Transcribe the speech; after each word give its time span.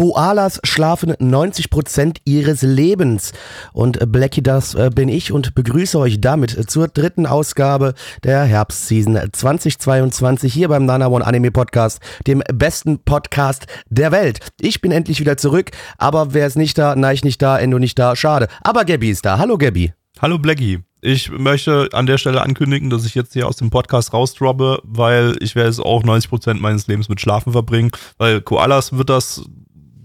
Koalas 0.00 0.62
schlafen 0.64 1.12
90% 1.12 2.20
ihres 2.24 2.62
Lebens. 2.62 3.34
Und 3.74 4.10
Blackie, 4.10 4.42
das 4.42 4.74
äh, 4.74 4.88
bin 4.88 5.10
ich 5.10 5.30
und 5.30 5.54
begrüße 5.54 5.98
euch 5.98 6.22
damit 6.22 6.70
zur 6.70 6.88
dritten 6.88 7.26
Ausgabe 7.26 7.92
der 8.24 8.44
Herbstseason 8.44 9.18
2022 9.30 10.54
hier 10.54 10.68
beim 10.68 10.86
Nana 10.86 11.08
One 11.08 11.26
Anime 11.26 11.50
Podcast, 11.50 12.00
dem 12.26 12.42
besten 12.50 13.00
Podcast 13.00 13.66
der 13.90 14.10
Welt. 14.10 14.38
Ich 14.58 14.80
bin 14.80 14.90
endlich 14.90 15.20
wieder 15.20 15.36
zurück, 15.36 15.70
aber 15.98 16.32
wer 16.32 16.46
ist 16.46 16.56
nicht 16.56 16.78
da? 16.78 16.96
Nein, 16.96 17.16
ich 17.16 17.24
nicht 17.24 17.42
da, 17.42 17.58
Endo 17.58 17.78
nicht 17.78 17.98
da, 17.98 18.16
schade. 18.16 18.48
Aber 18.62 18.86
Gabby 18.86 19.10
ist 19.10 19.26
da. 19.26 19.36
Hallo 19.36 19.58
Gabby. 19.58 19.92
Hallo 20.22 20.38
Blackie. 20.38 20.78
Ich 21.02 21.30
möchte 21.30 21.90
an 21.92 22.06
der 22.06 22.16
Stelle 22.16 22.40
ankündigen, 22.40 22.88
dass 22.88 23.04
ich 23.04 23.14
jetzt 23.14 23.34
hier 23.34 23.46
aus 23.46 23.56
dem 23.56 23.68
Podcast 23.68 24.14
rausdroppe, 24.14 24.80
weil 24.82 25.36
ich 25.40 25.54
werde 25.54 25.68
es 25.68 25.78
auch 25.78 26.04
90% 26.04 26.54
meines 26.54 26.86
Lebens 26.86 27.10
mit 27.10 27.20
Schlafen 27.20 27.52
verbringen, 27.52 27.90
weil 28.16 28.40
Koalas 28.40 28.96
wird 28.96 29.10
das 29.10 29.44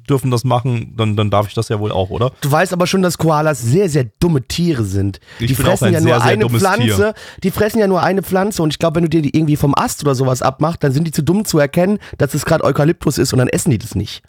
dürfen 0.10 0.32
das 0.32 0.44
machen, 0.44 0.94
dann, 0.96 1.16
dann 1.16 1.30
darf 1.30 1.48
ich 1.48 1.54
das 1.54 1.70
ja 1.70 1.80
wohl 1.80 1.92
auch, 1.92 2.10
oder? 2.10 2.32
Du 2.42 2.52
weißt 2.52 2.74
aber 2.74 2.88
schon, 2.88 3.02
dass 3.02 3.18
Koalas 3.18 3.62
sehr, 3.62 3.90
sehr 3.90 4.06
dumme 4.20 4.42
Tiere 4.44 4.84
sind. 4.84 5.20
Ich 5.40 5.48
die 5.48 5.56
fressen 5.56 5.92
ja 5.92 6.02
sehr, 6.02 6.02
nur 6.02 6.22
sehr 6.22 6.32
eine 6.32 6.50
Pflanze. 6.50 6.86
Tier. 6.86 7.14
Die 7.44 7.52
fressen 7.52 7.80
ja 7.80 7.88
nur 7.88 8.04
eine 8.04 8.24
Pflanze 8.24 8.64
und 8.64 8.72
ich 8.72 8.80
glaube, 8.80 8.96
wenn 8.96 9.04
du 9.04 9.10
dir 9.10 9.22
die 9.22 9.36
irgendwie 9.36 9.56
vom 9.56 9.74
Ast 9.76 10.04
oder 10.04 10.16
sowas 10.16 10.42
abmachst, 10.42 10.84
dann 10.84 10.92
sind 10.92 11.06
die 11.06 11.12
zu 11.12 11.24
dumm 11.24 11.46
zu 11.46 11.60
erkennen, 11.60 12.00
dass 12.18 12.34
es 12.34 12.46
gerade 12.46 12.64
Eukalyptus 12.64 13.18
ist 13.18 13.34
und 13.34 13.40
dann 13.40 13.48
essen 13.48 13.72
die 13.72 13.78
das 13.78 13.96
nicht. 13.96 14.24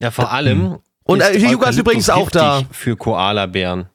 Ja, 0.00 0.10
vor 0.10 0.32
allem. 0.32 0.78
Und, 1.04 1.20
ist 1.20 1.36
äh, 1.36 1.48
Hyuga 1.48 1.68
ist 1.68 1.78
übrigens 1.78 2.10
auch 2.10 2.30
da. 2.30 2.62
Für 2.70 2.96
Koalabären. 2.96 3.88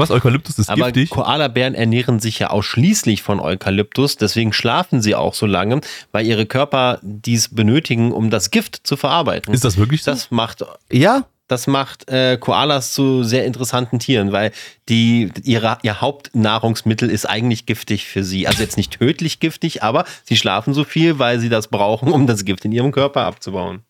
Was, 0.00 0.10
Eukalyptus 0.10 0.58
ist 0.58 0.70
Aber 0.70 0.92
giftig? 0.92 1.10
Koalabären 1.10 1.74
ernähren 1.74 2.20
sich 2.20 2.38
ja 2.38 2.50
ausschließlich 2.50 3.22
von 3.22 3.40
Eukalyptus, 3.40 4.16
deswegen 4.16 4.52
schlafen 4.52 5.00
sie 5.02 5.14
auch 5.14 5.34
so 5.34 5.46
lange, 5.46 5.80
weil 6.12 6.26
ihre 6.26 6.46
Körper 6.46 6.98
dies 7.02 7.54
benötigen, 7.54 8.12
um 8.12 8.30
das 8.30 8.50
Gift 8.50 8.80
zu 8.84 8.96
verarbeiten. 8.96 9.54
Ist 9.54 9.64
das 9.64 9.76
wirklich 9.76 10.02
so? 10.02 10.10
das 10.10 10.30
macht 10.30 10.64
Ja? 10.90 11.24
das 11.50 11.66
macht 11.66 12.08
äh, 12.08 12.36
Koalas 12.38 12.92
zu 12.92 13.24
sehr 13.24 13.44
interessanten 13.44 13.98
Tieren, 13.98 14.30
weil 14.30 14.52
die, 14.88 15.30
ihre, 15.42 15.78
ihr 15.82 16.00
Hauptnahrungsmittel 16.00 17.10
ist 17.10 17.26
eigentlich 17.26 17.66
giftig 17.66 18.06
für 18.06 18.22
sie. 18.22 18.46
Also 18.46 18.62
jetzt 18.62 18.76
nicht 18.76 18.92
tödlich 18.92 19.40
giftig, 19.40 19.82
aber 19.82 20.04
sie 20.22 20.36
schlafen 20.36 20.74
so 20.74 20.84
viel, 20.84 21.18
weil 21.18 21.40
sie 21.40 21.48
das 21.48 21.68
brauchen, 21.68 22.12
um 22.12 22.28
das 22.28 22.44
Gift 22.44 22.64
in 22.64 22.72
ihrem 22.72 22.92
Körper 22.92 23.22
abzubauen. 23.22 23.82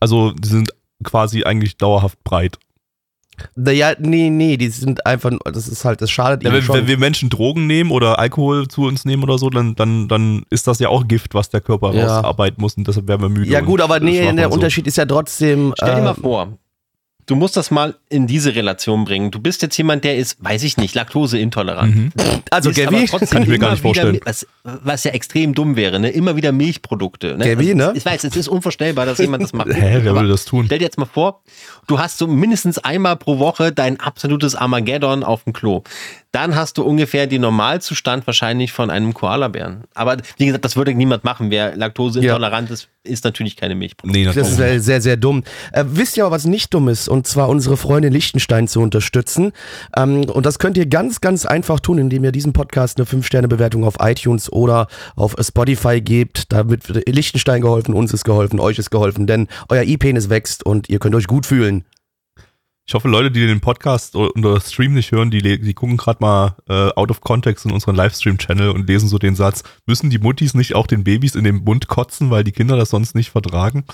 Also, 0.00 0.32
die 0.32 0.48
sind 0.48 0.70
quasi 1.04 1.44
eigentlich 1.44 1.76
dauerhaft 1.76 2.22
breit. 2.24 2.58
Naja, 3.54 3.92
nee, 3.98 4.30
nee, 4.30 4.56
die 4.56 4.68
sind 4.68 5.06
einfach, 5.06 5.30
das 5.44 5.68
ist 5.68 5.84
halt, 5.84 6.00
das 6.00 6.10
schadet 6.10 6.42
Ja, 6.42 6.48
ihnen 6.50 6.56
wenn, 6.58 6.62
schon. 6.64 6.76
wenn 6.76 6.86
wir 6.86 6.98
Menschen 6.98 7.28
Drogen 7.30 7.66
nehmen 7.66 7.90
oder 7.90 8.18
Alkohol 8.18 8.68
zu 8.68 8.84
uns 8.86 9.04
nehmen 9.04 9.22
oder 9.22 9.38
so, 9.38 9.50
dann, 9.50 9.74
dann, 9.74 10.08
dann 10.08 10.42
ist 10.50 10.66
das 10.66 10.78
ja 10.78 10.88
auch 10.88 11.06
Gift, 11.06 11.34
was 11.34 11.48
der 11.50 11.60
Körper 11.60 11.92
Ja. 11.94 12.02
rausarbeiten 12.18 12.60
muss 12.60 12.74
und 12.76 12.86
deshalb 12.86 13.08
werden 13.08 13.22
wir 13.22 13.28
müde. 13.28 13.50
ja 13.50 13.60
gut, 13.60 13.80
aber 13.80 14.00
nee, 14.00 14.32
der 14.32 14.48
so. 14.48 14.54
Unterschied 14.54 14.86
ist 14.86 14.96
ja 14.96 15.04
trotzdem. 15.06 15.72
Stell 15.76 15.94
dir 15.94 16.00
äh, 16.00 16.04
mal 16.04 16.14
vor, 16.14 16.58
du 17.26 17.34
musst 17.34 17.56
das 17.56 17.70
mal 17.70 17.96
in 18.08 18.26
diese 18.26 18.54
Relation 18.54 19.04
bringen. 19.04 19.30
Du 19.30 19.40
bist 19.40 19.60
jetzt 19.62 19.76
jemand, 19.76 20.04
der 20.04 20.16
ist, 20.16 20.42
weiß 20.42 20.62
ich 20.62 20.76
nicht, 20.76 20.94
laktoseintolerant. 20.94 21.94
Mhm. 21.94 22.12
Also 22.50 22.70
trotzdem 22.70 23.28
Kann 23.28 23.42
ich 23.42 23.48
mir 23.48 23.58
gar 23.58 23.72
nicht 23.72 23.82
vorstellen. 23.82 24.14
Wieder, 24.14 24.26
was, 24.26 24.46
was 24.62 25.04
ja 25.04 25.10
extrem 25.10 25.54
dumm 25.54 25.76
wäre, 25.76 25.98
ne? 25.98 26.10
immer 26.10 26.36
wieder 26.36 26.52
Milchprodukte. 26.52 27.36
Ne? 27.36 27.44
Gabby, 27.44 27.74
ne? 27.74 27.92
Ich 27.96 28.04
weiß, 28.06 28.24
es 28.24 28.36
ist 28.36 28.48
unvorstellbar, 28.48 29.06
dass 29.06 29.18
jemand 29.18 29.42
das 29.42 29.52
macht. 29.52 29.68
Hä, 29.72 29.98
wer 30.02 30.14
würde 30.14 30.28
das 30.28 30.44
tun? 30.44 30.66
Stell 30.66 30.78
dir 30.78 30.84
jetzt 30.84 30.98
mal 30.98 31.06
vor, 31.06 31.42
du 31.88 31.98
hast 31.98 32.18
so 32.18 32.26
mindestens 32.26 32.78
einmal 32.78 33.16
pro 33.16 33.38
Woche 33.38 33.72
dein 33.72 33.98
absolutes 33.98 34.54
Armageddon 34.54 35.24
auf 35.24 35.44
dem 35.44 35.52
Klo. 35.52 35.82
Dann 36.36 36.54
hast 36.54 36.76
du 36.76 36.82
ungefähr 36.82 37.26
den 37.26 37.40
Normalzustand 37.40 38.26
wahrscheinlich 38.26 38.70
von 38.70 38.90
einem 38.90 39.14
Koalabären. 39.14 39.84
Aber 39.94 40.18
wie 40.36 40.44
gesagt, 40.44 40.66
das 40.66 40.76
würde 40.76 40.92
niemand 40.92 41.24
machen. 41.24 41.50
Wer 41.50 41.74
laktoseintolerant 41.74 42.70
ist, 42.70 42.88
ist 43.04 43.24
natürlich 43.24 43.56
keine 43.56 43.74
Milchprodukte. 43.74 44.18
Nee, 44.18 44.26
Das 44.26 44.36
ist 44.36 44.60
äh, 44.60 44.78
sehr, 44.78 45.00
sehr 45.00 45.16
dumm. 45.16 45.44
Äh, 45.72 45.84
wisst 45.88 46.18
ihr 46.18 46.26
aber, 46.26 46.34
was 46.34 46.44
nicht 46.44 46.74
dumm 46.74 46.88
ist? 46.88 47.08
Und 47.08 47.26
zwar 47.26 47.48
unsere 47.48 47.78
Freunde 47.78 48.10
Liechtenstein 48.10 48.68
zu 48.68 48.82
unterstützen. 48.82 49.52
Ähm, 49.96 50.24
und 50.28 50.44
das 50.44 50.58
könnt 50.58 50.76
ihr 50.76 50.84
ganz, 50.84 51.22
ganz 51.22 51.46
einfach 51.46 51.80
tun, 51.80 51.96
indem 51.96 52.22
ihr 52.22 52.32
diesem 52.32 52.52
Podcast 52.52 52.98
eine 52.98 53.06
5-Sterne-Bewertung 53.06 53.84
auf 53.84 53.94
iTunes 54.00 54.52
oder 54.52 54.88
auf 55.14 55.36
Spotify 55.40 56.02
gebt. 56.02 56.52
Damit 56.52 56.92
wird 56.92 57.08
Liechtenstein 57.08 57.62
geholfen, 57.62 57.94
uns 57.94 58.12
ist 58.12 58.24
geholfen, 58.24 58.60
euch 58.60 58.78
ist 58.78 58.90
geholfen, 58.90 59.26
denn 59.26 59.48
euer 59.70 59.84
E-Penis 59.84 60.28
wächst 60.28 60.66
und 60.66 60.90
ihr 60.90 60.98
könnt 60.98 61.14
euch 61.14 61.28
gut 61.28 61.46
fühlen. 61.46 61.86
Ich 62.88 62.94
hoffe, 62.94 63.08
Leute, 63.08 63.32
die 63.32 63.44
den 63.44 63.60
Podcast 63.60 64.14
oder 64.14 64.60
Stream 64.60 64.94
nicht 64.94 65.10
hören, 65.10 65.32
die, 65.32 65.42
die 65.42 65.74
gucken 65.74 65.96
gerade 65.96 66.18
mal 66.20 66.54
äh, 66.68 66.90
out 66.94 67.10
of 67.10 67.20
context 67.20 67.64
in 67.64 67.72
unseren 67.72 67.96
Livestream-Channel 67.96 68.70
und 68.70 68.86
lesen 68.86 69.08
so 69.08 69.18
den 69.18 69.34
Satz, 69.34 69.64
müssen 69.86 70.08
die 70.08 70.20
Muttis 70.20 70.54
nicht 70.54 70.76
auch 70.76 70.86
den 70.86 71.02
Babys 71.02 71.34
in 71.34 71.42
den 71.42 71.64
Mund 71.64 71.88
kotzen, 71.88 72.30
weil 72.30 72.44
die 72.44 72.52
Kinder 72.52 72.76
das 72.76 72.90
sonst 72.90 73.16
nicht 73.16 73.30
vertragen? 73.30 73.84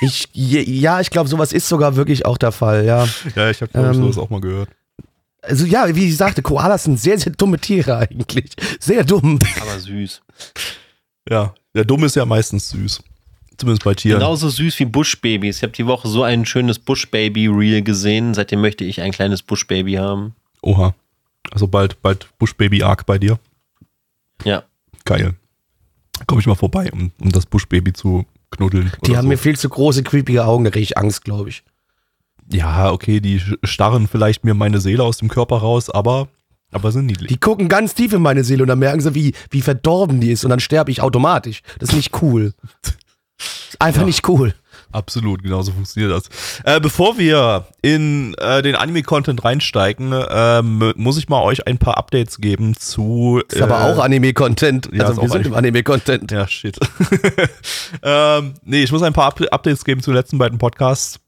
Ich, 0.00 0.28
ja, 0.32 1.00
ich 1.00 1.10
glaube, 1.10 1.28
sowas 1.28 1.52
ist 1.52 1.68
sogar 1.68 1.96
wirklich 1.96 2.24
auch 2.24 2.38
der 2.38 2.52
Fall, 2.52 2.84
ja. 2.84 3.04
Ja, 3.34 3.50
ich 3.50 3.60
habe 3.60 3.72
glaube 3.72 3.90
ich 3.90 3.96
Ähm, 3.96 4.02
sowas 4.04 4.18
auch 4.18 4.30
mal 4.30 4.40
gehört. 4.40 4.68
Also 5.42 5.66
ja, 5.66 5.92
wie 5.92 6.06
ich 6.06 6.16
sagte, 6.16 6.40
Koalas 6.40 6.84
sind 6.84 7.00
sehr, 7.00 7.18
sehr 7.18 7.32
dumme 7.32 7.58
Tiere 7.58 7.96
eigentlich. 7.96 8.54
Sehr 8.78 9.02
dumm. 9.02 9.40
Aber 9.60 9.80
süß. 9.80 10.22
Ja, 11.28 11.52
der 11.74 11.84
Dumme 11.84 12.06
ist 12.06 12.14
ja 12.14 12.24
meistens 12.24 12.68
süß. 12.68 13.02
Zumindest 13.56 13.84
bei 13.84 13.94
Tieren. 13.94 14.18
Genauso 14.18 14.48
süß 14.48 14.78
wie 14.78 14.84
Buschbabys. 14.84 15.58
Ich 15.58 15.62
habe 15.62 15.72
die 15.72 15.86
Woche 15.86 16.08
so 16.08 16.22
ein 16.22 16.46
schönes 16.46 16.78
Buschbaby-Reel 16.78 17.82
gesehen. 17.82 18.34
Seitdem 18.34 18.60
möchte 18.60 18.84
ich 18.84 19.00
ein 19.00 19.12
kleines 19.12 19.42
Buschbaby 19.42 19.94
haben. 19.94 20.34
Oha. 20.62 20.94
Also 21.50 21.66
bald, 21.66 22.00
bald 22.02 22.28
Buschbaby-Arc 22.38 23.06
bei 23.06 23.18
dir. 23.18 23.38
Ja. 24.44 24.64
Geil. 25.04 25.34
Komme 26.26 26.40
ich 26.40 26.46
mal 26.46 26.54
vorbei, 26.54 26.90
um, 26.92 27.10
um 27.20 27.32
das 27.32 27.46
Buschbaby 27.46 27.92
zu 27.92 28.24
knuddeln. 28.50 28.92
Die 29.04 29.10
oder 29.10 29.18
haben 29.18 29.24
so. 29.24 29.28
mir 29.28 29.38
viel 29.38 29.56
zu 29.56 29.68
große, 29.68 30.02
creepige 30.02 30.44
Augen, 30.44 30.64
da 30.64 30.70
kriege 30.70 30.84
ich 30.84 30.96
Angst, 30.98 31.24
glaube 31.24 31.48
ich. 31.48 31.64
Ja, 32.50 32.90
okay, 32.90 33.20
die 33.20 33.40
starren 33.64 34.08
vielleicht 34.08 34.44
mir 34.44 34.54
meine 34.54 34.80
Seele 34.80 35.02
aus 35.02 35.18
dem 35.18 35.28
Körper 35.28 35.58
raus, 35.58 35.90
aber, 35.90 36.28
aber 36.70 36.92
sind 36.92 37.06
niedlich. 37.06 37.28
Die 37.28 37.38
gucken 37.38 37.68
ganz 37.68 37.94
tief 37.94 38.12
in 38.12 38.22
meine 38.22 38.44
Seele 38.44 38.62
und 38.62 38.68
dann 38.68 38.78
merken 38.78 39.00
sie, 39.00 39.14
wie, 39.14 39.34
wie 39.50 39.62
verdorben 39.62 40.20
die 40.20 40.30
ist 40.30 40.44
und 40.44 40.50
dann 40.50 40.60
sterbe 40.60 40.90
ich 40.90 41.00
automatisch. 41.00 41.62
Das 41.78 41.90
ist 41.90 41.96
nicht 41.96 42.22
cool. 42.22 42.52
Einfach 43.80 44.00
Ja. 44.02 44.06
nicht 44.06 44.28
cool. 44.28 44.54
Absolut, 44.90 45.42
genauso 45.42 45.72
funktioniert 45.72 46.12
das. 46.12 46.24
Äh, 46.64 46.78
bevor 46.80 47.16
wir 47.16 47.66
in 47.80 48.34
äh, 48.34 48.60
den 48.62 48.74
Anime-Content 48.74 49.42
reinsteigen, 49.42 50.12
ähm, 50.30 50.92
muss 50.96 51.16
ich 51.16 51.28
mal 51.30 51.40
euch 51.42 51.66
ein 51.66 51.78
paar 51.78 51.96
Updates 51.96 52.38
geben 52.38 52.76
zu. 52.76 53.40
Ist 53.48 53.62
aber 53.62 53.80
äh, 53.80 53.92
auch 53.92 53.98
Anime-Content. 54.04 54.90
ja, 54.92 55.04
Also 55.04 55.22
wir 55.22 55.30
sind 55.30 55.46
im 55.46 55.54
Anime-Content. 55.54 56.30
Ja, 56.30 56.46
shit. 56.46 56.78
ähm, 58.02 58.54
nee, 58.64 58.82
ich 58.82 58.92
muss 58.92 59.02
ein 59.02 59.12
paar 59.14 59.26
Up 59.26 59.40
Updates 59.50 59.84
geben 59.84 60.02
zu 60.02 60.10
den 60.10 60.16
letzten 60.16 60.38
beiden 60.38 60.58
Podcasts. 60.58 61.18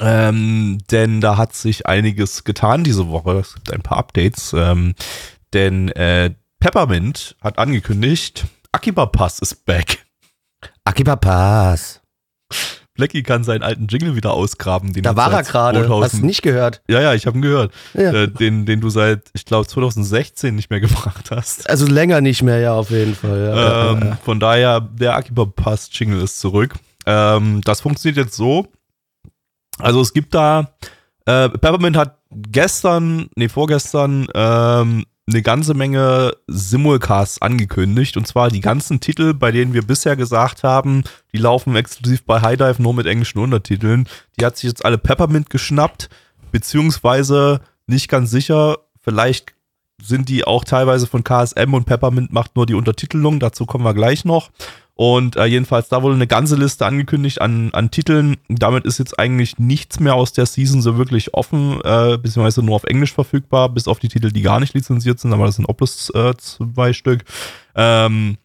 Ähm, 0.00 0.78
denn 0.90 1.20
da 1.20 1.36
hat 1.36 1.54
sich 1.54 1.86
einiges 1.86 2.44
getan 2.44 2.84
diese 2.84 3.08
Woche. 3.08 3.38
Es 3.38 3.54
gibt 3.54 3.72
ein 3.72 3.82
paar 3.82 3.98
Updates. 3.98 4.52
Ähm, 4.52 4.94
denn 5.52 5.88
äh, 5.90 6.30
Peppermint 6.60 7.36
hat 7.40 7.58
angekündigt, 7.58 8.44
Akiba 8.72 9.06
Pass 9.06 9.38
ist 9.38 9.64
back. 9.66 10.04
Akiba 10.84 11.16
Pass. 11.16 12.00
Blackie 12.94 13.24
kann 13.24 13.42
seinen 13.42 13.64
alten 13.64 13.88
Jingle 13.88 14.14
wieder 14.14 14.32
ausgraben. 14.32 14.92
Den 14.92 15.02
Da 15.02 15.16
war 15.16 15.32
er 15.32 15.42
gerade. 15.42 15.80
2000 15.80 16.04
Hast 16.04 16.22
du 16.22 16.26
nicht 16.26 16.42
gehört? 16.42 16.80
Ja, 16.88 17.00
ja, 17.00 17.14
ich 17.14 17.26
habe 17.26 17.36
ihn 17.38 17.42
gehört. 17.42 17.72
Ja. 17.92 18.12
Äh, 18.12 18.28
den, 18.28 18.66
den 18.66 18.80
du 18.80 18.88
seit, 18.88 19.30
ich 19.32 19.44
glaube, 19.44 19.66
2016 19.66 20.54
nicht 20.54 20.70
mehr 20.70 20.78
gebracht 20.80 21.30
hast. 21.32 21.68
Also 21.68 21.86
länger 21.86 22.20
nicht 22.20 22.42
mehr, 22.42 22.58
ja, 22.60 22.72
auf 22.74 22.90
jeden 22.90 23.16
Fall. 23.16 23.52
Ja. 23.52 23.90
Ähm, 23.92 24.00
Ja, 24.00 24.18
Von 24.24 24.38
daher, 24.38 24.80
der 24.80 25.16
Akiba 25.16 25.44
Pass 25.44 25.88
Jingle 25.92 26.22
ist 26.22 26.38
zurück. 26.38 26.74
Ähm, 27.04 27.60
das 27.64 27.80
funktioniert 27.80 28.24
jetzt 28.26 28.36
so. 28.36 28.68
Also 29.78 30.00
es 30.00 30.12
gibt 30.12 30.32
da, 30.34 30.70
äh, 31.26 31.48
Peppermint 31.48 31.96
hat 31.96 32.18
gestern, 32.30 33.28
nee, 33.34 33.48
vorgestern, 33.48 34.28
ähm, 34.34 35.04
eine 35.26 35.42
ganze 35.42 35.74
Menge 35.74 36.32
Simulcasts 36.46 37.40
angekündigt. 37.40 38.16
Und 38.16 38.26
zwar 38.26 38.50
die 38.50 38.60
ganzen 38.60 39.00
Titel, 39.00 39.34
bei 39.34 39.52
denen 39.52 39.72
wir 39.72 39.82
bisher 39.82 40.16
gesagt 40.16 40.62
haben, 40.62 41.04
die 41.32 41.38
laufen 41.38 41.76
exklusiv 41.76 42.24
bei 42.24 42.40
High 42.40 42.58
Dive 42.58 42.82
nur 42.82 42.94
mit 42.94 43.06
englischen 43.06 43.38
Untertiteln. 43.38 44.06
Die 44.38 44.44
hat 44.44 44.56
sich 44.56 44.68
jetzt 44.68 44.84
alle 44.84 44.98
Peppermint 44.98 45.50
geschnappt, 45.50 46.10
beziehungsweise 46.52 47.60
nicht 47.86 48.08
ganz 48.08 48.30
sicher, 48.30 48.78
vielleicht 49.02 49.54
sind 50.02 50.28
die 50.28 50.44
auch 50.44 50.64
teilweise 50.64 51.06
von 51.06 51.24
KSM 51.24 51.72
und 51.72 51.84
Peppermint 51.84 52.32
macht 52.32 52.56
nur 52.56 52.66
die 52.66 52.74
Untertitelung, 52.74 53.40
dazu 53.40 53.64
kommen 53.64 53.84
wir 53.84 53.94
gleich 53.94 54.24
noch. 54.24 54.50
Und 54.96 55.34
äh, 55.36 55.46
jedenfalls, 55.46 55.88
da 55.88 56.02
wurde 56.02 56.14
eine 56.14 56.28
ganze 56.28 56.54
Liste 56.54 56.86
angekündigt 56.86 57.40
an, 57.40 57.70
an 57.72 57.90
Titeln. 57.90 58.36
Damit 58.48 58.84
ist 58.84 58.98
jetzt 58.98 59.18
eigentlich 59.18 59.58
nichts 59.58 59.98
mehr 59.98 60.14
aus 60.14 60.32
der 60.32 60.46
Season 60.46 60.82
so 60.82 60.96
wirklich 60.96 61.34
offen, 61.34 61.80
äh, 61.82 62.16
beziehungsweise 62.16 62.62
nur 62.62 62.76
auf 62.76 62.84
Englisch 62.84 63.12
verfügbar, 63.12 63.68
bis 63.70 63.88
auf 63.88 63.98
die 63.98 64.08
Titel, 64.08 64.30
die 64.30 64.42
gar 64.42 64.60
nicht 64.60 64.74
lizenziert 64.74 65.18
sind, 65.18 65.32
aber 65.32 65.46
das 65.46 65.56
sind 65.56 65.68
auch 65.68 65.74
bloß 65.74 66.10
äh, 66.10 66.34
zwei 66.36 66.92
Stück. 66.92 67.24
Ähm, 67.74 68.38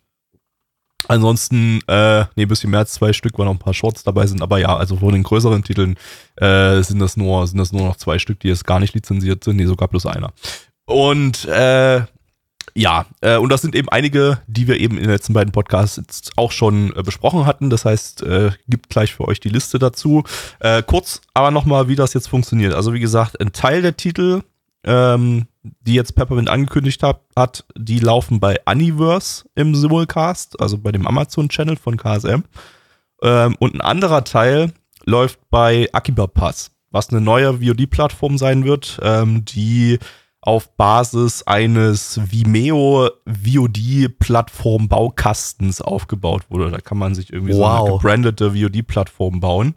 Ansonsten, 1.07 1.79
äh, 1.87 2.25
nee, 2.35 2.45
bisschen 2.45 2.69
mehr 2.69 2.81
als 2.81 2.93
zwei 2.93 3.13
Stück, 3.13 3.39
weil 3.39 3.45
noch 3.45 3.53
ein 3.53 3.59
paar 3.59 3.73
Shorts 3.73 4.03
dabei 4.03 4.27
sind, 4.27 4.43
aber 4.43 4.59
ja, 4.59 4.75
also 4.75 4.97
von 4.97 5.13
den 5.13 5.23
größeren 5.23 5.63
Titeln 5.63 5.95
äh, 6.35 6.83
sind 6.83 6.99
das 6.99 7.17
nur, 7.17 7.47
sind 7.47 7.57
das 7.57 7.71
nur 7.71 7.83
noch 7.83 7.95
zwei 7.95 8.19
Stück, 8.19 8.39
die 8.41 8.49
jetzt 8.49 8.67
gar 8.67 8.79
nicht 8.79 8.93
lizenziert 8.93 9.43
sind, 9.43 9.55
nee, 9.55 9.65
sogar 9.65 9.87
plus 9.87 10.05
einer. 10.05 10.33
Und 10.85 11.45
äh, 11.45 12.01
ja, 12.79 13.05
äh, 13.19 13.35
und 13.35 13.51
das 13.51 13.61
sind 13.61 13.75
eben 13.75 13.89
einige, 13.89 14.39
die 14.47 14.69
wir 14.69 14.79
eben 14.79 14.95
in 14.95 15.03
den 15.03 15.11
letzten 15.11 15.33
beiden 15.33 15.51
Podcasts 15.51 16.31
auch 16.37 16.53
schon 16.53 16.95
äh, 16.95 17.03
besprochen 17.03 17.45
hatten. 17.45 17.69
Das 17.69 17.83
heißt, 17.83 18.23
äh, 18.23 18.51
gibt 18.69 18.87
gleich 18.87 19.13
für 19.13 19.27
euch 19.27 19.41
die 19.41 19.49
Liste 19.49 19.79
dazu. 19.79 20.23
Äh, 20.61 20.81
kurz 20.83 21.19
aber 21.33 21.51
nochmal, 21.51 21.89
wie 21.89 21.97
das 21.97 22.13
jetzt 22.13 22.29
funktioniert. 22.29 22.73
Also 22.73 22.93
wie 22.93 23.01
gesagt, 23.01 23.41
ein 23.41 23.51
Teil 23.51 23.81
der 23.81 23.97
Titel, 23.97 24.43
ähm, 24.85 25.47
die 25.81 25.93
jetzt 25.93 26.15
Peppermint 26.15 26.49
angekündigt 26.49 27.03
hat, 27.03 27.19
hat, 27.35 27.65
die 27.77 27.99
laufen 27.99 28.39
bei 28.39 28.61
Universe 28.65 29.43
im 29.55 29.75
Simulcast, 29.75 30.61
also 30.61 30.77
bei 30.77 30.93
dem 30.93 31.05
Amazon-Channel 31.05 31.75
von 31.75 31.97
KSM. 31.97 32.43
Ähm, 33.21 33.57
und 33.59 33.75
ein 33.75 33.81
anderer 33.81 34.23
Teil 34.23 34.71
läuft 35.03 35.41
bei 35.49 35.89
Akiba 35.91 36.27
Pass, 36.27 36.71
was 36.91 37.09
eine 37.09 37.19
neue 37.19 37.55
VOD-Plattform 37.55 38.37
sein 38.37 38.63
wird, 38.63 39.01
ähm, 39.03 39.43
die 39.43 39.99
auf 40.41 40.75
Basis 40.77 41.43
eines 41.43 42.19
Vimeo 42.31 43.09
VOD-Plattform 43.25 44.87
Baukastens 44.87 45.81
aufgebaut 45.81 46.43
wurde. 46.49 46.71
Da 46.71 46.79
kann 46.79 46.97
man 46.97 47.13
sich 47.13 47.33
irgendwie 47.33 47.53
wow. 47.53 47.59
so 47.59 47.85
eine 47.85 47.93
gebrandete 47.93 48.55
VOD-Plattform 48.55 49.39
bauen. 49.39 49.75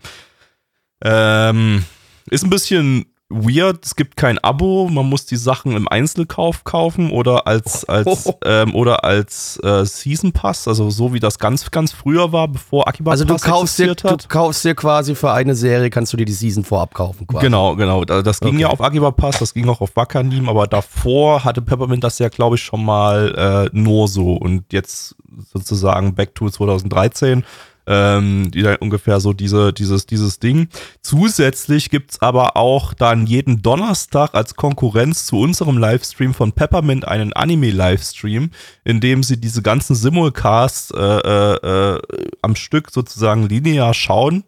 Ähm, 1.05 1.85
ist 2.31 2.45
ein 2.45 2.51
bisschen 2.51 3.12
weird. 3.33 3.85
Es 3.85 3.97
gibt 3.97 4.17
kein 4.17 4.39
Abo. 4.39 4.89
Man 4.89 5.09
muss 5.09 5.27
die 5.27 5.37
Sachen 5.37 5.77
im 5.77 5.89
Einzelkauf 5.89 6.65
kaufen 6.65 7.11
oder 7.11 7.47
als, 7.47 7.85
als, 7.89 8.27
oh. 8.27 8.39
ähm, 8.45 8.75
oder 8.75 9.05
als 9.05 9.59
äh, 9.63 9.85
Season 9.85 10.33
Pass. 10.33 10.69
Also 10.69 10.91
so 10.91 11.13
wie 11.13 11.21
das 11.21 11.39
ganz, 11.39 11.71
ganz 11.71 11.93
früher 11.93 12.33
war, 12.33 12.49
bevor 12.49 12.89
Akiba 12.89 13.11
also 13.11 13.27
Pass 13.27 13.43
du 13.43 13.49
kaufst 13.49 13.79
dir, 13.79 13.91
hat. 13.91 14.25
du 14.25 14.29
kaufst 14.29 14.65
dir 14.65 14.75
quasi 14.75 15.15
für 15.15 15.33
eine 15.33 15.55
Serie, 15.55 15.91
kannst 15.91 16.13
du 16.13 16.17
dir 16.17 16.27
die 16.27 16.33
Season 16.33 16.65
vorab 16.65 16.95
kaufen. 16.95 17.27
Quasi. 17.27 17.45
Genau, 17.45 17.77
genau. 17.77 18.05
Das 18.05 18.41
ging 18.41 18.51
okay. 18.51 18.61
ja 18.61 18.69
auf 18.69 18.81
Akiba 18.81 19.11
Pass, 19.11 19.39
das 19.39 19.55
ging 19.55 19.69
auch 19.69 19.81
auf 19.81 19.97
Wakanim, 19.97 20.49
aber 20.49 20.67
davor 20.67 21.45
hatte 21.45 21.63
Peppermint 21.63 22.05
das 22.05 22.19
ja, 22.19 22.29
glaube 22.29 22.57
ich, 22.57 22.63
schon 22.63 22.85
mal 22.85 23.71
äh, 23.73 23.77
nur 23.77 24.09
so. 24.09 24.35
Und 24.35 24.73
jetzt 24.73 25.17
sozusagen 25.53 26.15
back 26.15 26.35
to 26.35 26.51
2013 26.51 27.45
ähm, 27.87 28.51
die 28.51 28.63
da 28.63 28.77
ungefähr 28.77 29.21
so 29.21 29.33
diese, 29.33 29.73
dieses, 29.73 30.07
dieses 30.07 30.39
Ding. 30.39 30.69
Zusätzlich 31.03 31.91
gibt's 31.91 32.21
aber 32.21 32.57
auch 32.57 32.95
dann 32.95 33.27
jeden 33.27 33.63
Donnerstag 33.63 34.35
als 34.35 34.55
Konkurrenz 34.55 35.27
zu 35.27 35.39
unserem 35.39 35.79
Livestream 35.79 36.35
von 36.35 36.53
Peppermint 36.53 37.07
einen 37.07 37.33
Anime-Livestream, 37.33 38.51
in 38.85 39.01
dem 39.01 39.23
sie 39.23 39.41
diese 39.41 39.63
ganzen 39.63 39.97
Simulcasts 39.97 40.91
äh, 40.93 41.01
äh, 41.01 41.55
äh, 41.95 42.01
am 42.43 42.57
Stück 42.57 42.91
sozusagen 42.91 43.49
linear 43.49 43.95
schauen. 43.95 44.45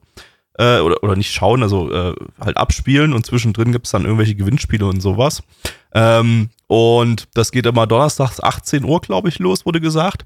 Äh, 0.57 0.79
oder, 0.79 1.03
oder 1.03 1.17
nicht 1.17 1.33
schauen, 1.33 1.65
also 1.65 1.91
äh, 1.91 2.15
halt 2.39 2.57
abspielen 2.57 3.13
und 3.13 3.27
zwischendrin 3.27 3.73
gibt's 3.73 3.91
dann 3.91 4.05
irgendwelche 4.05 4.37
Gewinnspiele 4.37 4.87
und 4.87 5.01
sowas. 5.01 5.43
Ähm, 5.93 6.51
und 6.69 7.27
das 7.35 7.51
geht 7.51 7.67
immer 7.67 7.89
donnerstags 7.89 8.41
18 8.41 8.85
Uhr, 8.85 9.01
glaube 9.01 9.29
ich, 9.29 9.41
los, 9.41 9.67
wurde 9.67 9.81
gesagt. 9.81 10.25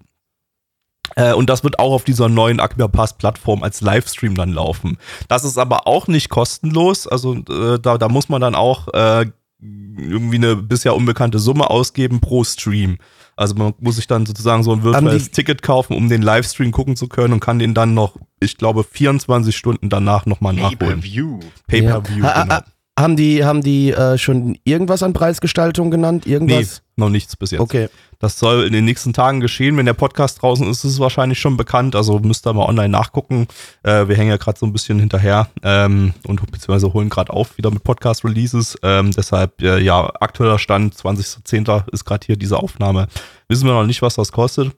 Äh, 1.17 1.33
und 1.33 1.49
das 1.51 1.65
wird 1.65 1.79
auch 1.79 1.93
auf 1.93 2.05
dieser 2.05 2.29
neuen 2.29 2.61
Aqua 2.61 2.89
Pass 2.89 3.17
Plattform 3.17 3.63
als 3.63 3.81
Livestream 3.81 4.35
dann 4.35 4.53
laufen. 4.53 4.99
Das 5.29 5.45
ist 5.45 5.59
aber 5.59 5.87
auch 5.87 6.07
nicht 6.07 6.29
kostenlos. 6.29 7.07
Also 7.07 7.35
äh, 7.35 7.79
da, 7.81 7.99
da 7.99 8.09
muss 8.09 8.29
man 8.29 8.41
dann 8.41 8.55
auch 8.55 8.89
äh, 8.93 9.27
irgendwie 9.61 10.37
eine 10.37 10.57
bisher 10.57 10.95
unbekannte 10.95 11.39
Summe 11.39 11.71
ausgeben 11.71 12.21
pro 12.21 12.45
Stream. 12.45 12.99
Also 13.37 13.55
man 13.55 13.75
muss 13.79 13.97
sich 13.97 14.07
dann 14.07 14.27
sozusagen 14.27 14.63
so 14.63 14.73
ein 14.73 14.83
virtuelles 14.83 15.31
Ticket 15.31 15.63
kaufen, 15.63 15.97
um 15.97 16.09
den 16.09 16.23
Livestream 16.23 16.73
gucken 16.73 16.97
zu 16.97 17.09
können 17.09 17.35
und 17.35 17.41
kann 17.41 17.59
den 17.59 17.73
dann 17.73 17.95
noch, 17.95 18.17
ich 18.41 18.57
glaube, 18.57 18.85
24 18.85 19.57
Stunden 19.57 19.89
danach 19.89 20.27
nochmal 20.27 20.55
nachholen. 20.55 21.01
Pay-per-view. 21.01 21.39
Pay-per-view, 21.69 22.25
ja. 22.25 22.43
genau. 22.43 22.59
Haben 22.99 23.15
die, 23.15 23.45
haben 23.45 23.63
die 23.63 23.93
äh, 23.93 24.19
schon 24.19 24.59
irgendwas 24.65 25.05
an 25.05 25.13
Preisgestaltung 25.13 25.93
genannt? 25.93 26.27
Irgendwas? 26.27 26.83
Nee, 26.97 27.05
noch 27.05 27.11
nichts 27.11 27.37
bis 27.37 27.53
jetzt. 27.53 27.61
Okay. 27.61 27.89
Das 28.19 28.41
soll 28.41 28.65
in 28.65 28.73
den 28.73 28.85
nächsten 28.85 29.13
Tagen 29.13 29.39
geschehen. 29.39 29.77
Wenn 29.77 29.87
der 29.87 29.93
Podcast 29.93 30.43
draußen 30.43 30.69
ist, 30.69 30.83
ist 30.83 30.95
es 30.95 30.99
wahrscheinlich 30.99 31.39
schon 31.39 31.57
bekannt. 31.57 31.95
Also 31.95 32.19
müsst 32.19 32.45
ihr 32.45 32.53
mal 32.53 32.65
online 32.65 32.89
nachgucken. 32.89 33.47
Äh, 33.85 34.09
wir 34.09 34.17
hängen 34.17 34.31
ja 34.31 34.37
gerade 34.37 34.59
so 34.59 34.67
ein 34.67 34.73
bisschen 34.73 34.99
hinterher 34.99 35.49
ähm, 35.63 36.13
und 36.27 36.41
beziehungsweise 36.51 36.93
holen 36.93 37.09
gerade 37.09 37.33
auf 37.33 37.57
wieder 37.57 37.71
mit 37.71 37.85
Podcast-Releases. 37.85 38.77
Ähm, 38.83 39.13
deshalb, 39.13 39.63
äh, 39.63 39.79
ja, 39.79 40.11
aktueller 40.19 40.59
Stand, 40.59 40.97
20.10. 40.97 41.93
ist 41.93 42.05
gerade 42.05 42.27
hier 42.27 42.37
diese 42.37 42.57
Aufnahme. 42.57 43.07
Wissen 43.47 43.69
wir 43.69 43.75
noch 43.75 43.87
nicht, 43.87 44.03
was 44.03 44.17
das 44.17 44.33
kostet. 44.33 44.73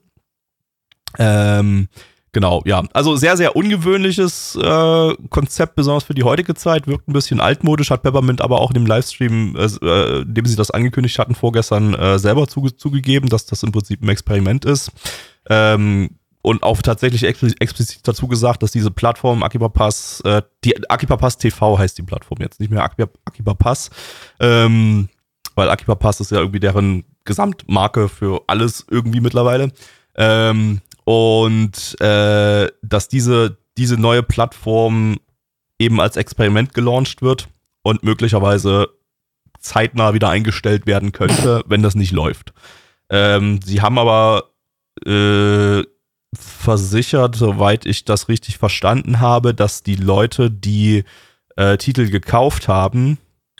Ähm, 1.17 1.87
Genau, 2.33 2.61
ja. 2.65 2.83
Also 2.93 3.17
sehr, 3.17 3.35
sehr 3.35 3.57
ungewöhnliches 3.57 4.55
äh, 4.55 5.15
Konzept, 5.29 5.75
besonders 5.75 6.05
für 6.05 6.13
die 6.13 6.23
heutige 6.23 6.55
Zeit. 6.55 6.87
Wirkt 6.87 7.09
ein 7.09 7.13
bisschen 7.13 7.41
altmodisch, 7.41 7.91
hat 7.91 8.03
Peppermint 8.03 8.41
aber 8.41 8.61
auch 8.61 8.69
in 8.69 8.75
dem 8.75 8.85
Livestream, 8.85 9.55
äh, 9.57 9.65
äh, 9.85 10.21
in 10.21 10.33
dem 10.33 10.45
sie 10.45 10.55
das 10.55 10.71
angekündigt 10.71 11.19
hatten, 11.19 11.35
vorgestern 11.35 11.93
äh, 11.93 12.19
selber 12.19 12.47
zuge 12.47 12.75
zugegeben, 12.75 13.27
dass 13.27 13.45
das 13.45 13.63
im 13.63 13.73
Prinzip 13.73 14.01
ein 14.01 14.09
Experiment 14.09 14.63
ist. 14.63 14.91
Ähm, 15.49 16.11
und 16.41 16.63
auch 16.63 16.81
tatsächlich 16.81 17.23
explizit 17.23 18.07
dazu 18.07 18.27
gesagt, 18.27 18.63
dass 18.63 18.71
diese 18.71 18.91
Plattform 18.91 19.43
Akiba 19.43 19.69
Pass, 19.69 20.21
äh, 20.21 20.41
die 20.63 20.89
Akiba 20.89 21.17
Pass 21.17 21.37
TV 21.37 21.77
heißt 21.77 21.97
die 21.97 22.03
Plattform 22.03 22.39
jetzt, 22.41 22.59
nicht 22.59 22.71
mehr 22.71 22.83
Akiba, 22.83 23.11
Akiba 23.25 23.53
Pass, 23.53 23.91
ähm, 24.39 25.09
weil 25.55 25.69
Akiba 25.69 25.95
Pass 25.95 26.19
ist 26.21 26.31
ja 26.31 26.39
irgendwie 26.39 26.59
deren 26.61 27.03
Gesamtmarke 27.25 28.09
für 28.09 28.41
alles 28.47 28.85
irgendwie 28.89 29.19
mittlerweile. 29.19 29.71
Ähm, 30.15 30.81
und 31.03 31.99
äh, 32.01 32.69
dass 32.81 33.07
diese, 33.07 33.57
diese 33.77 33.97
neue 33.97 34.23
Plattform 34.23 35.17
eben 35.79 35.99
als 35.99 36.15
Experiment 36.15 36.73
gelauncht 36.73 37.21
wird 37.21 37.47
und 37.83 38.03
möglicherweise 38.03 38.89
zeitnah 39.59 40.13
wieder 40.13 40.29
eingestellt 40.29 40.85
werden 40.85 41.11
könnte, 41.11 41.63
wenn 41.67 41.83
das 41.83 41.95
nicht 41.95 42.11
läuft. 42.11 42.53
Ähm, 43.09 43.59
sie 43.63 43.81
haben 43.81 43.97
aber 43.97 44.51
äh, 45.05 45.83
versichert, 46.33 47.35
soweit 47.35 47.85
ich 47.85 48.05
das 48.05 48.29
richtig 48.29 48.57
verstanden 48.57 49.19
habe, 49.19 49.53
dass 49.53 49.83
die 49.83 49.95
Leute, 49.95 50.49
die 50.49 51.03
äh, 51.57 51.77
Titel 51.77 52.09
gekauft 52.09 52.67
haben, 52.67 53.17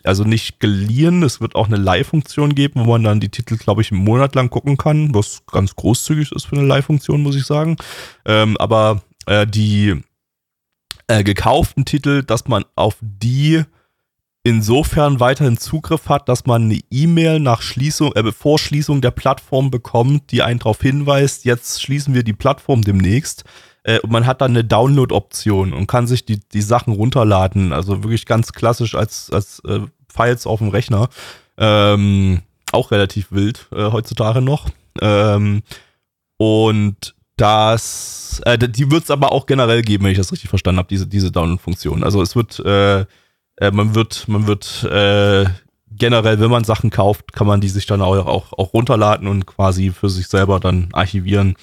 also 0.08 0.24
nicht 0.24 0.60
geliehen. 0.60 1.24
Es 1.24 1.42
wird 1.42 1.56
auch 1.56 1.68
eine 1.68 1.78
Leihfunktion 1.78 2.56
geben, 2.56 2.82
wo 2.82 2.92
man 2.92 3.04
dann 3.04 3.20
die 3.20 3.30
Titel, 3.30 3.58
glaube 3.58 3.82
ich, 3.82 3.92
einen 3.92 4.04
Monat 4.04 4.36
lang 4.36 4.50
gucken 4.50 4.78
kann, 4.78 5.14
was 5.14 5.44
ganz 5.46 5.76
großzügig 5.76 6.32
ist 6.32 6.46
für 6.46 6.58
eine 6.58 6.68
Leihfunktion, 6.68 7.22
muss 7.22 7.36
ich 7.36 7.46
sagen. 7.46 7.78
Ähm, 8.26 8.58
aber 8.58 9.02
äh, 9.26 9.48
die 9.48 10.02
äh, 11.08 11.24
gekauften 11.24 11.86
Titel, 11.86 12.24
dass 12.24 12.48
man 12.48 12.66
auf 12.76 12.98
die 13.02 13.64
insofern 14.44 15.20
weiterhin 15.20 15.58
Zugriff 15.58 16.10
hat, 16.10 16.28
dass 16.28 16.46
man 16.46 16.64
eine 16.64 16.80
E-Mail 16.90 17.40
nach 17.40 17.62
Schließung, 17.62 18.14
äh, 18.14 18.32
vor 18.32 18.58
Schließung 18.58 19.02
der 19.02 19.12
Plattform 19.12 19.70
bekommt, 19.70 20.32
die 20.32 20.42
einen 20.42 20.60
darauf 20.60 20.82
hinweist, 20.82 21.46
jetzt 21.46 21.82
schließen 21.82 22.14
wir 22.14 22.24
die 22.24 22.34
Plattform 22.34 22.82
demnächst. 22.82 23.44
Äh, 23.84 24.00
und 24.00 24.12
man 24.12 24.26
hat 24.26 24.42
dann 24.42 24.52
eine 24.52 24.64
Download-Option 24.64 25.74
und 25.74 25.88
kann 25.88 26.08
sich 26.08 26.26
die, 26.26 26.40
die 26.40 26.62
Sachen 26.62 26.94
runterladen. 26.94 27.74
Also 27.74 28.04
wirklich 28.04 28.26
ganz 28.26 28.54
klassisch 28.54 28.96
als, 28.96 29.30
als 29.32 29.62
äh, 29.66 29.82
Files 30.08 30.46
auf 30.46 30.60
dem 30.60 30.70
Rechner. 30.70 31.10
Ähm, 31.58 32.42
auch 32.72 32.92
relativ 32.92 33.32
wild 33.32 33.68
äh, 33.72 33.92
heutzutage 33.92 34.42
noch. 34.42 34.70
Ähm, 35.02 35.64
und 36.38 37.16
das, 37.38 38.42
äh, 38.46 38.58
die 38.58 38.92
wird 38.92 39.04
es 39.04 39.12
aber 39.12 39.32
auch 39.32 39.46
generell 39.46 39.82
geben, 39.82 40.04
wenn 40.04 40.12
ich 40.12 40.18
das 40.18 40.32
richtig 40.32 40.50
verstanden 40.50 40.80
habe, 40.80 40.90
diese, 40.90 41.08
diese 41.08 41.32
Download-Funktion. 41.32 42.04
Also 42.04 42.22
es 42.22 42.36
wird, 42.36 42.60
äh, 42.60 43.02
äh, 43.58 43.72
man 43.72 43.96
wird, 43.96 44.28
man 44.28 44.48
wird 44.48 44.84
äh, 44.84 45.46
generell, 45.90 46.40
wenn 46.40 46.52
man 46.52 46.64
Sachen 46.64 46.90
kauft, 46.90 47.34
kann 47.34 47.48
man 47.48 47.62
die 47.62 47.70
sich 47.70 47.86
dann 47.86 48.02
auch, 48.02 48.26
auch, 48.26 48.54
auch 48.54 48.74
runterladen 48.74 49.28
und 49.28 49.46
quasi 49.46 49.92
für 49.92 50.10
sich 50.10 50.28
selber 50.28 50.60
dann 50.60 50.90
archivieren 50.94 51.56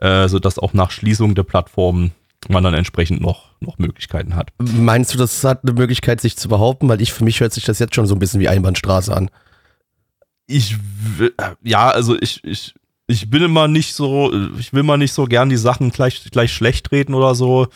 äh, 0.00 0.28
sodass 0.28 0.58
auch 0.58 0.72
nach 0.72 0.90
Schließung 0.90 1.34
der 1.34 1.44
Plattform 1.44 2.10
man 2.48 2.64
dann 2.64 2.74
entsprechend 2.74 3.20
noch, 3.20 3.50
noch 3.60 3.78
Möglichkeiten 3.78 4.34
hat. 4.34 4.50
Meinst 4.58 5.12
du, 5.12 5.18
das 5.18 5.44
hat 5.44 5.62
eine 5.62 5.74
Möglichkeit, 5.74 6.20
sich 6.20 6.36
zu 6.36 6.48
behaupten? 6.48 6.88
Weil 6.88 7.02
ich, 7.02 7.12
für 7.12 7.24
mich 7.24 7.40
hört 7.40 7.52
sich 7.52 7.64
das 7.64 7.78
jetzt 7.78 7.94
schon 7.94 8.06
so 8.06 8.14
ein 8.14 8.18
bisschen 8.18 8.40
wie 8.40 8.48
Einbahnstraße 8.48 9.14
an. 9.14 9.30
Ich, 10.46 10.76
ja, 11.62 11.90
also 11.90 12.16
ich, 12.18 12.42
ich, 12.44 12.74
ich 13.06 13.30
bin 13.30 13.42
immer 13.42 13.68
nicht 13.68 13.94
so, 13.94 14.32
ich 14.58 14.72
will 14.72 14.82
mal 14.82 14.96
nicht 14.96 15.12
so 15.12 15.26
gern 15.26 15.50
die 15.50 15.56
Sachen 15.56 15.90
gleich, 15.90 16.24
gleich 16.30 16.52
schlecht 16.52 16.90
reden 16.92 17.14
oder 17.14 17.34
so. 17.34 17.68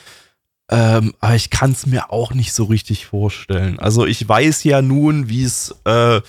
Ähm, 0.70 1.12
aber 1.20 1.34
ich 1.34 1.50
kann 1.50 1.72
es 1.72 1.86
mir 1.86 2.10
auch 2.10 2.32
nicht 2.32 2.54
so 2.54 2.64
richtig 2.64 3.06
vorstellen. 3.06 3.78
Also 3.78 4.06
ich 4.06 4.26
weiß 4.26 4.64
ja 4.64 4.80
nun, 4.80 5.28
wie 5.28 5.44
es 5.44 5.74
äh, 5.84 6.22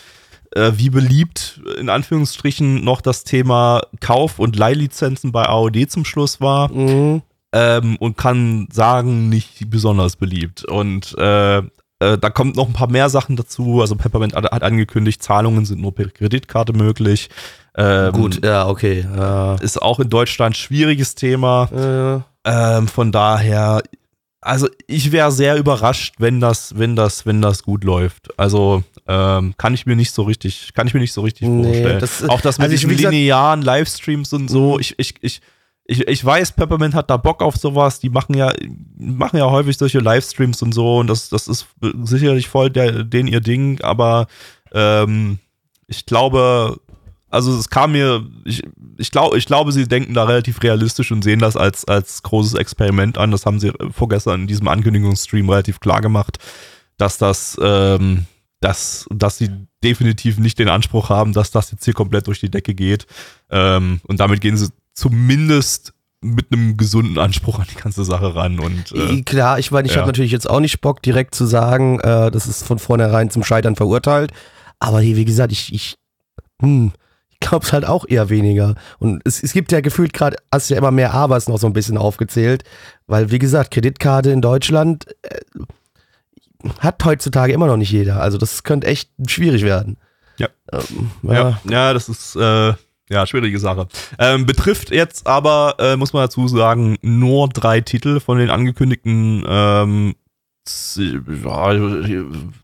äh, 0.56 0.72
wie 0.76 0.90
beliebt 0.90 1.62
in 1.80 1.90
Anführungsstrichen 1.90 2.84
noch 2.84 3.02
das 3.02 3.24
Thema 3.24 3.82
Kauf- 4.00 4.40
und 4.40 4.56
Leihlizenzen 4.56 5.32
bei 5.32 5.48
AOD 5.48 5.90
zum 5.90 6.06
Schluss 6.06 6.42
war. 6.42 6.72
Mhm. 6.72 7.22
ähm, 7.54 7.96
und 7.98 8.18
kann 8.18 8.68
sagen, 8.72 9.30
nicht 9.30 9.70
besonders 9.70 10.16
beliebt. 10.16 10.66
Und 10.66 11.16
äh, 11.18 11.60
äh, 11.60 12.18
da 12.18 12.30
kommt 12.30 12.56
noch 12.58 12.68
ein 12.68 12.74
paar 12.74 12.90
mehr 12.92 13.10
Sachen 13.10 13.36
dazu. 13.38 13.80
Also 13.82 13.96
Peppermint 13.96 14.36
hat, 14.36 14.64
angekündigt, 14.64 15.24
Zahlungen 15.24 15.66
sind 15.66 15.82
nur 15.82 15.96
per 15.96 16.10
Kreditkarte 16.10 16.74
möglich. 16.74 17.30
Ähm, 17.78 18.12
Gut, 18.14 18.44
ja, 18.44 18.68
okay. 18.68 19.06
Ja. 19.16 19.56
Ist 19.56 19.82
auch 19.82 20.00
in 20.00 20.10
Deutschland 20.10 20.58
schwieriges 20.58 21.16
Thema. 21.16 21.70
Äh, 21.72 22.36
Ähm, 22.48 22.88
von 22.88 23.12
daher, 23.12 23.82
also 24.46 24.68
ich 24.88 25.12
wäre 25.12 25.32
sehr 25.32 25.58
überrascht, 25.58 26.16
wenn 26.20 26.40
das, 26.40 26.78
wenn 26.78 26.96
das, 26.96 27.26
wenn 27.26 27.42
das 27.42 27.64
gut 27.64 27.84
läuft. 27.84 28.38
Also 28.40 28.84
ähm, 29.08 29.54
kann 29.58 29.74
ich 29.74 29.86
mir 29.86 29.96
nicht 29.96 30.12
so 30.12 30.24
richtig, 30.24 30.72
kann 30.74 30.88
ich 30.88 30.94
mir 30.94 31.00
nicht 31.00 31.14
so 31.14 31.22
richtig 31.22 31.48
Nee, 31.48 31.64
vorstellen. 31.64 32.00
das- 32.00 32.24
auch 32.30 32.42
das 32.42 32.58
mit 32.60 32.72
also 32.72 32.88
diesen 32.88 33.12
linearen 33.12 33.62
Livestreams 33.62 34.32
und 34.34 34.50
so. 34.50 34.80
Ich, 34.80 34.94
ich, 34.98 35.16
ich, 35.22 35.42
ich, 35.86 36.08
ich 36.08 36.24
weiß, 36.26 36.54
Peppermint 36.54 36.94
hat 36.96 37.10
da 37.10 37.18
Bock 37.18 37.42
auf 37.44 37.56
sowas. 37.58 38.00
Die 38.00 38.10
machen 38.10 38.36
ja, 38.36 38.54
machen 38.98 39.38
ja 39.38 39.50
häufig 39.50 39.78
solche 39.78 40.00
Livestreams 40.00 40.62
und 40.62 40.74
so. 40.74 40.98
Und 40.98 41.08
das, 41.08 41.30
das 41.30 41.48
ist 41.48 41.68
sicherlich 42.04 42.48
voll 42.48 42.70
der, 42.70 43.04
den 43.04 43.28
ihr 43.28 43.42
Ding. 43.42 43.82
Aber 43.82 44.28
ähm, 44.74 45.40
ich 45.88 46.06
glaube, 46.06 46.80
also 47.36 47.56
es 47.58 47.70
kam 47.70 47.92
mir, 47.92 48.26
ich, 48.46 48.64
ich, 48.98 49.12
glaub, 49.12 49.36
ich 49.36 49.46
glaube, 49.46 49.72
sie 49.74 49.88
denken 49.88 50.14
da 50.14 50.24
relativ 50.24 50.64
realistisch 50.64 51.12
und 51.12 51.24
sehen 51.24 51.40
das 51.40 51.58
als, 51.58 51.86
als 51.86 52.24
großes 52.24 52.54
Experiment 52.54 53.18
an. 53.18 53.32
Das 53.32 53.46
haben 53.46 53.60
sie 53.60 53.74
vorgestern 53.92 54.42
in 54.42 54.48
diesem 54.48 54.68
Ankündigungsstream 54.70 55.50
relativ 55.50 55.82
klar 55.82 56.02
gemacht, 56.02 56.38
dass 56.98 57.18
das, 57.18 57.58
ähm, 57.62 58.26
dass, 58.62 59.06
dass 59.10 59.38
sie 59.38 59.50
definitiv 59.84 60.40
nicht 60.40 60.58
den 60.58 60.70
Anspruch 60.70 61.10
haben, 61.10 61.34
dass 61.34 61.52
das 61.52 61.72
jetzt 61.72 61.84
hier 61.84 61.94
komplett 61.94 62.28
durch 62.28 62.40
die 62.40 62.50
Decke 62.50 62.74
geht. 62.74 63.06
Ähm, 63.50 64.00
und 64.08 64.22
damit 64.22 64.40
gehen 64.40 64.56
sie 64.56 64.70
zumindest 64.94 65.94
mit 66.22 66.52
einem 66.52 66.78
gesunden 66.78 67.20
Anspruch 67.20 67.60
an 67.60 67.68
die 67.70 67.82
ganze 67.82 68.06
Sache 68.06 68.34
ran. 68.34 68.60
Und 68.60 68.94
äh, 68.94 69.22
Klar, 69.24 69.60
ich 69.60 69.72
meine, 69.72 69.88
ich 69.88 69.94
ja. 69.94 70.00
habe 70.00 70.08
natürlich 70.08 70.32
jetzt 70.32 70.50
auch 70.50 70.62
nicht 70.62 70.80
Bock, 70.80 71.02
direkt 71.04 71.36
zu 71.36 71.46
sagen, 71.46 72.00
äh, 72.00 72.32
das 72.32 72.48
ist 72.48 72.66
von 72.66 72.80
vornherein 72.80 73.30
zum 73.30 73.44
Scheitern 73.44 73.76
verurteilt. 73.76 74.32
Aber 74.80 75.02
wie 75.02 75.26
gesagt, 75.26 75.52
ich, 75.52 75.74
ich, 75.74 75.96
hm, 76.62 76.94
es 77.42 77.74
halt 77.74 77.86
auch 77.86 78.06
eher 78.08 78.30
weniger. 78.30 78.76
Und 79.00 79.22
es, 79.26 79.42
es 79.42 79.54
gibt 79.54 79.72
ja 79.72 79.82
gefühlt 79.82 80.14
gerade, 80.14 80.38
hast 80.52 80.70
ja 80.70 80.78
immer 80.78 80.92
mehr 80.92 81.14
Abers 81.14 81.48
noch 81.48 81.60
so 81.60 81.68
ein 81.68 81.74
bisschen 81.74 81.98
aufgezählt. 81.98 82.64
Weil, 83.08 83.32
wie 83.32 83.40
gesagt, 83.40 83.72
Kreditkarte 83.72 84.32
in 84.32 84.42
Deutschland 84.42 85.06
äh, 85.24 85.40
hat 86.80 87.04
heutzutage 87.06 87.54
immer 87.54 87.68
noch 87.68 87.78
nicht 87.78 87.92
jeder. 87.92 88.22
Also 88.22 88.38
das 88.38 88.64
könnte 88.64 88.88
echt 88.88 89.10
schwierig 89.28 89.64
werden. 89.64 89.98
Ja. 90.38 90.50
Ähm, 90.72 91.12
Ja, 91.24 91.60
ja, 91.70 91.94
das 91.94 92.10
ist 92.10 92.36
äh, 92.36 92.74
ja 93.10 93.28
schwierige 93.28 93.60
Sache. 93.60 93.88
Ähm, 94.18 94.46
betrifft 94.46 94.92
jetzt 94.92 95.28
aber, 95.28 95.76
äh, 95.80 95.96
muss 95.96 96.14
man 96.14 96.24
dazu 96.24 96.48
sagen, 96.48 96.98
nur 97.02 97.50
drei 97.50 97.82
Titel 97.82 98.20
von 98.20 98.38
den 98.38 98.50
angekündigten 98.50 99.46
ähm, 99.48 100.16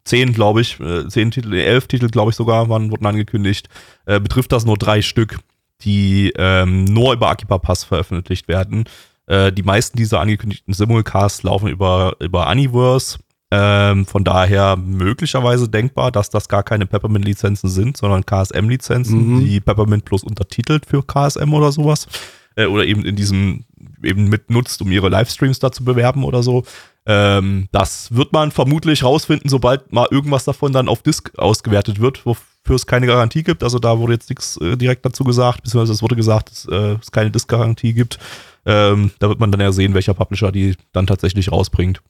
zehn, 0.03 0.33
glaube 0.33 0.61
ich, 0.61 0.79
äh, 0.79 1.07
zehn 1.07 1.31
Titel, 1.31 1.53
elf 1.53 1.87
Titel, 1.87 2.09
glaube 2.09 2.31
ich 2.31 2.35
sogar, 2.35 2.67
waren, 2.69 2.91
wurden 2.91 3.05
angekündigt. 3.05 3.69
Äh, 4.05 4.19
betrifft 4.19 4.51
das 4.51 4.65
nur 4.65 4.77
drei 4.77 5.01
Stück, 5.01 5.37
die 5.81 6.33
ähm, 6.37 6.85
nur 6.85 7.13
über 7.13 7.29
Akiba 7.29 7.57
Pass 7.57 7.83
veröffentlicht 7.83 8.47
werden. 8.47 8.85
Äh, 9.27 9.51
die 9.51 9.63
meisten 9.63 9.97
dieser 9.97 10.19
angekündigten 10.19 10.73
Simulcasts 10.73 11.43
laufen 11.43 11.67
über, 11.69 12.15
über 12.19 12.47
Aniverse. 12.47 13.19
Ähm, 13.53 14.05
von 14.05 14.23
daher 14.23 14.77
möglicherweise 14.77 15.67
denkbar, 15.67 16.09
dass 16.11 16.29
das 16.29 16.47
gar 16.47 16.63
keine 16.63 16.85
Peppermint-Lizenzen 16.85 17.69
sind, 17.69 17.97
sondern 17.97 18.25
KSM-Lizenzen, 18.25 19.35
Mhm. 19.35 19.39
die 19.45 19.59
Peppermint 19.59 20.05
bloß 20.05 20.23
untertitelt 20.23 20.85
für 20.85 21.03
KSM 21.03 21.53
oder 21.53 21.71
sowas. 21.73 22.07
Äh, 22.55 22.65
oder 22.65 22.85
eben 22.85 23.05
in 23.05 23.15
diesem 23.15 23.65
eben 24.03 24.29
mitnutzt, 24.29 24.81
um 24.81 24.91
ihre 24.91 25.09
Livestreams 25.09 25.59
da 25.59 25.71
zu 25.71 25.83
bewerben 25.83 26.23
oder 26.23 26.43
so. 26.43 26.63
Ähm, 27.05 27.67
das 27.71 28.13
wird 28.13 28.31
man 28.33 28.51
vermutlich 28.51 29.03
rausfinden, 29.03 29.49
sobald 29.49 29.91
mal 29.91 30.07
irgendwas 30.11 30.43
davon 30.43 30.71
dann 30.71 30.87
auf 30.87 31.01
Disk 31.01 31.31
ausgewertet 31.37 31.99
wird, 31.99 32.25
wofür 32.25 32.75
es 32.75 32.85
keine 32.85 33.07
Garantie 33.07 33.43
gibt. 33.43 33.63
Also 33.63 33.79
da 33.79 33.97
wurde 33.99 34.13
jetzt 34.13 34.29
nichts 34.29 34.57
äh, 34.57 34.77
direkt 34.77 35.05
dazu 35.05 35.23
gesagt, 35.23 35.63
beziehungsweise 35.63 35.93
es 35.93 36.01
wurde 36.01 36.15
gesagt, 36.15 36.51
dass 36.51 36.65
äh, 36.65 36.97
es 37.01 37.11
keine 37.11 37.31
Disk-Garantie 37.31 37.93
gibt. 37.93 38.19
Ähm, 38.65 39.11
da 39.19 39.29
wird 39.29 39.39
man 39.39 39.51
dann 39.51 39.61
ja 39.61 39.71
sehen, 39.71 39.93
welcher 39.93 40.13
Publisher 40.13 40.51
die 40.51 40.75
dann 40.91 41.07
tatsächlich 41.07 41.51
rausbringt. 41.51 42.01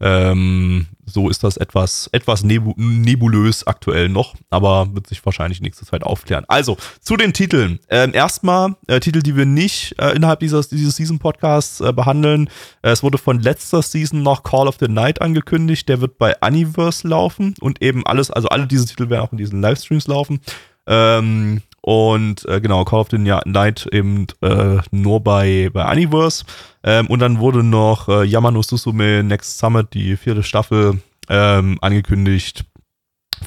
Ähm, 0.00 0.86
so 1.06 1.28
ist 1.28 1.42
das 1.42 1.56
etwas, 1.56 2.08
etwas 2.12 2.44
nebu 2.44 2.72
nebulös 2.76 3.66
aktuell 3.66 4.08
noch, 4.08 4.36
aber 4.48 4.94
wird 4.94 5.06
sich 5.06 5.24
wahrscheinlich 5.24 5.58
in 5.58 5.64
nächster 5.64 5.86
Zeit 5.86 6.04
aufklären. 6.04 6.44
Also, 6.46 6.76
zu 7.00 7.16
den 7.16 7.32
Titeln. 7.32 7.80
Ähm, 7.88 8.12
erstmal 8.14 8.76
äh, 8.86 9.00
Titel, 9.00 9.22
die 9.22 9.36
wir 9.36 9.46
nicht 9.46 9.96
äh, 9.98 10.14
innerhalb 10.14 10.40
dieses, 10.40 10.68
dieses 10.68 10.96
Season-Podcasts 10.96 11.80
äh, 11.80 11.92
behandeln. 11.92 12.48
Äh, 12.82 12.90
es 12.90 13.02
wurde 13.02 13.18
von 13.18 13.40
letzter 13.40 13.82
Season 13.82 14.22
noch 14.22 14.44
Call 14.44 14.68
of 14.68 14.76
the 14.78 14.88
Night 14.88 15.20
angekündigt. 15.20 15.88
Der 15.88 16.00
wird 16.00 16.18
bei 16.18 16.36
Universe 16.42 17.06
laufen 17.06 17.54
und 17.60 17.82
eben 17.82 18.06
alles, 18.06 18.30
also 18.30 18.48
alle 18.48 18.66
diese 18.66 18.86
Titel 18.86 19.10
werden 19.10 19.22
auch 19.22 19.32
in 19.32 19.38
diesen 19.38 19.60
Livestreams 19.60 20.06
laufen. 20.06 20.40
Ähm, 20.86 21.62
und 21.88 22.44
äh, 22.44 22.60
genau, 22.60 22.84
Call 22.84 23.00
of 23.00 23.08
the 23.10 23.16
Night 23.16 23.88
eben 23.92 24.26
äh, 24.42 24.76
nur 24.90 25.20
bei, 25.20 25.70
bei 25.72 25.90
Universe. 25.90 26.44
Ähm, 26.84 27.06
und 27.06 27.20
dann 27.20 27.38
wurde 27.38 27.62
noch 27.62 28.10
äh, 28.10 28.24
Yamano 28.24 28.60
Susume 28.60 29.22
Next 29.24 29.56
Summit, 29.56 29.94
die 29.94 30.18
vierte 30.18 30.42
Staffel, 30.42 31.00
ähm, 31.30 31.78
angekündigt 31.80 32.66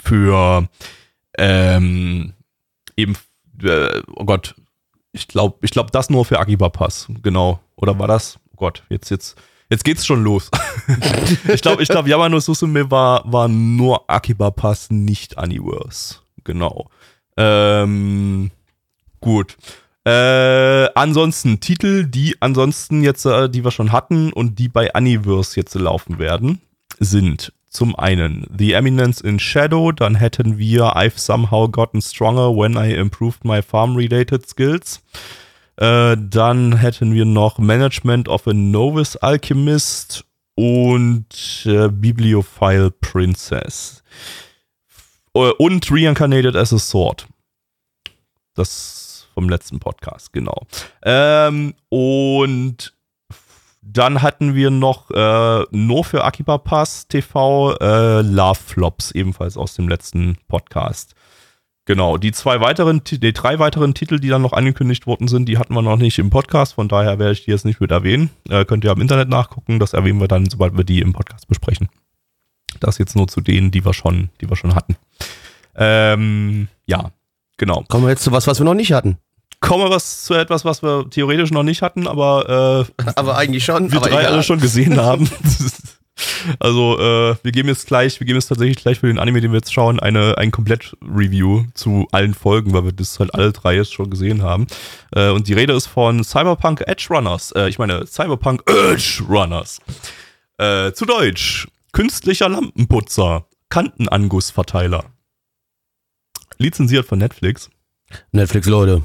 für 0.04 0.68
ähm, 1.38 2.34
eben, 2.98 3.16
äh, 3.62 4.02
oh 4.16 4.26
Gott, 4.26 4.56
ich 5.12 5.28
glaube, 5.28 5.60
ich 5.62 5.70
glaube, 5.70 5.92
das 5.92 6.10
nur 6.10 6.26
für 6.26 6.40
Akiba 6.40 6.70
Pass, 6.70 7.10
genau. 7.22 7.60
Oder 7.76 8.00
war 8.00 8.08
das? 8.08 8.40
Oh 8.54 8.56
Gott, 8.56 8.82
jetzt, 8.90 9.12
jetzt, 9.12 9.40
jetzt 9.70 9.84
geht's 9.84 10.04
schon 10.04 10.24
los. 10.24 10.50
ich 11.54 11.62
glaube, 11.62 11.84
ich 11.84 11.90
glaube, 11.90 12.10
Yamano 12.10 12.40
Susume 12.40 12.90
war, 12.90 13.22
war 13.32 13.48
nur 13.48 14.10
Akiba 14.10 14.50
Pass, 14.50 14.90
nicht 14.90 15.38
Universe. 15.38 16.16
Genau. 16.44 16.90
Ähm, 17.42 18.52
gut. 19.20 19.58
Äh, 20.04 20.90
ansonsten 20.96 21.60
Titel, 21.60 22.06
die 22.06 22.36
ansonsten 22.40 23.04
jetzt, 23.04 23.26
äh, 23.26 23.50
die 23.50 23.64
wir 23.64 23.72
schon 23.72 23.92
hatten 23.92 24.34
und 24.34 24.58
die 24.58 24.68
bei 24.68 24.94
Universe 24.94 25.56
jetzt 25.56 25.76
laufen 25.76 26.20
werden, 26.20 26.62
sind 27.00 27.54
zum 27.70 27.96
einen 27.96 28.48
The 28.58 28.74
Eminence 28.74 29.22
in 29.22 29.40
Shadow, 29.40 29.92
dann 29.92 30.16
hätten 30.16 30.58
wir 30.58 30.98
I've 30.98 31.18
somehow 31.18 31.70
gotten 31.70 32.02
stronger 32.02 32.50
when 32.56 32.76
I 32.76 32.94
improved 32.94 33.46
my 33.46 33.62
farm-related 33.62 34.48
skills. 34.48 35.02
Äh, 35.78 36.18
dann 36.20 36.78
hätten 36.78 37.14
wir 37.14 37.26
noch 37.26 37.58
Management 37.60 38.28
of 38.28 38.48
a 38.48 38.54
Novice 38.54 39.16
Alchemist 39.18 40.26
und 40.56 41.64
äh, 41.66 41.88
Bibliophile 41.90 42.92
Princess. 42.92 44.04
Äh, 45.34 45.52
Und 45.58 45.90
Reincarnated 45.90 46.56
as 46.56 46.74
a 46.74 46.80
Sword. 46.80 47.26
Das 48.56 49.12
vom 49.34 49.50
letzten 49.50 49.80
Podcast, 49.80 50.34
genau. 50.34 50.68
Ähm, 51.04 51.74
und 51.90 52.94
dann 53.82 54.22
hatten 54.22 54.56
wir 54.56 54.70
noch 54.70 55.10
äh, 55.12 55.66
nur 55.72 56.04
für 56.04 56.24
Akiba 56.24 56.58
Pass 56.58 57.08
TV 57.08 57.76
äh, 57.78 58.22
Love 58.22 58.60
Flops, 58.60 59.12
ebenfalls 59.12 59.58
aus 59.58 59.74
dem 59.74 59.90
letzten 59.90 60.38
Podcast. 60.48 61.16
Genau, 61.86 62.18
die 62.18 62.32
zwei 62.32 62.62
weiteren, 62.62 63.02
die 63.04 63.34
drei 63.34 63.58
weiteren 63.58 63.96
Titel, 63.96 64.20
die 64.20 64.30
dann 64.30 64.44
noch 64.44 64.54
angekündigt 64.54 65.08
worden 65.08 65.28
sind, 65.28 65.50
die 65.50 65.58
hatten 65.58 65.74
wir 65.74 65.82
noch 65.82 65.98
nicht 65.98 66.20
im 66.20 66.30
Podcast, 66.30 66.74
von 66.74 66.88
daher 66.88 67.18
werde 67.18 67.34
ich 67.34 67.46
die 67.46 67.52
jetzt 67.52 67.66
nicht 67.66 67.82
mit 67.82 67.90
erwähnen. 67.90 68.30
Äh, 68.50 68.66
könnt 68.66 68.84
ihr 68.84 68.92
am 68.92 69.02
Internet 69.02 69.30
nachgucken, 69.30 69.80
das 69.80 69.94
erwähnen 69.94 70.22
wir 70.22 70.28
dann, 70.28 70.48
sobald 70.48 70.78
wir 70.78 70.84
die 70.84 71.02
im 71.02 71.14
Podcast 71.14 71.48
besprechen. 71.48 71.90
Das 72.80 73.00
jetzt 73.00 73.16
nur 73.16 73.28
zu 73.28 73.42
denen, 73.42 73.72
die 73.72 73.84
wir 73.84 73.94
schon, 73.94 74.30
die 74.40 74.50
wir 74.50 74.56
schon 74.56 74.76
hatten. 74.76 74.96
Ähm, 75.76 76.68
ja, 76.86 77.12
genau. 77.62 77.86
Kommen 77.88 78.04
wir 78.04 78.10
jetzt 78.10 78.24
zu 78.24 78.34
was, 78.34 78.48
was 78.48 78.60
wir 78.60 78.66
noch 78.66 78.74
nicht 78.74 78.92
hatten. 78.92 79.18
Kommen 79.62 79.84
wir 79.84 79.92
was 79.92 80.24
zu 80.24 80.34
etwas, 80.34 80.66
was 80.66 80.82
wir 80.82 81.08
theoretisch 81.10 81.52
noch 81.52 81.62
nicht 81.64 81.84
hatten, 81.84 82.08
aber 82.08 82.88
äh, 82.98 83.06
Aber 83.16 83.38
eigentlich 83.38 83.64
schon. 83.64 83.92
wir 83.92 84.00
drei 84.00 84.22
egal. 84.22 84.26
alle 84.34 84.44
schon 84.44 84.60
gesehen 84.60 84.98
haben. 85.00 85.30
also, 86.60 86.98
äh, 87.00 87.36
wir 87.44 87.52
geben 87.52 87.70
jetzt 87.70 87.86
gleich, 87.86 88.20
wir 88.20 88.26
geben 88.26 88.40
jetzt 88.40 88.48
tatsächlich 88.48 88.78
gleich 88.78 89.00
für 89.00 89.08
den 89.08 89.20
Anime, 89.20 89.40
den 89.40 89.52
wir 89.52 89.60
jetzt 89.60 89.72
schauen, 89.72 90.00
eine, 90.00 90.40
ein 90.40 90.50
Komplett-Review 90.50 91.66
zu 91.76 92.08
allen 92.12 92.34
Folgen, 92.34 92.74
weil 92.74 92.86
wir 92.86 92.92
das 92.92 93.20
halt 93.20 93.36
alle 93.36 93.52
drei 93.52 93.76
jetzt 93.76 93.94
schon 93.94 94.10
gesehen 94.10 94.42
haben. 94.42 94.66
Äh, 95.12 95.30
und 95.30 95.48
die 95.48 95.54
Rede 95.54 95.74
ist 95.74 95.86
von 95.86 96.24
Cyberpunk 96.24 96.82
Edge 96.88 97.06
Runners. 97.12 97.52
Äh, 97.52 97.70
ich 97.70 97.78
meine, 97.78 98.08
Cyberpunk 98.08 98.64
Edge 98.68 99.22
Runners. 99.30 99.80
Äh, 100.58 100.92
zu 100.94 101.06
Deutsch. 101.06 101.68
Künstlicher 101.92 102.50
Lampenputzer. 102.50 103.46
Kantenangussverteiler. 103.70 105.06
Lizenziert 106.62 107.06
von 107.06 107.20
Netflix. 107.20 107.70
Netflix, 108.32 108.68
Leute. 108.68 109.04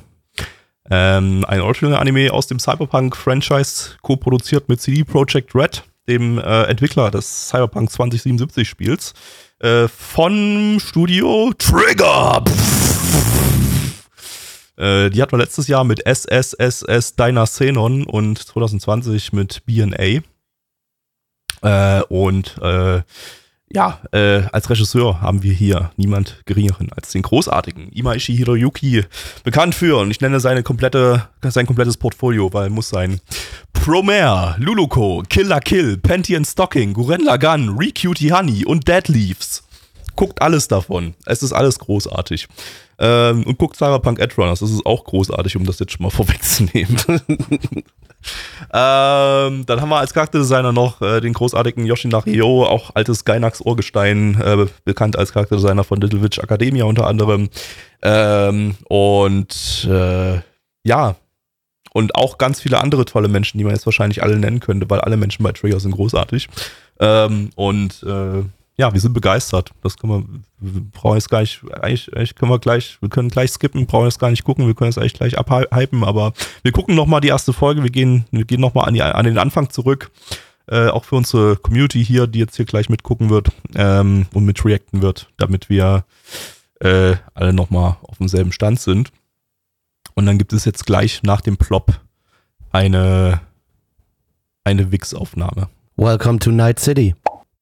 Ähm, 0.91 1.45
ein 1.49 1.61
Original-Anime 1.61 2.33
aus 2.33 2.47
dem 2.47 2.59
Cyberpunk-Franchise, 2.59 3.97
co-produziert 4.03 4.69
mit 4.69 4.81
CD 4.81 5.03
Projekt 5.03 5.55
Red, 5.55 5.83
dem 6.07 6.39
äh, 6.39 6.65
Entwickler 6.65 7.11
des 7.11 7.49
Cyberpunk 7.49 7.91
2077-Spiels, 7.91 9.15
äh, 9.61 9.89
von 9.89 10.79
Studio 10.81 11.53
Trigger. 11.59 12.45
Äh, 14.77 15.11
die 15.11 15.23
hatten 15.23 15.33
wir 15.33 15.39
letztes 15.39 15.67
Jahr 15.67 15.85
mit 15.85 16.07
SSSS 16.07 17.17
Dynacenon 17.17 18.05
und 18.05 18.39
2020 18.39 19.33
mit 19.33 19.65
BNA. 19.65 20.21
Äh, 21.63 22.03
und 22.09 22.59
äh, 22.61 23.03
ja, 23.73 24.01
äh, 24.13 24.43
als 24.53 24.71
Regisseur 24.71 25.21
haben 25.21 25.43
wir 25.43 25.53
hier 25.53 25.91
niemand 25.97 26.43
geringeren 26.47 26.91
als 26.95 27.11
den 27.11 27.23
großartigen 27.23 27.91
Imaishi 27.91 28.37
Hiroyuki, 28.37 29.05
bekannt 29.43 29.75
für, 29.75 29.99
und 29.99 30.11
ich 30.11 30.21
nenne 30.21 30.39
seine 30.41 30.63
komplette, 30.63 31.29
sein 31.43 31.67
komplettes 31.67 31.97
Portfolio, 31.97 32.53
weil 32.53 32.71
muss 32.71 32.89
sein. 32.89 33.21
Promare, 33.73 34.57
Luluko, 34.59 35.23
Killer 35.29 35.61
Kill, 35.61 35.97
Panty 35.99 36.37
and 36.37 36.47
Stocking, 36.47 36.93
Guren 36.93 37.25
Lagan, 37.25 37.77
Recutie 37.77 38.33
Honey 38.33 38.65
und 38.65 38.87
Dead 38.89 39.07
Leaves. 39.09 39.66
Guckt 40.17 40.41
alles 40.43 40.69
davon. 40.69 41.15
Es 41.27 41.43
ist 41.43 41.53
alles 41.53 41.79
großartig. 41.79 42.49
Ähm, 42.99 43.45
und 43.45 43.59
guckt 43.59 43.77
Cyberpunk 43.77 44.19
Edrunners. 44.19 44.61
Das 44.61 44.71
ist 44.71 44.87
auch 44.87 45.05
großartig, 45.05 45.57
um 45.57 45.67
das 45.67 45.79
jetzt 45.79 45.93
schon 45.93 46.03
mal 46.03 46.11
vorwegzunehmen. 46.11 46.97
ähm, 48.73 49.67
dann 49.67 49.81
haben 49.81 49.89
wir 49.89 49.99
als 49.99 50.15
Charakterdesigner 50.15 50.73
noch 50.73 51.03
äh, 51.03 51.21
den 51.21 51.35
großartigen 51.35 51.85
Yoshinari 51.85 52.41
Ryo, 52.41 52.65
auch 52.67 52.95
altes 52.95 53.25
Gainax 53.25 53.61
Urgestein, 53.61 54.41
äh, 54.41 54.67
bekannt 54.85 55.19
als 55.19 55.33
Charakterdesigner 55.33 55.85
von 55.85 56.01
Little 56.01 56.23
Witch 56.23 56.39
Academia 56.39 56.85
unter 56.85 57.07
anderem. 57.07 57.51
Ähm, 58.03 58.77
und 58.89 59.87
äh, 59.91 60.41
ja, 60.85 61.17
und 61.93 62.15
auch 62.15 62.39
ganz 62.39 62.61
viele 62.61 62.81
andere 62.81 63.05
tolle 63.07 63.29
Menschen, 63.29 63.57
die 63.59 63.65
man 63.65 63.75
jetzt 63.75 63.87
wahrscheinlich 63.87 64.23
alle 64.23 64.39
nennen 64.39 64.61
könnte, 64.61 64.89
weil 64.91 65.01
alle 65.01 65.17
Menschen 65.17 65.43
bei 65.43 65.53
Trigger 65.53 65.81
sind 65.81 65.93
großartig. 65.93 66.49
Ähm, 67.01 67.51
und 67.57 68.03
äh, 68.03 68.43
ja, 68.79 68.93
wir 68.93 69.01
sind 69.01 69.15
begeistert. 69.15 69.71
Das 69.83 69.97
können 69.97 70.43
wir, 70.59 70.73
wir 70.73 70.83
brauchen 70.93 71.17
jetzt 71.17 71.29
gleich, 71.29 71.61
eigentlich, 71.81 72.15
eigentlich 72.15 72.35
können 72.35 72.53
wir 72.53 72.59
gleich, 72.59 72.99
wir 73.01 73.09
können 73.09 73.31
gleich 73.31 73.51
skippen, 73.51 73.87
brauchen 73.87 74.05
jetzt 74.05 74.19
gar 74.19 74.31
nicht 74.31 74.45
gucken, 74.45 74.67
wir 74.67 74.75
können 74.75 74.91
jetzt 74.91 74.99
eigentlich 74.99 75.15
gleich 75.15 75.39
abhypen, 75.39 76.05
aber 76.05 76.33
wir 76.63 76.73
gucken 76.73 76.95
nochmal 76.95 77.21
die 77.21 77.29
erste 77.29 77.53
Folge, 77.53 77.83
wir 77.83 77.91
gehen, 77.91 78.27
wir 78.31 78.45
gehen 78.45 78.61
nochmal 78.61 78.89
an, 78.89 79.01
an 79.01 79.25
den 79.25 79.39
Anfang 79.39 79.71
zurück. 79.71 80.11
Äh, 80.69 80.89
auch 80.89 81.05
für 81.05 81.15
unsere 81.15 81.57
Community 81.57 82.05
hier, 82.05 82.27
die 82.27 82.41
jetzt 82.41 82.57
hier 82.57 82.65
gleich 82.65 82.89
mitgucken 82.89 83.31
wird 83.31 83.51
ähm, 83.77 84.27
und 84.35 84.45
mit 84.45 84.65
reacten 84.65 85.01
wird, 85.01 85.29
damit 85.37 85.71
wir 85.71 86.05
äh, 86.81 87.15
alle 87.35 87.53
nochmal 87.53 87.97
auf 88.03 88.19
demselben 88.19 88.51
Stand 88.51 88.81
sind. 88.81 89.13
Und 90.15 90.27
dann 90.27 90.39
gibt 90.39 90.53
es 90.53 90.65
jetzt 90.65 90.85
gleich 90.85 91.23
nach 91.23 91.41
dem 91.41 91.57
Plop 91.57 92.01
eine, 92.73 93.41
eine 94.65 94.91
Wix-Aufnahme. 94.91 95.69
Welcome 95.97 96.41
to 96.41 96.51
Night 96.51 96.81
City. 96.81 97.15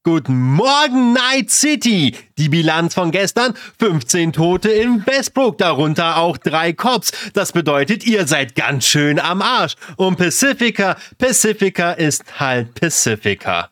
Guten 0.06 0.52
Morgen, 0.52 1.14
Night 1.14 1.48
City! 1.50 2.14
Die 2.36 2.50
Bilanz 2.50 2.92
von 2.92 3.10
gestern, 3.10 3.54
15 3.78 4.34
Tote 4.34 4.68
in 4.68 5.02
Westbrook, 5.06 5.56
darunter 5.56 6.18
auch 6.18 6.36
drei 6.36 6.74
Cops. 6.74 7.30
Das 7.32 7.52
bedeutet, 7.52 8.06
ihr 8.06 8.26
seid 8.26 8.54
ganz 8.54 8.84
schön 8.84 9.18
am 9.18 9.40
Arsch. 9.40 9.76
Und 9.96 10.16
Pacifica, 10.16 10.98
Pacifica 11.16 11.92
ist 11.92 12.38
halt 12.38 12.74
Pacifica. 12.74 13.70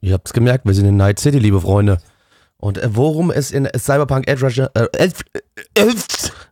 Ihr 0.00 0.12
habt's 0.12 0.32
gemerkt, 0.32 0.64
wir 0.64 0.74
sind 0.74 0.86
in 0.86 0.96
Night 0.96 1.18
City, 1.18 1.40
liebe 1.40 1.60
Freunde. 1.60 1.98
Und 2.60 2.78
äh, 2.78 2.88
worum 2.92 3.30
es 3.30 3.50
in 3.50 3.68
Cyberpunk 3.76 4.28
Edge 4.28 4.46
Runner, 4.46 4.70
äh, 4.74 4.86
äh, 4.92 5.10
äh, 5.74 5.92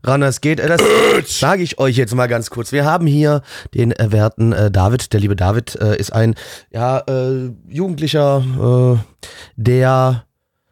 Runners 0.06 0.40
geht, 0.40 0.58
das 0.58 0.80
sage 1.26 1.62
ich 1.62 1.78
euch 1.78 1.96
jetzt 1.96 2.14
mal 2.14 2.26
ganz 2.26 2.50
kurz. 2.50 2.72
Wir 2.72 2.84
haben 2.84 3.06
hier 3.06 3.42
den 3.74 3.94
werten 3.98 4.52
äh, 4.52 4.70
David. 4.70 5.12
Der 5.12 5.20
liebe 5.20 5.36
David 5.36 5.76
äh, 5.76 5.96
ist 5.96 6.12
ein 6.12 6.34
ja, 6.70 7.00
äh, 7.00 7.50
Jugendlicher, 7.68 8.98
äh, 8.98 9.30
der 9.56 10.24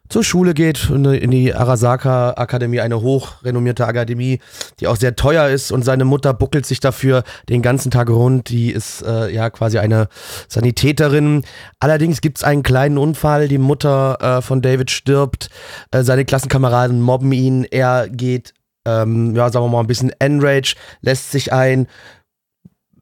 zur 0.09 0.25
Schule 0.25 0.55
geht, 0.55 0.91
in 0.91 1.31
die 1.31 1.55
Arasaka 1.55 2.35
Akademie, 2.37 2.81
eine 2.81 3.01
hochrenommierte 3.01 3.87
Akademie, 3.87 4.41
die 4.81 4.87
auch 4.87 4.97
sehr 4.97 5.17
teuer 5.17 5.49
ist. 5.49 5.73
Und 5.73 5.85
seine 5.85 6.05
Mutter 6.05 6.35
buckelt 6.35 6.67
sich 6.67 6.81
dafür 6.81 7.23
den 7.49 7.63
ganzen 7.63 7.91
Tag 7.91 8.11
rund. 8.11 8.49
Die 8.49 8.71
ist 8.71 9.03
äh, 9.03 9.33
ja 9.33 9.51
quasi 9.51 9.79
eine 9.79 10.09
Sanitäterin. 10.49 11.45
Allerdings 11.81 12.21
gibt 12.21 12.39
es 12.39 12.45
einen 12.45 12.63
kleinen 12.63 12.99
Unfall, 12.99 13.49
die 13.49 13.59
Mutter 13.59 14.19
äh, 14.21 14.43
von 14.43 14.63
David 14.63 14.91
stirbt, 14.91 15.51
äh, 15.91 16.03
seine 16.03 16.25
Klassenkameraden 16.25 17.01
mobben 17.01 17.33
ihn, 17.33 17.65
er 17.65 18.09
geht 18.09 18.55
ähm, 18.87 19.35
ja, 19.35 19.51
sagen 19.51 19.67
wir 19.67 19.71
mal, 19.71 19.81
ein 19.81 19.87
bisschen 19.89 20.13
Enrage, 20.21 20.77
lässt 21.01 21.33
sich 21.33 21.53
ein, 21.53 21.89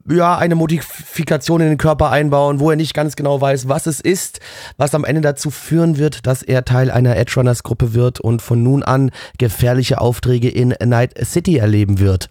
ja, 0.07 0.37
eine 0.37 0.55
Modifikation 0.55 1.61
in 1.61 1.69
den 1.69 1.77
Körper 1.77 2.11
einbauen, 2.11 2.59
wo 2.59 2.69
er 2.69 2.75
nicht 2.75 2.93
ganz 2.93 3.15
genau 3.15 3.41
weiß, 3.41 3.67
was 3.67 3.87
es 3.87 3.99
ist, 3.99 4.39
was 4.77 4.93
am 4.93 5.03
Ende 5.03 5.21
dazu 5.21 5.49
führen 5.49 5.97
wird, 5.97 6.27
dass 6.27 6.43
er 6.43 6.63
Teil 6.65 6.91
einer 6.91 7.15
Edge 7.15 7.33
Runners 7.37 7.63
Gruppe 7.63 7.93
wird 7.93 8.19
und 8.19 8.41
von 8.41 8.61
nun 8.61 8.83
an 8.83 9.11
gefährliche 9.39 9.99
Aufträge 10.01 10.49
in 10.49 10.75
Night 10.83 11.15
City 11.25 11.57
erleben 11.57 11.99
wird. 11.99 12.29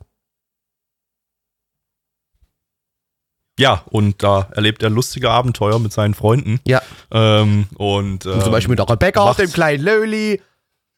Ja, 3.58 3.82
und 3.90 4.22
da 4.22 4.48
erlebt 4.52 4.82
er 4.82 4.90
lustige 4.90 5.30
Abenteuer 5.30 5.78
mit 5.78 5.92
seinen 5.92 6.14
Freunden. 6.14 6.58
Ja. 6.66 6.82
Ähm, 7.12 7.66
und, 7.76 8.26
ähm, 8.26 8.40
Zum 8.40 8.50
Beispiel 8.50 8.70
mit 8.70 8.80
der 8.80 8.90
Rebecca, 8.90 9.24
macht- 9.24 9.38
dem 9.38 9.52
kleinen 9.52 9.82
Löli. 9.82 10.42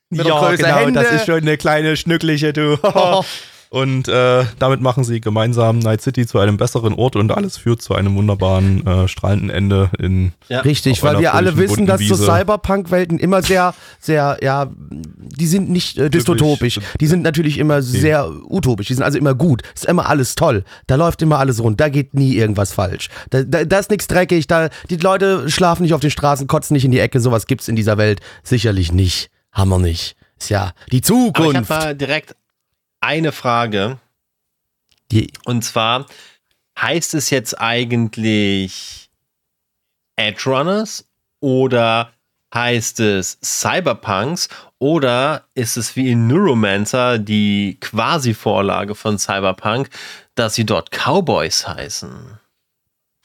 Mit 0.09 0.27
ja, 0.27 0.53
genau, 0.55 0.57
das 0.57 0.77
Hände. 0.79 1.01
ist 1.01 1.27
schon 1.27 1.41
eine 1.41 1.57
kleine 1.59 1.97
Schnückliche, 1.97 2.53
du. 2.53 2.79
und 3.71 4.09
äh, 4.09 4.45
damit 4.59 4.81
machen 4.81 5.05
sie 5.05 5.21
gemeinsam 5.21 5.79
Night 5.79 6.03
City 6.03 6.27
zu 6.27 6.39
einem 6.39 6.57
besseren 6.57 6.95
Ort 6.95 7.17
und 7.17 7.31
alles 7.33 7.57
führt 7.57 7.83
zu 7.83 7.95
einem 7.95 8.17
wunderbaren, 8.17 8.87
äh, 8.87 9.09
strahlenden 9.09 9.51
Ende 9.51 9.91
in 9.99 10.33
Ja. 10.49 10.61
Richtig, 10.61 11.03
weil 11.03 11.19
wir 11.19 11.35
alle 11.35 11.57
wissen, 11.57 11.87
dass 11.87 12.01
so. 12.01 12.15
Cyberpunk-Welten 12.15 13.19
immer 13.19 13.43
sehr, 13.43 13.75
sehr, 13.99 14.39
ja, 14.43 14.69
die 14.71 15.47
sind 15.47 15.71
nicht 15.71 15.99
äh, 15.99 16.11
dystopisch. 16.11 16.81
Die 17.01 17.07
sind 17.07 17.23
natürlich 17.23 17.59
immer 17.59 17.83
sehr 17.83 18.31
utopisch. 18.49 18.89
Die 18.89 18.95
sind 18.95 19.03
also 19.03 19.19
immer 19.19 19.35
gut. 19.35 19.63
Ist 19.75 19.87
immer 19.87 20.09
alles 20.09 20.35
toll. 20.35 20.65
Da 20.87 20.95
läuft 20.95 21.23
immer 21.23 21.39
alles 21.39 21.63
rund. 21.63 21.81
Da 21.81 21.89
geht 21.89 22.15
nie 22.15 22.35
irgendwas 22.37 22.73
falsch. 22.73 23.09
Da, 23.31 23.43
da, 23.43 23.65
da 23.65 23.79
ist 23.79 23.91
nichts 23.91 24.07
dreckig. 24.07 24.47
Da, 24.47 24.69
die 24.91 24.97
Leute 24.97 25.51
schlafen 25.51 25.83
nicht 25.83 25.95
auf 25.95 26.01
den 26.01 26.11
Straßen, 26.11 26.47
kotzen 26.47 26.75
nicht 26.75 26.85
in 26.85 26.91
die 26.93 27.01
Ecke. 27.01 27.21
Sowas 27.21 27.47
gibt's 27.47 27.69
in 27.69 27.77
dieser 27.77 27.99
Welt 27.99 28.21
sicherlich 28.43 28.93
nicht. 28.93 29.31
Hammer 29.53 29.79
nicht. 29.79 30.17
Ist 30.39 30.51
ja 30.51 30.73
die 30.93 30.97
Aber 30.97 30.97
ich 30.97 31.03
Zukunft. 31.03 31.71
habe 31.71 31.85
mal 31.85 31.95
direkt 31.95 32.37
eine 33.07 33.33
Frage. 33.33 33.99
Die, 35.13 35.33
Und 35.45 35.63
zwar 35.65 36.07
heißt 36.79 37.15
es 37.15 37.31
jetzt 37.31 37.61
eigentlich 37.61 39.09
Edge 40.17 40.43
Runners 40.51 41.07
oder 41.41 42.11
heißt 42.53 43.01
es 43.01 43.39
Cyberpunks 43.43 44.49
oder 44.79 45.45
ist 45.55 45.77
es 45.77 45.95
wie 45.95 46.11
in 46.11 46.27
Neuromancer 46.27 47.19
die 47.19 47.79
Quasi-Vorlage 47.81 48.95
von 48.95 49.19
Cyberpunk, 49.19 49.89
dass 50.35 50.55
sie 50.55 50.67
dort 50.67 50.91
Cowboys 50.91 51.67
heißen? 51.67 52.39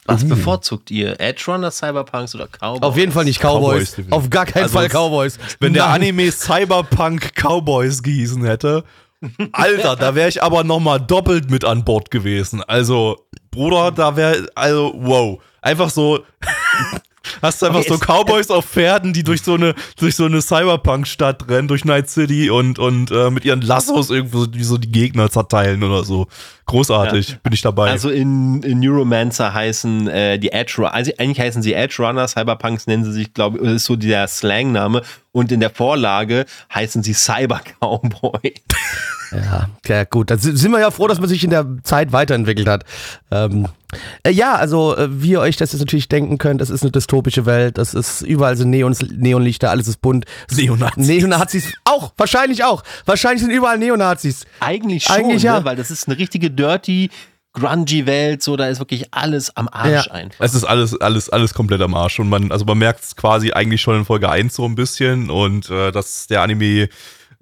Was 0.05 0.27
bevorzugt 0.27 0.91
ihr? 0.91 1.19
Edge 1.19 1.43
Runners, 1.47 1.77
Cyberpunks 1.77 2.35
oder 2.35 2.47
Cowboys? 2.47 2.81
auf 2.81 2.97
jeden 2.97 3.11
Fall 3.11 3.23
nicht 3.25 3.39
Cowboys. 3.39 3.95
Cowboys. 3.95 4.11
auf 4.11 4.29
gar 4.29 4.45
keinen 4.45 4.63
Also 4.63 4.77
Fall 4.77 4.89
Cowboys. 4.89 5.37
Wenn 5.59 5.73
der 5.73 5.85
Nein. 5.85 6.01
Anime 6.01 6.31
Cyberpunk 6.31 7.33
Cowboys 7.35 8.01
gehießen 8.03 8.43
hätte, 8.43 8.83
Alter, 9.51 9.95
da 9.95 10.15
wäre 10.15 10.29
ich 10.29 10.41
aber 10.41 10.63
nochmal 10.63 10.99
doppelt 10.99 11.51
mit 11.51 11.65
an 11.65 11.85
Bord 11.85 12.11
gewesen. 12.11 12.63
Also, 12.63 13.27
Bruder, 13.51 13.91
da 13.91 14.15
wäre, 14.15 14.47
also, 14.55 14.93
wow. 14.95 15.41
Einfach 15.61 15.89
so, 15.89 16.19
hast 17.41 17.61
du 17.61 17.67
einfach 17.67 17.81
Okay, 17.81 17.89
so 17.89 17.97
Cowboys 17.97 18.49
auf 18.49 18.65
Pferden, 18.65 19.13
die 19.13 19.23
durch 19.23 19.41
so 19.41 19.55
eine, 19.55 19.75
durch 19.97 20.15
so 20.15 20.25
eine 20.25 20.41
Cyberpunk-Stadt 20.41 21.47
rennen, 21.49 21.67
durch 21.67 21.85
Night 21.85 22.09
City 22.09 22.49
und, 22.49 22.79
und 22.79 23.11
äh, 23.11 23.29
mit 23.29 23.45
ihren 23.45 23.61
Lassos 23.61 24.09
irgendwo 24.09 24.45
die 24.45 24.63
so 24.63 24.77
die 24.77 24.91
Gegner 24.91 25.29
zerteilen 25.29 25.83
oder 25.83 26.03
so. 26.03 26.27
Großartig, 26.65 27.39
bin 27.43 27.53
ich 27.53 27.61
dabei. 27.61 27.89
Also 27.89 28.09
in, 28.09 28.63
in 28.63 28.79
Neuromancer 28.79 29.53
heißen 29.53 30.07
äh, 30.07 30.39
die 30.39 30.51
Edge 30.51 30.75
Runner, 30.77 30.93
also 30.93 31.11
eigentlich 31.17 31.39
heißen 31.39 31.61
sie 31.61 31.73
Edge 31.73 31.95
Runner, 31.99 32.27
Cyberpunks 32.27 32.87
nennen 32.87 33.03
sie 33.03 33.11
sich, 33.11 33.33
glaube 33.33 33.59
ich, 33.59 33.71
ist 33.71 33.85
so 33.85 33.95
der 33.95 34.27
Slangname. 34.27 35.01
Und 35.33 35.51
in 35.51 35.59
der 35.59 35.69
Vorlage 35.69 36.45
heißen 36.73 37.03
sie 37.03 37.13
Cyber 37.13 37.61
Cowboy. 37.79 38.53
Ja, 39.31 39.69
ja, 39.87 40.03
gut. 40.03 40.29
Da 40.29 40.37
si- 40.37 40.55
sind 40.57 40.71
wir 40.71 40.79
ja 40.79 40.91
froh, 40.91 41.07
dass 41.07 41.19
man 41.19 41.29
sich 41.29 41.43
in 41.43 41.49
der 41.51 41.65
Zeit 41.83 42.11
weiterentwickelt 42.11 42.67
hat. 42.67 42.83
Ähm, 43.31 43.67
äh, 44.23 44.31
ja, 44.31 44.55
also 44.55 44.95
äh, 44.97 45.07
wie 45.21 45.31
ihr 45.31 45.39
euch 45.39 45.55
das 45.57 45.71
jetzt 45.71 45.79
natürlich 45.79 46.09
denken 46.09 46.37
könnt, 46.37 46.61
es 46.61 46.69
ist 46.69 46.81
eine 46.81 46.91
dystopische 46.91 47.45
Welt, 47.45 47.77
es 47.77 47.93
ist 47.93 48.21
überall 48.21 48.57
sind 48.57 48.69
Neons, 48.71 48.99
Neonlichter, 49.01 49.69
alles 49.69 49.87
ist 49.87 50.01
bunt. 50.01 50.25
Neonazis. 50.53 51.07
Neonazis 51.07 51.73
auch, 51.85 52.11
wahrscheinlich 52.17 52.63
auch. 52.65 52.83
Wahrscheinlich 53.05 53.41
sind 53.41 53.51
überall 53.51 53.77
Neonazis. 53.77 54.45
Eigentlich 54.59 55.03
schon, 55.05 55.15
Eigentlich 55.15 55.43
ja. 55.43 55.59
ne? 55.59 55.65
weil 55.65 55.75
das 55.77 55.91
ist 55.91 56.07
eine 56.09 56.17
richtige 56.17 56.51
dirty, 56.51 57.09
grungy 57.53 58.05
Welt, 58.05 58.41
so 58.43 58.55
da 58.57 58.67
ist 58.67 58.79
wirklich 58.79 59.13
alles 59.13 59.55
am 59.57 59.67
Arsch 59.69 60.07
Ja. 60.07 60.11
einfach. 60.13 60.39
Es 60.43 60.53
ist 60.53 60.63
alles, 60.63 60.99
alles, 60.99 61.29
alles 61.29 61.53
komplett 61.53 61.81
am 61.81 61.93
Arsch. 61.95 62.19
Und 62.19 62.29
man, 62.29 62.51
also 62.51 62.63
man 62.65 62.77
merkt 62.77 63.03
es 63.03 63.15
quasi 63.15 63.51
eigentlich 63.51 63.81
schon 63.81 63.97
in 63.97 64.05
Folge 64.05 64.29
1 64.29 64.55
so 64.55 64.65
ein 64.65 64.75
bisschen. 64.75 65.29
Und 65.29 65.69
äh, 65.69 65.91
dass 65.91 66.27
der 66.27 66.41
Anime. 66.41 66.89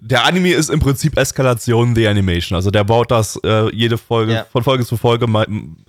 Der 0.01 0.23
Anime 0.25 0.53
ist 0.53 0.69
im 0.69 0.79
Prinzip 0.79 1.17
Eskalation 1.17 1.93
the 1.95 2.07
Animation. 2.07 2.55
Also 2.55 2.71
der 2.71 2.83
baut 2.85 3.11
das 3.11 3.37
äh, 3.43 3.73
jede 3.75 3.97
Folge, 3.97 4.33
Ja. 4.33 4.45
von 4.51 4.63
Folge 4.63 4.85
zu 4.85 4.95
Folge. 4.97 5.25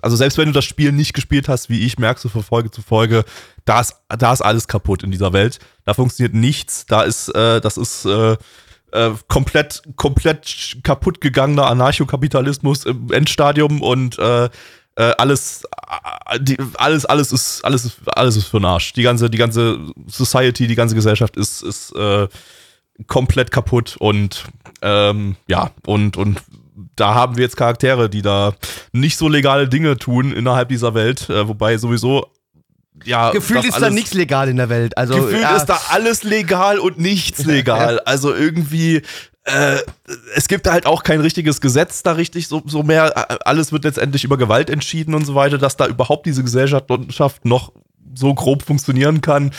Also 0.01 0.15
selbst 0.17 0.37
wenn 0.37 0.47
du 0.47 0.51
das 0.51 0.65
Spiel 0.65 0.91
nicht 0.91 1.13
gespielt 1.13 1.47
hast, 1.47 1.69
wie 1.69 1.85
ich, 1.85 1.97
merkst 1.97 2.25
du 2.25 2.29
von 2.29 2.43
Folge 2.43 2.71
zu 2.71 2.81
Folge, 2.81 3.23
da 3.65 3.79
ist, 3.79 3.95
da 4.09 4.33
ist 4.33 4.41
alles 4.41 4.67
kaputt 4.67 5.03
in 5.03 5.11
dieser 5.11 5.31
Welt. 5.33 5.59
Da 5.85 5.93
funktioniert 5.93 6.33
nichts. 6.35 6.85
Da 6.87 7.03
ist, 7.03 7.29
äh, 7.29 7.61
das 7.61 7.77
ist, 7.77 8.05
äh, 8.05 8.35
äh, 8.91 9.11
komplett, 9.29 9.81
komplett 9.95 10.77
kaputt 10.83 11.21
gegangener 11.21 11.67
Anarchokapitalismus 11.67 12.85
im 12.85 13.11
Endstadium 13.11 13.81
und 13.81 14.19
äh, 14.19 14.45
äh, 14.45 14.49
alles, 15.17 15.63
äh, 16.29 16.39
die, 16.41 16.57
alles, 16.75 17.05
alles 17.05 17.31
ist, 17.31 17.63
alles 17.63 17.85
ist, 17.85 17.99
alles 18.17 18.35
ist 18.35 18.47
für 18.47 18.59
den 18.59 18.65
Arsch. 18.65 18.91
Die 18.91 19.03
ganze, 19.03 19.29
die 19.29 19.37
ganze 19.37 19.79
Society, 20.07 20.67
die 20.67 20.75
ganze 20.75 20.95
Gesellschaft 20.95 21.37
ist, 21.37 21.63
ist 21.63 21.95
äh, 21.95 22.27
komplett 23.07 23.51
kaputt 23.51 23.95
und 23.99 24.45
ähm, 24.81 25.35
ja, 25.47 25.71
und, 25.85 26.17
und 26.17 26.41
da 26.95 27.13
haben 27.13 27.37
wir 27.37 27.43
jetzt 27.43 27.57
Charaktere, 27.57 28.09
die 28.09 28.21
da 28.21 28.53
nicht 28.91 29.17
so 29.17 29.27
legale 29.27 29.67
Dinge 29.67 29.97
tun 29.97 30.31
innerhalb 30.31 30.69
dieser 30.69 30.93
Welt, 30.93 31.29
äh, 31.29 31.47
wobei 31.47 31.77
sowieso 31.77 32.27
ja, 33.03 33.31
Gefühlt 33.31 33.65
ist 33.65 33.81
da 33.81 33.89
nichts 33.89 34.13
legal 34.13 34.47
in 34.49 34.57
der 34.57 34.69
Welt. 34.69 34.97
Also, 34.97 35.15
Gefühlt 35.15 35.41
ja, 35.41 35.55
ist 35.55 35.65
da 35.65 35.79
alles 35.89 36.23
legal 36.23 36.77
und 36.77 36.99
nichts 36.99 37.45
legal. 37.45 37.99
Also 38.01 38.33
irgendwie, 38.33 39.01
äh, 39.45 39.77
es 40.35 40.47
gibt 40.47 40.67
halt 40.67 40.85
auch 40.85 41.03
kein 41.03 41.19
richtiges 41.19 41.61
Gesetz 41.61 42.03
da 42.03 42.11
richtig 42.11 42.47
so, 42.47 42.61
so 42.65 42.83
mehr. 42.83 43.47
Alles 43.47 43.71
wird 43.71 43.85
letztendlich 43.85 44.23
über 44.23 44.37
Gewalt 44.37 44.69
entschieden 44.69 45.15
und 45.15 45.25
so 45.25 45.33
weiter, 45.33 45.57
dass 45.57 45.77
da 45.77 45.87
überhaupt 45.87 46.25
diese 46.25 46.43
Gesellschaft 46.43 46.89
noch 47.43 47.71
so 48.15 48.33
grob 48.33 48.63
funktionieren 48.63 49.21
kann. 49.21 49.51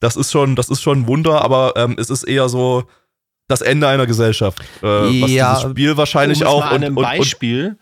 Das 0.00 0.16
ist 0.16 0.30
schon, 0.30 0.56
das 0.56 0.68
ist 0.68 0.80
schon 0.80 1.02
ein 1.02 1.06
Wunder, 1.06 1.42
aber 1.42 1.74
ähm, 1.76 1.96
es 1.98 2.10
ist 2.10 2.24
eher 2.24 2.48
so 2.48 2.84
das 3.48 3.62
Ende 3.62 3.88
einer 3.88 4.06
Gesellschaft. 4.06 4.60
Äh, 4.82 4.86
was 4.86 5.30
Ja, 5.30 5.54
dieses 5.54 5.70
Spiel 5.70 5.96
wahrscheinlich 5.96 6.44
auch 6.44 6.60
mal 6.60 6.68
an 6.68 6.74
einem 6.76 6.96
und, 6.96 7.04
und, 7.04 7.10
und 7.10 7.18
Beispiel, 7.18 7.78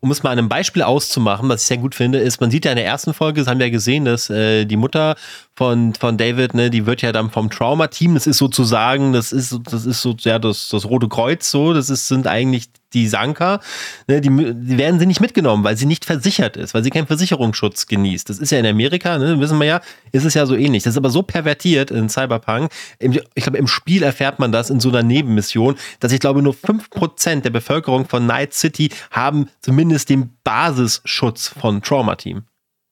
um 0.00 0.10
es 0.10 0.22
mal 0.22 0.30
an 0.30 0.38
einem 0.38 0.48
Beispiel 0.48 0.82
auszumachen, 0.82 1.48
was 1.48 1.62
ich 1.62 1.68
sehr 1.68 1.76
gut 1.78 1.94
finde, 1.94 2.18
ist, 2.18 2.40
man 2.40 2.50
sieht 2.50 2.64
ja 2.64 2.72
in 2.72 2.76
der 2.76 2.86
ersten 2.86 3.12
Folge, 3.12 3.40
das 3.40 3.48
haben 3.48 3.58
wir 3.58 3.66
ja 3.66 3.72
gesehen, 3.72 4.06
dass 4.06 4.30
äh, 4.30 4.64
die 4.64 4.76
Mutter 4.76 5.16
von, 5.54 5.94
von 5.94 6.16
David, 6.16 6.54
ne, 6.54 6.70
die 6.70 6.86
wird 6.86 7.02
ja 7.02 7.12
dann 7.12 7.30
vom 7.30 7.50
Trauma-Team, 7.50 8.14
das 8.14 8.26
ist 8.26 8.38
sozusagen, 8.38 9.12
das 9.12 9.32
ist, 9.32 9.58
das 9.64 9.84
ist 9.84 10.00
so, 10.00 10.14
ja, 10.20 10.38
das, 10.38 10.68
das 10.68 10.86
Rote 10.86 11.08
Kreuz 11.08 11.50
so, 11.50 11.74
das 11.74 11.90
ist, 11.90 12.08
sind 12.08 12.26
eigentlich 12.26 12.68
die 12.92 13.08
Sanka, 13.08 13.60
ne, 14.06 14.20
die, 14.20 14.28
die 14.28 14.78
werden 14.78 14.98
sie 14.98 15.06
nicht 15.06 15.20
mitgenommen, 15.20 15.64
weil 15.64 15.76
sie 15.76 15.86
nicht 15.86 16.04
versichert 16.04 16.56
ist, 16.56 16.74
weil 16.74 16.82
sie 16.82 16.90
keinen 16.90 17.06
Versicherungsschutz 17.06 17.86
genießt. 17.86 18.28
Das 18.28 18.38
ist 18.38 18.50
ja 18.50 18.58
in 18.58 18.66
Amerika, 18.66 19.18
ne, 19.18 19.38
wissen 19.40 19.58
wir 19.58 19.66
ja, 19.66 19.80
ist 20.12 20.24
es 20.24 20.34
ja 20.34 20.46
so 20.46 20.54
ähnlich. 20.54 20.82
Das 20.82 20.94
ist 20.94 20.98
aber 20.98 21.10
so 21.10 21.22
pervertiert 21.22 21.90
in 21.90 22.08
Cyberpunk. 22.08 22.70
Ich 22.98 23.44
glaube, 23.44 23.58
im 23.58 23.66
Spiel 23.66 24.02
erfährt 24.02 24.38
man 24.38 24.52
das 24.52 24.70
in 24.70 24.80
so 24.80 24.88
einer 24.88 25.02
Nebenmission, 25.02 25.76
dass 26.00 26.12
ich 26.12 26.20
glaube, 26.20 26.42
nur 26.42 26.54
5% 26.54 27.40
der 27.40 27.50
Bevölkerung 27.50 28.06
von 28.08 28.26
Night 28.26 28.54
City 28.54 28.90
haben 29.10 29.48
zumindest 29.60 30.08
den 30.10 30.30
Basisschutz 30.44 31.48
von 31.48 31.82
Trauma 31.82 32.16
Team. 32.16 32.44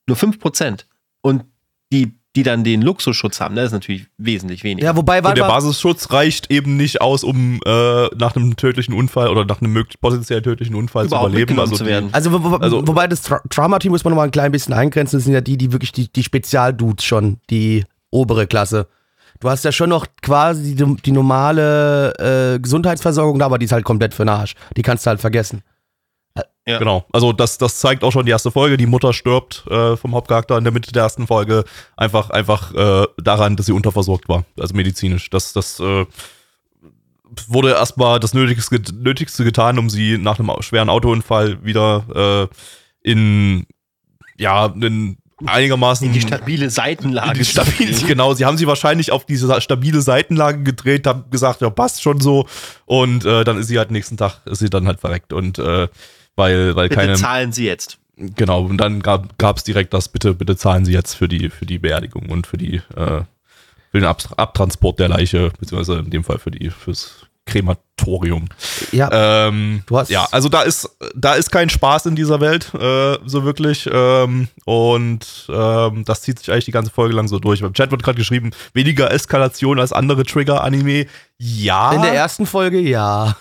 Nur 0.06 0.16
5%. 0.16 0.84
Und 1.20 1.44
die, 1.92 2.17
die 2.38 2.44
dann 2.44 2.62
den 2.62 2.82
Luxusschutz 2.82 3.40
haben, 3.40 3.56
das 3.56 3.66
ist 3.66 3.72
natürlich 3.72 4.06
wesentlich 4.16 4.62
weniger. 4.62 4.86
ja, 4.86 4.96
wobei 4.96 5.22
war, 5.24 5.30
Und 5.30 5.38
der 5.38 5.44
Basisschutz 5.48 6.12
reicht 6.12 6.50
eben 6.52 6.76
nicht 6.76 7.00
aus, 7.00 7.24
um 7.24 7.58
äh, 7.66 8.06
nach 8.16 8.36
einem 8.36 8.54
tödlichen 8.56 8.94
Unfall 8.94 9.28
oder 9.28 9.44
nach 9.44 9.60
einem 9.60 9.84
potenziell 10.00 10.40
tödlichen 10.42 10.76
Unfall 10.76 11.08
zu 11.08 11.16
überleben. 11.16 11.58
Also 11.58 11.74
zu 11.74 11.84
werden. 11.86 12.10
also, 12.12 12.32
wo, 12.32 12.42
wo, 12.50 12.54
Also- 12.56 12.86
wobei 12.86 13.08
das 13.08 13.22
Tra 13.22 13.40
Trauma-Team 13.50 13.90
muss 13.90 14.04
man 14.04 14.12
noch 14.12 14.16
mal 14.18 14.24
ein 14.24 14.30
klein 14.30 14.52
bisschen 14.52 14.72
eingrenzen, 14.72 15.16
das 15.18 15.24
sind 15.24 15.34
ja 15.34 15.40
die, 15.40 15.56
die 15.58 15.72
wirklich 15.72 15.90
die, 15.92 16.06
die 16.12 16.22
Spezialdudes 16.22 17.04
schon, 17.04 17.38
die 17.50 17.84
obere 18.10 18.46
Klasse. 18.46 18.86
Du 19.40 19.48
hast 19.50 19.64
ja 19.64 19.72
schon 19.72 19.90
noch 19.90 20.06
quasi 20.22 20.74
die, 20.74 20.96
die 21.04 21.12
normale 21.12 22.54
äh, 22.54 22.58
Gesundheitsversorgung 22.60 23.38
da, 23.38 23.46
aber 23.46 23.58
die 23.58 23.64
ist 23.66 23.72
halt 23.72 23.84
komplett 23.84 24.14
für 24.14 24.24
den 24.24 24.30
Arsch. 24.30 24.54
Die 24.76 24.82
kannst 24.82 25.04
du 25.06 25.08
halt 25.10 25.20
vergessen. 25.20 25.62
Ja. 26.68 26.78
Genau. 26.78 27.06
Also 27.14 27.32
das, 27.32 27.56
das 27.56 27.78
zeigt 27.78 28.04
auch 28.04 28.12
schon 28.12 28.26
die 28.26 28.30
erste 28.30 28.50
Folge. 28.50 28.76
Die 28.76 28.84
Mutter 28.84 29.14
stirbt 29.14 29.64
äh, 29.70 29.96
vom 29.96 30.14
Hauptcharakter 30.14 30.58
in 30.58 30.64
der 30.64 30.72
Mitte 30.72 30.92
der 30.92 31.04
ersten 31.04 31.26
Folge 31.26 31.64
einfach, 31.96 32.28
einfach 32.28 32.74
äh, 32.74 33.06
daran, 33.16 33.56
dass 33.56 33.64
sie 33.64 33.72
unterversorgt 33.72 34.28
war, 34.28 34.44
also 34.60 34.74
medizinisch. 34.74 35.30
Das, 35.30 35.54
das 35.54 35.80
äh, 35.80 36.04
wurde 37.46 37.70
erstmal 37.70 38.20
das 38.20 38.34
Nötigste, 38.34 38.82
Nötigste 38.92 39.44
getan, 39.44 39.78
um 39.78 39.88
sie 39.88 40.18
nach 40.18 40.38
einem 40.38 40.50
schweren 40.60 40.90
Autounfall 40.90 41.64
wieder 41.64 42.50
äh, 42.52 43.10
in 43.10 43.66
ja, 44.36 44.66
in 44.66 45.16
einigermaßen 45.46 46.06
in 46.06 46.12
die 46.12 46.20
stabile 46.20 46.68
Seitenlage. 46.68 47.38
die 47.38 47.44
zu 47.44 47.52
stabile, 47.52 47.96
genau, 48.06 48.34
sie 48.34 48.44
haben 48.44 48.58
sie 48.58 48.66
wahrscheinlich 48.66 49.10
auf 49.10 49.24
diese 49.24 49.58
stabile 49.62 50.02
Seitenlage 50.02 50.62
gedreht, 50.64 51.06
haben 51.06 51.30
gesagt, 51.30 51.62
ja, 51.62 51.70
passt 51.70 52.02
schon 52.02 52.20
so. 52.20 52.46
Und 52.84 53.24
äh, 53.24 53.44
dann 53.44 53.58
ist 53.58 53.68
sie 53.68 53.78
halt 53.78 53.90
nächsten 53.90 54.18
Tag, 54.18 54.42
ist 54.44 54.58
sie 54.58 54.68
dann 54.68 54.86
halt 54.86 55.00
verreckt. 55.00 55.32
Und 55.32 55.58
äh, 55.58 55.88
weil, 56.38 56.74
weil 56.76 56.88
Bitte 56.88 57.00
keine. 57.02 57.14
zahlen 57.14 57.52
Sie 57.52 57.66
jetzt. 57.66 57.98
Genau, 58.16 58.62
und 58.64 58.78
dann 58.78 59.00
gab 59.00 59.56
es 59.56 59.62
direkt 59.64 59.92
das, 59.94 60.08
bitte, 60.08 60.34
bitte 60.34 60.56
zahlen 60.56 60.84
Sie 60.84 60.92
jetzt 60.92 61.14
für 61.14 61.28
die, 61.28 61.50
für 61.50 61.66
die 61.66 61.78
Beerdigung 61.78 62.30
und 62.30 62.46
für 62.46 62.56
die, 62.56 62.76
äh, 62.96 63.22
für 63.90 64.00
den 64.00 64.04
Ab 64.04 64.22
Abtransport 64.36 64.98
der 64.98 65.08
Leiche, 65.08 65.52
beziehungsweise 65.60 66.00
in 66.00 66.10
dem 66.10 66.24
Fall 66.24 66.38
für 66.38 66.50
die, 66.50 66.70
fürs 66.70 67.26
Krematorium. 67.46 68.46
Ja, 68.92 69.08
Ähm, 69.48 69.82
Du 69.86 69.96
hast- 69.98 70.10
ja, 70.10 70.26
also 70.32 70.48
da 70.48 70.62
ist, 70.62 70.90
da 71.14 71.34
ist 71.34 71.50
kein 71.50 71.70
Spaß 71.70 72.06
in 72.06 72.14
dieser 72.16 72.40
Welt, 72.40 72.72
äh, 72.74 73.18
so 73.24 73.44
wirklich. 73.44 73.88
Ähm, 73.90 74.48
und 74.66 75.46
ähm, 75.48 76.04
das 76.04 76.22
zieht 76.22 76.38
sich 76.40 76.50
eigentlich 76.52 76.66
die 76.66 76.72
ganze 76.72 76.90
Folge 76.90 77.14
lang 77.14 77.26
so 77.28 77.38
durch. 77.38 77.62
Beim 77.62 77.72
Chat 77.72 77.90
wird 77.90 78.02
gerade 78.02 78.18
geschrieben, 78.18 78.50
weniger 78.74 79.10
Eskalation 79.12 79.78
als 79.80 79.92
andere 79.94 80.24
Trigger-Anime. 80.24 81.06
Ja, 81.38 81.92
in 81.92 82.02
der 82.02 82.12
ersten 82.14 82.46
Folge 82.46 82.80
ja. 82.80 83.36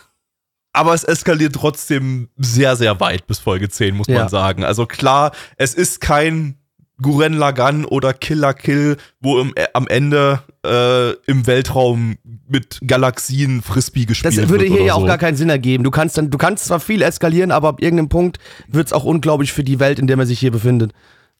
Aber 0.77 0.93
es 0.93 1.03
eskaliert 1.03 1.53
trotzdem 1.55 2.29
sehr, 2.37 2.75
sehr 2.75 2.99
weit 2.99 3.27
bis 3.27 3.39
Folge 3.39 3.67
10, 3.69 3.95
muss 3.95 4.07
Ja. 4.07 4.19
man 4.19 4.29
sagen. 4.29 4.63
Also 4.63 4.85
klar, 4.85 5.31
es 5.57 5.73
ist 5.73 5.99
kein 6.01 6.55
Guren 7.01 7.33
Lagan 7.33 7.85
oder 7.85 8.11
Killer 8.13 8.53
Kill, 8.55 8.97
wo 9.19 9.39
im, 9.39 9.51
äh, 9.55 9.67
am 9.73 9.87
Ende 9.87 10.41
äh, 10.65 11.11
im 11.29 11.45
Weltraum 11.45 12.15
mit 12.47 12.79
Galaxien 12.87 13.61
Frisbee 13.61 14.05
gespielt 14.05 14.33
Das 14.33 14.37
wird. 14.37 14.49
würde 14.49 14.65
hier 14.65 14.75
oder 14.77 14.83
ja 14.85 14.93
auch 14.95 15.01
so. 15.01 15.05
gar 15.05 15.19
keinen 15.19 15.37
Sinn 15.37 15.49
ergeben. 15.49 15.83
Du 15.83 15.91
kannst 15.91 16.17
dann, 16.17 16.31
du 16.31 16.37
kannst 16.39 16.65
zwar 16.65 16.79
viel 16.79 17.03
eskalieren, 17.03 17.51
aber 17.51 17.67
ab 17.69 17.81
irgendeinem 17.83 18.09
Punkt 18.09 18.39
wird 18.67 18.87
es 18.87 18.93
auch 18.93 19.03
unglaublich 19.03 19.53
für 19.53 19.63
die 19.63 19.79
Welt, 19.79 19.99
in 19.99 20.07
der 20.07 20.17
man 20.17 20.25
sich 20.25 20.39
hier 20.39 20.51
befindet. 20.51 20.91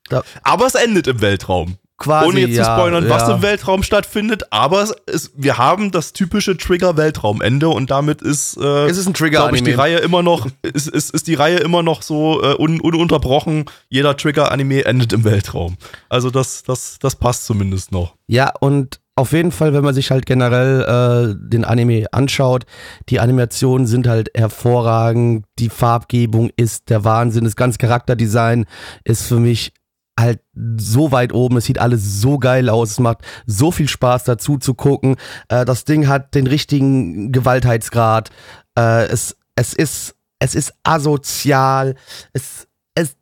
Da, 0.10 0.22
Aber 0.44 0.68
es 0.68 0.76
endet 0.76 1.08
im 1.08 1.22
Weltraum. 1.22 1.78
Quasi, 1.98 2.28
Ohne 2.28 2.40
jetzt 2.42 2.56
ja, 2.56 2.64
zu 2.64 2.72
spoilern, 2.72 3.10
was 3.10 3.24
ja. 3.24 3.36
im 3.36 3.42
Weltraum 3.42 3.84
stattfindet, 3.84 4.44
aber 4.52 4.88
es 5.06 5.32
wir 5.36 5.58
haben 5.58 5.92
das 5.92 6.14
typische 6.14 6.56
Trigger-Weltraumende 6.56 7.70
und 7.70 7.90
damit 7.90 8.22
ist, 8.22 8.58
äh, 8.58 8.86
Es 8.88 8.98
ist 8.98 9.08
ein 9.08 9.14
glaube 9.14 9.56
ich, 9.56 9.64
die 9.64 9.72
Reihe 9.72 9.98
immer 9.98 10.24
noch, 10.24 10.48
ist, 10.62 10.88
ist, 10.88 11.12
ist 11.12 11.28
die 11.28 11.36
Reihe 11.36 11.58
immer 11.58 11.84
noch 11.84 12.02
so 12.02 12.42
äh, 12.44 12.56
un, 12.56 12.80
ununterbrochen. 12.80 13.66
Jeder 13.90 14.16
Trigger-Anime 14.16 14.86
endet 14.86 15.14
im 15.14 15.24
Weltraum. 15.24 15.78
Also 16.10 16.30
das, 16.30 16.64
das, 16.64 17.00
das 17.00 17.16
passt 17.16 17.46
zumindest 17.46 17.92
noch. 17.92 18.16
Ja, 18.28 18.52
und 18.60 19.00
auf 19.18 19.32
jeden 19.32 19.52
Fall, 19.52 19.74
wenn 19.74 19.84
man 19.84 19.96
sich 19.96 20.12
halt 20.12 20.28
generell 20.28 20.82
äh, 20.84 21.36
den 21.50 21.66
Anime 21.66 22.06
anschaut, 22.12 22.66
die 23.10 23.20
Animationen 23.20 23.88
sind 23.88 24.08
halt 24.08 24.30
hervorragend, 24.36 25.46
die 25.58 25.70
Farbgebung 25.70 26.52
ist 26.56 26.92
der 26.92 27.04
Wahnsinn, 27.04 27.44
das 27.44 27.56
ganze 27.56 27.80
Charakterdesign 27.80 28.66
ist 29.04 29.24
für 29.24 29.40
mich 29.40 29.72
halt 30.20 30.42
so 30.78 31.12
weit 31.12 31.34
oben, 31.34 31.58
es 31.58 31.66
sieht 31.66 31.80
alles 31.80 32.22
so 32.22 32.40
geil 32.40 32.70
aus, 32.70 32.92
es 32.92 33.00
macht 33.00 33.20
so 33.46 33.72
viel 33.72 33.88
Spaß 33.88 34.24
dazu 34.24 34.58
zu 34.58 34.74
gucken. 34.74 35.16
Äh, 35.50 35.66
das 35.66 35.86
Ding 35.86 36.08
hat 36.08 36.34
den 36.36 36.48
richtigen 36.48 37.32
Gewaltheitsgrad. 37.32 38.32
Äh, 38.78 39.06
es, 39.08 39.38
es 39.56 39.74
ist, 39.74 40.16
es 40.40 40.56
ist 40.56 40.74
asozial. 40.84 41.96
Es, 42.34 42.68
es, 42.96 43.16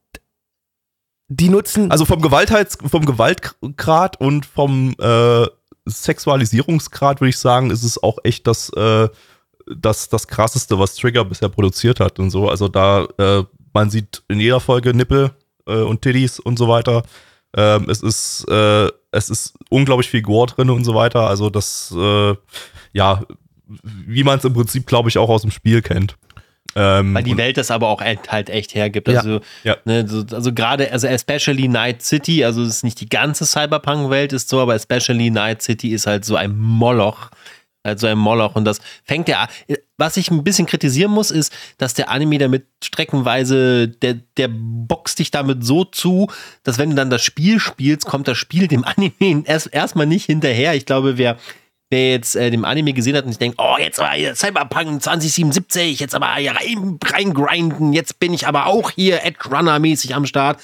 die 1.27 1.49
nutzen. 1.49 1.91
Also 1.91 2.05
vom 2.05 2.21
Gewaltheits, 2.21 2.77
vom 2.89 3.05
Gewaltgrad 3.05 4.19
und 4.19 4.45
vom 4.45 4.95
äh, 4.99 5.45
Sexualisierungsgrad 5.85 7.21
würde 7.21 7.29
ich 7.29 7.37
sagen, 7.37 7.71
ist 7.71 7.83
es 7.83 8.01
auch 8.01 8.19
echt 8.23 8.47
das, 8.47 8.69
äh, 8.69 9.09
das, 9.75 10.09
das 10.09 10.27
krasseste, 10.27 10.79
was 10.79 10.95
Trigger 10.95 11.25
bisher 11.25 11.49
produziert 11.49 11.99
hat 11.99 12.19
und 12.19 12.29
so. 12.29 12.49
Also 12.49 12.67
da, 12.69 13.05
äh, 13.17 13.43
man 13.73 13.89
sieht 13.89 14.23
in 14.29 14.39
jeder 14.39 14.61
Folge 14.61 14.93
Nippel 14.93 15.31
äh, 15.67 15.75
und 15.77 16.01
Titties 16.01 16.39
und 16.39 16.57
so 16.57 16.67
weiter. 16.67 17.03
Ähm, 17.57 17.89
es 17.89 18.01
ist, 18.01 18.45
äh, 18.49 18.89
es 19.11 19.29
ist 19.29 19.53
unglaublich 19.69 20.09
viel 20.09 20.21
Gore 20.21 20.47
drin 20.53 20.69
und 20.69 20.83
so 20.83 20.93
weiter. 20.95 21.27
Also 21.27 21.49
das, 21.49 21.93
äh, 21.97 22.35
ja, 22.93 23.23
wie 23.83 24.23
man 24.23 24.37
es 24.39 24.45
im 24.45 24.53
Prinzip, 24.53 24.85
glaube 24.85 25.09
ich, 25.09 25.17
auch 25.17 25.29
aus 25.29 25.41
dem 25.43 25.51
Spiel 25.51 25.81
kennt. 25.81 26.15
Ähm, 26.77 27.13
Weil 27.15 27.23
die 27.23 27.37
Welt 27.37 27.55
das 27.55 27.71
aber 27.71 27.87
auch 27.87 28.01
echt- 28.01 28.29
halt 28.31 28.49
echt 28.49 28.75
hergibt. 28.75 29.07
Ja. 29.07 29.19
Also, 29.19 29.39
Ja. 29.63 29.77
ne, 29.85 30.05
so, 30.05 30.25
also 30.35 30.51
gerade, 30.51 30.91
also 30.91 31.07
especially 31.07 31.69
Night 31.69 32.01
City, 32.01 32.43
also 32.43 32.61
es 32.63 32.67
ist 32.69 32.83
nicht 32.83 32.99
die 32.99 33.07
ganze 33.07 33.45
Cyberpunk-Welt 33.45 34.33
ist 34.33 34.49
so, 34.49 34.59
aber 34.59 34.75
especially 34.75 35.29
Night 35.29 35.61
City 35.61 35.93
ist 35.93 36.05
halt 36.05 36.25
so 36.25 36.35
ein 36.35 36.57
Moloch. 36.57 37.29
Halt 37.85 37.99
so 37.99 38.07
ein 38.07 38.17
Moloch. 38.17 38.55
Und 38.55 38.65
das 38.65 38.79
fängt 39.03 39.29
ja, 39.29 39.47
was 39.97 40.17
ich 40.17 40.31
ein 40.31 40.43
bisschen 40.43 40.65
kritisieren 40.65 41.11
muss, 41.11 41.31
ist, 41.31 41.53
dass 41.77 41.93
der 41.93 42.09
Anime 42.09 42.37
damit 42.39 42.65
streckenweise, 42.83 43.87
der, 43.87 44.15
der 44.37 44.49
boxt 44.51 45.19
dich 45.19 45.31
damit 45.31 45.63
so 45.63 45.85
zu, 45.85 46.27
dass 46.63 46.77
wenn 46.77 46.89
du 46.89 46.95
dann 46.95 47.09
das 47.09 47.23
Spiel 47.23 47.59
spielst, 47.59 48.05
kommt 48.05 48.27
das 48.27 48.37
Spiel 48.37 48.67
dem 48.67 48.83
Anime 48.97 49.43
erst 49.45 49.73
erstmal 49.73 50.07
nicht 50.07 50.25
hinterher. 50.25 50.73
Ich 50.75 50.85
glaube, 50.85 51.17
wer 51.17 51.37
wer 51.91 52.09
jetzt 52.13 52.35
äh, 52.35 52.49
dem 52.49 52.65
Anime 52.65 52.93
gesehen 52.93 53.15
hat 53.15 53.25
und 53.25 53.31
sich 53.31 53.37
denkt, 53.37 53.59
oh, 53.59 53.75
jetzt 53.79 53.99
aber 53.99 54.09
hier 54.13 54.33
Cyberpunk 54.35 55.03
2077, 55.03 55.99
jetzt 55.99 56.15
aber 56.15 56.33
hier 56.35 56.53
rein, 56.53 56.97
reingrinden, 57.05 57.93
jetzt 57.93 58.19
bin 58.19 58.33
ich 58.33 58.47
aber 58.47 58.65
auch 58.65 58.89
hier 58.89 59.23
Edge 59.23 59.49
Runner 59.51 59.77
mäßig 59.77 60.15
am 60.15 60.25
Start. 60.25 60.59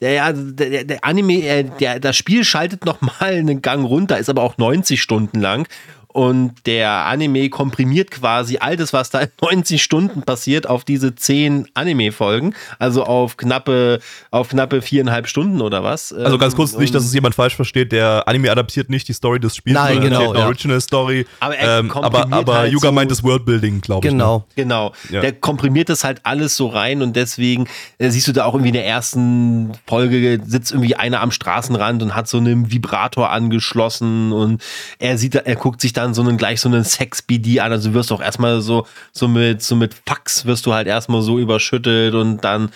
Der, 0.00 0.32
der, 0.32 0.84
der- 0.84 1.04
Anime, 1.04 1.34
äh, 1.46 1.64
der, 1.80 2.00
das 2.00 2.16
Spiel 2.16 2.44
schaltet 2.44 2.84
noch 2.84 3.00
mal 3.00 3.14
einen 3.20 3.62
Gang 3.62 3.86
runter, 3.86 4.18
ist 4.18 4.28
aber 4.28 4.42
auch 4.42 4.58
90 4.58 5.00
Stunden 5.00 5.40
lang. 5.40 5.68
Und 6.16 6.54
der 6.64 6.90
Anime 7.06 7.50
komprimiert 7.50 8.10
quasi 8.10 8.56
all 8.58 8.76
das, 8.78 8.92
was 8.94 9.10
da 9.10 9.20
in 9.20 9.28
90 9.42 9.82
Stunden 9.82 10.22
passiert, 10.22 10.66
auf 10.66 10.82
diese 10.84 11.14
10 11.14 11.68
Anime-Folgen, 11.74 12.54
also 12.78 13.04
auf 13.04 13.36
knappe, 13.36 14.00
auf 14.30 14.48
knappe 14.48 14.80
viereinhalb 14.80 15.28
Stunden 15.28 15.60
oder 15.60 15.84
was. 15.84 16.12
Also 16.14 16.38
ganz 16.38 16.56
kurz, 16.56 16.72
Ähm, 16.72 16.80
nicht, 16.80 16.94
dass 16.94 17.04
es 17.04 17.12
jemand 17.12 17.34
falsch 17.34 17.54
versteht, 17.54 17.92
der 17.92 18.26
Anime 18.26 18.50
adaptiert 18.50 18.88
nicht 18.88 19.06
die 19.08 19.12
Story 19.12 19.38
des 19.40 19.54
Spiels, 19.56 19.74
Nein, 19.74 19.94
sondern 20.00 20.10
genau, 20.10 20.30
eine 20.30 20.38
ja. 20.40 20.46
Original 20.46 20.80
Story. 20.80 21.26
Aber 21.40 21.56
er 21.56 21.80
ähm, 21.80 21.90
aber, 21.90 22.32
aber 22.32 22.54
halt 22.58 22.72
Yuga 22.72 22.88
so- 22.88 22.92
meint 22.92 23.10
das 23.10 23.22
Worldbuilding, 23.22 23.82
glaube 23.82 24.06
ich. 24.06 24.12
ne? 24.12 24.16
Genau. 24.18 24.44
Genau. 24.56 24.92
Ja. 25.10 25.20
Der 25.20 25.32
komprimiert 25.32 25.90
das 25.90 26.02
halt 26.02 26.20
alles 26.24 26.56
so 26.56 26.68
rein 26.68 27.02
und 27.02 27.14
deswegen 27.14 27.66
äh, 27.98 28.08
siehst 28.08 28.26
du 28.26 28.32
da 28.32 28.46
auch 28.46 28.54
irgendwie 28.54 28.68
in 28.70 28.74
der 28.74 28.86
ersten 28.86 29.72
Folge 29.86 30.40
sitzt 30.46 30.72
irgendwie 30.72 30.96
einer 30.96 31.20
am 31.20 31.30
Straßenrand 31.30 32.02
und 32.02 32.14
hat 32.14 32.26
so 32.26 32.38
einen 32.38 32.70
Vibrator 32.72 33.30
angeschlossen 33.30 34.32
und 34.32 34.62
er 34.98 35.18
sieht, 35.18 35.34
er 35.34 35.56
guckt 35.56 35.80
sich 35.82 35.92
dann 36.06 36.14
so 36.14 36.22
einen 36.22 36.36
gleich 36.36 36.60
so 36.60 36.68
einen 36.68 36.84
Sex-BD 36.84 37.60
an. 37.60 37.72
Also 37.72 37.90
du 37.90 37.94
wirst 37.94 38.12
auch 38.12 38.22
erstmal 38.22 38.60
so, 38.60 38.86
so 39.12 39.28
mit, 39.28 39.62
so 39.62 39.76
mit 39.76 39.94
Fax 40.06 40.46
wirst 40.46 40.64
du 40.66 40.72
halt 40.72 40.86
erstmal 40.86 41.22
so 41.22 41.38
überschüttet 41.38 42.14
und 42.14 42.42
dann 42.44 42.70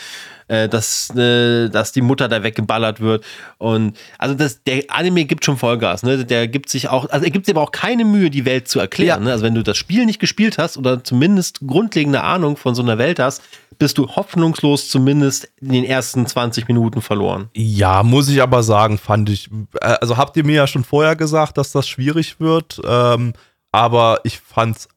äh, 0.51 0.69
dass, 0.69 1.11
äh, 1.17 1.69
dass 1.69 1.93
die 1.93 2.01
Mutter 2.01 2.27
da 2.29 2.43
weggeballert 2.43 3.01
wird. 3.01 3.25
Und 3.59 3.97
also 4.19 4.35
das, 4.35 4.63
der 4.65 4.83
Anime 4.89 5.25
gibt 5.25 5.45
schon 5.45 5.57
Vollgas, 5.57 6.03
ne? 6.03 6.25
Der 6.25 6.49
gibt 6.49 6.69
sich 6.69 6.89
auch, 6.89 7.09
also 7.09 7.25
er 7.25 7.31
gibt 7.31 7.47
sich 7.47 7.55
aber 7.55 7.63
auch 7.63 7.71
keine 7.73 8.05
Mühe, 8.05 8.31
die 8.31 8.45
Welt 8.45 8.67
zu 8.67 8.81
erklären. 8.81 9.21
Ja. 9.21 9.25
Ne? 9.27 9.33
Also 9.33 9.45
wenn 9.45 9.55
du 9.55 9.63
das 9.63 9.77
Spiel 9.77 10.05
nicht 10.07 10.19
gespielt 10.19 10.59
hast 10.59 10.77
oder 10.77 11.05
zumindest 11.05 11.61
grundlegende 11.67 12.23
Ahnung 12.23 12.57
von 12.57 12.75
so 12.75 12.83
einer 12.83 12.99
Welt 12.99 13.21
hast, 13.21 13.43
bist 13.79 13.97
du 13.97 14.09
hoffnungslos 14.09 14.89
zumindest 14.89 15.49
in 15.61 15.73
den 15.73 15.85
ersten 15.85 16.27
20 16.27 16.67
Minuten 16.69 17.01
verloren. 17.01 17.49
Ja, 17.55 18.03
muss 18.03 18.29
ich 18.29 18.43
aber 18.43 18.63
sagen, 18.63 18.99
fand 18.99 19.31
ich. 19.31 19.49
äh, 19.81 19.97
Also 20.01 20.17
habt 20.17 20.37
ihr 20.37 20.45
mir 20.45 20.57
ja 20.57 20.67
schon 20.67 20.85
vorher 20.85 21.15
gesagt, 21.17 21.57
dass 21.59 21.71
das 21.73 21.89
schwierig 21.89 22.41
wird, 22.41 22.81
ähm, 22.85 23.35
aber 23.73 24.21
ich 24.25 24.41
fand's 24.41 24.89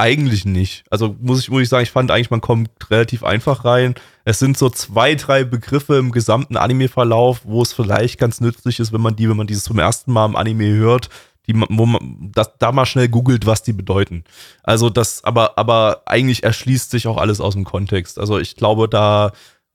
eigentlich 0.00 0.46
nicht. 0.46 0.84
Also 0.90 1.14
muss 1.20 1.40
ich, 1.40 1.50
muss 1.50 1.62
ich 1.62 1.68
sagen, 1.68 1.82
ich 1.82 1.90
fand 1.90 2.10
eigentlich, 2.10 2.30
man 2.30 2.40
kommt 2.40 2.70
relativ 2.90 3.22
einfach 3.22 3.66
rein. 3.66 3.94
Es 4.24 4.38
sind 4.38 4.56
so 4.56 4.70
zwei, 4.70 5.14
drei 5.14 5.44
Begriffe 5.44 5.96
im 5.96 6.10
gesamten 6.10 6.56
Anime-Verlauf, 6.56 7.42
wo 7.44 7.60
es 7.60 7.74
vielleicht 7.74 8.18
ganz 8.18 8.40
nützlich 8.40 8.80
ist, 8.80 8.92
wenn 8.92 9.02
man 9.02 9.14
die, 9.14 9.28
wenn 9.28 9.36
man 9.36 9.46
dieses 9.46 9.64
zum 9.64 9.78
ersten 9.78 10.12
Mal 10.12 10.24
im 10.24 10.36
Anime 10.36 10.72
hört, 10.72 11.10
die, 11.46 11.54
wo 11.54 11.84
man 11.84 12.30
das, 12.34 12.52
da 12.58 12.72
mal 12.72 12.86
schnell 12.86 13.08
googelt, 13.08 13.44
was 13.44 13.62
die 13.62 13.74
bedeuten. 13.74 14.24
Also 14.62 14.88
das, 14.88 15.22
aber, 15.22 15.58
aber 15.58 16.02
eigentlich 16.06 16.44
erschließt 16.44 16.90
sich 16.90 17.06
auch 17.06 17.18
alles 17.18 17.40
aus 17.40 17.52
dem 17.52 17.64
Kontext. 17.64 18.18
Also 18.18 18.38
ich 18.38 18.56
glaube, 18.56 18.88
da, 18.88 19.32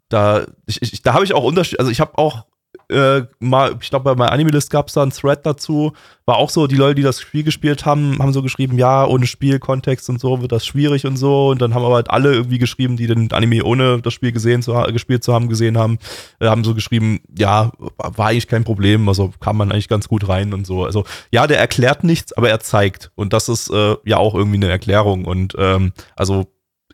da, 0.09 0.47
ich, 0.65 0.81
ich, 0.81 1.03
da 1.03 1.13
habe 1.13 1.23
ich 1.23 1.33
auch 1.35 1.43
Unterschied, 1.43 1.79
also 1.79 1.91
ich 1.91 1.99
habe 1.99 2.17
auch 2.17 2.45
äh, 2.89 3.23
mal, 3.39 3.75
ich 3.81 3.89
glaube, 3.89 4.05
bei 4.05 4.15
meiner 4.15 4.31
Anime-List 4.31 4.69
gab 4.69 4.87
es 4.87 4.93
da 4.93 5.01
einen 5.01 5.11
Thread 5.11 5.45
dazu. 5.45 5.93
War 6.25 6.37
auch 6.37 6.49
so, 6.49 6.67
die 6.67 6.75
Leute, 6.75 6.95
die 6.95 7.01
das 7.01 7.21
Spiel 7.21 7.43
gespielt 7.43 7.85
haben, 7.85 8.17
haben 8.19 8.33
so 8.33 8.41
geschrieben, 8.41 8.77
ja, 8.77 9.05
ohne 9.05 9.27
Spielkontext 9.27 10.09
und 10.09 10.19
so 10.19 10.41
wird 10.41 10.51
das 10.51 10.65
schwierig 10.65 11.05
und 11.05 11.17
so. 11.17 11.49
Und 11.49 11.61
dann 11.61 11.73
haben 11.73 11.83
aber 11.83 11.95
halt 11.95 12.09
alle 12.09 12.33
irgendwie 12.33 12.57
geschrieben, 12.57 12.97
die 12.97 13.07
den 13.07 13.31
Anime 13.31 13.63
ohne 13.63 14.01
das 14.01 14.13
Spiel 14.13 14.31
gesehen 14.31 14.61
zu, 14.61 14.73
gespielt 14.91 15.23
zu 15.23 15.33
haben, 15.33 15.49
gesehen 15.49 15.77
haben, 15.77 15.99
äh, 16.39 16.47
haben 16.47 16.63
so 16.63 16.73
geschrieben, 16.73 17.19
ja, 17.37 17.71
war 17.97 18.27
eigentlich 18.27 18.47
kein 18.47 18.63
Problem, 18.63 19.07
also 19.07 19.33
kam 19.39 19.57
man 19.57 19.71
eigentlich 19.71 19.89
ganz 19.89 20.07
gut 20.07 20.27
rein 20.27 20.53
und 20.53 20.65
so. 20.65 20.85
Also 20.85 21.05
ja, 21.31 21.47
der 21.47 21.59
erklärt 21.59 22.03
nichts, 22.03 22.33
aber 22.33 22.49
er 22.49 22.59
zeigt. 22.59 23.11
Und 23.15 23.33
das 23.33 23.49
ist 23.49 23.69
äh, 23.69 23.95
ja 24.05 24.17
auch 24.17 24.35
irgendwie 24.35 24.57
eine 24.57 24.69
Erklärung. 24.69 25.25
Und 25.25 25.53
ähm, 25.57 25.93
also 26.15 26.47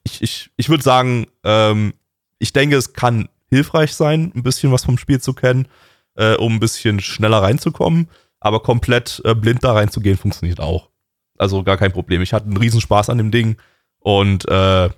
ich, 0.03 0.21
ich, 0.21 0.49
ich 0.57 0.69
würde 0.69 0.83
sagen, 0.83 1.27
ähm, 1.43 1.93
ich 2.39 2.53
denke, 2.53 2.75
es 2.75 2.93
kann 2.93 3.29
hilfreich 3.51 3.93
sein, 3.93 4.31
ein 4.35 4.43
bisschen 4.43 4.71
was 4.71 4.85
vom 4.85 4.97
Spiel 4.97 5.21
zu 5.21 5.33
kennen, 5.33 5.67
äh, 6.15 6.35
um 6.35 6.55
ein 6.55 6.59
bisschen 6.59 6.99
schneller 6.99 7.41
reinzukommen. 7.41 8.07
Aber 8.39 8.61
komplett 8.61 9.21
äh, 9.25 9.35
blind 9.35 9.63
da 9.63 9.73
reinzugehen, 9.73 10.17
funktioniert 10.17 10.59
auch. 10.59 10.89
Also 11.37 11.63
gar 11.63 11.77
kein 11.77 11.91
Problem. 11.91 12.21
Ich 12.21 12.33
hatte 12.33 12.47
einen 12.47 12.57
Riesenspaß 12.57 13.09
an 13.09 13.17
dem 13.17 13.31
Ding. 13.31 13.57
Und 13.99 14.47
äh, 14.47 14.89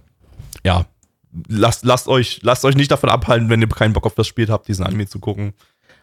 ja, 0.64 0.86
lasst, 1.48 1.84
lasst, 1.84 2.08
euch, 2.08 2.40
lasst 2.44 2.64
euch 2.64 2.76
nicht 2.76 2.92
davon 2.92 3.10
abhalten, 3.10 3.50
wenn 3.50 3.62
ihr 3.62 3.68
keinen 3.68 3.94
Bock 3.94 4.06
auf 4.06 4.16
das 4.16 4.28
Spiel 4.28 4.50
habt, 4.50 4.68
diesen 4.68 4.86
Anime 4.86 5.08
zu 5.08 5.20
gucken. 5.20 5.54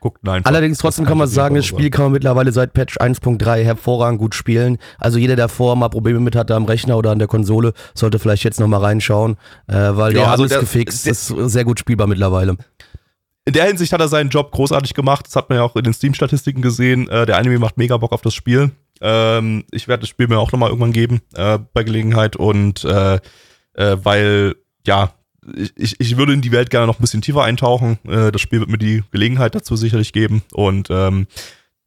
Guckt 0.00 0.24
nein. 0.24 0.44
Allerdings 0.46 0.78
trotzdem 0.78 1.04
kann 1.04 1.18
man 1.18 1.28
sagen, 1.28 1.54
das 1.56 1.66
Spiel 1.66 1.90
kann 1.90 2.04
man 2.06 2.12
mittlerweile 2.12 2.52
seit 2.52 2.72
Patch 2.72 2.96
1.3 2.98 3.62
hervorragend 3.64 4.18
gut 4.18 4.34
spielen. 4.34 4.78
Also 4.98 5.18
jeder, 5.18 5.36
der 5.36 5.48
vorher 5.50 5.76
mal 5.76 5.88
Probleme 5.90 6.20
mit 6.20 6.34
hatte 6.36 6.54
am 6.54 6.64
Rechner 6.64 6.96
oder 6.96 7.10
an 7.10 7.18
der 7.18 7.28
Konsole, 7.28 7.74
sollte 7.94 8.18
vielleicht 8.18 8.42
jetzt 8.44 8.60
nochmal 8.60 8.80
reinschauen, 8.80 9.36
äh, 9.66 9.74
weil 9.74 10.12
Ja, 10.14 10.20
der 10.22 10.30
also 10.30 10.42
alles 10.44 10.50
der- 10.52 10.60
gefixt. 10.60 11.04
der- 11.04 11.12
ist 11.12 11.26
sehr 11.28 11.64
gut 11.64 11.78
spielbar 11.78 12.06
mittlerweile. 12.06 12.56
in 13.46 13.54
der 13.54 13.64
Hinsicht 13.64 13.92
hat 13.92 14.00
er 14.00 14.06
seinen 14.08 14.30
Job 14.30 14.52
großartig 14.52 14.94
gemacht. 14.94 15.26
Das 15.26 15.34
hat 15.34 15.48
man 15.48 15.58
ja 15.58 15.64
auch 15.64 15.74
in 15.74 15.82
den 15.82 15.92
Steam-Statistiken 15.94 16.62
gesehen. 16.62 17.08
Äh, 17.08 17.26
der 17.26 17.36
Anime 17.38 17.58
macht 17.58 17.78
mega 17.78 17.96
Bock 17.96 18.12
auf 18.12 18.20
das 18.22 18.32
Spiel. 18.34 18.70
Ähm, 19.00 19.64
ich 19.72 19.88
werde 19.88 20.02
das 20.02 20.08
Spiel 20.10 20.28
mir 20.28 20.38
auch 20.38 20.52
nochmal 20.52 20.68
irgendwann 20.68 20.92
geben, 20.92 21.20
äh, 21.34 21.58
bei 21.72 21.82
Gelegenheit. 21.82 22.36
Und 22.36 22.84
äh, 22.84 23.14
äh, 23.74 23.96
weil, 24.02 24.54
ja, 24.86 25.10
ich- 25.76 25.96
ich, 25.98 26.16
würde 26.16 26.32
in 26.32 26.40
die 26.42 26.52
Welt 26.52 26.70
gerne 26.70 26.86
noch 26.86 26.98
ein 26.98 27.02
bisschen 27.02 27.22
tiefer 27.22 27.42
eintauchen. 27.44 27.98
Äh, 28.06 28.30
das 28.32 28.40
Spiel 28.40 28.60
wird 28.60 28.70
mir 28.70 28.78
die 28.78 29.02
Gelegenheit 29.10 29.54
dazu 29.54 29.76
sicherlich 29.76 30.12
geben. 30.12 30.42
Und 30.52 30.88
ähm, 30.90 31.26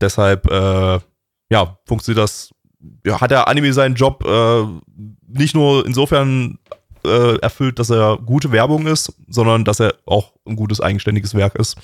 deshalb, 0.01 0.49
äh, 0.49 0.99
ja, 1.51 1.77
funktioniert 1.85 2.23
das, 2.23 2.51
ja, 3.05 3.21
hat 3.21 3.31
der 3.31 3.47
Anime 3.47 3.71
seinen 3.73 3.95
Job 3.95 4.25
äh, 4.27 4.63
nicht 5.27 5.55
nur 5.55 5.85
insofern 5.85 6.57
äh, 7.05 7.37
erfüllt, 7.39 7.79
dass 7.79 7.89
er 7.89 8.17
gute 8.17 8.51
Werbung 8.51 8.87
ist, 8.87 9.13
sondern 9.27 9.65
dass 9.65 9.79
er 9.79 9.95
auch 10.05 10.33
ein 10.47 10.55
gutes 10.55 10.81
eigenständiges 10.81 11.33
Werk 11.35 11.55
ist. 11.55 11.77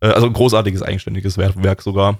Äh, 0.00 0.08
also 0.08 0.26
ein 0.26 0.32
großartiges 0.32 0.82
eigenständiges 0.82 1.38
Werk, 1.38 1.82
sogar. 1.82 2.18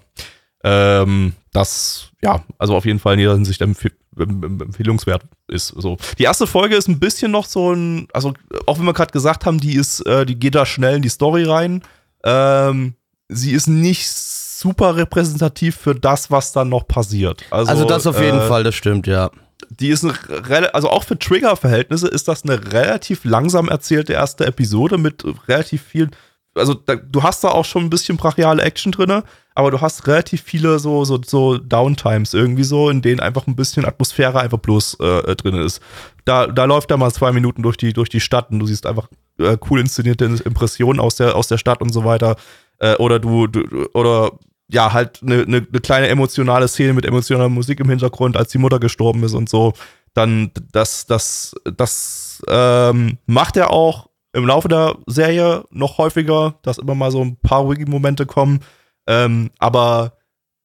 Ähm, 0.62 1.34
das, 1.52 2.10
ja, 2.22 2.42
also 2.58 2.74
auf 2.74 2.86
jeden 2.86 2.98
Fall 2.98 3.14
in 3.14 3.20
jeder 3.20 3.34
Hinsicht 3.34 3.60
empf 3.60 3.84
em- 3.84 3.92
empfehlungswert 4.18 5.22
ist. 5.48 5.68
So. 5.68 5.96
Die 6.18 6.24
erste 6.24 6.46
Folge 6.46 6.76
ist 6.76 6.88
ein 6.88 7.00
bisschen 7.00 7.30
noch 7.30 7.46
so 7.46 7.72
ein, 7.72 8.08
also 8.12 8.34
auch 8.66 8.78
wenn 8.78 8.86
wir 8.86 8.92
gerade 8.92 9.12
gesagt 9.12 9.46
haben, 9.46 9.58
die 9.58 9.74
ist, 9.74 10.00
äh, 10.06 10.24
die 10.26 10.38
geht 10.38 10.54
da 10.54 10.66
schnell 10.66 10.96
in 10.96 11.02
die 11.02 11.08
Story 11.08 11.44
rein. 11.44 11.82
Ähm, 12.24 12.94
sie 13.28 13.52
ist 13.52 13.66
nicht 13.66 14.08
super 14.08 14.96
repräsentativ 14.96 15.76
für 15.76 15.94
das, 15.94 16.30
was 16.30 16.52
dann 16.52 16.68
noch 16.68 16.88
passiert. 16.88 17.42
Also, 17.50 17.70
Also, 17.70 17.84
das 17.84 18.06
auf 18.06 18.20
jeden 18.20 18.40
äh, 18.40 18.48
Fall, 18.48 18.64
das 18.64 18.74
stimmt, 18.74 19.06
ja. 19.06 19.30
die 19.68 19.88
ist 19.88 20.04
eine, 20.04 20.74
also 20.74 20.88
auch 20.88 21.04
für 21.04 21.18
Trigger-Verhältnisse 21.18 22.08
ist 22.08 22.28
das 22.28 22.44
eine 22.44 22.72
relativ 22.72 23.24
langsam 23.24 23.68
erzählte 23.68 24.12
erste 24.14 24.46
Episode 24.46 24.98
mit 24.98 25.24
relativ 25.48 25.82
viel, 25.82 26.10
also 26.54 26.74
da, 26.74 26.96
du 26.96 27.22
hast 27.22 27.44
da 27.44 27.48
auch 27.48 27.64
schon 27.64 27.84
ein 27.84 27.90
bisschen 27.90 28.16
brachiale 28.16 28.62
Action 28.62 28.92
drinne, 28.92 29.24
aber 29.54 29.70
du 29.70 29.80
hast 29.80 30.06
relativ 30.06 30.42
viele 30.42 30.78
so, 30.78 31.04
so, 31.04 31.20
so 31.24 31.58
Downtimes 31.58 32.34
irgendwie 32.34 32.64
so, 32.64 32.90
in 32.90 33.02
denen 33.02 33.20
einfach 33.20 33.46
ein 33.46 33.56
bisschen 33.56 33.84
Atmosphäre 33.84 34.40
einfach 34.40 34.58
bloß 34.58 34.98
äh, 35.00 35.36
drin 35.36 35.56
ist. 35.56 35.80
Da, 36.24 36.46
da 36.46 36.64
läuft 36.64 36.90
er 36.90 36.96
mal 36.96 37.12
zwei 37.12 37.32
Minuten 37.32 37.62
durch 37.62 37.76
die, 37.76 37.92
durch 37.92 38.08
die 38.08 38.20
Stadt 38.20 38.50
und 38.50 38.58
du 38.58 38.66
siehst 38.66 38.86
einfach 38.86 39.08
äh, 39.38 39.56
cool 39.70 39.80
inszenierte 39.80 40.24
Impressionen 40.24 41.00
aus 41.00 41.16
der, 41.16 41.36
aus 41.36 41.48
der 41.48 41.58
Stadt 41.58 41.82
und 41.82 41.92
so 41.92 42.04
weiter. 42.04 42.36
Äh, 42.78 42.96
oder 42.96 43.18
du, 43.18 43.46
du, 43.46 43.88
oder 43.94 44.32
ja, 44.68 44.92
halt 44.92 45.20
eine, 45.22 45.42
eine, 45.42 45.56
eine 45.58 45.80
kleine 45.80 46.08
emotionale 46.08 46.68
Szene 46.68 46.92
mit 46.92 47.04
emotionaler 47.04 47.48
Musik 47.48 47.80
im 47.80 47.90
Hintergrund, 47.90 48.36
als 48.36 48.50
die 48.50 48.58
Mutter 48.58 48.78
gestorben 48.78 49.22
ist 49.22 49.34
und 49.34 49.48
so. 49.48 49.74
Dann 50.14 50.50
das, 50.72 51.06
das, 51.06 51.54
das 51.76 52.42
ähm, 52.48 53.18
macht 53.26 53.56
er 53.56 53.72
auch 53.72 54.08
im 54.34 54.46
Laufe 54.46 54.68
der 54.68 54.96
Serie 55.06 55.64
noch 55.70 55.98
häufiger, 55.98 56.56
dass 56.62 56.78
immer 56.78 56.94
mal 56.94 57.10
so 57.10 57.22
ein 57.22 57.36
paar 57.36 57.68
Wiki-Momente 57.68 58.26
kommen. 58.26 58.60
Ähm, 59.06 59.50
aber 59.58 60.14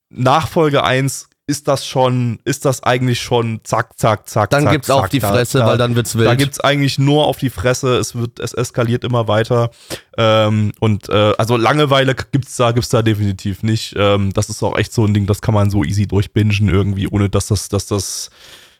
nach 0.09 0.47
Folge 0.47 0.83
1 0.83 1.29
ist 1.45 1.67
das 1.67 1.85
schon, 1.87 2.39
ist 2.45 2.65
das 2.65 2.83
eigentlich 2.83 3.19
schon 3.21 3.61
zack, 3.63 3.97
zack, 3.97 4.29
zack, 4.29 4.51
Dann 4.51 4.63
zack, 4.63 4.71
gibt's 4.71 4.89
auf 4.91 5.01
zack, 5.01 5.09
die 5.11 5.19
da- 5.19 5.31
Fresse, 5.31 5.57
da, 5.59 5.65
weil 5.67 5.77
dann 5.79 5.95
wird's 5.95 6.15
wild. 6.15 6.27
da 6.27 6.35
gibt's 6.35 6.59
eigentlich 6.59 6.99
nur 6.99 7.25
auf 7.25 7.37
die 7.37 7.49
Fresse. 7.49 7.97
Es 7.97 8.13
wird, 8.15 8.39
es 8.39 8.53
eskaliert 8.53 9.03
immer 9.03 9.27
weiter. 9.27 9.71
Ähm, 10.17 10.71
und 10.79 11.09
äh, 11.09 11.33
also 11.39 11.57
Langeweile 11.57 12.13
gibt's 12.31 12.55
da, 12.55 12.71
gibt's 12.71 12.89
da 12.89 13.01
definitiv 13.01 13.63
nicht. 13.63 13.95
Ähm, 13.97 14.31
das 14.33 14.49
ist 14.49 14.61
auch 14.61 14.77
echt 14.77 14.93
so 14.93 15.05
ein 15.05 15.13
Ding, 15.15 15.25
das 15.25 15.41
kann 15.41 15.55
man 15.55 15.71
so 15.71 15.83
easy 15.83 16.07
durchbingen 16.07 16.69
irgendwie, 16.69 17.07
ohne 17.07 17.29
dass 17.29 17.47
das, 17.47 17.67
dass 17.69 17.87
das. 17.87 18.29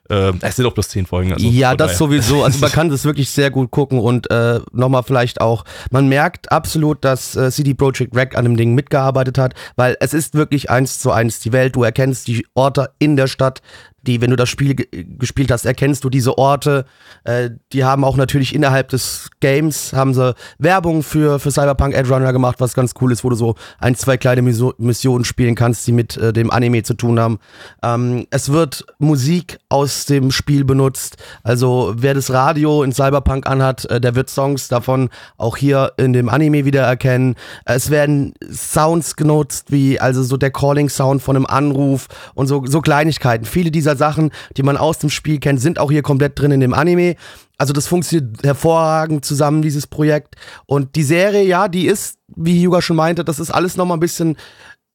Äh, 0.09 0.33
es 0.41 0.55
sind 0.55 0.65
auch 0.65 0.73
bloß 0.73 0.89
zehn 0.89 1.05
Folgen. 1.05 1.33
Also 1.33 1.45
ja, 1.45 1.75
das 1.75 1.97
sowieso. 1.97 2.43
Also 2.43 2.59
man 2.59 2.71
kann 2.73 2.89
das 2.89 3.05
wirklich 3.05 3.29
sehr 3.29 3.51
gut 3.51 3.71
gucken 3.71 3.99
und 3.99 4.29
äh, 4.31 4.59
nochmal 4.71 5.03
vielleicht 5.03 5.39
auch, 5.41 5.65
man 5.91 6.07
merkt 6.07 6.51
absolut, 6.51 7.05
dass 7.05 7.35
äh, 7.35 7.51
CD 7.51 7.73
Projekt 7.73 8.15
Red 8.15 8.35
an 8.35 8.45
dem 8.45 8.57
Ding 8.57 8.73
mitgearbeitet 8.73 9.37
hat, 9.37 9.53
weil 9.75 9.95
es 9.99 10.13
ist 10.13 10.33
wirklich 10.33 10.69
eins 10.69 10.99
zu 10.99 11.11
eins 11.11 11.39
die 11.39 11.53
Welt. 11.53 11.75
Du 11.75 11.83
erkennst 11.83 12.27
die 12.27 12.45
Orte 12.55 12.89
in 12.99 13.15
der 13.15 13.27
Stadt, 13.27 13.61
die, 14.07 14.21
wenn 14.21 14.29
du 14.29 14.35
das 14.35 14.49
Spiel 14.49 14.75
ge 14.75 14.87
gespielt 15.17 15.51
hast, 15.51 15.65
erkennst 15.65 16.03
du 16.03 16.09
diese 16.09 16.37
Orte. 16.37 16.85
Äh, 17.23 17.51
die 17.73 17.83
haben 17.83 18.03
auch 18.03 18.17
natürlich 18.17 18.55
innerhalb 18.55 18.89
des 18.89 19.29
Games 19.39 19.93
haben 19.93 20.13
sie 20.13 20.35
Werbung 20.57 21.03
für, 21.03 21.39
für 21.39 21.51
Cyberpunk 21.51 21.93
Edge 21.93 22.13
Runner 22.13 22.33
gemacht, 22.33 22.59
was 22.59 22.73
ganz 22.73 22.93
cool 23.01 23.11
ist, 23.11 23.23
wo 23.23 23.29
du 23.29 23.35
so 23.35 23.55
ein, 23.79 23.95
zwei 23.95 24.17
kleine 24.17 24.41
Missionen 24.41 25.25
spielen 25.25 25.55
kannst, 25.55 25.85
die 25.87 25.91
mit 25.91 26.17
äh, 26.17 26.33
dem 26.33 26.51
Anime 26.51 26.83
zu 26.83 26.93
tun 26.93 27.19
haben. 27.19 27.39
Ähm, 27.83 28.27
es 28.29 28.51
wird 28.51 28.85
Musik 28.97 29.59
aus 29.69 30.05
dem 30.05 30.31
Spiel 30.31 30.63
benutzt. 30.63 31.17
Also 31.43 31.93
wer 31.97 32.13
das 32.13 32.31
Radio 32.31 32.83
in 32.83 32.91
Cyberpunk 32.91 33.47
anhat, 33.47 33.85
äh, 33.85 34.01
der 34.01 34.15
wird 34.15 34.29
Songs 34.29 34.67
davon 34.67 35.09
auch 35.37 35.57
hier 35.57 35.93
in 35.97 36.13
dem 36.13 36.29
Anime 36.29 36.65
wieder 36.65 36.83
erkennen. 36.83 37.35
Es 37.65 37.89
werden 37.89 38.33
Sounds 38.51 39.15
genutzt, 39.15 39.71
wie 39.71 39.99
also 39.99 40.23
so 40.23 40.37
der 40.37 40.51
Calling-Sound 40.51 41.21
von 41.21 41.35
einem 41.35 41.45
Anruf 41.45 42.07
und 42.33 42.47
so, 42.47 42.65
so 42.65 42.81
Kleinigkeiten. 42.81 43.45
Viele 43.45 43.71
dieser 43.71 43.95
Sachen, 43.99 44.31
die 44.57 44.63
man 44.63 44.77
aus 44.77 44.97
dem 44.97 45.11
Spiel 45.11 45.39
kennt, 45.39 45.61
sind 45.61 45.77
auch 45.77 45.91
hier 45.91 46.01
komplett 46.01 46.39
drin 46.39 46.51
in 46.51 46.59
dem 46.59 46.73
Anime. 46.73 47.15
Also 47.59 47.73
das 47.73 47.85
funktioniert 47.85 48.43
hervorragend 48.43 49.23
zusammen, 49.23 49.61
dieses 49.61 49.85
Projekt. 49.85 50.35
Und 50.65 50.95
die 50.95 51.03
Serie, 51.03 51.43
ja, 51.43 51.67
die 51.67 51.85
ist, 51.85 52.17
wie 52.35 52.59
Hyuga 52.59 52.81
schon 52.81 52.95
meinte, 52.95 53.23
das 53.23 53.39
ist 53.39 53.51
alles 53.51 53.77
nochmal 53.77 53.97
ein 53.97 54.01
bisschen 54.01 54.37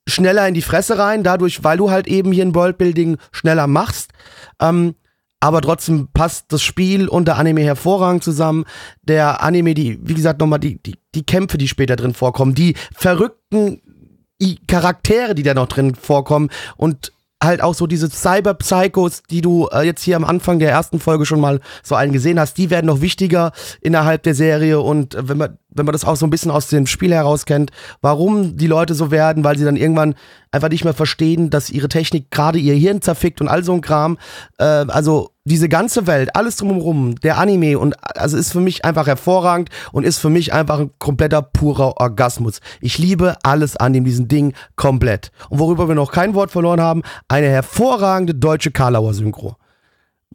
schneller 0.09 0.49
in 0.49 0.55
die 0.55 0.63
Fresse 0.63 0.99
rein, 0.99 1.23
dadurch, 1.23 1.63
weil 1.63 1.77
du 1.77 1.91
halt 1.91 2.09
eben 2.09 2.33
hier 2.33 2.45
ein 2.45 2.55
Worldbuilding 2.55 3.19
schneller 3.31 3.67
machst. 3.67 4.11
Ähm, 4.61 4.97
aber 5.41 5.61
trotzdem 5.61 6.09
passt 6.13 6.47
das 6.53 6.63
Spiel 6.63 7.07
und 7.07 7.29
der 7.29 7.37
Anime 7.37 7.61
hervorragend 7.61 8.25
zusammen. 8.25 8.65
Der 9.03 9.43
Anime, 9.43 9.75
die, 9.75 9.99
wie 10.03 10.15
gesagt, 10.15 10.41
nochmal 10.41 10.59
die, 10.59 10.83
die, 10.83 10.97
die 11.15 11.25
Kämpfe, 11.25 11.59
die 11.59 11.69
später 11.69 11.97
drin 11.97 12.15
vorkommen, 12.15 12.55
die 12.55 12.75
verrückten 12.95 13.83
Charaktere, 14.67 15.35
die 15.35 15.43
da 15.43 15.55
noch 15.55 15.69
drin 15.69 15.95
vorkommen 15.95 16.49
und 16.77 17.13
halt 17.45 17.63
auch 17.63 17.75
so 17.75 17.87
diese 17.87 18.11
Cyber-Psychos, 18.11 19.23
die 19.31 19.41
du 19.41 19.69
äh, 19.73 19.83
jetzt 19.83 20.03
hier 20.03 20.17
am 20.17 20.25
Anfang 20.25 20.59
der 20.59 20.71
ersten 20.71 21.01
Folge 21.01 21.27
schon 21.27 21.41
mal 21.41 21.61
so 21.83 21.95
einen 21.95 22.13
gesehen 22.13 22.41
hast, 22.41 22.59
die 22.59 22.71
werden 22.71 22.87
noch 22.87 23.01
wichtiger 23.01 23.53
innerhalb 23.81 24.23
der 24.23 24.35
Serie. 24.35 24.81
Und 24.81 25.15
äh, 25.15 25.29
wenn 25.29 25.39
man 25.39 25.59
wenn 25.75 25.85
man 25.85 25.93
das 25.93 26.05
auch 26.05 26.17
so 26.17 26.27
ein 26.27 26.31
bisschen 26.31 26.51
aus 26.51 26.69
dem 26.69 26.87
Spiel 26.87 27.13
heraus 27.13 27.45
kennt, 27.45 27.71
warum 28.01 28.57
die 28.57 28.67
Leute 28.67 28.95
so 28.95 29.11
werden, 29.11 29.45
weil 29.45 29.59
sie 29.59 29.65
dann 29.65 29.77
irgendwann 29.77 30.15
einfach 30.51 30.69
nicht 30.69 30.85
mehr 30.85 30.95
verstehen, 30.95 31.51
dass 31.51 31.71
ihre 31.71 31.89
Technik 31.89 32.31
gerade 32.31 32.59
ihr 32.59 32.75
Hirn 32.75 33.03
zerfickt 33.03 33.41
und 33.41 33.49
all 33.49 33.65
so 33.65 33.73
ein 33.73 33.81
Kram. 33.81 34.19
Äh, 34.59 34.65
also 34.65 35.31
diese 35.45 35.69
ganze 35.69 36.07
Welt, 36.07 36.35
alles 36.37 36.57
drumherum, 36.57 37.17
der 37.17 37.39
Anime 37.39 37.79
und 37.79 37.97
also 38.17 38.37
ist 38.37 38.53
für 38.53 38.61
mich 38.61 38.85
einfach 38.85 39.07
hervorragend 39.07 39.69
und 39.93 40.05
ist 40.05 40.19
für 40.19 40.31
mich 40.31 40.55
einfach 40.55 40.79
ein 40.79 40.91
kompletter 40.99 41.43
purer 41.43 42.01
Orgasmus. 42.01 42.61
Ich 42.81 42.99
liebe 42.99 43.37
alles 43.43 43.77
an 43.77 43.93
dem 43.93 44.05
diesen 44.05 44.29
Ding 44.29 44.55
komplett. 44.77 45.33
Und 45.51 45.59
worüber 45.59 45.89
wir 45.89 45.95
noch 45.95 46.13
kein 46.13 46.35
Wort 46.35 46.51
verloren 46.51 46.81
haben, 46.81 47.03
eine 47.29 47.49
hervorragende 47.49 48.35
deutsche 48.35 48.71
Karlauer 48.71 49.13
Synchro. 49.13 49.57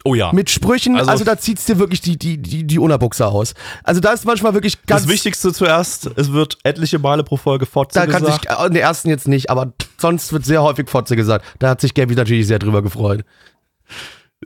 Oh 0.04 0.16
ja. 0.16 0.32
Mit 0.34 0.50
Sprüchen, 0.50 0.96
also, 0.96 1.12
also 1.12 1.24
da 1.24 1.38
zieht's 1.38 1.66
dir 1.66 1.78
wirklich 1.78 2.02
die, 2.02 2.18
die, 2.18 2.38
die, 2.38 2.64
die 2.64 2.80
Unterbuchse 2.80 3.28
aus. 3.28 3.54
Also 3.84 4.00
da 4.00 4.12
ist 4.12 4.26
manchmal 4.26 4.54
wirklich 4.54 4.86
ganz. 4.86 5.04
Das 5.04 5.12
Wichtigste 5.12 5.54
zuerst, 5.54 6.10
es 6.16 6.32
wird 6.32 6.58
etliche 6.64 7.00
Male 7.00 7.24
pro 7.24 7.38
Folge 7.38 7.66
Fotze 7.66 8.00
da 8.00 8.06
gesagt. 8.06 8.46
kann 8.46 8.58
sich, 8.58 8.68
in 8.68 8.74
der 8.74 8.84
ersten 8.84 9.10
jetzt 9.10 9.28
nicht, 9.28 9.50
aber 9.50 9.74
sonst 9.98 10.32
wird 10.32 10.46
sehr 10.46 10.64
häufig 10.64 10.90
Fotze 10.90 11.16
gesagt. 11.16 11.46
Da 11.60 11.70
hat 11.70 11.82
sich 11.82 11.94
Gabby 11.94 12.16
natürlich 12.16 12.48
sehr 12.48 12.60
drüber 12.60 12.82
gefreut. 12.82 13.24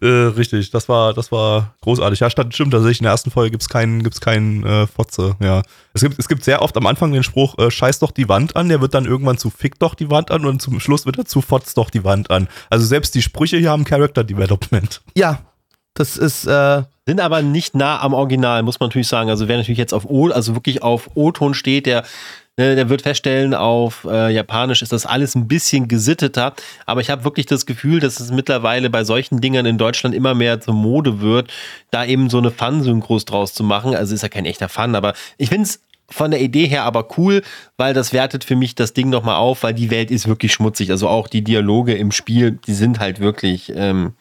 Äh, 0.01 0.07
richtig, 0.07 0.71
das 0.71 0.89
war, 0.89 1.13
das 1.13 1.31
war 1.31 1.75
großartig. 1.81 2.19
Ja, 2.19 2.29
stimmt, 2.29 2.53
stimmt 2.53 2.71
tatsächlich. 2.71 2.99
In 2.99 3.03
der 3.03 3.11
ersten 3.11 3.29
Folge 3.29 3.51
gibt's 3.51 3.69
keinen, 3.69 4.01
gibt's 4.01 4.19
keinen 4.19 4.65
äh, 4.65 4.87
Fotze. 4.87 5.35
Ja, 5.39 5.61
es 5.93 6.01
gibt, 6.01 6.17
es 6.17 6.27
gibt 6.27 6.43
sehr 6.43 6.61
oft 6.63 6.75
am 6.77 6.87
Anfang 6.87 7.11
den 7.11 7.23
Spruch: 7.23 7.57
äh, 7.59 7.69
Scheiß 7.69 7.99
doch 7.99 8.11
die 8.11 8.27
Wand 8.27 8.55
an. 8.55 8.69
Der 8.69 8.81
wird 8.81 8.95
dann 8.95 9.05
irgendwann 9.05 9.37
zu 9.37 9.51
Fick 9.51 9.77
doch 9.77 9.93
die 9.93 10.09
Wand 10.09 10.31
an 10.31 10.45
und 10.45 10.61
zum 10.61 10.79
Schluss 10.79 11.05
wird 11.05 11.19
er 11.19 11.25
zu 11.25 11.41
Fotz 11.41 11.75
doch 11.75 11.91
die 11.91 12.03
Wand 12.03 12.31
an. 12.31 12.47
Also 12.69 12.85
selbst 12.85 13.13
die 13.13 13.21
Sprüche 13.21 13.57
hier 13.57 13.69
haben 13.69 13.83
Character 13.83 14.23
Development. 14.23 15.01
Ja, 15.15 15.41
das 15.93 16.17
ist. 16.17 16.45
Äh 16.45 16.83
sind 17.05 17.19
aber 17.19 17.41
nicht 17.41 17.75
nah 17.75 17.99
am 18.01 18.13
Original, 18.13 18.63
muss 18.63 18.79
man 18.79 18.87
natürlich 18.87 19.07
sagen. 19.07 19.29
Also 19.29 19.47
wer 19.47 19.57
natürlich 19.57 19.77
jetzt 19.77 19.93
auf 19.93 20.05
O, 20.05 20.29
also 20.29 20.55
wirklich 20.55 20.83
auf 20.83 21.09
O-Ton 21.15 21.53
steht, 21.53 21.85
der, 21.85 22.05
ne, 22.57 22.75
der 22.75 22.89
wird 22.89 23.01
feststellen, 23.01 23.53
auf 23.53 24.05
äh, 24.09 24.33
Japanisch 24.33 24.81
ist 24.81 24.91
das 24.91 25.05
alles 25.05 25.35
ein 25.35 25.47
bisschen 25.47 25.87
gesitteter. 25.87 26.53
Aber 26.85 27.01
ich 27.01 27.09
habe 27.09 27.23
wirklich 27.23 27.45
das 27.45 27.65
Gefühl, 27.65 27.99
dass 27.99 28.19
es 28.19 28.31
mittlerweile 28.31 28.89
bei 28.89 29.03
solchen 29.03 29.41
Dingern 29.41 29.65
in 29.65 29.77
Deutschland 29.77 30.15
immer 30.15 30.35
mehr 30.35 30.61
zur 30.61 30.73
Mode 30.73 31.21
wird, 31.21 31.51
da 31.91 32.05
eben 32.05 32.29
so 32.29 32.37
eine 32.37 32.51
Fun-Synchros 32.51 33.25
draus 33.25 33.53
zu 33.53 33.63
machen. 33.63 33.95
Also 33.95 34.13
ist 34.13 34.23
ja 34.23 34.29
kein 34.29 34.45
echter 34.45 34.69
Fun, 34.69 34.95
aber 34.95 35.13
ich 35.37 35.49
finde 35.49 35.63
es 35.63 35.81
von 36.09 36.31
der 36.31 36.41
Idee 36.41 36.67
her 36.67 36.83
aber 36.83 37.17
cool, 37.17 37.41
weil 37.77 37.93
das 37.93 38.13
wertet 38.13 38.43
für 38.43 38.55
mich 38.55 38.75
das 38.75 38.93
Ding 38.93 39.09
nochmal 39.09 39.37
auf, 39.37 39.63
weil 39.63 39.73
die 39.73 39.89
Welt 39.89 40.11
ist 40.11 40.27
wirklich 40.27 40.53
schmutzig. 40.53 40.91
Also 40.91 41.07
auch 41.07 41.27
die 41.27 41.43
Dialoge 41.43 41.95
im 41.95 42.11
Spiel, 42.11 42.59
die 42.67 42.73
sind 42.73 42.99
halt 42.99 43.19
wirklich. 43.19 43.71
Ähm, 43.75 44.13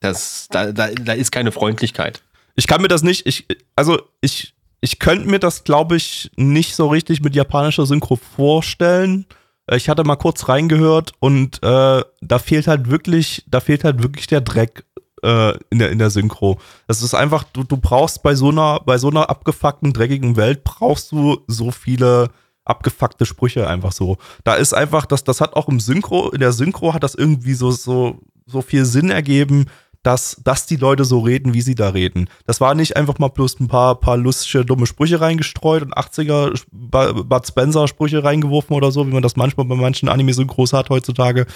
das, 0.00 0.48
da, 0.50 0.72
da, 0.72 0.88
da 0.88 1.12
ist 1.12 1.32
keine 1.32 1.52
Freundlichkeit. 1.52 2.20
Ich 2.54 2.66
kann 2.66 2.82
mir 2.82 2.88
das 2.88 3.02
nicht, 3.02 3.26
ich, 3.26 3.46
also 3.76 4.00
ich, 4.20 4.54
ich 4.86 5.00
könnte 5.00 5.28
mir 5.28 5.40
das, 5.40 5.64
glaube 5.64 5.96
ich, 5.96 6.30
nicht 6.36 6.76
so 6.76 6.86
richtig 6.86 7.20
mit 7.20 7.34
japanischer 7.34 7.86
Synchro 7.86 8.14
vorstellen. 8.14 9.26
Äh, 9.66 9.78
ich 9.78 9.88
hatte 9.88 10.04
mal 10.04 10.14
kurz 10.14 10.48
reingehört 10.48 11.12
und 11.18 11.60
äh, 11.64 12.04
da 12.20 12.38
fehlt 12.38 12.68
halt 12.68 12.88
wirklich, 12.88 13.44
da 13.48 13.58
fehlt 13.58 13.82
halt 13.82 14.00
wirklich 14.00 14.28
der 14.28 14.42
Dreck 14.42 14.84
äh, 15.24 15.54
in, 15.70 15.80
der, 15.80 15.90
in 15.90 15.98
der 15.98 16.10
Synchro. 16.10 16.60
Das 16.86 17.02
ist 17.02 17.14
einfach, 17.14 17.42
du, 17.52 17.64
du 17.64 17.76
brauchst 17.78 18.22
bei 18.22 18.36
so 18.36 18.50
einer, 18.50 18.78
bei 18.86 18.96
so 18.96 19.10
einer 19.10 19.28
abgefuckten, 19.28 19.92
dreckigen 19.92 20.36
Welt, 20.36 20.62
brauchst 20.62 21.10
du 21.10 21.38
so 21.48 21.72
viele 21.72 22.30
abgefuckte 22.64 23.26
Sprüche 23.26 23.66
einfach 23.66 23.90
so. 23.90 24.18
Da 24.44 24.54
ist 24.54 24.72
einfach, 24.72 25.06
das, 25.06 25.24
das 25.24 25.40
hat 25.40 25.54
auch 25.54 25.68
im 25.68 25.80
Synchro, 25.80 26.30
in 26.30 26.38
der 26.38 26.52
Synchro 26.52 26.94
hat 26.94 27.02
das 27.02 27.16
irgendwie 27.16 27.54
so, 27.54 27.72
so, 27.72 28.20
so 28.46 28.62
viel 28.62 28.84
Sinn 28.84 29.10
ergeben, 29.10 29.66
dass, 30.06 30.40
dass 30.44 30.66
die 30.66 30.76
Leute 30.76 31.04
so 31.04 31.18
reden, 31.18 31.52
wie 31.52 31.62
sie 31.62 31.74
da 31.74 31.88
reden. 31.88 32.30
Das 32.46 32.60
war 32.60 32.76
nicht 32.76 32.96
einfach 32.96 33.18
mal 33.18 33.26
bloß 33.26 33.58
ein 33.58 33.66
paar, 33.66 33.98
paar 33.98 34.16
lustige, 34.16 34.64
dumme 34.64 34.86
Sprüche 34.86 35.20
reingestreut 35.20 35.82
und 35.82 35.96
80er 35.96 36.62
Bud 36.70 37.46
Spencer 37.46 37.88
Sprüche 37.88 38.22
reingeworfen 38.22 38.76
oder 38.76 38.92
so, 38.92 39.04
wie 39.08 39.12
man 39.12 39.24
das 39.24 39.34
manchmal 39.34 39.66
bei 39.66 39.74
manchen 39.74 40.08
Anime-Synchros 40.08 40.72
hat 40.72 40.90
heutzutage, 40.90 41.46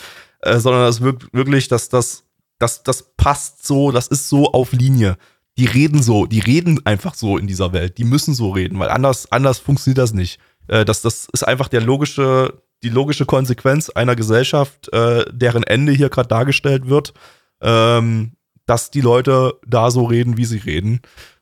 äh, 0.40 0.58
sondern 0.58 0.82
das 0.82 1.00
wirkt 1.00 1.32
wirklich, 1.32 1.68
dass 1.68 1.90
das, 1.90 2.24
das, 2.58 2.82
das 2.82 3.14
passt 3.16 3.64
so, 3.64 3.92
das 3.92 4.08
ist 4.08 4.28
so 4.28 4.50
auf 4.50 4.72
Linie. 4.72 5.16
Die 5.56 5.66
reden 5.66 6.02
so, 6.02 6.26
die 6.26 6.40
reden 6.40 6.84
einfach 6.84 7.14
so 7.14 7.38
in 7.38 7.46
dieser 7.46 7.72
Welt. 7.72 7.98
Die 7.98 8.04
müssen 8.04 8.34
so 8.34 8.50
reden, 8.50 8.80
weil 8.80 8.88
anders, 8.88 9.30
anders 9.30 9.60
funktioniert 9.60 9.98
das 9.98 10.12
nicht. 10.12 10.40
Äh, 10.66 10.84
das, 10.84 11.02
das 11.02 11.28
ist 11.32 11.46
einfach 11.46 11.68
der 11.68 11.82
logische, 11.82 12.60
die 12.82 12.88
logische 12.88 13.26
Konsequenz 13.26 13.90
einer 13.90 14.16
Gesellschaft, 14.16 14.92
äh, 14.92 15.24
deren 15.30 15.62
Ende 15.62 15.92
hier 15.92 16.08
gerade 16.08 16.28
dargestellt 16.28 16.88
wird. 16.88 17.14
Ähm, 17.62 18.32
dass 18.70 18.92
die 18.92 19.00
Leute 19.00 19.58
da 19.66 19.90
so 19.90 20.04
reden, 20.04 20.36
wie 20.36 20.44
sie 20.44 20.58
reden. 20.58 21.00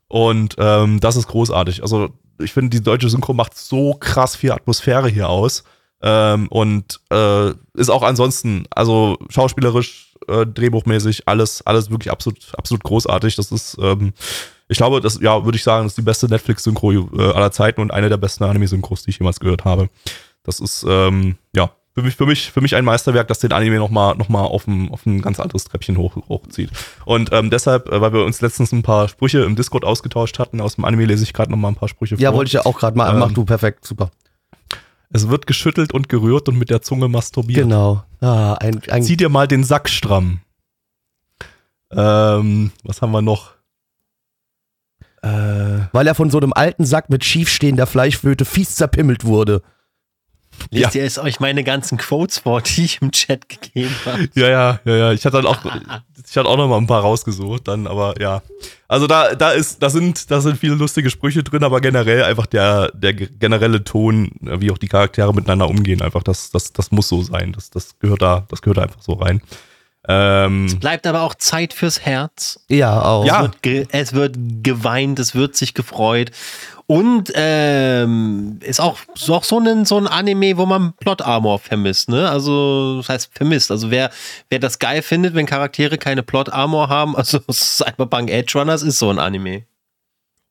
Und 0.08 0.56
ähm, 0.56 0.98
das 0.98 1.16
ist 1.16 1.26
großartig. 1.26 1.82
Also 1.82 2.08
ich 2.38 2.54
finde, 2.54 2.70
die 2.70 2.82
deutsche 2.82 3.10
Synchro 3.10 3.34
macht 3.34 3.54
so 3.54 3.92
krass 3.92 4.34
viel 4.34 4.50
Atmosphäre 4.50 5.10
hier 5.10 5.28
aus. 5.28 5.62
Ähm, 6.00 6.48
und 6.48 7.00
äh, 7.10 7.50
ist 7.74 7.90
auch 7.90 8.02
ansonsten, 8.02 8.64
also 8.70 9.18
schauspielerisch, 9.28 10.14
äh, 10.26 10.46
drehbuchmäßig, 10.46 11.28
alles, 11.28 11.60
alles 11.66 11.90
wirklich 11.90 12.10
absolut, 12.10 12.38
absolut 12.56 12.82
großartig. 12.82 13.36
Das 13.36 13.52
ist, 13.52 13.76
ähm, 13.78 14.14
ich 14.68 14.78
glaube, 14.78 15.02
das, 15.02 15.20
ja, 15.20 15.44
würde 15.44 15.56
ich 15.56 15.64
sagen, 15.64 15.84
das 15.84 15.92
ist 15.92 15.98
die 15.98 16.02
beste 16.02 16.28
Netflix-Synchro 16.28 16.92
äh, 16.92 17.32
aller 17.34 17.52
Zeiten 17.52 17.82
und 17.82 17.90
eine 17.90 18.08
der 18.08 18.16
besten 18.16 18.44
Anime-Synchros, 18.44 19.02
die 19.02 19.10
ich 19.10 19.18
jemals 19.18 19.38
gehört 19.38 19.66
habe. 19.66 19.90
Das 20.44 20.60
ist, 20.60 20.86
ähm, 20.88 21.36
ja, 21.54 21.72
für 21.98 22.04
mich, 22.04 22.16
für 22.16 22.26
mich, 22.26 22.50
für 22.52 22.60
mich 22.60 22.76
ein 22.76 22.84
Meisterwerk, 22.84 23.26
das 23.26 23.40
den 23.40 23.52
Anime 23.52 23.78
nochmal 23.78 24.14
noch 24.16 24.28
mal 24.28 24.42
auf, 24.42 24.66
ein, 24.68 24.90
auf 24.90 25.04
ein 25.04 25.20
ganz 25.20 25.40
anderes 25.40 25.64
Treppchen 25.64 25.96
hoch, 25.96 26.14
hochzieht. 26.28 26.70
Und 27.04 27.32
ähm, 27.32 27.50
deshalb, 27.50 27.88
äh, 27.88 28.00
weil 28.00 28.12
wir 28.12 28.24
uns 28.24 28.40
letztens 28.40 28.70
ein 28.72 28.82
paar 28.82 29.08
Sprüche 29.08 29.40
im 29.40 29.56
Discord 29.56 29.84
ausgetauscht 29.84 30.38
hatten, 30.38 30.60
aus 30.60 30.76
dem 30.76 30.84
Anime 30.84 31.06
lese 31.06 31.24
ich 31.24 31.32
gerade 31.32 31.50
nochmal 31.50 31.72
ein 31.72 31.74
paar 31.74 31.88
Sprüche 31.88 32.16
vor. 32.16 32.22
Ja, 32.22 32.32
wollte 32.32 32.48
ich 32.48 32.52
ja 32.52 32.66
auch 32.66 32.78
gerade 32.78 32.96
mal. 32.96 33.12
Ähm, 33.12 33.18
mach 33.18 33.32
du, 33.32 33.44
perfekt, 33.44 33.84
super. 33.84 34.10
Es 35.10 35.28
wird 35.28 35.46
geschüttelt 35.46 35.92
und 35.92 36.08
gerührt 36.08 36.48
und 36.48 36.58
mit 36.58 36.70
der 36.70 36.82
Zunge 36.82 37.08
masturbiert. 37.08 37.62
Genau. 37.62 38.04
Ah, 38.20 38.54
ein, 38.54 38.80
ein 38.90 39.02
Zieh 39.02 39.16
dir 39.16 39.28
mal 39.28 39.48
den 39.48 39.64
Sack 39.64 39.88
stramm. 39.88 40.40
Ähm, 41.90 42.70
was 42.84 43.02
haben 43.02 43.12
wir 43.12 43.22
noch? 43.22 43.52
Äh, 45.22 45.88
Weil 45.92 46.06
er 46.06 46.14
von 46.14 46.30
so 46.30 46.38
einem 46.38 46.52
alten 46.52 46.84
Sack 46.84 47.10
mit 47.10 47.24
schiefstehender 47.24 47.86
Fleischwöte 47.86 48.44
fies 48.44 48.74
zerpimmelt 48.76 49.24
wurde. 49.24 49.62
Lest 50.70 50.94
ja. 50.94 51.00
ihr 51.00 51.06
es 51.06 51.18
euch 51.18 51.40
meine 51.40 51.64
ganzen 51.64 51.98
Quotes 51.98 52.38
vor, 52.38 52.62
die 52.62 52.84
ich 52.84 53.02
im 53.02 53.10
Chat 53.10 53.48
gegeben 53.48 53.94
habe? 54.04 54.28
Ja, 54.34 54.48
ja, 54.48 54.80
ja, 54.84 54.96
ja. 54.96 55.12
Ich 55.12 55.24
hatte 55.24 55.38
dann 55.38 55.46
auch, 55.46 55.64
ich 55.64 56.36
hatte 56.36 56.48
auch 56.48 56.56
noch 56.56 56.68
mal 56.68 56.78
ein 56.78 56.86
paar 56.86 57.02
rausgesucht, 57.02 57.68
dann, 57.68 57.86
aber 57.86 58.20
ja. 58.20 58.42
Also 58.86 59.06
da, 59.06 59.34
da 59.34 59.50
ist, 59.50 59.82
da 59.82 59.90
sind, 59.90 60.30
da 60.30 60.40
sind 60.40 60.58
viele 60.58 60.74
lustige 60.74 61.10
Sprüche 61.10 61.42
drin, 61.42 61.64
aber 61.64 61.80
generell 61.80 62.24
einfach 62.24 62.46
der, 62.46 62.90
der 62.92 63.12
generelle 63.14 63.84
Ton, 63.84 64.30
wie 64.40 64.70
auch 64.70 64.78
die 64.78 64.88
Charaktere 64.88 65.34
miteinander 65.34 65.68
umgehen, 65.68 66.02
einfach 66.02 66.22
das, 66.22 66.50
das, 66.50 66.72
das 66.72 66.90
muss 66.90 67.08
so 67.08 67.22
sein. 67.22 67.52
Das, 67.52 67.70
das 67.70 67.98
gehört 67.98 68.22
da, 68.22 68.46
das 68.48 68.62
gehört 68.62 68.78
da 68.78 68.82
einfach 68.82 69.02
so 69.02 69.14
rein. 69.14 69.42
Ähm, 70.10 70.64
es 70.64 70.78
bleibt 70.78 71.06
aber 71.06 71.22
auch 71.22 71.34
Zeit 71.34 71.74
fürs 71.74 72.00
Herz. 72.00 72.60
Ja, 72.68 73.02
auch. 73.02 73.26
Ja. 73.26 73.44
Es 73.44 73.62
wird, 73.62 73.88
es 73.92 74.12
wird 74.14 74.36
geweint, 74.62 75.18
es 75.18 75.34
wird 75.34 75.54
sich 75.54 75.74
gefreut. 75.74 76.30
Und 76.90 77.30
ähm, 77.34 78.60
ist 78.62 78.80
auch, 78.80 78.98
ist 79.14 79.28
auch 79.28 79.44
so, 79.44 79.58
ein, 79.58 79.84
so 79.84 79.98
ein 79.98 80.06
Anime, 80.06 80.56
wo 80.56 80.64
man 80.64 80.94
Plot 80.94 81.20
Armor 81.20 81.58
vermisst, 81.58 82.08
ne? 82.08 82.30
Also, 82.30 82.96
das 82.96 83.10
heißt 83.10 83.30
vermisst. 83.34 83.70
Also 83.70 83.90
wer, 83.90 84.10
wer 84.48 84.58
das 84.58 84.78
geil 84.78 85.02
findet, 85.02 85.34
wenn 85.34 85.44
Charaktere 85.44 85.98
keine 85.98 86.22
Plot 86.22 86.48
Armor 86.48 86.88
haben, 86.88 87.14
also 87.16 87.40
Cyberpunk 87.52 88.30
Edge 88.30 88.58
Runners 88.58 88.82
ist 88.82 88.98
so 88.98 89.10
ein 89.10 89.18
Anime. 89.18 89.64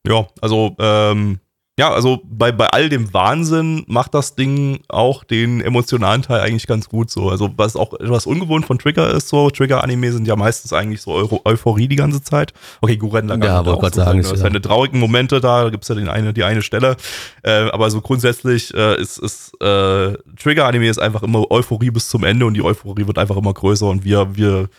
Ja, 0.08 0.28
also 0.40 0.76
ähm, 0.78 1.40
ja, 1.80 1.92
also 1.92 2.22
bei, 2.26 2.52
bei 2.52 2.66
all 2.70 2.90
dem 2.90 3.14
Wahnsinn 3.14 3.84
macht 3.88 4.16
das 4.16 4.34
Ding 4.34 4.80
auch 4.88 5.24
den 5.24 5.62
emotionalen 5.62 6.24
Teil 6.24 6.42
eigentlich 6.42 6.66
ganz 6.66 6.90
gut 6.90 7.12
so. 7.12 7.30
Also 7.30 7.52
was 7.56 7.76
auch 7.76 7.94
etwas 7.94 8.26
ungewohnt 8.26 8.66
von 8.66 8.80
Trigger 8.80 9.12
ist, 9.12 9.30
so 9.30 9.52
Trigger-Anime 9.52 10.12
sind 10.12 10.28
ja 10.28 10.36
meistens 10.36 10.74
eigentlich 10.74 11.02
so 11.02 11.12
Euro 11.12 11.40
Euphorie 11.46 11.88
die 11.88 11.96
ganze 11.96 12.24
Zeit. 12.24 12.54
Okay, 12.82 12.98
Guren 12.98 13.28
Lagann 13.28 13.48
ja, 13.48 13.60
aber 13.60 13.78
Gott 13.78 13.94
so 13.94 14.02
sagen, 14.02 14.20
es 14.20 14.32
ja. 14.32 14.38
seine 14.38 14.60
traurigen 14.60 15.00
Momente 15.00 15.40
da, 15.40 15.66
da 15.66 15.70
gibt's 15.70 15.88
ja 15.88 15.94
den 15.94 16.10
eine, 16.10 16.34
die 16.34 16.44
eine 16.44 16.64
Stelle. 16.64 16.98
Äh, 17.44 17.70
aber 17.70 17.92
so 17.92 18.02
grundsätzlich 18.02 18.74
äh, 18.74 19.00
ist, 19.00 19.20
ist 19.20 19.54
äh, 19.62 20.18
Trigger-Anime 20.36 20.90
ist 20.90 21.00
einfach 21.00 21.22
immer 21.22 21.52
Euphorie 21.52 21.92
bis 21.92 22.10
zum 22.10 22.24
Ende 22.24 22.48
und 22.48 22.56
die 22.56 22.64
Euphorie 22.64 23.06
wird 23.06 23.20
einfach 23.20 23.38
immer 23.38 23.54
größer 23.54 23.86
und 23.86 24.04
wir, 24.04 24.36
wir 24.36 24.70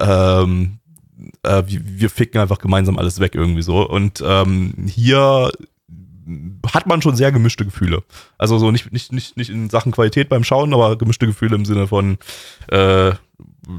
ähm, 0.00 0.78
äh, 1.42 1.62
wir, 1.66 1.80
wir 1.84 2.08
ficken 2.08 2.40
einfach 2.40 2.58
gemeinsam 2.58 2.98
alles 2.98 3.20
weg 3.20 3.34
irgendwie 3.34 3.62
so. 3.62 3.86
Und 3.86 4.22
ähm, 4.26 4.72
hier 4.86 5.50
hat 6.72 6.86
man 6.86 7.02
schon 7.02 7.16
sehr 7.16 7.32
gemischte 7.32 7.64
Gefühle. 7.64 8.02
Also 8.38 8.58
so 8.58 8.70
nicht, 8.70 8.92
nicht, 8.92 9.12
nicht, 9.12 9.36
nicht 9.36 9.50
in 9.50 9.70
Sachen 9.70 9.92
Qualität 9.92 10.28
beim 10.28 10.44
Schauen, 10.44 10.74
aber 10.74 10.96
gemischte 10.96 11.26
Gefühle 11.26 11.54
im 11.54 11.64
Sinne 11.64 11.86
von, 11.86 12.18
äh, 12.68 13.12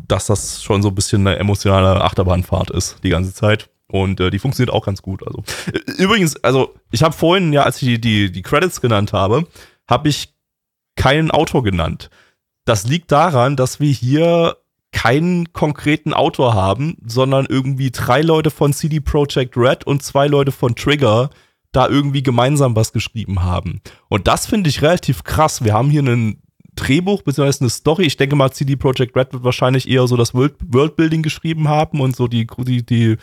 dass 0.07 0.27
das 0.27 0.63
schon 0.63 0.81
so 0.81 0.89
ein 0.89 0.95
bisschen 0.95 1.27
eine 1.27 1.37
emotionale 1.37 2.01
Achterbahnfahrt 2.01 2.69
ist 2.71 2.97
die 3.03 3.09
ganze 3.09 3.33
Zeit. 3.33 3.69
Und 3.87 4.19
äh, 4.19 4.29
die 4.29 4.39
funktioniert 4.39 4.73
auch 4.73 4.85
ganz 4.85 5.01
gut. 5.01 5.25
Also 5.25 5.43
äh, 5.73 5.79
übrigens, 6.01 6.41
also 6.43 6.73
ich 6.91 7.03
habe 7.03 7.13
vorhin 7.13 7.53
ja, 7.53 7.63
als 7.63 7.81
ich 7.81 7.87
die, 7.87 8.01
die, 8.01 8.31
die 8.31 8.41
Credits 8.41 8.81
genannt 8.81 9.13
habe, 9.13 9.47
habe 9.87 10.09
ich 10.09 10.33
keinen 10.95 11.31
Autor 11.31 11.63
genannt. 11.63 12.09
Das 12.65 12.85
liegt 12.85 13.11
daran, 13.11 13.55
dass 13.55 13.79
wir 13.79 13.91
hier 13.91 14.57
keinen 14.91 15.53
konkreten 15.53 16.13
Autor 16.13 16.53
haben, 16.53 16.97
sondern 17.05 17.45
irgendwie 17.47 17.91
drei 17.91 18.21
Leute 18.21 18.51
von 18.51 18.73
CD 18.73 18.99
Projekt 18.99 19.55
Red 19.55 19.85
und 19.85 20.03
zwei 20.03 20.27
Leute 20.27 20.51
von 20.51 20.75
Trigger 20.75 21.29
da 21.77 21.87
irgendwie 21.87 22.23
gemeinsam 22.23 22.75
was 22.75 22.91
geschrieben 22.91 23.43
haben. 23.43 23.81
Und 24.09 24.27
das 24.27 24.47
finde 24.47 24.69
ich 24.69 24.81
relativ 24.81 25.23
krass. 25.23 25.63
Wir 25.63 25.73
haben 25.73 25.91
hier 25.91 26.01
ein 26.01 26.41
Drehbuch 26.75 27.21
bzw. 27.21 27.59
eine 27.59 27.69
Story. 27.69 28.05
Ich 28.05 28.17
denke 28.17 28.35
mal, 28.35 28.51
CD 28.51 28.75
Projekt 28.75 29.15
Red 29.15 29.33
wird 29.33 29.43
wahrscheinlich 29.43 29.87
eher 29.87 30.07
so 30.07 30.17
das 30.17 30.33
World 30.33 30.55
Worldbuilding 30.65 31.21
geschrieben 31.21 31.67
haben 31.67 32.01
und 32.01 32.15
so 32.15 32.27
die, 32.27 32.47
die, 32.47 32.83
die 32.83 33.17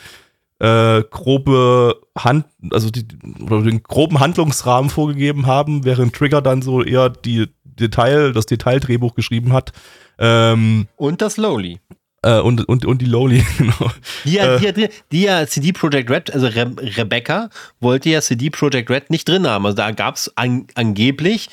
äh, 0.61 1.03
grobe 1.11 2.01
Hand, 2.17 2.47
also 2.71 2.91
die, 2.91 3.05
oder 3.43 3.63
den 3.63 3.83
groben 3.83 4.21
Handlungsrahmen 4.21 4.89
vorgegeben 4.89 5.47
haben, 5.47 5.85
während 5.85 6.15
Trigger 6.15 6.41
dann 6.41 6.63
so 6.63 6.83
eher 6.83 7.11
die 7.11 7.49
Detail, 7.65 8.33
das 8.33 8.47
Detaildrehbuch 8.47 9.17
geschrieben 9.17 9.53
hat. 9.53 9.73
Ähm, 10.19 10.87
und 10.97 11.23
das 11.23 11.37
Lowly. 11.39 11.81
Äh, 12.25 12.41
und, 12.41 12.67
und, 12.67 12.87
und 12.87 13.03
die 13.03 13.07
Lowly, 13.07 13.45
genau. 13.59 13.91
Die 14.25 14.33
ja, 14.33 14.57
äh, 14.57 14.73
die, 14.73 14.89
die 15.13 15.23
ja 15.23 15.47
CD 15.47 15.73
Projekt 15.73 16.11
Red, 16.11 16.33
also 16.33 16.47
Re 16.47 16.75
Rebecca, 16.97 17.51
wollte 17.81 18.09
ja 18.09 18.23
CD 18.23 18.49
Projekt 18.49 18.91
Red 18.91 19.11
nicht 19.11 19.29
drin 19.29 19.47
haben. 19.47 19.67
Also 19.67 19.77
da 19.77 19.91
gab 19.91 20.17
es 20.17 20.33
an, 20.37 20.67
angeblich 20.75 21.51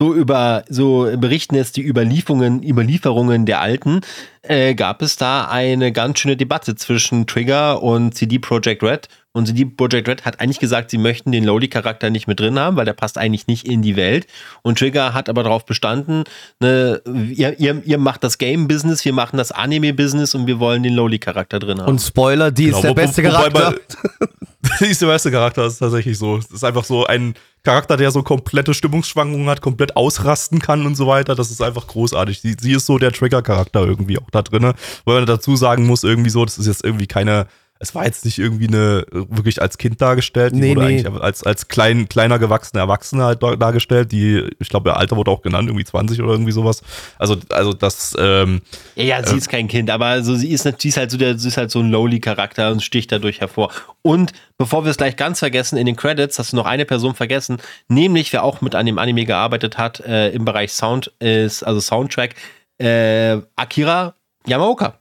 so 0.00 0.14
über 0.14 0.64
so 0.68 1.08
berichten 1.16 1.54
jetzt 1.56 1.76
die 1.76 1.86
Überlieferungen, 1.86 2.62
Überlieferungen 2.62 3.46
der 3.46 3.60
Alten, 3.60 4.00
äh, 4.42 4.74
gab 4.74 5.02
es 5.02 5.16
da 5.16 5.48
eine 5.48 5.92
ganz 5.92 6.18
schöne 6.18 6.36
Debatte 6.36 6.74
zwischen 6.74 7.26
Trigger 7.26 7.82
und 7.82 8.14
CD 8.14 8.38
Projekt 8.38 8.82
Red. 8.82 9.08
Und 9.32 9.46
CD 9.46 9.64
Projekt 9.66 10.08
Red 10.08 10.24
hat 10.24 10.40
eigentlich 10.40 10.58
gesagt, 10.58 10.90
sie 10.90 10.98
möchten 10.98 11.32
den 11.32 11.44
Lowly-Charakter 11.44 12.10
nicht 12.10 12.26
mit 12.26 12.40
drin 12.40 12.58
haben, 12.58 12.76
weil 12.76 12.84
der 12.84 12.92
passt 12.92 13.18
eigentlich 13.18 13.46
nicht 13.46 13.66
in 13.66 13.82
die 13.82 13.96
Welt. 13.96 14.26
Und 14.62 14.78
Trigger 14.78 15.14
hat 15.14 15.28
aber 15.28 15.42
darauf 15.42 15.64
bestanden, 15.66 16.24
ne, 16.60 17.00
ihr, 17.06 17.58
ihr, 17.58 17.82
ihr 17.84 17.98
macht 17.98 18.24
das 18.24 18.38
Game-Business, 18.38 19.04
wir 19.04 19.12
machen 19.12 19.36
das 19.36 19.52
Anime-Business 19.52 20.34
und 20.34 20.46
wir 20.46 20.58
wollen 20.58 20.82
den 20.82 20.94
Lowly-Charakter 20.94 21.58
drin 21.58 21.80
haben. 21.80 21.88
Und 21.88 22.00
Spoiler, 22.00 22.50
die 22.50 22.66
genau, 22.66 22.78
ist 22.78 22.84
der 22.84 22.94
beste 22.94 23.22
Charakter. 23.22 23.74
die 24.80 24.86
ist 24.86 25.02
der 25.02 25.06
beste 25.06 25.30
Charakter, 25.30 25.62
das 25.62 25.74
ist 25.74 25.78
tatsächlich 25.78 26.18
so. 26.18 26.36
Das 26.36 26.50
ist 26.50 26.64
einfach 26.64 26.84
so 26.84 27.06
ein 27.06 27.34
Charakter, 27.64 27.96
der 27.96 28.10
so 28.10 28.22
komplette 28.22 28.72
Stimmungsschwankungen 28.72 29.48
hat, 29.48 29.60
komplett 29.60 29.96
ausrasten 29.96 30.58
kann 30.58 30.86
und 30.86 30.94
so 30.94 31.06
weiter. 31.06 31.34
Das 31.34 31.50
ist 31.50 31.60
einfach 31.60 31.86
großartig. 31.86 32.40
Sie, 32.40 32.56
sie 32.58 32.72
ist 32.72 32.86
so 32.86 32.98
der 32.98 33.12
Trigger-Charakter 33.12 33.84
irgendwie 33.84 34.18
auch 34.18 34.27
da 34.30 34.42
drin. 34.42 34.72
Weil 35.04 35.14
man 35.14 35.26
dazu 35.26 35.56
sagen 35.56 35.86
muss, 35.86 36.04
irgendwie 36.04 36.30
so, 36.30 36.44
das 36.44 36.58
ist 36.58 36.66
jetzt 36.66 36.84
irgendwie 36.84 37.06
keine 37.06 37.46
es 37.80 37.94
war 37.94 38.04
jetzt 38.04 38.24
nicht 38.24 38.38
irgendwie 38.38 38.66
eine 38.66 39.04
wirklich 39.10 39.62
als 39.62 39.78
Kind 39.78 40.00
dargestellt, 40.00 40.52
die 40.54 40.58
nee, 40.58 40.70
wurde 40.70 40.86
nee. 40.86 40.98
eigentlich 41.04 41.22
als, 41.22 41.44
als 41.44 41.68
klein, 41.68 42.08
kleiner 42.08 42.38
gewachsener 42.38 42.82
Erwachsener 42.82 43.26
halt 43.26 43.42
dargestellt, 43.42 44.10
die, 44.10 44.50
ich 44.58 44.68
glaube, 44.68 44.90
ihr 44.90 44.96
Alter 44.96 45.16
wurde 45.16 45.30
auch 45.30 45.42
genannt, 45.42 45.68
irgendwie 45.68 45.84
20 45.84 46.20
oder 46.20 46.32
irgendwie 46.32 46.52
sowas. 46.52 46.82
Also, 47.18 47.36
also 47.50 47.72
das, 47.72 48.16
ähm, 48.18 48.62
Ja, 48.96 49.04
ja, 49.04 49.26
sie 49.26 49.34
äh, 49.34 49.38
ist 49.38 49.48
kein 49.48 49.68
Kind, 49.68 49.90
aber 49.90 50.06
also 50.06 50.34
sie 50.34 50.50
ist, 50.50 50.68
sie 50.78 50.88
ist 50.88 50.96
halt 50.96 51.10
so 51.10 51.18
der, 51.18 51.38
sie 51.38 51.48
ist 51.48 51.56
halt 51.56 51.70
so 51.70 51.78
ein 51.78 51.90
Lowly-Charakter 51.90 52.72
und 52.72 52.82
sticht 52.82 53.12
dadurch 53.12 53.40
hervor. 53.40 53.70
Und 54.02 54.32
bevor 54.56 54.84
wir 54.84 54.90
es 54.90 54.96
gleich 54.96 55.16
ganz 55.16 55.38
vergessen, 55.38 55.76
in 55.76 55.86
den 55.86 55.96
Credits 55.96 56.38
hast 56.38 56.52
du 56.52 56.56
noch 56.56 56.66
eine 56.66 56.84
Person 56.84 57.14
vergessen, 57.14 57.58
nämlich 57.86 58.32
wer 58.32 58.42
auch 58.42 58.60
mit 58.60 58.74
an 58.74 58.86
dem 58.86 58.98
Anime 58.98 59.24
gearbeitet 59.24 59.78
hat, 59.78 60.00
äh, 60.00 60.30
im 60.30 60.44
Bereich 60.44 60.72
Sound 60.72 61.12
ist, 61.20 61.62
also 61.62 61.80
Soundtrack, 61.80 62.34
äh, 62.78 63.38
Akira 63.54 64.14
Yamaoka. 64.48 64.98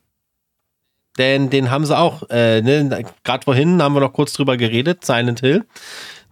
Denn 1.18 1.50
den 1.50 1.72
haben 1.72 1.86
sie 1.86 1.98
auch, 1.98 2.30
äh, 2.30 2.62
ne, 2.62 3.04
gerade 3.24 3.43
vorhin 3.43 3.82
haben 3.82 3.93
wir 3.93 4.02
noch 4.02 4.14
kurz 4.14 4.34
drüber 4.34 4.56
geredet, 4.56 5.04
Silent 5.04 5.39
Hill. 5.39 5.66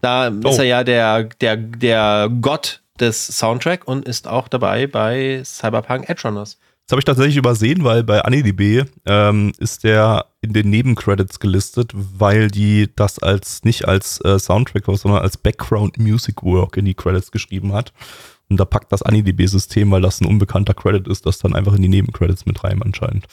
Da 0.01 0.30
oh. 0.30 0.49
ist 0.49 0.59
er 0.59 0.66
ja 0.66 0.84
der, 0.84 1.24
der, 1.24 1.57
der 1.57 2.30
Gott 2.41 2.84
des 2.99 3.26
Soundtrack 3.28 3.88
und 3.88 4.07
ist 4.07 4.28
auch 4.28 4.47
dabei 4.47 4.88
bei 4.88 5.41
Cyberpunk 5.43 6.07
Edgerunners. 6.07 6.57
Das 6.86 6.91
habe 6.91 6.99
ich 6.99 7.05
tatsächlich 7.05 7.38
übersehen, 7.38 7.84
weil 7.84 8.03
bei 8.03 8.24
AniDB 8.24 8.88
ähm, 9.07 9.53
ist 9.57 9.84
der 9.84 10.28
in 10.41 10.53
den 10.53 10.70
Nebencredits 10.70 11.39
gelistet, 11.39 11.91
weil 11.95 12.49
die 12.49 12.91
das 12.95 13.18
als 13.18 13.63
nicht 13.63 13.88
als 13.88 14.24
äh, 14.24 14.38
Soundtrack, 14.38 14.84
sondern 14.86 15.24
als 15.24 15.36
Background 15.36 15.97
Music 15.97 16.43
Work 16.43 16.78
in 16.78 16.86
die 16.86 16.93
Credits 16.93 17.32
geschrieben 17.32 17.74
hat. 17.74 17.91
Und 18.49 18.57
da 18.59 18.65
packt 18.65 18.91
das 18.91 19.01
AniDB-System, 19.01 19.89
weil 19.91 20.01
das 20.01 20.21
ein 20.21 20.27
unbekannter 20.27 20.73
Credit 20.73 21.07
ist, 21.07 21.25
das 21.25 21.39
dann 21.39 21.55
einfach 21.55 21.73
in 21.73 21.81
die 21.81 21.87
Nebencredits 21.87 22.45
mit 22.45 22.63
rein 22.63 22.81
anscheinend 22.81 23.25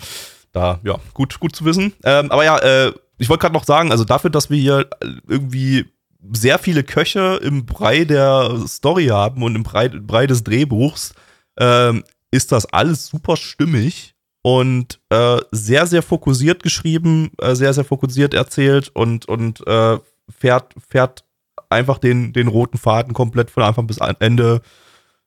da, 0.52 0.80
ja, 0.84 0.98
gut, 1.14 1.40
gut 1.40 1.56
zu 1.56 1.64
wissen. 1.64 1.92
Ähm, 2.04 2.30
aber 2.30 2.44
ja, 2.44 2.58
äh, 2.58 2.92
ich 3.18 3.28
wollte 3.28 3.42
gerade 3.42 3.54
noch 3.54 3.64
sagen, 3.64 3.90
also 3.90 4.04
dafür, 4.04 4.30
dass 4.30 4.50
wir 4.50 4.58
hier 4.58 4.88
irgendwie 5.26 5.86
sehr 6.32 6.58
viele 6.58 6.84
Köche 6.84 7.40
im 7.42 7.66
Brei 7.66 8.04
der 8.04 8.62
Story 8.68 9.06
haben 9.06 9.42
und 9.42 9.56
im 9.56 9.64
Brei, 9.64 9.88
Brei 9.88 10.26
des 10.26 10.44
Drehbuchs, 10.44 11.14
ähm, 11.58 12.04
ist 12.30 12.52
das 12.52 12.66
alles 12.66 13.06
super 13.06 13.36
stimmig 13.36 14.14
und 14.42 15.00
äh, 15.10 15.38
sehr, 15.50 15.86
sehr 15.86 16.02
fokussiert 16.02 16.62
geschrieben, 16.62 17.30
äh, 17.38 17.54
sehr, 17.54 17.74
sehr 17.74 17.84
fokussiert 17.84 18.34
erzählt 18.34 18.90
und, 18.94 19.26
und 19.26 19.66
äh, 19.66 19.98
fährt, 20.28 20.74
fährt 20.88 21.24
einfach 21.68 21.98
den, 21.98 22.32
den 22.32 22.48
roten 22.48 22.78
Faden 22.78 23.14
komplett 23.14 23.50
von 23.50 23.62
Anfang 23.62 23.86
bis 23.86 23.98
Ende 23.98 24.62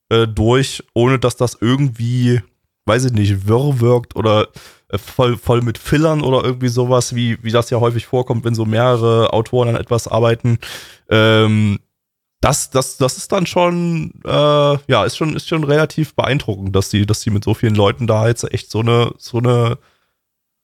äh, 0.10 0.28
durch, 0.28 0.84
ohne 0.93 1.20
dass 1.20 1.36
das 1.36 1.58
irgendwie, 1.60 2.41
weiß 2.86 3.06
ich 3.06 3.14
nicht, 3.14 3.47
wirr 3.47 3.80
wirkt 3.80 4.16
oder 4.16 4.47
äh, 4.89 4.97
voll, 4.97 5.38
voll 5.38 5.62
mit 5.62 5.78
Fillern 5.78 6.22
oder 6.22 6.43
irgendwie 6.43 6.68
sowas, 6.68 7.16
wie, 7.16 7.41
wie 7.43 7.51
das 7.51 7.70
ja 7.70 7.80
häufig 7.80 8.06
vorkommt, 8.06 8.45
wenn 8.45 8.56
so 8.56 8.66
mehrere 8.66 9.34
Autoren 9.34 9.70
an 9.70 9.76
etwas 9.76 10.08
arbeiten. 10.08 10.60
Ähm, 11.10 11.80
das, 12.41 12.70
das, 12.70 12.97
das 12.97 13.18
ist 13.18 13.32
dann 13.32 13.47
schon, 13.47 14.14
äh, 14.24 14.30
ja, 14.88 15.03
ist 15.03 15.18
schon, 15.18 15.36
ist 15.36 15.47
schon 15.47 15.64
relativ 15.64 16.14
beeindruckend, 16.14 16.76
dass 16.76 16.91
sie, 16.91 17.08
dass 17.08 17.22
sie 17.22 17.32
mit 17.32 17.43
so 17.43 17.56
vielen 17.56 17.74
Leuten 17.74 18.06
da 18.06 18.28
jetzt 18.28 18.43
echt 18.53 18.70
so 18.70 18.82
eine, 18.82 19.14
so 19.18 19.39
eine, 19.39 19.80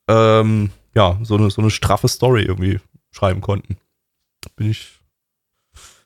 ähm, 0.07 0.69
ja, 0.93 1.17
so 1.23 1.37
eine, 1.37 1.49
so 1.49 1.61
eine 1.61 1.71
straffe 1.71 2.07
Story 2.07 2.43
irgendwie 2.43 2.79
schreiben 3.09 3.41
konnten. 3.41 3.77
Bin 4.55 4.69
ich, 4.69 4.99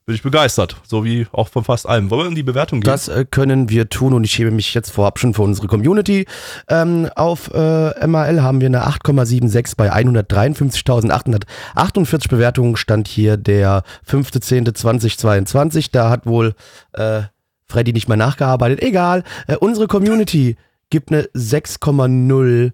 bin 0.06 0.16
ich 0.16 0.22
begeistert, 0.22 0.76
so 0.86 1.03
wie 1.03 1.26
auch 1.32 1.47
von 1.47 1.64
fast 1.64 1.89
allem. 1.89 2.12
Wollen 2.12 2.22
wir 2.22 2.28
in 2.30 2.36
die 2.36 2.43
Bewertung 2.43 2.82
gehen? 2.82 2.91
Das 2.91 3.08
äh, 3.08 3.26
können 3.30 3.70
wir 3.70 3.89
tun 3.89 4.14
und 4.14 4.24
ich 4.24 4.38
hebe 4.38 4.51
mich 4.51 4.76
jetzt 4.76 4.91
vorab 4.91 5.18
schon 5.18 5.34
für 5.34 5.41
unsere 5.41 5.66
Community. 5.68 6.28
Ähm, 6.68 7.10
auf 7.16 7.49
äh, 7.53 8.06
MAL 8.06 8.43
haben 8.43 8.62
wir 8.62 8.68
eine 8.68 8.86
8,76 8.86 9.74
bei 9.76 9.91
153.848 9.91 12.30
Bewertungen. 12.30 12.78
Stand 12.78 13.08
hier 13.08 13.38
der 13.38 13.82
5.10.2022. 14.08 15.89
Da 15.91 16.12
hat 16.12 16.28
wohl 16.28 16.53
äh, 16.93 17.24
Freddy 17.68 17.93
nicht 17.93 18.08
mehr 18.08 18.18
nachgearbeitet. 18.18 18.84
Egal. 18.84 19.24
Äh, 19.47 19.56
unsere 19.56 19.88
Community 19.88 20.56
gibt 20.91 21.12
eine 21.12 21.24
6,0 21.24 22.74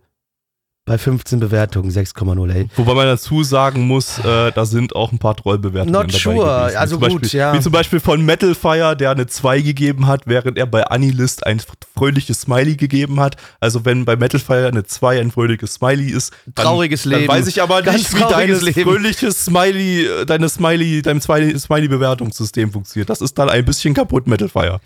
bei 0.86 0.98
15 0.98 1.40
Bewertungen 1.40 1.92
6,0, 1.92 2.52
ey. 2.54 2.68
Wobei 2.76 2.96
man 2.96 3.06
dazu 3.06 3.44
sagen 3.44 3.86
muss, 3.86 4.18
äh, 4.20 4.52
da 4.52 4.66
sind 4.66 4.96
auch 4.96 5.12
ein 5.12 5.20
paar 5.20 5.36
Trollbewertungen 5.36 5.94
Not 5.94 6.10
dabei 6.10 6.18
sure, 6.18 6.62
gewesen. 6.64 6.78
also 6.78 7.00
gut, 7.00 7.22
Beispiel, 7.22 7.40
ja. 7.40 7.54
Wie 7.54 7.60
zum 7.60 7.72
Beispiel 7.72 8.00
von 8.00 8.26
Metalfire, 8.26 8.98
der 8.98 9.12
eine 9.12 9.28
2 9.28 9.62
gegeben 9.62 10.08
hat, 10.08 10.24
während 10.26 10.58
er 10.58 10.66
bei 10.66 10.84
Anilist 10.88 11.46
ein 11.46 11.62
fröhliches 11.96 12.42
Smiley 12.42 12.78
gegeben 12.78 13.20
hat. 13.20 13.36
Also 13.60 13.86
wenn 13.86 14.06
bei 14.06 14.16
Metalfire 14.16 14.68
eine 14.68 14.84
2 14.84 15.22
ein 15.22 15.32
fröhliches 15.32 15.76
Smiley 15.76 16.10
ist, 16.10 16.34
dann, 16.48 16.66
Trauriges 16.66 17.06
Leben. 17.06 17.28
dann 17.28 17.38
weiß 17.38 17.48
ich 17.48 17.62
aber 17.62 17.84
Ganz 17.84 18.12
nicht, 18.12 18.16
wie 18.16 18.30
dein 18.30 18.56
fröhliches 18.84 19.46
Smiley, 19.46 20.06
äh, 20.06 20.26
deine 20.26 20.50
Smiley, 20.50 21.04
dein 21.04 21.22
Smiley-Bewertungssystem 21.22 22.72
funktioniert. 22.72 23.10
Das 23.10 23.22
ist 23.22 23.38
dann 23.38 23.50
ein 23.50 23.66
bisschen 23.66 23.94
kaputt, 23.94 24.26
Metalfire. 24.26 24.80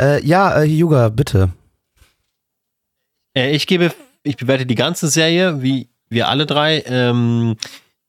Äh, 0.00 0.24
ja, 0.24 0.62
äh, 0.62 0.64
Yuga, 0.64 1.10
bitte. 1.10 1.50
Äh, 3.36 3.54
ich 3.54 3.66
gebe 3.66 3.92
ich 4.22 4.36
bewerte 4.36 4.66
die 4.66 4.74
ganze 4.74 5.08
Serie, 5.08 5.62
wie 5.62 5.88
wir 6.08 6.28
alle 6.28 6.46
drei, 6.46 6.82
ähm, 6.86 7.56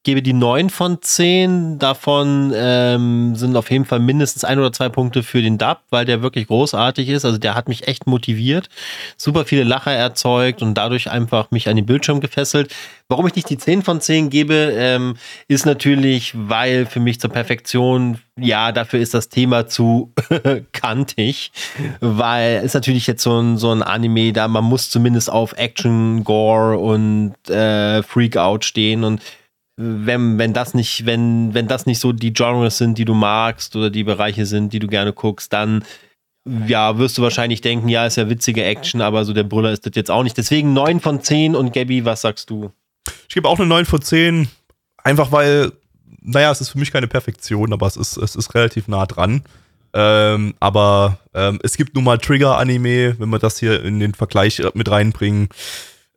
gebe 0.03 0.21
die 0.21 0.33
9 0.33 0.69
von 0.69 1.01
10. 1.01 1.79
Davon 1.79 2.53
ähm, 2.55 3.35
sind 3.35 3.55
auf 3.55 3.71
jeden 3.71 3.85
Fall 3.85 3.99
mindestens 3.99 4.43
ein 4.43 4.59
oder 4.59 4.73
zwei 4.73 4.89
Punkte 4.89 5.23
für 5.23 5.41
den 5.41 5.57
Dub, 5.57 5.79
weil 5.89 6.05
der 6.05 6.21
wirklich 6.21 6.47
großartig 6.47 7.07
ist. 7.09 7.25
Also 7.25 7.37
der 7.37 7.55
hat 7.55 7.69
mich 7.69 7.87
echt 7.87 8.05
motiviert, 8.05 8.69
super 9.17 9.45
viele 9.45 9.63
Lacher 9.63 9.93
erzeugt 9.93 10.61
und 10.61 10.75
dadurch 10.75 11.09
einfach 11.09 11.51
mich 11.51 11.69
an 11.69 11.77
den 11.77 11.85
Bildschirm 11.85 12.19
gefesselt. 12.19 12.73
Warum 13.07 13.27
ich 13.27 13.35
nicht 13.35 13.49
die 13.49 13.57
10 13.57 13.81
von 13.81 14.01
10 14.01 14.29
gebe, 14.29 14.73
ähm, 14.75 15.15
ist 15.47 15.65
natürlich, 15.65 16.33
weil 16.35 16.85
für 16.85 16.99
mich 16.99 17.19
zur 17.19 17.29
Perfektion, 17.29 18.19
ja, 18.37 18.71
dafür 18.71 18.99
ist 18.99 19.13
das 19.13 19.29
Thema 19.29 19.67
zu 19.67 20.11
kantig, 20.71 21.51
weil 21.99 22.61
es 22.63 22.73
natürlich 22.73 23.07
jetzt 23.07 23.23
so 23.23 23.39
ein, 23.39 23.57
so 23.57 23.71
ein 23.71 23.83
Anime, 23.83 24.33
da 24.33 24.47
man 24.47 24.63
muss 24.63 24.89
zumindest 24.89 25.29
auf 25.29 25.53
Action, 25.53 26.23
Gore 26.23 26.77
und 26.77 27.35
äh, 27.49 28.03
Freakout 28.03 28.63
stehen 28.63 29.03
und 29.03 29.21
wenn, 29.75 30.37
wenn 30.37 30.53
das 30.53 30.73
nicht, 30.73 31.05
wenn, 31.05 31.53
wenn 31.53 31.67
das 31.67 31.85
nicht 31.85 31.99
so 31.99 32.11
die 32.11 32.33
Genres 32.33 32.77
sind, 32.77 32.97
die 32.97 33.05
du 33.05 33.13
magst 33.13 33.75
oder 33.75 33.89
die 33.89 34.03
Bereiche 34.03 34.45
sind, 34.45 34.73
die 34.73 34.79
du 34.79 34.87
gerne 34.87 35.13
guckst, 35.13 35.51
dann 35.51 35.83
ja, 36.67 36.97
wirst 36.97 37.17
du 37.17 37.21
wahrscheinlich 37.21 37.61
denken, 37.61 37.87
ja, 37.87 38.05
ist 38.05 38.17
ja 38.17 38.29
witzige 38.29 38.63
Action, 38.63 39.01
aber 39.01 39.23
so 39.25 39.33
der 39.33 39.43
Brüller 39.43 39.71
ist 39.71 39.85
das 39.85 39.93
jetzt 39.95 40.11
auch 40.11 40.23
nicht. 40.23 40.37
Deswegen 40.37 40.73
9 40.73 40.99
von 40.99 41.21
10 41.21 41.55
und 41.55 41.73
Gabby, 41.73 42.05
was 42.05 42.21
sagst 42.21 42.49
du? 42.49 42.71
Ich 43.27 43.35
gebe 43.35 43.47
auch 43.47 43.59
eine 43.59 43.67
9 43.67 43.85
von 43.85 44.01
10, 44.01 44.49
einfach 44.97 45.31
weil, 45.31 45.71
naja, 46.21 46.51
es 46.51 46.61
ist 46.61 46.69
für 46.69 46.79
mich 46.79 46.91
keine 46.91 47.07
Perfektion, 47.07 47.71
aber 47.71 47.87
es 47.87 47.95
ist, 47.95 48.17
es 48.17 48.35
ist 48.35 48.53
relativ 48.55 48.87
nah 48.87 49.05
dran. 49.05 49.43
Ähm, 49.93 50.55
aber 50.59 51.19
ähm, 51.33 51.59
es 51.63 51.77
gibt 51.77 51.95
nun 51.95 52.03
mal 52.03 52.17
Trigger-Anime, 52.17 53.19
wenn 53.19 53.29
wir 53.29 53.39
das 53.39 53.59
hier 53.59 53.83
in 53.83 53.99
den 53.99 54.13
Vergleich 54.13 54.61
mit 54.73 54.89
reinbringen, 54.89 55.49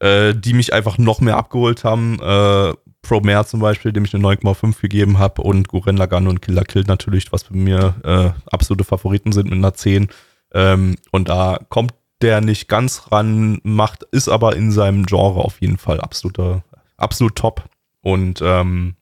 äh, 0.01 0.35
die 0.35 0.55
mich 0.55 0.73
einfach 0.73 0.99
noch 0.99 1.21
mehr 1.21 1.37
abgeholt 1.37 1.85
haben. 1.85 2.19
Äh, 2.21 2.73
Promare 3.07 3.47
zum 3.47 3.61
Beispiel, 3.61 3.93
dem 3.93 4.05
ich 4.05 4.15
eine 4.15 4.25
9,5 4.25 4.81
gegeben 4.81 5.19
habe 5.19 5.43
und 5.43 5.69
Guren 5.69 5.97
Lagann 5.97 6.27
und 6.27 6.43
Killer 6.43 6.65
Kill 6.65 6.85
natürlich, 6.87 7.33
was 7.33 7.45
bei 7.45 7.57
mir 7.57 7.95
äh, 8.05 8.31
absolute 8.51 8.85
Favoriten 8.85 9.33
sind 9.33 9.51
mit 9.51 9.59
einer 9.59 9.75
10. 9.75 10.09
Ähm, 10.53 10.97
und 11.13 11.29
da 11.29 11.59
kommt 11.69 11.95
der 12.23 12.41
nicht 12.41 12.69
ganz 12.69 13.13
ran, 13.13 13.61
macht, 13.63 14.05
ist 14.05 14.29
aber 14.29 14.57
in 14.57 14.73
seinem 14.73 15.07
Genre 15.07 15.41
auf 15.41 15.61
jeden 15.61 15.79
Fall 15.79 16.01
absoluter, 16.01 16.65
absolut 16.97 17.37
top. 17.37 17.65
Und 18.01 18.41
ähm, 18.43 18.97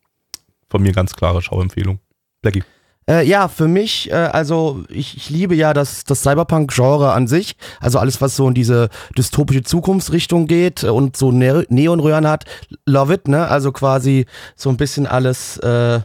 von 0.68 0.82
mir 0.82 0.92
ganz 0.92 1.14
klare 1.14 1.42
Schauempfehlung. 1.42 2.00
Blackie. 2.42 2.64
Äh, 3.08 3.26
ja, 3.26 3.48
für 3.48 3.68
mich, 3.68 4.10
äh, 4.10 4.14
also 4.14 4.82
ich, 4.88 5.16
ich 5.16 5.30
liebe 5.30 5.54
ja 5.54 5.74
das, 5.74 6.04
das 6.04 6.22
Cyberpunk-Genre 6.22 7.12
an 7.12 7.26
sich. 7.26 7.56
Also 7.80 7.98
alles, 7.98 8.20
was 8.20 8.36
so 8.36 8.48
in 8.48 8.54
diese 8.54 8.88
dystopische 9.16 9.62
Zukunftsrichtung 9.62 10.46
geht 10.46 10.84
und 10.84 11.16
so 11.16 11.30
ne 11.30 11.66
Neonröhren 11.68 12.26
hat. 12.26 12.44
Love 12.86 13.14
it, 13.14 13.28
ne? 13.28 13.48
Also 13.48 13.72
quasi 13.72 14.26
so 14.56 14.70
ein 14.70 14.78
bisschen 14.78 15.06
alles 15.06 15.58
äh, 15.58 16.00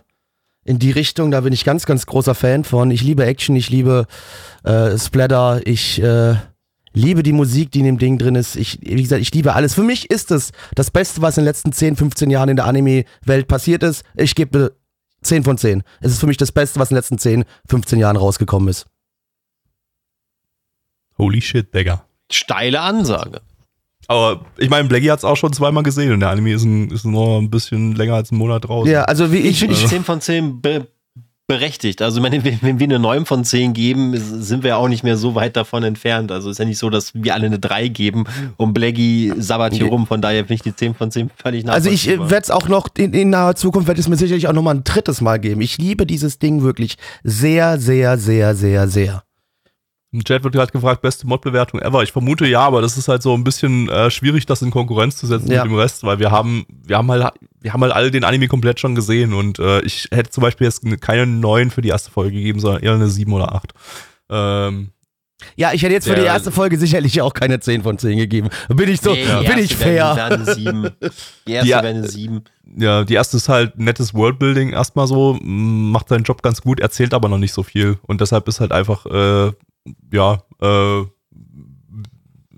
in 0.66 0.80
die 0.80 0.92
Richtung. 0.92 1.32
Da 1.32 1.42
bin 1.42 1.54
ich 1.54 1.64
ganz, 1.64 1.86
ganz 1.86 2.06
großer 2.06 2.36
Fan 2.36 2.66
von. 2.66 2.92
Ich 2.92 3.02
liebe 3.02 3.26
Action, 3.26 3.56
ich 3.56 3.70
liebe 3.70 4.06
äh, 4.64 4.98
Splatter, 4.98 5.62
ich 5.66 6.02
äh, 6.02 6.36
liebe 6.94 7.24
die 7.24 7.34
Musik, 7.34 7.72
die 7.72 7.80
in 7.80 7.86
dem 7.86 7.98
Ding 7.98 8.18
drin 8.18 8.36
ist. 8.36 8.58
Ich, 8.58 8.80
wie 8.82 9.02
gesagt, 9.02 9.22
ich 9.22 9.34
liebe 9.34 9.56
alles. 9.56 9.74
Für 9.74 9.84
mich 9.84 10.10
ist 10.10 10.32
es 10.32 10.52
das 10.76 10.92
Beste, 10.92 11.22
was 11.22 11.38
in 11.38 11.44
den 11.44 11.48
letzten 11.48 11.72
10, 11.72 11.96
15 11.96 12.30
Jahren 12.30 12.50
in 12.50 12.58
der 12.58 12.66
Anime-Welt 12.66 13.48
passiert 13.48 13.84
ist. 13.84 14.04
Ich 14.16 14.36
gebe 14.36 14.74
10 15.22 15.44
von 15.44 15.58
10. 15.58 15.84
Es 16.02 16.12
ist 16.12 16.20
für 16.20 16.28
mich 16.28 16.38
das 16.38 16.52
Beste, 16.52 16.80
was 16.80 16.90
in 16.90 16.96
den 16.96 17.00
letzten 17.00 17.18
10, 17.18 17.46
15 17.68 18.00
Jahren 18.00 18.18
rausgekommen 18.18 18.70
ist. 18.70 18.88
Holy 21.18 21.42
shit, 21.42 21.74
Digga. 21.74 22.06
Steile 22.32 22.82
Ansage. 22.82 23.42
Aber 24.08 24.46
ich 24.58 24.70
meine, 24.70 24.88
Blackie 24.88 25.12
hat 25.12 25.20
es 25.20 25.26
auch 25.26 25.36
schon 25.36 25.54
zweimal 25.54 25.84
gesehen 25.84 26.12
und 26.12 26.22
der 26.22 26.30
Anime 26.30 26.54
ist, 26.54 26.64
ein, 26.64 26.90
ist 26.90 27.06
nur 27.06 27.38
ein 27.40 27.50
bisschen 27.50 27.96
länger 27.96 28.16
als 28.16 28.32
ein 28.32 28.38
Monat 28.38 28.68
draußen. 28.68 28.92
Ja, 28.92 29.04
also 29.04 29.32
wie 29.32 29.38
Ich 29.38 29.62
ich, 29.62 29.70
ich 29.70 29.88
10 29.88 30.04
von 30.04 30.22
10 30.22 30.62
be 30.62 30.88
berechtigt. 31.50 32.02
Also, 32.02 32.24
wenn, 32.32 32.44
wenn 32.62 32.80
wir 32.80 32.86
eine 32.86 33.00
9 33.00 33.26
von 33.26 33.44
10 33.44 33.74
geben, 33.74 34.14
sind 34.16 34.64
wir 34.64 34.78
auch 34.78 34.88
nicht 34.88 35.04
mehr 35.04 35.18
so 35.18 35.36
weit 35.36 35.58
davon 35.58 35.84
entfernt. 35.84 36.32
Also, 36.32 36.50
ist 36.50 36.60
ja 36.60 36.66
nicht 36.66 36.78
so, 36.78 36.90
dass 36.90 37.14
wir 37.14 37.34
alle 37.34 37.48
eine 37.48 37.60
3 37.60 37.90
geben 37.90 38.24
und 38.56 38.74
Blackie 38.74 39.34
sabbert 39.38 39.74
hier 39.74 39.88
rum. 39.88 40.08
Von 40.08 40.22
daher 40.22 40.44
finde 40.44 40.54
ich 40.54 40.62
die 40.62 40.76
10 40.76 40.96
von 40.96 41.12
10 41.12 41.30
völlig 41.36 41.68
Also 41.68 41.90
ich 41.90 42.06
nachvollziehbar. 42.06 42.32
werde 42.32 42.44
es 42.44 42.52
auch 42.52 42.70
noch 42.70 42.88
in, 42.98 43.14
in 43.14 43.32
naher 43.32 43.56
Zukunft 43.56 43.90
werde 43.90 44.00
es 44.00 44.08
mir 44.08 44.16
sicherlich 44.16 44.48
auch 44.48 44.54
noch 44.54 44.62
mal 44.62 44.76
ein 44.76 44.86
drittes 44.86 45.20
Mal 45.20 45.40
geben. 45.40 45.60
Ich 45.60 45.78
liebe 45.78 46.06
dieses 46.06 46.40
Ding 46.40 46.62
wirklich 46.62 46.96
sehr, 47.24 47.80
sehr, 47.80 48.18
sehr, 48.18 48.56
sehr, 48.56 48.88
sehr. 48.88 49.24
Im 50.12 50.24
Chat 50.24 50.44
wird 50.44 50.56
gerade 50.56 50.72
gefragt, 50.72 51.04
beste 51.04 51.28
Mod-Bewertung 51.28 51.80
ever. 51.82 52.02
Ich 52.02 52.12
vermute 52.12 52.48
ja, 52.48 52.62
aber 52.62 52.82
das 52.82 52.98
ist 52.98 53.08
halt 53.08 53.22
so 53.22 53.36
ein 53.36 53.44
bisschen 53.44 53.90
äh, 53.90 54.10
schwierig, 54.10 54.48
das 54.48 54.62
in 54.64 54.72
Konkurrenz 54.72 55.18
zu 55.18 55.28
setzen 55.28 55.52
Ja. 55.52 55.64
mit 55.64 55.72
dem 55.72 55.78
Rest, 55.78 56.04
weil 56.04 56.18
wir 56.18 56.32
haben, 56.32 56.66
wir 56.84 56.98
haben 56.98 57.12
halt, 57.12 57.32
wir 57.62 57.74
haben 57.74 57.82
halt 57.84 57.94
alle 57.94 58.10
den 58.10 58.24
Anime 58.24 58.48
komplett 58.48 58.80
schon 58.80 58.96
gesehen 58.96 59.34
und 59.34 59.60
äh, 59.60 59.82
ich 59.82 60.08
hätte 60.12 60.32
zum 60.32 60.42
Beispiel 60.42 60.66
jetzt 60.66 60.82
keine 61.02 61.28
9 61.28 61.70
für 61.70 61.82
die 61.82 61.90
erste 61.90 62.10
Folge 62.10 62.32
gegeben, 62.38 62.60
sondern 62.60 62.82
eher 62.82 62.94
eine 62.94 63.08
7 63.08 63.32
oder 63.32 63.54
8. 63.54 63.74
Ähm, 64.32 64.90
Ja, 65.56 65.74
ich 65.74 65.84
hätte 65.84 65.94
jetzt 65.94 66.08
für 66.08 66.16
die 66.16 66.22
erste 66.24 66.52
Folge 66.52 66.78
sicherlich 66.80 67.22
auch 67.22 67.34
keine 67.34 67.60
10 67.60 67.84
von 67.84 67.98
10 68.00 68.18
gegeben. 68.18 68.50
Bin 68.68 68.90
ich 68.90 69.02
so, 69.02 69.14
Nee, 69.14 69.26
bin 69.48 69.60
ich 69.60 69.76
fair. 69.76 70.14
eine 70.26 70.44
7. 70.54 70.90
Die 71.48 71.52
erste 71.54 71.70
wäre 71.70 71.88
eine 71.88 72.08
7. 72.08 72.42
ja, 72.78 73.04
die 73.04 73.14
erste 73.14 73.38
ist 73.38 73.48
halt 73.48 73.78
nettes 73.78 74.14
Worldbuilding 74.16 74.72
erstmal 74.72 75.06
so, 75.08 75.38
macht 75.44 76.10
seinen 76.10 76.24
Job 76.24 76.42
ganz 76.42 76.62
gut, 76.62 76.80
erzählt 76.80 77.14
aber 77.14 77.30
noch 77.30 77.38
nicht 77.38 77.54
so 77.54 77.62
viel 77.64 78.00
und 78.08 78.22
deshalb 78.22 78.48
ist 78.48 78.60
halt 78.60 78.72
einfach, 78.72 79.06
äh, 79.06 79.52
ja, 80.12 80.42
äh, 80.62 81.04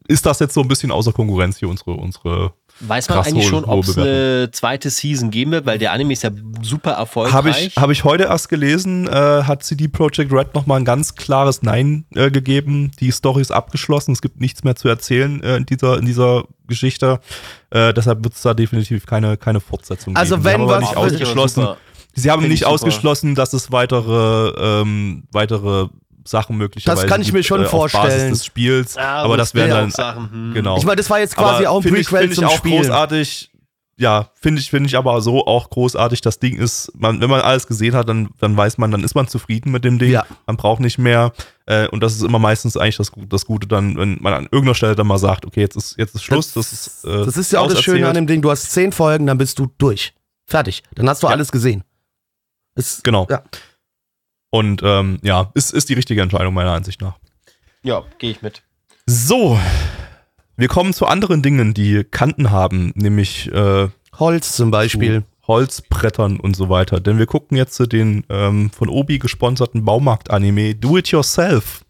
ist 0.07 0.25
das 0.25 0.39
jetzt 0.39 0.53
so 0.53 0.61
ein 0.61 0.67
bisschen 0.67 0.91
außer 0.91 1.13
Konkurrenz 1.13 1.57
hier 1.57 1.69
unsere, 1.69 1.91
unsere 1.91 2.53
Weiß 2.81 3.07
man 3.09 3.17
Krass 3.19 3.27
eigentlich 3.27 3.47
schon, 3.47 3.63
ob 3.63 3.83
es 3.83 3.95
eine 3.97 4.49
zweite 4.51 4.89
Season 4.89 5.29
geben 5.29 5.51
wird? 5.51 5.65
Weil 5.67 5.77
der 5.77 5.91
Anime 5.91 6.13
ist 6.13 6.23
ja 6.23 6.31
super 6.63 6.91
erfolgreich. 6.93 7.33
Habe 7.33 7.49
ich, 7.51 7.75
hab 7.77 7.89
ich 7.91 8.03
heute 8.03 8.23
erst 8.23 8.49
gelesen, 8.49 9.07
äh, 9.07 9.11
hat 9.43 9.63
CD 9.63 9.87
Projekt 9.87 10.33
Red 10.33 10.55
nochmal 10.55 10.79
ein 10.79 10.85
ganz 10.85 11.15
klares 11.15 11.61
Nein 11.61 12.05
äh, 12.15 12.31
gegeben. 12.31 12.91
Die 12.99 13.11
Story 13.11 13.41
ist 13.41 13.51
abgeschlossen, 13.51 14.13
es 14.13 14.21
gibt 14.21 14.41
nichts 14.41 14.63
mehr 14.63 14.75
zu 14.75 14.87
erzählen 14.87 15.43
äh, 15.43 15.57
in, 15.57 15.65
dieser, 15.67 15.99
in 15.99 16.05
dieser 16.05 16.45
Geschichte. 16.67 17.19
Äh, 17.69 17.93
deshalb 17.93 18.23
wird 18.23 18.33
es 18.33 18.41
da 18.41 18.53
definitiv 18.55 19.05
keine, 19.05 19.37
keine 19.37 19.59
Fortsetzung 19.59 20.15
Also 20.15 20.37
geben. 20.37 20.45
wenn 20.45 20.51
Sie 20.51 20.55
haben 20.55 20.63
aber 20.63 20.73
was- 20.81 20.89
nicht 20.89 20.97
ausgeschlossen. 20.97 21.67
Sie 22.13 22.31
haben 22.31 22.47
nicht 22.47 22.65
ausgeschlossen, 22.65 23.35
dass 23.35 23.53
es 23.53 23.71
weitere, 23.71 24.49
ähm, 24.81 25.23
weitere 25.31 25.87
Sachen 26.25 26.57
möglicherweise 26.57 27.01
Das 27.03 27.09
kann 27.09 27.21
ich 27.21 27.31
mir 27.31 27.39
gibt, 27.39 27.47
schon 27.47 27.61
äh, 27.61 27.65
auf 27.65 27.71
Basis 27.71 27.91
vorstellen. 27.99 28.29
des 28.31 28.45
Spiels. 28.45 28.95
Ja, 28.95 29.23
aber 29.23 29.37
das 29.37 29.53
wären 29.55 29.69
ja 29.69 29.75
dann 29.81 29.91
Sachen. 29.91 30.31
Hm. 30.31 30.53
genau. 30.53 30.77
Ich 30.77 30.83
meine, 30.85 30.97
das 30.97 31.09
war 31.09 31.19
jetzt 31.19 31.35
quasi 31.35 31.65
Aber 31.65 31.71
auch 31.77 31.83
ein 31.85 31.95
ich, 31.95 32.07
Prequel 32.07 32.29
ich 32.29 32.35
zum 32.35 32.45
auch 32.45 32.57
Spiel. 32.57 32.77
großartig. 32.77 33.49
Ja, 33.97 34.29
finde 34.33 34.59
ich, 34.61 34.69
finde 34.71 34.87
ich 34.87 34.97
aber 34.97 35.21
so 35.21 35.45
auch 35.45 35.69
großartig. 35.69 36.21
Das 36.21 36.39
Ding 36.39 36.57
ist, 36.57 36.91
man, 36.97 37.21
wenn 37.21 37.29
man 37.29 37.41
alles 37.41 37.67
gesehen 37.67 37.93
hat, 37.93 38.09
dann, 38.09 38.29
dann 38.39 38.57
weiß 38.57 38.79
man, 38.79 38.89
dann 38.89 39.03
ist 39.03 39.13
man 39.13 39.27
zufrieden 39.27 39.71
mit 39.71 39.83
dem 39.85 39.99
Ding. 39.99 40.09
Ja. 40.09 40.25
Man 40.47 40.57
braucht 40.57 40.79
nicht 40.79 40.97
mehr. 40.97 41.33
Äh, 41.67 41.87
und 41.89 42.01
das 42.01 42.15
ist 42.15 42.23
immer 42.23 42.39
meistens 42.39 42.77
eigentlich 42.77 42.97
das, 42.97 43.11
das 43.29 43.45
Gute 43.45 43.67
dann, 43.67 43.97
wenn 43.97 44.17
man 44.19 44.33
an 44.33 44.43
irgendeiner 44.45 44.73
Stelle 44.73 44.95
dann 44.95 45.05
mal 45.05 45.19
sagt, 45.19 45.45
okay, 45.45 45.59
jetzt 45.59 45.75
ist, 45.75 45.97
jetzt 45.99 46.15
ist 46.15 46.23
Schluss. 46.23 46.53
Das, 46.53 46.73
ist, 46.73 47.05
äh, 47.05 47.25
Das 47.25 47.37
ist 47.37 47.51
ja 47.51 47.59
auch 47.59 47.67
das 47.67 47.81
Schöne 47.83 48.07
an 48.07 48.15
dem 48.15 48.25
Ding. 48.25 48.41
Du 48.41 48.49
hast 48.49 48.71
10 48.71 48.91
Folgen, 48.91 49.27
dann 49.27 49.37
bist 49.37 49.59
du 49.59 49.67
durch. 49.77 50.13
Fertig. 50.47 50.81
Dann 50.95 51.07
hast 51.07 51.21
du 51.21 51.27
Ja. 51.27 51.33
alles 51.33 51.51
gesehen. 51.51 51.83
Ist, 52.75 53.03
Genau. 53.03 53.27
Ja. 53.29 53.43
Und 54.51 54.81
ähm, 54.83 55.17
ja, 55.23 55.49
ist, 55.55 55.73
ist 55.73 55.89
die 55.89 55.95
richtige 55.95 56.21
Entscheidung 56.21 56.53
meiner 56.53 56.73
Ansicht 56.73 57.01
nach. 57.01 57.17
Ja, 57.83 58.03
gehe 58.19 58.29
ich 58.29 58.41
mit. 58.43 58.61
So, 59.07 59.59
wir 60.55 60.67
kommen 60.67 60.93
zu 60.93 61.07
anderen 61.07 61.41
Dingen, 61.41 61.73
die 61.73 62.03
Kanten 62.03 62.51
haben, 62.51 62.91
nämlich 62.95 63.51
äh, 63.51 63.87
Holz 64.19 64.55
zum 64.55 64.69
Beispiel. 64.69 65.23
Holzbrettern 65.47 66.39
und 66.39 66.55
so 66.55 66.69
weiter. 66.69 66.99
Denn 66.99 67.17
wir 67.17 67.25
gucken 67.25 67.57
jetzt 67.57 67.73
zu 67.73 67.87
den 67.87 68.23
ähm, 68.29 68.69
von 68.69 68.89
Obi 68.89 69.19
gesponserten 69.19 69.83
Baumarkt-Anime 69.83 70.75
Do 70.75 70.97
It 70.97 71.07
Yourself. 71.09 71.83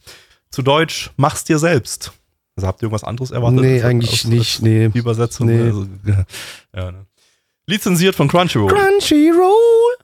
Zu 0.49 0.62
Deutsch, 0.62 1.12
mach's 1.18 1.43
dir 1.43 1.59
selbst. 1.59 2.14
Also 2.55 2.68
habt 2.68 2.82
ihr 2.82 2.86
irgendwas 2.86 3.03
anderes 3.03 3.32
erwartet? 3.32 3.62
Nee, 3.62 3.82
eigentlich 3.84 4.26
nicht. 4.26 4.62
Nee. 4.62 4.89
Die 4.89 4.99
Übersetzung. 4.99 5.47
Nee. 5.47 5.62
Also, 5.62 5.88
ja, 6.76 6.91
ne. 6.91 7.05
Lizenziert 7.68 8.16
von 8.16 8.28
Crunchyroll. 8.28 8.74
Crunchyroll. 8.74 9.97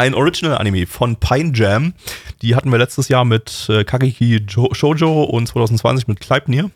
Ein 0.00 0.14
Original-Anime 0.14 0.86
von 0.86 1.16
Pine 1.16 1.52
Jam. 1.54 1.92
Die 2.40 2.56
hatten 2.56 2.72
wir 2.72 2.78
letztes 2.78 3.08
Jahr 3.08 3.26
mit 3.26 3.66
äh, 3.68 3.84
Kageki 3.84 4.46
jo 4.48 4.72
Shoujo 4.72 5.24
und 5.24 5.46
2020 5.46 6.08
mit 6.08 6.20
Kleipnir. 6.20 6.70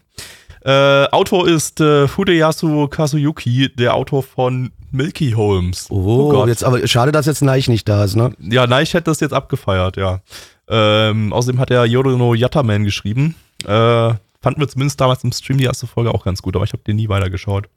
Äh, 0.60 1.06
Autor 1.06 1.48
ist 1.48 1.80
äh, 1.80 2.06
Fudeyasu 2.06 2.86
Kazuyuki, 2.86 3.74
der 3.74 3.94
Autor 3.94 4.24
von 4.24 4.72
Milky 4.90 5.30
Holmes. 5.30 5.86
Oh, 5.88 6.32
Gott. 6.32 6.48
jetzt 6.48 6.64
aber 6.64 6.86
schade, 6.86 7.12
dass 7.12 7.24
jetzt 7.24 7.40
Neich 7.40 7.66
nicht 7.66 7.88
da 7.88 8.04
ist, 8.04 8.14
ne? 8.14 8.34
Ja, 8.40 8.66
Neich 8.66 8.92
hätte 8.92 9.04
das 9.04 9.20
jetzt 9.20 9.32
abgefeiert, 9.32 9.96
ja. 9.96 10.20
Ähm, 10.68 11.32
außerdem 11.32 11.58
hat 11.60 11.70
er 11.70 11.86
Yorono 11.86 12.34
Yataman 12.34 12.84
geschrieben. 12.84 13.36
Äh, 13.62 13.68
fanden 13.68 14.60
wir 14.60 14.68
zumindest 14.68 15.00
damals 15.00 15.24
im 15.24 15.32
Stream 15.32 15.56
die 15.56 15.64
erste 15.64 15.86
Folge 15.86 16.12
auch 16.12 16.26
ganz 16.26 16.42
gut, 16.42 16.56
aber 16.56 16.66
ich 16.66 16.74
habe 16.74 16.82
den 16.82 16.96
nie 16.96 17.08
weitergeschaut. 17.08 17.70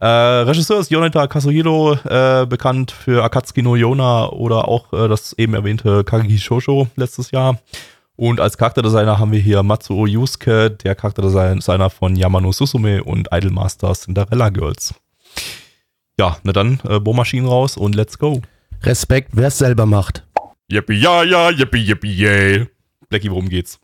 Äh, 0.00 0.06
Regisseur 0.06 0.80
ist 0.80 0.90
Yoneta 0.90 1.26
Kazuhiro, 1.26 1.92
äh, 1.92 2.46
bekannt 2.46 2.90
für 2.90 3.22
Akatsuki 3.22 3.60
no 3.60 3.76
Yona 3.76 4.30
oder 4.30 4.66
auch 4.66 4.90
äh, 4.94 5.08
das 5.08 5.34
eben 5.34 5.52
erwähnte 5.52 6.04
Kageki 6.04 6.38
Shoujo 6.38 6.88
letztes 6.96 7.30
Jahr. 7.32 7.58
Und 8.16 8.40
als 8.40 8.56
Charakterdesigner 8.56 9.18
haben 9.18 9.32
wir 9.32 9.40
hier 9.40 9.62
Matsuo 9.62 10.06
Yusuke, 10.06 10.70
der 10.70 10.94
Charakterdesigner 10.94 11.90
von 11.90 12.16
Yamano 12.16 12.50
Susume 12.52 13.04
und 13.04 13.28
Idolmaster 13.30 13.92
Cinderella 13.92 14.48
Girls. 14.48 14.94
ja, 16.18 16.36
na 16.44 16.52
dann, 16.52 16.80
äh, 16.88 16.98
Bohrmaschinen 16.98 17.46
raus 17.48 17.76
und 17.76 17.94
let's 17.94 18.18
go. 18.18 18.40
Respekt, 18.82 19.30
wer 19.32 19.48
es 19.48 19.58
selber 19.58 19.84
macht. 19.84 20.26
Yippie, 20.70 20.94
ja, 20.94 21.24
ja, 21.24 21.50
yippie, 21.50 21.78
yippie, 21.78 22.12
yay. 22.14 22.66
Blackie, 23.10 23.30
worum 23.30 23.48
geht's? 23.50 23.78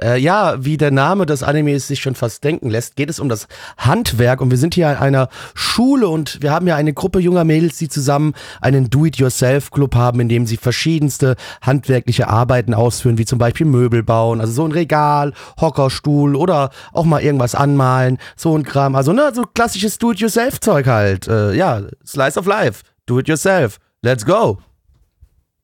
Äh, 0.00 0.18
ja, 0.18 0.64
wie 0.64 0.76
der 0.76 0.90
Name 0.90 1.26
des 1.26 1.42
Animes 1.42 1.88
sich 1.88 2.00
schon 2.00 2.14
fast 2.14 2.42
denken 2.42 2.70
lässt, 2.70 2.96
geht 2.96 3.10
es 3.10 3.20
um 3.20 3.28
das 3.28 3.48
Handwerk 3.76 4.40
und 4.40 4.50
wir 4.50 4.56
sind 4.56 4.74
hier 4.74 4.88
an 4.88 4.96
einer 4.96 5.28
Schule 5.54 6.08
und 6.08 6.42
wir 6.42 6.52
haben 6.52 6.66
ja 6.66 6.76
eine 6.76 6.92
Gruppe 6.92 7.18
junger 7.20 7.44
Mädels, 7.44 7.76
die 7.78 7.88
zusammen 7.88 8.34
einen 8.60 8.88
Do-it-yourself-Club 8.88 9.94
haben, 9.94 10.20
in 10.20 10.28
dem 10.28 10.46
sie 10.46 10.56
verschiedenste 10.56 11.36
handwerkliche 11.60 12.28
Arbeiten 12.28 12.72
ausführen, 12.72 13.18
wie 13.18 13.26
zum 13.26 13.38
Beispiel 13.38 13.66
Möbel 13.66 14.02
bauen, 14.02 14.40
also 14.40 14.52
so 14.52 14.64
ein 14.64 14.72
Regal, 14.72 15.34
Hockerstuhl 15.60 16.34
oder 16.34 16.70
auch 16.92 17.04
mal 17.04 17.20
irgendwas 17.20 17.54
anmalen, 17.54 18.18
so 18.36 18.56
ein 18.56 18.62
Kram, 18.62 18.94
also 18.94 19.12
ne, 19.12 19.32
so 19.34 19.42
klassisches 19.42 19.98
Do-it-yourself-Zeug 19.98 20.86
halt, 20.86 21.28
äh, 21.28 21.52
ja, 21.52 21.82
Slice 22.06 22.38
of 22.38 22.46
Life, 22.46 22.82
Do-it-yourself, 23.06 23.78
let's 24.02 24.24
go. 24.24 24.58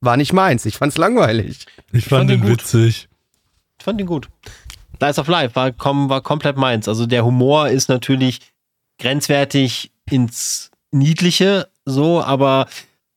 War 0.03 0.18
nicht 0.18 0.34
meins, 0.34 0.66
ich 0.66 0.76
fand's 0.76 0.99
langweilig. 0.99 1.66
Ich 1.93 2.05
fand 2.05 2.28
fand 2.28 2.30
ihn 2.30 2.41
den 2.41 2.51
gut. 2.51 2.61
witzig. 2.61 3.06
Fand 3.87 4.01
ihn 4.01 4.07
gut. 4.09 4.28
Dice 5.01 5.20
of 5.20 5.28
Life 5.28 5.55
war, 5.55 5.70
kom 5.70 6.09
war 6.09 6.20
komplett 6.20 6.57
meins. 6.57 6.89
Also 6.89 7.07
der 7.07 7.24
Humor 7.24 7.68
ist 7.68 7.89
natürlich 7.89 8.41
grenzwertig 8.99 9.93
ins 10.11 10.72
Niedliche, 10.91 11.68
so, 11.84 12.20
aber 12.20 12.66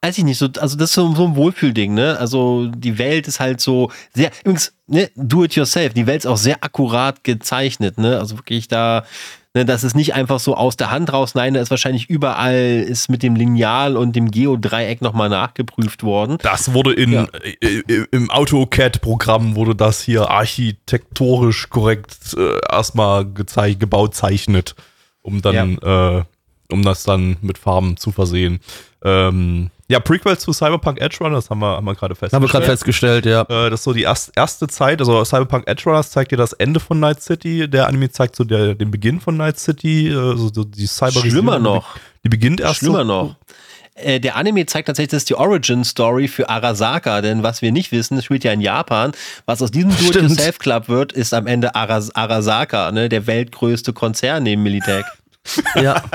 weiß 0.04 0.20
ich 0.20 0.24
nicht, 0.24 0.38
so, 0.38 0.48
also 0.60 0.78
das 0.78 0.92
ist 0.92 0.94
so, 0.94 1.16
so 1.16 1.26
ein 1.26 1.36
Wohlfühlding, 1.36 1.96
ne? 1.96 2.18
Also 2.20 2.68
die 2.68 3.00
Welt 3.00 3.28
ist 3.28 3.40
halt 3.40 3.62
so 3.62 3.92
sehr, 4.14 4.30
übrigens, 4.42 4.72
ne, 4.86 5.10
do 5.16 5.44
it 5.44 5.56
yourself, 5.56 5.96
die 5.96 6.06
Welt 6.06 6.20
ist 6.20 6.28
auch 6.28 6.38
sehr 6.38 6.64
akkurat 6.64 7.24
gezeichnet, 7.24 7.98
ne? 7.98 8.20
Also 8.20 8.38
wirklich 8.38 8.68
da, 8.68 9.06
ne, 9.54 9.66
das 9.66 9.84
ist 9.84 9.96
nicht 9.96 10.14
einfach 10.14 10.40
so 10.40 10.56
aus 10.56 10.78
der 10.78 10.92
Hand 10.92 11.12
raus, 11.12 11.36
nein, 11.36 11.54
da 11.54 11.62
ist 11.62 11.72
wahrscheinlich 11.72 12.10
überall, 12.10 12.84
ist 12.88 13.10
mit 13.10 13.24
dem 13.24 13.36
Lineal 13.36 13.98
und 13.98 14.16
dem 14.16 14.32
Geodreieck 14.32 15.02
nochmal 15.02 15.30
nachgeprüft 15.30 16.04
worden. 16.04 16.38
Das 16.42 16.74
wurde 16.74 16.94
in, 16.94 17.12
Ja. 17.14 17.28
äh, 17.62 17.80
äh, 17.80 18.06
im 18.12 18.30
AutoCAD-Programm 18.30 19.56
wurde 19.56 19.76
das 19.76 20.02
hier 20.02 20.30
architektonisch 20.30 21.70
korrekt 21.70 22.36
äh, 22.38 22.60
erstmal 22.72 23.26
gebaut, 23.26 24.16
zeichnet, 24.16 24.76
um 25.22 25.42
dann, 25.42 25.78
äh, 25.80 26.24
um 26.72 26.84
das 26.84 27.04
dann 27.04 27.38
mit 27.42 27.58
Farben 27.58 27.98
zu 27.98 28.12
versehen. 28.12 28.60
Ähm, 29.04 29.72
ja, 29.90 30.00
Prequel 30.00 30.38
zu 30.38 30.54
Cyberpunk 30.54 31.02
Edge 31.02 31.18
Runner, 31.20 31.36
das 31.36 31.50
haben 31.50 31.60
wir, 31.60 31.76
haben 31.76 31.86
wir 31.86 31.96
gerade 31.96 32.14
Haben 32.14 32.44
wir 32.44 32.48
gerade 32.48 32.66
festgestellt. 32.66 33.24
festgestellt, 33.26 33.50
ja. 33.50 33.66
Äh, 33.66 33.70
das 33.72 33.80
ist 33.80 33.84
so 33.86 33.94
die 33.94 34.04
erst, 34.04 34.32
erste 34.36 34.68
Zeit, 34.68 35.00
also 35.00 35.26
Cyberpunk 35.26 35.68
Edge 35.68 35.84
Runners 35.86 36.12
zeigt 36.12 36.32
dir 36.32 36.38
das 36.38 36.54
Ende 36.54 36.80
von 36.80 37.00
Night 37.00 37.24
City, 37.24 37.68
der 37.68 37.88
Anime 37.88 38.12
zeigt 38.12 38.36
so 38.36 38.44
der, 38.44 38.76
den 38.76 38.92
Beginn 38.92 39.20
von 39.20 39.36
Night 39.36 39.60
City, 39.60 40.08
äh, 40.10 40.14
so, 40.14 40.52
so 40.54 40.64
die 40.64 40.86
Cyber 40.86 41.22
Schlimmer 41.22 41.58
noch. 41.58 41.96
Die 42.24 42.30
beginnt 42.30 42.62
erst 42.62 42.78
Schlimmer 42.78 43.00
so, 43.00 43.04
noch. 43.06 43.36
Äh, 43.96 44.20
Der 44.20 44.36
Anime 44.36 44.66
zeigt 44.66 44.88
tatsächlich, 44.88 45.10
das 45.12 45.24
ist 45.24 45.30
die 45.30 45.36
Origin-Story 45.36 46.28
für 46.28 46.50
Arasaka, 46.50 47.22
denn 47.22 47.44
was 47.44 47.62
wir 47.62 47.72
nicht 47.72 47.92
wissen, 47.92 48.18
es 48.18 48.26
spielt 48.26 48.44
ja 48.44 48.54
in 48.54 48.62
Japan. 48.62 49.12
Was 49.46 49.62
aus 49.62 49.72
diesem 49.72 49.92
Stimmt. 49.92 50.16
Do-it-yourself-Club 50.16 50.88
wird, 50.88 51.14
ist 51.14 51.34
am 51.34 51.48
Ende 51.48 51.76
Aras 51.76 52.14
Arasaka, 52.16 52.92
ne, 52.92 53.10
der 53.10 53.28
weltgrößte 53.28 53.94
Konzern 53.94 54.44
neben 54.44 54.64
Militech. 54.64 55.06
Ja. 55.76 56.04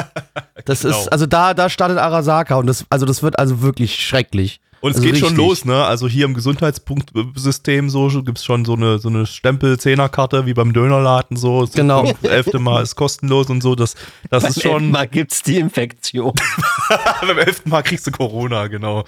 Das 0.65 0.83
Genau. 0.83 0.99
ist, 0.99 1.09
also 1.13 1.27
da, 1.27 1.55
da 1.55 1.69
startet 1.69 1.99
Arasaka 1.99 2.57
und 2.57 2.67
das, 2.67 2.85
also 2.91 3.05
das 3.07 3.23
wird 3.23 3.39
also 3.39 3.61
wirklich 3.63 3.95
schrecklich. 3.97 4.61
Und 4.81 4.91
es 4.91 4.97
Also 4.99 5.07
geht 5.09 5.17
schon 5.19 5.29
richtig. 5.31 5.47
los, 5.47 5.65
ne? 5.65 5.83
Also 5.85 6.07
hier 6.09 6.27
im 6.27 6.35
Gesundheitspunktsystem 6.35 7.89
so 7.89 8.09
gibt's 8.23 8.45
schon 8.45 8.67
so 8.67 8.75
eine, 8.75 8.99
so 8.99 9.09
eine 9.09 9.25
Stempel-Zehnerkarte 9.25 10.45
wie 10.45 10.53
beim 10.53 10.75
Dönerladen 10.75 11.39
so. 11.39 11.63
Es 11.63 11.73
Genau. 11.73 12.03
kommt, 12.03 12.23
Elfte 12.25 12.59
Mal 12.59 12.83
ist 12.83 12.95
kostenlos 12.95 13.49
und 13.49 13.63
so. 13.63 13.75
Das, 13.77 13.95
das 14.29 14.45
ist 14.45 14.63
schon. 14.63 14.91
Mal 14.91 15.09
gibt's 15.09 15.43
die 15.43 15.57
Infektion. 15.59 16.35
beim 17.23 17.39
elften 17.39 17.71
Mal 17.71 17.83
kriegst 17.83 18.07
du 18.07 18.11
Corona, 18.11 18.67
genau. 18.67 19.05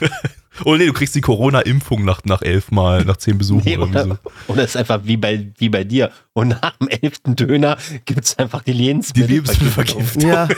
oh 0.64 0.76
nee, 0.76 0.86
du 0.86 0.92
kriegst 0.92 1.14
die 1.14 1.20
Corona-Impfung 1.20 2.04
nach, 2.04 2.20
nach 2.24 2.42
elf 2.42 2.70
Mal, 2.70 3.04
nach 3.04 3.16
zehn 3.16 3.38
Besuchen 3.38 3.62
Nee, 3.64 3.76
oder 3.76 3.86
oder, 3.88 4.04
so. 4.04 4.16
oder 4.48 4.62
es 4.64 4.70
ist 4.70 4.76
einfach 4.76 5.00
wie 5.04 5.16
bei, 5.16 5.52
wie 5.58 5.68
bei 5.68 5.84
dir. 5.84 6.10
Und 6.32 6.48
nach 6.48 6.76
dem 6.76 6.88
elften 6.88 7.36
Döner 7.36 7.76
gibt's 8.04 8.38
einfach 8.38 8.62
die 8.62 8.72
Die 8.72 8.78
Lebensmittel. 8.84 9.30
Lebensmittelvergiftung. 9.30 10.22
Ja. 10.28 10.48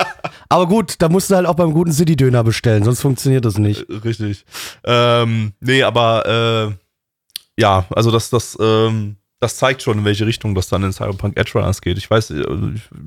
Aber 0.48 0.66
gut, 0.66 0.96
da 0.98 1.08
musst 1.08 1.30
du 1.30 1.36
halt 1.36 1.46
auch 1.46 1.54
beim 1.56 1.72
guten 1.72 1.92
City-Döner 1.92 2.44
bestellen, 2.44 2.84
sonst 2.84 3.00
funktioniert 3.00 3.44
das 3.44 3.58
nicht. 3.58 3.86
Richtig. 4.04 4.44
Ähm, 4.84 5.52
nee, 5.60 5.82
aber 5.82 6.68
äh, 6.76 7.60
ja, 7.60 7.86
also 7.90 8.10
das, 8.10 8.30
das, 8.30 8.56
ähm, 8.60 9.16
das 9.40 9.56
zeigt 9.56 9.82
schon, 9.82 9.98
in 9.98 10.04
welche 10.04 10.26
Richtung 10.26 10.54
das 10.54 10.68
dann 10.68 10.82
in 10.84 10.92
Cyberpunk 10.92 11.36
Edge 11.38 11.52
Runners 11.54 11.80
geht. 11.80 11.98
Ich 11.98 12.10
weiß, 12.10 12.30
äh, 12.30 12.44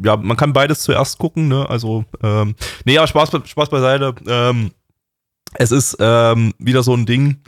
ja, 0.04 0.18
man 0.18 0.36
kann 0.36 0.52
beides 0.54 0.82
zuerst 0.82 1.20
gucken, 1.20 1.48
ne? 1.48 1.70
Also, 1.70 2.06
ähm, 2.22 2.56
nee, 2.86 2.98
aber 2.98 3.08
Spaß, 3.08 3.32
Spaß 3.46 3.70
beiseite. 3.70 4.14
Ähm, 4.28 4.72
es 5.56 5.72
ist 5.72 5.98
ähm, 6.00 6.54
wieder 6.60 6.84
so 6.84 6.94
ein 6.94 7.06
Ding, 7.06 7.42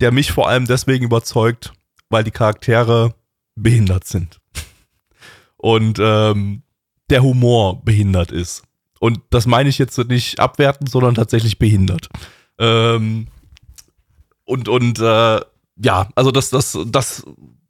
der 0.00 0.12
mich 0.12 0.32
vor 0.32 0.48
allem 0.48 0.66
deswegen 0.66 1.04
überzeugt, 1.04 1.72
weil 2.08 2.24
die 2.24 2.30
Charaktere 2.30 3.14
behindert 3.54 4.04
sind. 4.04 4.40
Und 5.56 5.98
ähm, 6.00 6.62
der 7.10 7.22
Humor 7.22 7.84
behindert 7.84 8.32
ist. 8.32 8.62
Und 9.00 9.20
das 9.30 9.46
meine 9.46 9.68
ich 9.68 9.78
jetzt 9.78 9.98
nicht 10.08 10.38
abwertend, 10.38 10.90
sondern 10.90 11.14
tatsächlich 11.14 11.58
behindert. 11.58 12.08
Ähm, 12.58 13.28
und 14.44 14.68
und 14.68 14.98
äh, 14.98 15.40
ja, 15.82 16.08
also 16.14 16.30
das, 16.30 16.50
das, 16.50 16.78
das, 16.86 17.24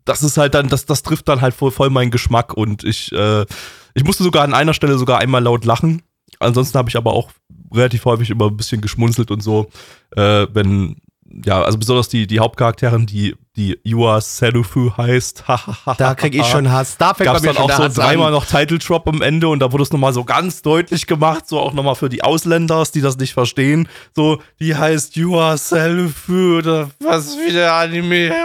das 0.05 0.23
ist 0.23 0.37
halt 0.37 0.55
dann, 0.55 0.69
das, 0.69 0.87
das 0.87 1.03
trifft 1.03 1.29
dann 1.29 1.41
halt 1.41 1.55
voll, 1.55 1.71
voll 1.71 1.91
meinen 1.91 2.11
Geschmack 2.11 2.55
und 2.55 2.83
ich, 2.83 3.13
äh, 3.13 3.47
ich 3.95 4.05
musste 4.05 4.25
sogar 4.25 4.43
an 4.43 4.55
einer 4.55 4.75
Stelle 4.75 4.99
sogar 4.99 5.19
einmal 5.19 5.43
laut 5.43 5.65
lachen. 5.65 6.03
Ansonsten 6.41 6.79
habe 6.79 6.89
ich 6.89 6.97
aber 6.97 7.13
auch 7.13 7.31
relativ 7.73 8.05
häufig 8.05 8.31
immer 8.31 8.47
ein 8.47 8.57
bisschen 8.57 8.81
geschmunzelt 8.81 9.31
und 9.31 9.43
so, 9.43 9.71
äh, 10.17 10.47
wenn, 10.53 10.97
ja, 11.45 11.63
also 11.63 11.79
besonders 11.79 12.09
die, 12.09 12.27
die 12.27 12.41
Hauptcharakterin, 12.41 13.07
die, 13.07 13.37
die 13.57 13.79
Yua 13.85 14.21
Serufu 14.21 14.93
heißt, 14.97 15.45
Da 15.99 16.15
krieg 16.15 16.35
ich 16.35 16.47
schon 16.47 16.71
Hass. 16.71 16.97
Da 16.97 17.15
fängt 17.15 17.27
gab 17.27 17.37
es 17.37 17.43
bei 17.43 17.49
mir 17.49 17.55
dann 17.55 17.71
auch 17.71 17.77
so 17.77 18.01
dreimal 18.01 18.31
noch 18.33 18.47
Title 18.47 18.79
Drop 18.79 19.07
am 19.07 19.23
Ende 19.23 19.49
und 19.49 19.61
da 19.61 19.71
wurde 19.71 19.83
es 19.85 19.93
nochmal 19.93 20.13
so 20.13 20.25
ganz 20.25 20.63
deutlich 20.63 21.07
gemacht, 21.07 21.49
so 21.49 21.61
auch 21.61 21.73
nochmal 21.73 21.95
für 21.95 22.09
die 22.09 22.23
Ausländers, 22.23 22.91
die 22.91 23.01
das 23.01 23.17
nicht 23.17 23.33
verstehen. 23.33 23.89
So, 24.15 24.43
die 24.59 24.75
heißt 24.75 25.17
You 25.17 25.39
Are 25.39 25.59
Self 25.59 26.29
oder 26.29 26.91
was 27.01 27.37
wie 27.37 27.53
der 27.53 27.75
Anime. 27.75 28.33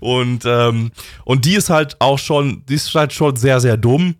Und, 0.00 0.44
ähm, 0.44 0.92
und 1.24 1.44
die 1.44 1.54
ist 1.54 1.70
halt 1.70 1.96
auch 2.00 2.18
schon, 2.18 2.64
die 2.68 2.74
ist 2.74 2.94
halt 2.94 3.12
schon 3.12 3.36
sehr, 3.36 3.60
sehr 3.60 3.76
dumm. 3.76 4.16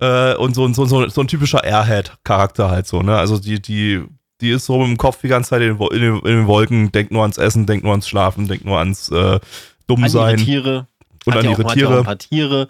Äh, 0.00 0.34
und 0.36 0.54
so, 0.54 0.64
ein- 0.64 0.74
so, 0.74 0.84
so, 0.86 1.08
so 1.08 1.20
ein 1.20 1.28
typischer 1.28 1.64
Airhead-Charakter 1.64 2.70
halt 2.70 2.86
so, 2.86 3.02
ne? 3.02 3.16
Also 3.16 3.38
die, 3.38 3.60
die, 3.60 4.02
die 4.40 4.50
ist 4.50 4.66
so 4.66 4.82
im 4.84 4.96
Kopf 4.96 5.20
die 5.22 5.28
ganze 5.28 5.50
Zeit 5.50 5.62
in 5.62 5.76
den, 5.76 5.86
in 5.88 6.00
den, 6.00 6.14
in 6.20 6.24
den 6.38 6.46
Wolken, 6.46 6.92
denkt 6.92 7.10
nur 7.12 7.22
ans 7.22 7.38
Essen, 7.38 7.66
denkt 7.66 7.84
nur 7.84 7.92
ans 7.92 8.08
Schlafen, 8.08 8.46
denkt 8.48 8.64
nur 8.64 8.78
ans 8.78 9.08
äh, 9.10 9.40
dumm 9.86 9.98
An 10.04 10.04
ihre 10.04 10.08
sein. 10.10 10.36
Tiere. 10.36 10.86
Und 11.24 11.34
Hat 11.34 11.44
an 11.44 11.50
ihre 11.50 11.64
auch, 11.64 11.66
ja 11.66 11.66
auch 11.66 11.74
Tiere. 11.74 11.98
ein 11.98 12.04
paar 12.04 12.18
Tiere. 12.18 12.68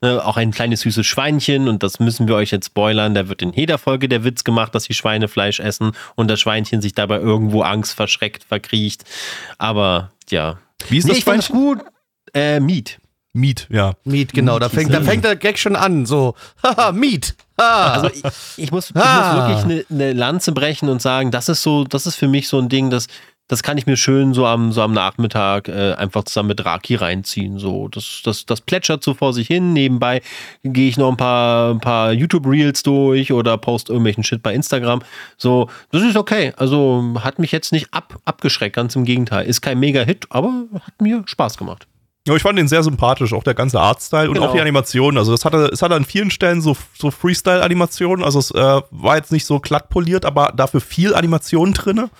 Ne, 0.00 0.24
auch 0.24 0.36
ein 0.38 0.52
kleines 0.52 0.80
süßes 0.82 1.04
Schweinchen. 1.06 1.68
Und 1.68 1.82
das 1.82 1.98
müssen 2.00 2.28
wir 2.28 2.36
euch 2.36 2.50
jetzt 2.50 2.66
spoilern. 2.66 3.14
Da 3.14 3.28
wird 3.28 3.42
in 3.42 3.52
jeder 3.52 3.76
Folge 3.76 4.08
der 4.08 4.24
Witz 4.24 4.44
gemacht, 4.44 4.74
dass 4.74 4.84
die 4.84 4.94
Schweine 4.94 5.28
Fleisch 5.28 5.60
essen 5.60 5.92
und 6.14 6.28
das 6.30 6.40
Schweinchen 6.40 6.80
sich 6.80 6.94
dabei 6.94 7.18
irgendwo 7.18 7.60
Angst 7.62 7.92
verschreckt, 7.94 8.44
verkriecht. 8.44 9.04
Aber 9.58 10.12
ja. 10.30 10.58
Wie 10.88 10.96
ist 10.98 11.04
Nee, 11.08 11.14
das 11.14 11.20
Schweinchen? 11.22 11.54
gut. 11.54 11.78
Äh, 12.32 12.60
Meat. 12.60 12.98
Meat, 13.32 13.68
ja. 13.70 13.92
Miet, 14.04 14.32
genau. 14.32 14.58
Da 14.58 14.68
fängt, 14.68 14.92
da 14.92 15.00
fängt 15.02 15.24
der 15.24 15.36
Gag 15.36 15.58
schon 15.58 15.76
an. 15.76 16.04
So, 16.04 16.34
haha, 16.64 16.90
Miet. 16.92 17.36
Ha. 17.60 17.92
Also 17.92 18.08
ich, 18.08 18.22
ich, 18.64 18.72
muss, 18.72 18.90
ich 18.90 18.96
Ah. 18.96 19.34
muss 19.34 19.64
wirklich 19.64 19.86
eine, 19.90 20.04
eine 20.04 20.12
Lanze 20.18 20.52
brechen 20.52 20.88
und 20.88 21.00
sagen, 21.00 21.30
das 21.30 21.48
ist 21.48 21.62
so, 21.62 21.84
das 21.84 22.06
ist 22.06 22.16
für 22.16 22.26
mich 22.28 22.48
so 22.48 22.58
ein 22.58 22.68
Ding, 22.68 22.90
das, 22.90 23.06
das 23.46 23.62
kann 23.62 23.78
ich 23.78 23.86
mir 23.86 23.96
schön 23.96 24.32
so 24.34 24.46
am, 24.46 24.72
so 24.72 24.82
am 24.82 24.92
Nachmittag 24.92 25.68
äh, 25.68 25.92
einfach 25.94 26.24
zusammen 26.24 26.48
mit 26.48 26.64
Raki 26.64 26.94
reinziehen. 26.96 27.58
So, 27.58 27.88
das, 27.88 28.20
das, 28.24 28.46
das 28.46 28.60
plätschert 28.60 29.02
so 29.04 29.14
vor 29.14 29.32
sich 29.32 29.46
hin. 29.48 29.72
Nebenbei 29.72 30.22
gehe 30.64 30.88
ich 30.88 30.96
noch 30.96 31.10
ein 31.10 31.16
paar, 31.16 31.70
ein 31.72 31.80
paar 31.80 32.12
YouTube-Reels 32.12 32.82
durch 32.84 33.32
oder 33.32 33.58
post 33.58 33.88
irgendwelchen 33.90 34.24
Shit 34.24 34.42
bei 34.42 34.54
Instagram. 34.54 35.02
So, 35.36 35.68
das 35.92 36.02
ist 36.02 36.16
okay. 36.16 36.52
Also 36.56 37.14
hat 37.22 37.38
mich 37.38 37.50
jetzt 37.52 37.72
nicht 37.72 37.92
ab, 37.92 38.18
abgeschreckt, 38.24 38.74
ganz 38.76 38.94
im 38.96 39.04
Gegenteil. 39.04 39.46
Ist 39.46 39.60
kein 39.62 39.78
Mega-Hit, 39.78 40.26
aber 40.30 40.52
hat 40.74 41.00
mir 41.00 41.22
Spaß 41.26 41.56
gemacht. 41.58 41.86
Ja, 42.28 42.34
ich 42.36 42.42
fand 42.42 42.58
den 42.58 42.68
sehr 42.68 42.82
sympathisch, 42.82 43.32
auch 43.32 43.42
der 43.42 43.54
ganze 43.54 43.80
Artstyle 43.80 44.28
und 44.28 44.34
Genau. 44.34 44.48
auch 44.48 44.52
die 44.52 44.60
Animation. 44.60 45.16
Also 45.16 45.32
es 45.32 45.44
hatte, 45.44 45.70
es 45.72 45.80
hatte 45.80 45.94
an 45.94 46.04
vielen 46.04 46.30
Stellen 46.30 46.60
so, 46.60 46.76
so 46.96 47.10
Freestyle-Animationen. 47.10 48.24
Also 48.24 48.38
es 48.38 48.50
äh, 48.50 48.80
war 48.90 49.16
jetzt 49.16 49.32
nicht 49.32 49.46
so 49.46 49.58
glatt 49.58 49.88
poliert, 49.88 50.24
aber 50.26 50.52
dafür 50.54 50.80
viel 50.82 51.14
Animation 51.14 51.72
drinne. 51.72 52.10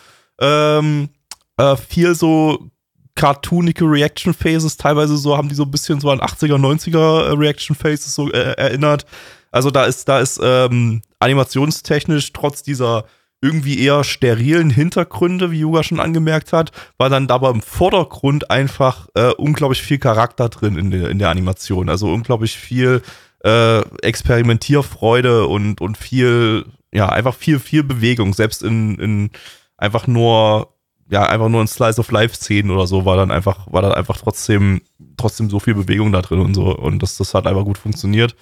Ähm, 0.41 1.11
äh, 1.59 1.77
viel 1.77 2.15
so 2.15 2.71
cartoonige 3.15 3.85
Reaction 3.85 4.33
Phases, 4.33 4.79
teilweise 4.79 5.19
so 5.19 5.37
haben 5.37 5.51
die 5.51 5.55
so 5.55 5.65
ein 5.65 5.71
bisschen 5.71 6.01
so 6.01 6.11
an 6.11 6.21
80er, 6.21 6.57
90er 6.57 7.27
äh, 7.27 7.33
Reaction 7.37 7.77
Phases 7.77 8.15
so 8.15 8.31
äh, 8.33 8.55
erinnert. 8.55 9.05
Also 9.51 9.71
da 9.71 9.85
ist, 9.85 10.09
da 10.09 10.21
ist 10.21 10.41
ähm, 10.43 11.03
animationstechnisch 11.19 12.33
trotz 12.33 12.63
dieser 12.63 13.05
irgendwie 13.43 13.83
eher 13.83 14.05
sterilen 14.05 14.71
Hintergründe, 14.71 15.51
wie 15.51 15.61
Yuga 15.61 15.83
schon 15.83 16.01
angemerkt 16.01 16.53
hat, 16.53 16.73
war 16.99 17.09
dann 17.09 17.27
dabei 17.27 17.51
im 17.51 17.63
Vordergrund 17.63 18.51
einfach 18.51 19.09
äh, 19.15 19.33
unglaublich 19.33 19.83
viel 19.83 19.99
Charakter 19.99 20.49
drin 20.49 20.77
in 20.77 20.91
der, 20.91 21.09
in 21.09 21.19
der 21.19 21.31
Animation. 21.31 21.89
Also 21.89 22.13
unglaublich 22.13 22.57
viel 22.57 23.03
äh, 23.45 23.81
Experimentierfreude 24.03 25.47
und, 25.47 25.81
und 25.81 25.97
viel, 25.97 26.67
ja, 26.93 27.09
einfach 27.09 27.35
viel, 27.35 27.59
viel 27.59 27.83
Bewegung. 27.83 28.35
Selbst 28.35 28.63
in, 28.63 28.99
in 28.99 29.31
einfach 29.79 30.07
nur, 30.07 30.75
ja, 31.11 31.25
einfach 31.25 31.49
nur 31.49 31.63
in 31.63 31.67
Slice 31.67 31.99
of 31.99 32.11
Life-Szenen 32.11 32.71
oder 32.71 32.87
so 32.87 33.07
war 33.07 33.17
dann 33.17 33.31
einfach, 33.31 33.73
war 33.73 33.81
dann 33.81 33.93
einfach 33.93 34.19
trotzdem, 34.19 34.83
trotzdem 35.17 35.49
so 35.49 35.59
viel 35.59 35.75
Bewegung 35.75 36.13
da 36.13 36.21
drin 36.21 36.41
und 36.41 36.55
so. 36.55 36.77
Und 36.77 37.03
das, 37.03 37.17
das 37.17 37.33
hat 37.33 37.47
einfach 37.47 37.65
gut 37.65 37.79
funktioniert. 37.79 38.37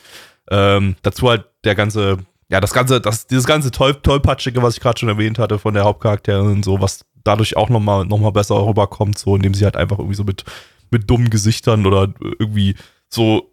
Ähm, 0.50 0.96
dazu 1.02 1.28
halt 1.28 1.46
der 1.64 1.76
ganze, 1.76 2.18
ja, 2.50 2.60
das 2.60 2.72
ganze, 2.72 3.00
das, 3.00 3.26
dieses 3.26 3.46
ganze 3.46 3.70
Toll, 3.70 3.94
Tollpatschige, 3.94 4.62
was 4.62 4.74
ich 4.74 4.80
gerade 4.80 4.98
schon 4.98 5.08
erwähnt 5.08 5.38
hatte 5.38 5.58
von 5.58 5.74
der 5.74 5.84
Hauptcharakterin 5.84 6.46
und 6.46 6.64
so, 6.64 6.80
was 6.80 7.04
dadurch 7.24 7.56
auch 7.56 7.68
nochmal 7.68 8.06
noch 8.06 8.18
mal 8.18 8.30
besser 8.30 8.54
rüberkommt, 8.66 9.18
so, 9.18 9.36
indem 9.36 9.54
sie 9.54 9.64
halt 9.64 9.76
einfach 9.76 9.98
irgendwie 9.98 10.16
so 10.16 10.24
mit, 10.24 10.44
mit 10.90 11.10
dummen 11.10 11.28
Gesichtern 11.28 11.86
oder 11.86 12.12
irgendwie 12.38 12.74
so 13.10 13.52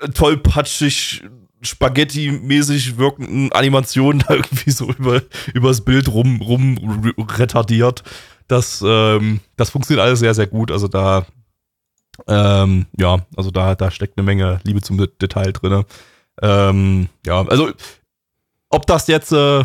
äh, 0.00 0.08
tollpatschig 0.08 1.24
Spaghetti-mäßig 1.62 2.96
wirkenden 2.96 3.52
Animationen 3.52 4.22
da 4.28 4.34
irgendwie 4.34 4.70
so 4.70 4.90
über 4.90 5.22
übers 5.52 5.84
Bild 5.84 6.08
rum, 6.08 6.40
rum 6.40 7.12
retardiert. 7.18 8.02
Das, 8.48 8.82
ähm, 8.86 9.40
das 9.56 9.70
funktioniert 9.70 10.04
alles 10.04 10.20
sehr, 10.20 10.34
sehr 10.34 10.46
gut. 10.46 10.70
Also 10.70 10.88
da, 10.88 11.26
ähm, 12.26 12.86
ja, 12.96 13.26
also 13.36 13.50
da, 13.50 13.74
da 13.74 13.90
steckt 13.90 14.18
eine 14.18 14.24
Menge 14.24 14.60
Liebe 14.64 14.80
zum 14.80 14.96
Detail 15.20 15.52
drin. 15.52 15.84
Ähm, 16.42 17.08
ja, 17.26 17.46
also 17.46 17.70
ob 18.70 18.86
das 18.86 19.06
jetzt, 19.06 19.32
äh, 19.32 19.64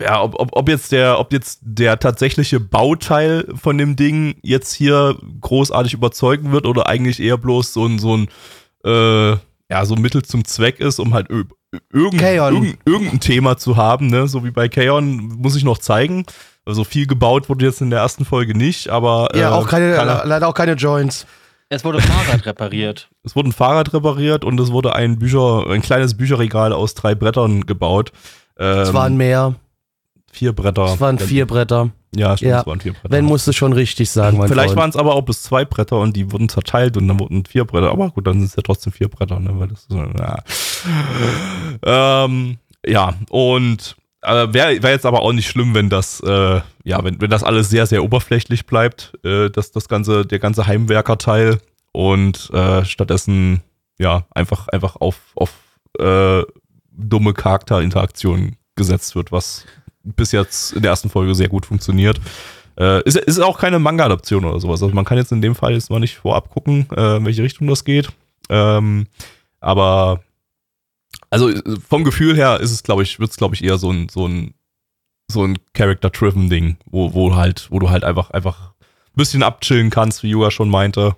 ja, 0.00 0.22
ob, 0.22 0.38
ob, 0.38 0.50
ob 0.52 0.68
jetzt 0.68 0.92
der, 0.92 1.18
ob 1.18 1.32
jetzt 1.32 1.60
der 1.62 1.98
tatsächliche 1.98 2.60
Bauteil 2.60 3.46
von 3.54 3.76
dem 3.76 3.96
Ding 3.96 4.36
jetzt 4.42 4.72
hier 4.72 5.16
großartig 5.40 5.94
überzeugen 5.94 6.52
wird 6.52 6.66
oder 6.66 6.86
eigentlich 6.86 7.20
eher 7.20 7.36
bloß 7.36 7.72
so 7.72 7.86
ein, 7.86 7.98
so 7.98 8.16
ein, 8.16 8.28
äh, 8.84 9.36
ja, 9.70 9.84
so 9.84 9.96
Mittel 9.96 10.22
zum 10.22 10.44
Zweck 10.44 10.80
ist, 10.80 10.98
um 10.98 11.12
halt 11.12 11.28
irgend, 11.28 11.52
irgend, 11.92 12.78
irgendein 12.86 13.20
Thema 13.20 13.58
zu 13.58 13.76
haben, 13.76 14.06
ne? 14.06 14.26
So 14.26 14.44
wie 14.44 14.50
bei 14.50 14.68
Kaon 14.68 15.18
muss 15.36 15.56
ich 15.56 15.64
noch 15.64 15.78
zeigen. 15.78 16.24
Also 16.64 16.84
viel 16.84 17.06
gebaut 17.06 17.48
wurde 17.48 17.66
jetzt 17.66 17.80
in 17.80 17.90
der 17.90 18.00
ersten 18.00 18.24
Folge 18.24 18.56
nicht, 18.56 18.88
aber. 18.88 19.30
Ja, 19.34 19.50
äh, 19.50 19.52
auch 19.52 19.68
keine, 19.68 19.94
leider 20.24 20.48
auch 20.48 20.54
keine 20.54 20.74
Joints. 20.74 21.26
Es 21.70 21.84
wurde 21.84 22.00
Fahrrad 22.00 22.46
repariert. 22.46 23.10
Es 23.24 23.36
wurde 23.36 23.50
ein 23.50 23.52
Fahrrad 23.52 23.92
repariert 23.92 24.42
und 24.42 24.58
es 24.58 24.72
wurde 24.72 24.94
ein 24.94 25.18
Bücher, 25.18 25.66
ein 25.68 25.82
kleines 25.82 26.16
Bücherregal 26.16 26.72
aus 26.72 26.94
drei 26.94 27.14
Brettern 27.14 27.66
gebaut. 27.66 28.10
Ähm, 28.58 28.78
es 28.78 28.94
waren 28.94 29.18
mehr. 29.18 29.54
Vier 30.32 30.54
Bretter. 30.54 30.86
Es 30.86 31.00
waren 31.00 31.18
vier 31.18 31.46
Bretter. 31.46 31.90
Ja, 32.14 32.38
stimmt, 32.38 32.50
ja. 32.50 32.60
es 32.60 32.66
waren 32.66 32.80
vier 32.80 32.94
Bretter. 32.94 33.10
Wenn 33.10 33.26
musst 33.26 33.46
du 33.46 33.52
schon 33.52 33.74
richtig 33.74 34.10
sagen, 34.10 34.38
mein 34.38 34.48
Vielleicht 34.48 34.76
waren 34.76 34.88
es 34.88 34.96
aber 34.96 35.14
auch 35.14 35.22
bis 35.22 35.42
zwei 35.42 35.66
Bretter 35.66 35.98
und 35.98 36.16
die 36.16 36.32
wurden 36.32 36.48
zerteilt 36.48 36.96
und 36.96 37.06
dann 37.06 37.20
wurden 37.20 37.44
vier 37.44 37.66
Bretter. 37.66 37.90
Aber 37.90 38.08
gut, 38.10 38.26
dann 38.26 38.34
sind 38.34 38.44
es 38.44 38.56
ja 38.56 38.62
trotzdem 38.62 38.94
vier 38.94 39.08
Bretter, 39.08 39.38
ne? 39.38 39.50
Weil 39.52 39.68
das 39.68 39.80
ist, 39.80 39.90
ja. 39.90 40.38
ähm, 42.24 42.56
ja, 42.86 43.12
und 43.28 43.96
wäre 44.30 44.82
wär 44.82 44.90
jetzt 44.90 45.06
aber 45.06 45.22
auch 45.22 45.32
nicht 45.32 45.48
schlimm, 45.48 45.74
wenn 45.74 45.88
das, 45.88 46.20
äh, 46.20 46.60
ja, 46.84 47.04
wenn, 47.04 47.20
wenn 47.20 47.30
das 47.30 47.44
alles 47.44 47.70
sehr, 47.70 47.86
sehr 47.86 48.02
oberflächlich 48.04 48.66
bleibt, 48.66 49.12
äh, 49.24 49.50
das, 49.50 49.72
das 49.72 49.88
ganze, 49.88 50.24
der 50.26 50.38
ganze 50.38 50.66
Heimwerker-Teil 50.66 51.58
und 51.92 52.50
äh, 52.52 52.84
stattdessen, 52.84 53.62
ja, 53.98 54.26
einfach, 54.34 54.68
einfach 54.68 54.96
auf, 54.96 55.20
auf 55.34 55.52
äh, 55.98 56.42
dumme 56.90 57.34
Charakterinteraktionen 57.34 58.56
gesetzt 58.76 59.14
wird, 59.14 59.32
was 59.32 59.66
bis 60.02 60.32
jetzt 60.32 60.72
in 60.72 60.82
der 60.82 60.90
ersten 60.90 61.10
Folge 61.10 61.34
sehr 61.34 61.48
gut 61.48 61.66
funktioniert. 61.66 62.20
Äh, 62.78 63.02
ist, 63.02 63.16
ist 63.16 63.40
auch 63.40 63.58
keine 63.58 63.78
Manga-Adaption 63.78 64.44
oder 64.44 64.60
sowas. 64.60 64.82
Also 64.82 64.94
man 64.94 65.04
kann 65.04 65.18
jetzt 65.18 65.32
in 65.32 65.42
dem 65.42 65.54
Fall 65.54 65.72
jetzt 65.72 65.90
mal 65.90 65.98
nicht 65.98 66.16
vorab 66.16 66.50
gucken, 66.50 66.86
äh, 66.96 67.16
in 67.16 67.26
welche 67.26 67.42
Richtung 67.42 67.66
das 67.66 67.84
geht. 67.84 68.08
Ähm, 68.48 69.06
aber 69.60 70.20
also 71.30 71.52
vom 71.88 72.04
Gefühl 72.04 72.36
her 72.36 72.60
ist 72.60 72.72
es, 72.72 72.82
glaube 72.82 73.02
ich, 73.02 73.18
wird 73.18 73.30
es, 73.30 73.36
glaube 73.36 73.54
ich, 73.54 73.64
eher 73.64 73.78
so 73.78 73.90
ein, 73.90 74.08
so 74.08 74.26
ein, 74.26 74.54
so 75.30 75.44
ein 75.44 75.58
Character-driven 75.74 76.48
Ding, 76.48 76.78
wo, 76.86 77.12
wo 77.12 77.34
halt, 77.36 77.68
wo 77.70 77.78
du 77.78 77.90
halt 77.90 78.04
einfach, 78.04 78.30
einfach 78.30 78.70
ein 78.70 79.16
bisschen 79.16 79.42
abchillen 79.42 79.90
kannst, 79.90 80.22
wie 80.22 80.30
Yuga 80.30 80.50
schon 80.50 80.70
meinte 80.70 81.16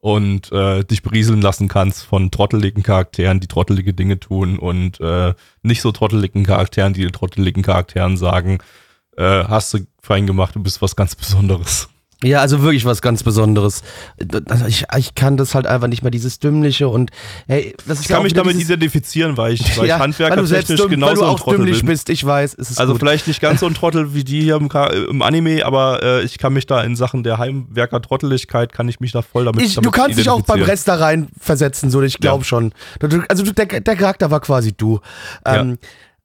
und 0.00 0.50
äh, 0.50 0.82
dich 0.84 1.02
berieseln 1.02 1.42
lassen 1.42 1.68
kannst 1.68 2.04
von 2.04 2.30
trotteligen 2.30 2.82
Charakteren, 2.82 3.40
die 3.40 3.48
trottelige 3.48 3.92
Dinge 3.92 4.18
tun 4.18 4.58
und 4.58 5.00
äh, 5.00 5.34
nicht 5.62 5.82
so 5.82 5.92
trotteligen 5.92 6.44
Charakteren, 6.44 6.94
die 6.94 7.02
den 7.02 7.12
trotteligen 7.12 7.62
Charakteren 7.62 8.16
sagen, 8.16 8.58
äh, 9.16 9.44
hast 9.44 9.74
du 9.74 9.80
fein 10.00 10.26
gemacht, 10.26 10.54
du 10.54 10.62
bist 10.62 10.80
was 10.80 10.96
ganz 10.96 11.14
Besonderes. 11.14 11.88
Ja, 12.22 12.40
also 12.40 12.60
wirklich 12.62 12.84
was 12.84 13.00
ganz 13.00 13.22
Besonderes. 13.22 13.82
Ich, 14.68 14.84
ich 14.96 15.14
kann 15.14 15.38
das 15.38 15.54
halt 15.54 15.66
einfach 15.66 15.88
nicht 15.88 16.02
mehr, 16.02 16.10
dieses 16.10 16.38
Dümmliche 16.38 16.88
und 16.88 17.10
hey, 17.48 17.74
das 17.86 17.98
ist 17.98 18.02
Ich 18.02 18.08
kann 18.08 18.18
ja 18.18 18.22
mich 18.24 18.34
damit 18.34 18.56
identifizieren, 18.56 19.36
weil 19.38 19.54
ich, 19.54 19.78
weil 19.78 19.86
ja, 19.88 19.96
ich 19.96 20.02
handwerkertechnisch 20.02 20.80
genauso 20.88 21.06
weil 21.06 21.14
du 21.14 21.24
auch 21.24 21.30
ein 21.30 21.36
Trottel 21.36 21.58
dümmlich 21.60 21.78
bin. 21.78 21.86
bist, 21.86 22.10
ich 22.10 22.24
weiß. 22.24 22.56
Es 22.58 22.70
ist 22.70 22.78
also 22.78 22.92
gut. 22.92 23.00
vielleicht 23.00 23.26
nicht 23.26 23.40
ganz 23.40 23.60
so 23.60 23.66
ein 23.66 23.74
Trottel 23.80 24.12
wie 24.12 24.22
die 24.22 24.42
hier 24.42 24.56
im, 24.56 24.68
im 25.08 25.22
Anime, 25.22 25.64
aber 25.64 26.02
äh, 26.02 26.22
ich 26.22 26.36
kann 26.38 26.52
mich 26.52 26.66
da 26.66 26.82
in 26.82 26.94
Sachen 26.94 27.22
der 27.22 27.38
Heimwerker-Trotteligkeit, 27.38 28.72
kann 28.72 28.88
ich 28.88 29.00
mich 29.00 29.12
da 29.12 29.22
voll 29.22 29.46
damit, 29.46 29.62
ich, 29.62 29.74
damit 29.74 29.86
Du 29.86 29.90
kannst 29.90 30.18
dich 30.18 30.28
auch 30.28 30.42
beim 30.42 30.62
Rest 30.62 30.88
da 30.88 30.96
rein 30.96 31.28
versetzen, 31.38 31.90
so 31.90 32.02
ich 32.02 32.18
glaube 32.18 32.42
Ja. 32.42 32.44
schon. 32.44 32.72
Also 33.28 33.44
der, 33.44 33.66
der 33.66 33.96
Charakter 33.96 34.30
war 34.30 34.40
quasi 34.40 34.72
du. 34.72 35.00
Ähm, 35.44 35.78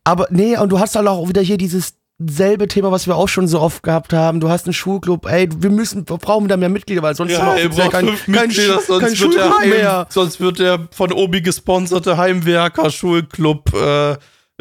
Aber 0.04 0.28
nee, 0.30 0.58
und 0.58 0.70
du 0.70 0.80
hast 0.80 0.96
halt 0.96 1.08
auch 1.08 1.28
wieder 1.30 1.42
hier 1.42 1.58
dieses 1.58 1.94
selbe 2.18 2.68
Thema, 2.70 2.92
was 2.92 3.08
wir 3.08 3.16
auch 3.18 3.28
schon 3.28 3.48
so 3.48 3.60
oft 3.60 3.84
gehabt 3.84 4.14
haben. 4.14 4.40
Du 4.40 4.48
hast 4.50 4.66
einen 4.66 4.74
Schulclub, 4.74 5.26
ey, 5.30 5.50
wir 5.58 5.70
müssen, 5.70 6.08
wir 6.08 6.18
brauchen 6.18 6.46
wieder 6.46 6.56
mehr 6.58 6.70
Mitglieder, 6.70 7.02
weil 7.02 7.14
sonst 7.16 7.32
wir 7.32 7.42
offiziell 7.46 7.90
kein, 7.90 8.06
kein, 8.08 8.50
Sch- 8.52 9.00
kein 9.00 9.16
Schulclub 9.16 9.60
mehr. 9.68 10.08
sonst 10.10 10.40
wird 10.40 10.60
der 10.60 10.88
von 10.92 11.12
Obi 11.12 11.42
gesponserte 11.42 12.16
Heimwerker-Schulclub 12.18 13.74
äh, 13.74 14.16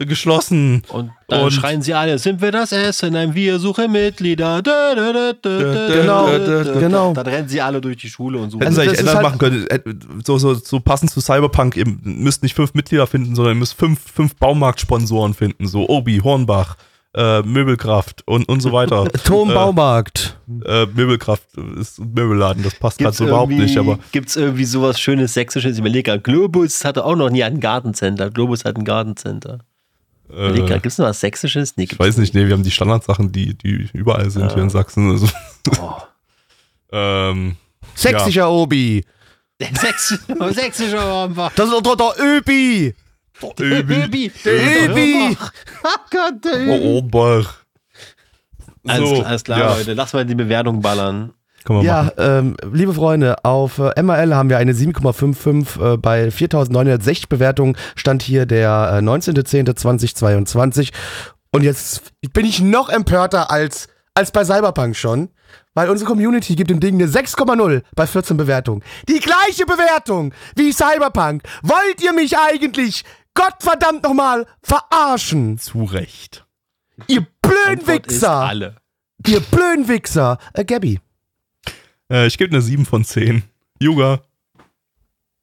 geschlossen. 0.05 0.83
Und 0.89 1.13
dann 1.29 1.45
Und- 1.45 1.53
schreien 1.53 1.81
sie 1.81 1.95
alle, 1.95 2.19
sind 2.19 2.41
wir 2.43 2.51
das 2.51 2.73
Essen? 2.73 3.13
Nein, 3.13 3.33
wir 3.37 3.61
suchen 3.61 3.93
Mitglieder. 3.93 4.61
Da, 4.61 4.97
da, 4.97 5.13
da, 5.13 5.33
da, 5.41 5.59
da, 5.59 5.89
Genau, 5.95 6.27
da, 6.27 6.39
da, 6.39 6.65
da. 6.65 6.81
genau. 6.81 7.13
Dann 7.15 7.27
rennen 7.29 7.49
sie 7.49 7.61
alle 7.61 7.81
durch 7.81 7.99
die 7.99 8.09
Schule 8.11 8.39
und 8.41 8.51
suchen. 8.51 8.63
Hätten 8.63 8.75
sie 8.75 8.81
Also 8.81 8.93
ist 8.95 8.99
ändern 8.99 9.15
halt- 9.15 9.23
machen 9.23 9.39
können. 9.39 9.67
Äh, 9.69 9.79
So, 10.27 10.39
so, 10.39 10.55
so 10.55 10.81
passend 10.81 11.13
zu 11.13 11.21
Cyberpunk, 11.21 11.77
ihr 11.77 11.87
müsst 12.03 12.43
nicht 12.43 12.57
fünf 12.57 12.75
Mitglieder 12.75 13.07
finden, 13.07 13.37
sondern 13.37 13.55
ihr 13.55 13.61
müsst 13.61 13.75
fünf, 13.79 14.01
fünf 14.13 14.35
Baumarktsponsoren 14.35 15.35
finden. 15.35 15.69
So 15.69 15.89
Obi, 15.89 16.19
Hornbach, 16.19 16.77
äh, 17.15 17.43
Möbelkraft 17.43 18.23
und, 18.27 18.49
und 18.49 18.61
so 18.61 18.73
weiter. 18.73 19.05
Tom 19.25 19.51
Äh, 19.51 19.55
Baumarkt. 19.55 20.39
Äh, 20.65 20.87
Möbelkraft 20.87 21.47
ist 21.79 21.99
ein 21.99 22.13
Möbelladen, 22.13 22.63
das 22.63 22.75
passt 22.75 22.99
gerade 22.99 23.11
Gibt's 23.11 23.19
so 23.19 23.27
überhaupt 23.27 23.53
nicht, 23.53 23.79
aber 23.79 23.99
Gibt's 24.13 24.37
irgendwie 24.37 24.65
sowas 24.65 24.99
schönes 25.01 25.35
Sächsisches? 25.35 25.75
Ich 25.75 25.79
überlege 25.79 26.19
Globus 26.21 26.85
hatte 26.85 27.05
auch 27.05 27.17
noch 27.17 27.31
nie 27.31 27.45
ein 27.45 27.61
Gartencenter. 27.61 28.31
Globus 28.31 28.65
hat 28.65 28.77
ein 28.77 28.85
Gartencenter. 28.85 29.61
Äh, 30.31 30.53
gerade, 30.53 30.81
gibt's 30.81 30.99
noch 30.99 31.07
was 31.07 31.21
Sächsisches? 31.21 31.77
Nee, 31.77 31.85
ich 31.85 31.99
weiß 31.99 32.17
nicht, 32.17 32.35
nee, 32.35 32.47
wir 32.47 32.55
haben 32.55 32.63
die 32.63 32.71
Standardsachen, 32.71 33.31
die, 33.31 33.57
die 33.57 33.89
überall 33.93 34.31
sind 34.31 34.53
hier 34.53 34.63
in 34.63 34.71
Sachsen. 34.71 35.11
Also, 35.11 35.29
Oh. 35.81 35.93
ähm, 36.93 37.57
Sächsischer 37.95 38.51
Obi. 38.51 39.05
Sächsisch, 39.61 40.19
sächsischer 40.51 41.25
einfach. 41.25 41.53
Das 41.55 41.69
ist 41.71 41.87
doch 41.87 41.97
der 41.97 42.15
Öbi. 42.25 42.95
Öbi. 43.61 43.95
Öbi. 44.05 44.33
Der 44.45 44.89
Öbi. 44.91 45.37
Oh 45.83 45.89
Gott, 46.11 46.45
der 46.45 46.61
Öbi. 46.61 46.71
Oh, 46.71 46.99
Ober. 46.99 47.45
Alles, 48.87 49.09
So, 49.09 49.15
klar, 49.17 49.27
alles 49.27 49.45
klar, 49.45 49.59
ja. 49.59 49.75
Leute. 49.77 49.95
Lass 49.95 50.13
mal 50.13 50.25
die 50.27 50.35
Bewertung 50.35 50.81
ballern. 50.81 51.33
Ja, 51.67 52.13
ähm, 52.19 52.57
liebe 52.73 52.93
Freunde, 52.93 53.43
auf 53.43 53.79
äh, 53.79 54.03
MRL 54.03 54.35
haben 54.35 54.51
wir 54.51 54.59
eine 54.59 54.75
7,55 54.75 55.95
äh, 55.95 55.97
bei 55.97 56.29
4.960 56.29 57.29
Bewertungen. 57.31 57.75
Stand 57.97 58.23
hier 58.23 58.45
der 58.45 58.99
äh, 58.99 59.03
19.10.2022. 59.03 60.93
Und 61.53 61.63
jetzt 61.63 62.03
bin 62.35 62.45
ich 62.45 62.61
noch 62.61 62.91
empörter 62.91 63.51
als, 63.51 63.89
als 64.13 64.31
bei 64.31 64.45
Cyberpunk 64.45 64.95
schon, 64.95 65.31
weil 65.73 65.89
unsere 65.89 66.09
Community 66.11 66.55
gibt 66.55 66.69
dem 66.69 66.81
Ding 66.81 66.97
eine 66.97 67.07
6,0 67.11 67.83
bei 67.95 68.07
14 68.07 68.37
Bewertungen. 68.37 68.83
Die 69.09 69.21
gleiche 69.21 69.65
Bewertung 69.65 70.35
wie 70.57 70.71
Cyberpunk. 70.71 71.45
Wollt 71.63 72.03
ihr 72.03 72.13
mich 72.13 72.37
eigentlich, 72.37 73.05
Gottverdammt 73.35 74.03
nochmal, 74.03 74.47
verarschen? 74.63 75.59
Zu 75.59 75.85
Recht. 75.85 76.45
Ihr 77.09 77.27
blöden 77.43 77.87
Wichser! 77.87 78.31
alle. 78.33 78.77
Ihr 79.27 79.41
blöden 79.41 79.89
Wichser! 79.89 80.39
Äh, 80.53 80.65
Gabby. 80.65 81.01
Äh, 82.11 82.27
ich 82.27 82.39
gebe 82.39 82.53
eine 82.53 82.63
7 82.63 82.87
von 82.87 83.05
10. 83.05 83.43
Yuga. 83.83 84.21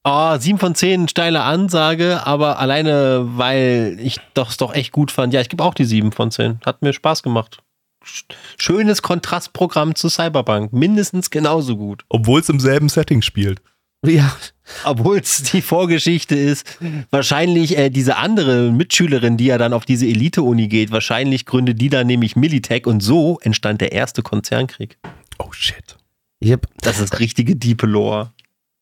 Oh, 0.03 0.35
7 0.37 0.57
von 0.57 0.73
10, 0.73 1.09
steile 1.09 1.41
Ansage, 1.43 2.25
aber 2.25 2.57
alleine, 2.57 3.23
weil 3.37 3.97
ich 4.01 4.19
das 4.33 4.57
doch 4.57 4.73
echt 4.73 4.91
gut 4.91 5.11
fand. 5.11 5.31
Ja, 5.33 5.41
ich 5.41 5.49
gebe 5.49 5.63
auch 5.63 5.75
die 5.75 5.85
7 5.85 6.11
von 6.11 6.31
10. 6.31 6.59
Hat 6.65 6.81
mir 6.81 6.91
Spaß 6.93 7.21
gemacht. 7.21 7.59
Sch- 8.03 8.23
Schönes 8.57 9.03
Kontrastprogramm 9.03 9.93
zu 9.93 10.09
Cyberpunk. 10.09 10.73
Mindestens 10.73 11.29
genauso 11.29 11.77
gut. 11.77 12.03
Obwohl 12.09 12.39
es 12.39 12.49
im 12.49 12.59
selben 12.59 12.89
Setting 12.89 13.21
spielt. 13.21 13.61
Ja, 14.05 14.35
Obwohl 14.83 15.19
es 15.19 15.43
die 15.43 15.61
Vorgeschichte 15.61 16.35
ist, 16.35 16.79
wahrscheinlich 17.11 17.77
äh, 17.77 17.89
diese 17.89 18.17
andere 18.17 18.71
Mitschülerin, 18.71 19.37
die 19.37 19.45
ja 19.45 19.57
dann 19.57 19.73
auf 19.73 19.85
diese 19.85 20.07
Elite-Uni 20.07 20.67
geht, 20.69 20.91
wahrscheinlich 20.91 21.45
gründet 21.45 21.79
die 21.81 21.89
dann 21.89 22.07
nämlich 22.07 22.35
Militech 22.35 22.87
und 22.87 23.01
so 23.01 23.37
entstand 23.41 23.81
der 23.81 23.91
erste 23.91 24.21
Konzernkrieg. 24.23 24.97
Oh 25.39 25.51
shit. 25.51 25.97
yep. 26.43 26.67
Das 26.81 26.99
ist 26.99 27.19
richtige 27.19 27.55
diepe 27.55 27.85
Lore. 27.85 28.31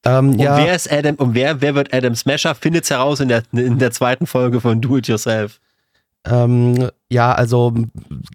Ähm, 0.05 0.29
Und 0.31 0.39
ja, 0.39 0.55
wer 0.57 0.73
ist 0.75 0.89
Adam 0.91 1.15
und 1.15 1.33
wer, 1.35 1.59
wer 1.59 1.75
wird 1.75 1.93
Adam 1.93 2.15
Smasher? 2.15 2.55
Findet's 2.55 2.89
heraus 2.89 3.19
in 3.19 3.27
der, 3.27 3.43
in 3.51 3.79
der 3.79 3.91
zweiten 3.91 4.27
Folge 4.27 4.61
von 4.61 4.79
Do 4.79 4.97
It 4.97 5.07
Yourself. 5.07 5.59
ähm, 6.25 6.89
ja, 7.09 7.33
also 7.33 7.73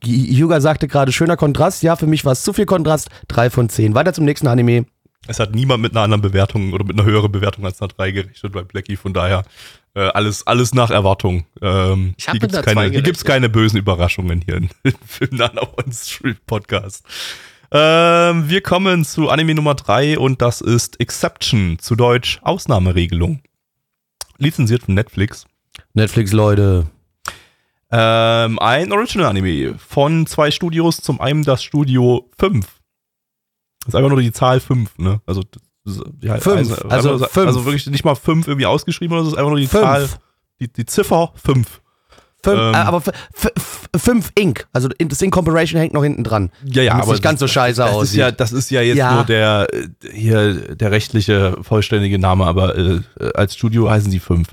Yuga 0.05 0.61
sagte 0.61 0.89
gerade, 0.89 1.13
schöner 1.13 1.37
Kontrast. 1.39 1.83
Ja, 1.83 1.97
für 1.97 2.07
mich 2.07 2.25
war 2.27 2.33
es 2.33 2.43
zu 2.43 2.53
viel 2.53 2.67
Kontrast. 2.67 3.09
Drei 3.29 3.49
von 3.49 3.69
zehn. 3.71 3.95
Weiter 3.95 4.13
zum 4.13 4.25
nächsten 4.27 4.49
Anime. 4.49 4.85
Es 5.27 5.39
hat 5.41 5.55
niemand 5.55 5.83
mit 5.83 5.93
einer 5.93 6.03
anderen 6.03 6.21
Bewertung 6.23 6.73
oder 6.73 6.85
mit 6.85 6.99
einer 6.99 7.07
höheren 7.09 7.33
Bewertung 7.33 7.65
als 7.65 7.81
einer 7.81 7.89
3 7.89 8.11
gerechnet 8.11 8.53
bei 8.53 8.63
Blackie, 8.63 8.97
von 8.97 9.15
daher 9.15 9.45
äh, 9.95 10.01
alles, 10.09 10.47
alles 10.47 10.75
nach 10.75 10.91
Erwartung. 10.91 11.47
Ähm, 11.63 12.15
Ich 12.19 12.25
hier 12.25 12.33
einer 12.55 12.63
2 12.65 12.75
keine, 12.75 12.91
hier 12.91 13.03
gibt's 13.03 13.25
keine 13.25 13.49
bösen 13.49 13.79
Überraschungen 13.79 14.43
hier 14.45 14.57
in- 14.57 14.69
im 14.85 15.37
Nana 15.37 15.63
One 15.63 15.93
Street 15.93 16.45
Podcast. 16.47 17.05
Ähm, 17.73 18.49
wir 18.49 18.61
kommen 18.61 19.05
zu 19.05 19.31
Anime 19.31 19.55
Nummer 19.55 19.75
3 19.75 20.19
und 20.19 20.43
das 20.43 20.61
ist 20.61 21.01
Exception, 21.01 21.79
zu 21.81 21.97
Deutsch 21.97 22.39
Ausnahmeregelung. 22.43 23.41
Lizenziert 24.39 24.83
von 24.83 24.95
Netflix. 24.95 25.47
Netflix, 25.95 26.33
Leute. 26.33 26.87
Ähm, 27.91 28.59
ein 28.59 28.93
Original-Anime 28.93 29.77
von 29.79 30.27
zwei 30.27 30.51
Studios, 30.51 30.97
zum 30.99 31.21
einen 31.21 31.45
das 31.45 31.63
Studio 31.63 32.29
5. 32.39 32.67
Das 33.85 33.89
ist 33.89 33.95
einfach 33.95 34.11
nur 34.11 34.21
die 34.23 34.33
Zahl 34.33 34.61
5, 34.61 34.99
ne? 34.99 35.21
Also, 35.27 35.43
ja, 36.23 36.37
Fünf, 36.39 36.57
einfach- 36.71 36.91
also 36.91 37.13
einfach- 37.15 37.29
fünf. 37.31 37.47
also 37.47 37.65
wirklich 37.67 37.87
nicht 37.89 38.05
mal 38.05 38.15
5 38.15 38.47
irgendwie 38.49 38.67
ausgeschrieben, 38.67 39.15
oder 39.15 39.25
so, 39.25 39.29
es 39.29 39.35
ist 39.35 39.39
einfach 39.39 39.51
nur 39.51 39.61
die 39.61 39.67
Fünf. 39.67 39.83
Zahl, 39.85 40.09
die, 40.61 40.73
die 40.73 40.87
Ziffer 40.87 41.33
5. 41.35 41.81
Fünf, 42.43 42.59
Ähm. 42.61 42.75
äh, 42.75 42.77
aber 42.77 42.99
f- 42.99 43.09
f- 43.35 43.53
f- 43.57 43.89
fünf 44.03 44.31
Ink. 44.35 44.67
Also 44.75 44.89
das 44.99 45.23
Incorporation 45.23 45.81
hängt 45.81 45.95
noch 45.95 46.03
hinten 46.03 46.25
dran. 46.25 46.51
Ja, 46.67 46.83
ja, 46.83 46.93
aber 46.95 47.13
nicht 47.13 47.23
ganz 47.23 47.41
so 47.41 47.49
scheiße 47.49 47.81
das 47.81 47.91
aussieht. 47.91 48.11
ist 48.13 48.17
ja, 48.19 48.31
das 48.33 48.53
ist 48.53 48.71
ja 48.71 48.83
jetzt 48.83 48.99
Ja. 48.99 49.15
nur 49.15 49.25
der 49.25 49.67
hier 50.13 50.75
der 50.77 50.91
rechtliche 50.91 51.57
vollständige 51.63 52.19
Name, 52.19 52.45
aber 52.45 52.77
äh, 52.77 53.01
als 53.35 53.55
Studio 53.55 53.89
heißen 53.91 54.11
sie 54.11 54.19
5. 54.21 54.49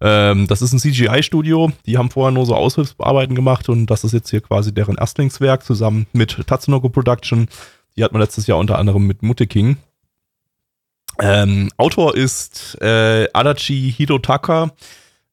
Ähm, 0.00 0.46
das 0.46 0.62
ist 0.62 0.72
ein 0.72 0.78
CGI-Studio. 0.78 1.70
Die 1.84 1.98
haben 1.98 2.08
vorher 2.10 2.32
nur 2.32 2.46
so 2.46 2.54
Aushilfsarbeiten 2.54 3.34
gemacht 3.34 3.68
und 3.68 3.86
das 3.86 4.04
ist 4.04 4.12
jetzt 4.12 4.30
hier 4.30 4.40
quasi 4.40 4.72
deren 4.72 4.96
Erstlingswerk 4.96 5.64
zusammen 5.64 6.06
mit 6.14 6.46
Tatsunoko 6.46 6.88
Production. 6.88 7.48
Die 7.96 8.04
hat 8.04 8.12
man 8.12 8.20
letztes 8.20 8.46
Jahr 8.46 8.58
unter 8.58 8.78
anderem 8.78 9.06
mit 9.06 9.22
Mutte 9.22 9.46
King. 9.46 9.76
Ähm, 11.20 11.70
Autor 11.76 12.16
ist 12.16 12.76
äh, 12.80 13.28
Adachi 13.32 13.94
Hidotaka, 13.96 14.72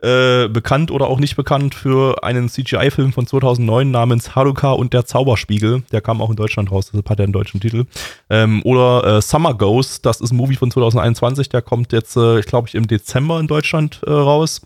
äh, 0.02 0.48
bekannt 0.48 0.92
oder 0.92 1.08
auch 1.08 1.20
nicht 1.20 1.36
bekannt 1.36 1.76
für 1.76 2.24
einen 2.24 2.50
CGI-Film 2.50 3.14
von 3.14 3.28
2009 3.28 3.90
namens 3.90 4.36
Haruka 4.36 4.72
und 4.72 4.94
der 4.94 5.06
Zauberspiegel. 5.06 5.84
Der 5.92 6.02
kam 6.02 6.22
auch 6.22 6.30
in 6.30 6.36
Deutschland 6.36 6.72
raus, 6.72 6.88
deshalb 6.88 7.10
hat 7.10 7.20
er 7.20 7.26
einen 7.26 7.34
deutschen 7.34 7.60
Titel. 7.60 7.86
Ähm, 8.30 8.62
oder 8.64 9.18
äh, 9.18 9.22
Summer 9.22 9.54
Ghost, 9.54 10.06
das 10.06 10.22
ist 10.22 10.32
ein 10.32 10.38
Movie 10.38 10.56
von 10.56 10.72
2021, 10.72 11.50
der 11.50 11.62
kommt 11.62 11.94
jetzt, 11.94 12.16
äh, 12.16 12.40
ich 12.40 12.46
glaube, 12.46 12.68
ich 12.68 12.76
im 12.76 12.88
Dezember 12.88 13.40
in 13.40 13.48
Deutschland 13.48 14.02
äh, 14.06 14.12
raus. 14.12 14.62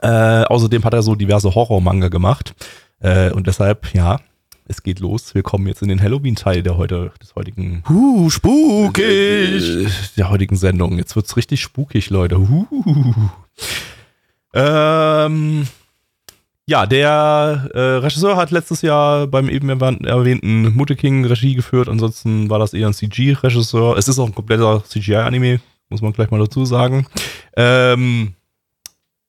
Äh, 0.00 0.44
außerdem 0.44 0.84
hat 0.84 0.94
er 0.94 1.02
so 1.02 1.14
diverse 1.14 1.54
Horror-Manga 1.54 2.08
gemacht. 2.08 2.54
Äh, 3.00 3.30
und 3.30 3.46
deshalb, 3.46 3.94
ja, 3.94 4.20
es 4.66 4.82
geht 4.82 5.00
los. 5.00 5.34
Wir 5.34 5.42
kommen 5.42 5.66
jetzt 5.66 5.82
in 5.82 5.88
den 5.88 6.00
Halloween-Teil 6.00 6.62
der 6.62 6.76
heute, 6.76 7.12
des 7.20 7.34
heutigen 7.34 7.82
Huh, 7.88 8.30
spukig. 8.30 9.02
äh, 9.04 9.86
der 10.16 10.30
heutigen 10.30 10.56
Sendung. 10.56 10.96
Jetzt 10.98 11.14
wird's 11.16 11.36
richtig 11.36 11.60
spukig, 11.60 12.10
Leute. 12.10 12.38
Huh. 12.38 12.66
Ähm, 14.54 15.66
ja, 16.66 16.86
der 16.86 17.70
äh, 17.74 17.78
Regisseur 17.80 18.36
hat 18.36 18.50
letztes 18.50 18.82
Jahr 18.82 19.26
beim 19.26 19.48
eben 19.48 19.68
erwähnt- 19.68 20.06
erwähnten 20.06 20.74
Mutte 20.74 20.94
King 20.96 21.24
Regie 21.24 21.54
geführt. 21.54 21.88
Ansonsten 21.88 22.48
war 22.50 22.58
das 22.58 22.72
eher 22.74 22.86
ein 22.86 22.94
CG-Regisseur. 22.94 23.96
Es 23.96 24.08
ist 24.08 24.18
auch 24.18 24.26
ein 24.26 24.34
kompletter 24.34 24.82
CGI-Anime, 24.84 25.60
muss 25.88 26.02
man 26.02 26.12
gleich 26.12 26.30
mal 26.30 26.38
dazu 26.40 26.64
sagen. 26.64 27.06
Ähm, 27.56 28.34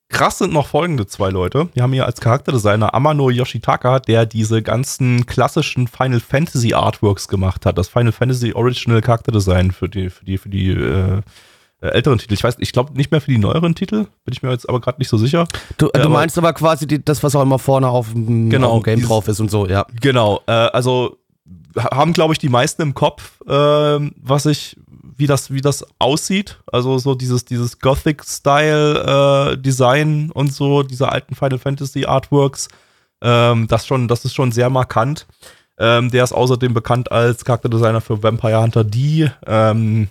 krass 0.08 0.38
sind 0.38 0.52
noch 0.52 0.66
folgende 0.68 1.06
zwei 1.06 1.30
Leute. 1.30 1.68
Wir 1.74 1.82
haben 1.82 1.92
hier 1.92 2.06
als 2.06 2.20
Charakterdesigner 2.20 2.94
Amano 2.94 3.30
Yoshitaka, 3.30 3.98
der 4.00 4.26
diese 4.26 4.62
ganzen 4.62 5.26
klassischen 5.26 5.88
Final 5.88 6.20
Fantasy 6.20 6.74
Artworks 6.74 7.26
gemacht 7.28 7.66
hat. 7.66 7.78
Das 7.78 7.88
Final 7.88 8.12
Fantasy 8.12 8.52
Original 8.52 9.00
Charakterdesign 9.00 9.72
für 9.72 9.88
die, 9.88 10.10
für 10.10 10.24
die, 10.24 10.38
für 10.38 10.48
die 10.48 10.70
äh, 10.70 11.20
äh, 11.80 11.88
älteren 11.88 12.18
Titel. 12.18 12.34
Ich 12.34 12.44
weiß, 12.44 12.56
ich 12.60 12.72
glaube 12.72 12.92
nicht 12.94 13.10
mehr 13.10 13.20
für 13.20 13.30
die 13.30 13.38
neueren 13.38 13.74
Titel, 13.74 14.06
bin 14.24 14.32
ich 14.32 14.42
mir 14.42 14.50
jetzt 14.50 14.68
aber 14.68 14.80
gerade 14.80 14.98
nicht 15.00 15.08
so 15.08 15.16
sicher. 15.16 15.48
Du, 15.78 15.90
Ja, 15.94 16.02
du 16.02 16.08
meinst 16.10 16.38
aber 16.38 16.52
quasi 16.52 16.86
die, 16.86 17.04
das, 17.04 17.22
was 17.22 17.34
auch 17.34 17.42
immer 17.42 17.58
vorne 17.58 17.88
auf 17.88 18.12
dem, 18.12 18.50
Genau, 18.50 18.70
auf 18.70 18.82
dem 18.82 18.84
Game 18.84 18.96
dieses- 18.96 19.08
drauf 19.08 19.26
ist 19.28 19.40
und 19.40 19.50
so, 19.50 19.66
ja. 19.66 19.84
Genau, 20.00 20.40
äh, 20.46 20.52
also 20.52 21.16
ha- 21.76 21.96
haben, 21.96 22.12
glaube 22.12 22.32
ich, 22.34 22.38
die 22.38 22.48
meisten 22.48 22.82
im 22.82 22.94
Kopf, 22.94 23.40
ähm, 23.48 24.12
was 24.22 24.46
ich, 24.46 24.76
wie 25.16 25.26
das, 25.26 25.50
wie 25.52 25.60
das 25.60 25.84
aussieht. 25.98 26.58
Also 26.72 26.98
so 26.98 27.14
dieses, 27.14 27.44
dieses 27.44 27.78
Gothic-Style-Design 27.80 30.30
und 30.32 30.52
so, 30.52 30.82
diese 30.82 31.08
alten 31.10 31.34
Final 31.34 31.58
Fantasy 31.58 32.04
Artworks. 32.04 32.68
Ähm, 33.22 33.66
das 33.68 33.86
schon, 33.86 34.08
das 34.08 34.24
ist 34.24 34.34
schon 34.34 34.52
sehr 34.52 34.70
markant. 34.70 35.26
Ähm, 35.76 36.08
der 36.10 36.22
ist 36.22 36.32
außerdem 36.32 36.72
bekannt 36.72 37.10
als 37.10 37.44
Charakterdesigner 37.44 38.00
für 38.00 38.22
Vampire 38.22 38.62
Hunter 38.62 38.84
D 38.84 39.28
ähm, 39.46 40.06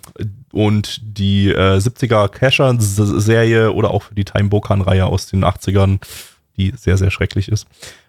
und 0.52 1.00
die 1.02 1.48
äh, 1.48 1.78
70er 1.78 2.28
Casher-Serie 2.28 3.72
oder 3.72 3.90
auch 3.90 4.02
für 4.02 4.14
die 4.14 4.26
Time 4.26 4.50
Bokan-Reihe 4.50 5.06
aus 5.06 5.26
den 5.26 5.42
80ern, 5.42 6.00
die 6.58 6.74
sehr, 6.76 6.98
sehr 6.98 7.10
schrecklich 7.10 7.48
ist. 7.48 7.66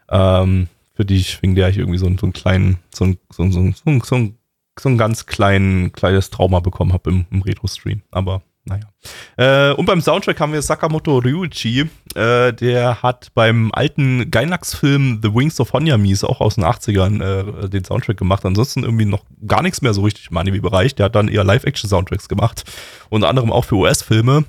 Ähm, 0.10 0.68
für 0.96 1.06
die 1.06 1.16
ich, 1.16 1.42
wegen 1.42 1.56
der 1.56 1.70
ich 1.70 1.78
irgendwie 1.78 1.98
so, 1.98 2.08
so 2.18 2.26
einen 2.26 2.34
kleinen, 2.34 2.78
so 2.94 3.06
einen, 3.06 3.18
so, 3.32 3.44
einen- 3.44 3.52
so, 3.54 3.72
so, 4.04 4.16
einen- 4.16 4.38
so, 4.80 4.90
einen 4.90 4.98
ganz 4.98 5.26
kleinen, 5.26 5.92
kleines 5.92 6.30
Trauma 6.30 6.60
bekommen 6.60 6.94
habe 6.94 7.10
im, 7.10 7.26
im 7.32 7.42
Retro-Stream. 7.42 8.02
Aber 8.12 8.42
naja. 8.68 8.90
Äh, 9.38 9.74
und 9.76 9.86
beim 9.86 10.02
Soundtrack 10.02 10.40
haben 10.40 10.52
wir 10.52 10.62
Sakamoto 10.62 11.20
Ryuichi. 11.20 11.82
Äh, 12.16 12.52
der 12.54 13.04
hat 13.04 13.32
beim 13.36 13.72
alten 13.72 14.32
Gainax-Film 14.32 15.20
The 15.22 15.34
Wings 15.36 15.60
of 15.60 15.72
Honyamis, 15.72 16.24
auch 16.24 16.42
aus 16.42 16.56
den 16.56 16.64
80ern, 16.64 17.22
äh, 17.66 17.70
den 17.70 17.86
Soundtrack 17.86 18.18
gemacht. 18.18 18.44
Ansonsten 18.44 18.84
irgendwie 18.84 19.06
noch 19.06 19.24
gar 19.46 19.62
nichts 19.62 19.84
mehr 19.84 19.94
so 19.94 20.02
richtig 20.02 20.32
im 20.32 20.38
Anime-Bereich. 20.38 20.96
Der 20.96 21.06
hat 21.06 21.16
dann 21.16 21.28
eher 21.28 21.44
Live-Action-Soundtracks 21.44 22.28
gemacht. 22.28 22.64
Unter 23.10 23.30
anderem 23.30 23.52
auch 23.52 23.66
für 23.66 23.76
US-Filme. 23.76 24.46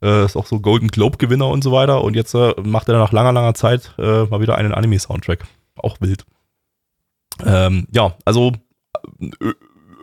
Äh, 0.00 0.24
ist 0.24 0.36
auch 0.36 0.46
so 0.46 0.60
Golden 0.60 0.88
Globe-Gewinner 0.88 1.48
und 1.48 1.64
so 1.64 1.72
weiter. 1.72 2.04
Und 2.04 2.14
jetzt 2.14 2.34
äh, 2.34 2.54
macht 2.62 2.88
er 2.88 2.98
nach 2.98 3.12
langer, 3.12 3.32
langer 3.32 3.54
Zeit 3.54 3.94
äh, 3.98 4.24
mal 4.24 4.40
wieder 4.40 4.56
einen 4.56 4.72
Anime-Soundtrack. 4.72 5.44
Auch 5.74 6.00
wild. 6.00 6.24
Ähm, 7.44 7.88
ja, 7.90 8.14
also 8.24 8.52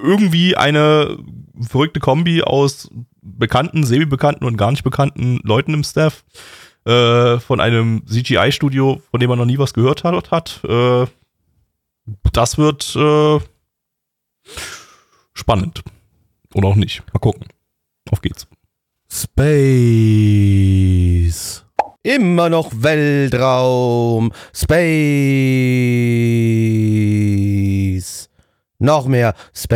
irgendwie 0.04 0.56
eine 0.58 1.18
verrückte 1.60 2.00
Kombi 2.00 2.44
aus 2.44 2.92
bekannten, 3.22 3.84
semi-bekannten 3.86 4.46
und 4.46 4.58
gar 4.58 4.70
nicht 4.72 4.84
bekannten 4.84 5.40
Leuten 5.44 5.74
im 5.74 5.84
Staff. 5.84 6.24
Äh, 6.86 7.40
von 7.40 7.62
einem 7.62 8.06
CGI-Studio, 8.06 9.02
von 9.10 9.20
dem 9.22 9.30
man 9.30 9.40
noch 9.40 9.46
nie 9.46 9.58
was 9.58 9.74
gehört 9.74 10.04
hat. 10.04 10.32
hat. 10.32 10.60
Äh, 10.68 11.06
das 12.34 12.58
wird 12.58 12.94
äh, 12.98 13.40
spannend. 15.34 15.82
Oder 16.54 16.68
auch 16.68 16.76
nicht. 16.76 17.02
Mal 17.14 17.20
gucken. 17.20 17.46
Auf 18.12 18.20
geht's. 18.20 18.46
Space. 19.10 19.54
Immer 22.04 22.50
noch 22.50 22.70
Weltraum. 22.76 24.34
Space. 24.54 24.74
Noch 28.84 29.08
mehr 29.08 29.34
Space. 29.56 29.74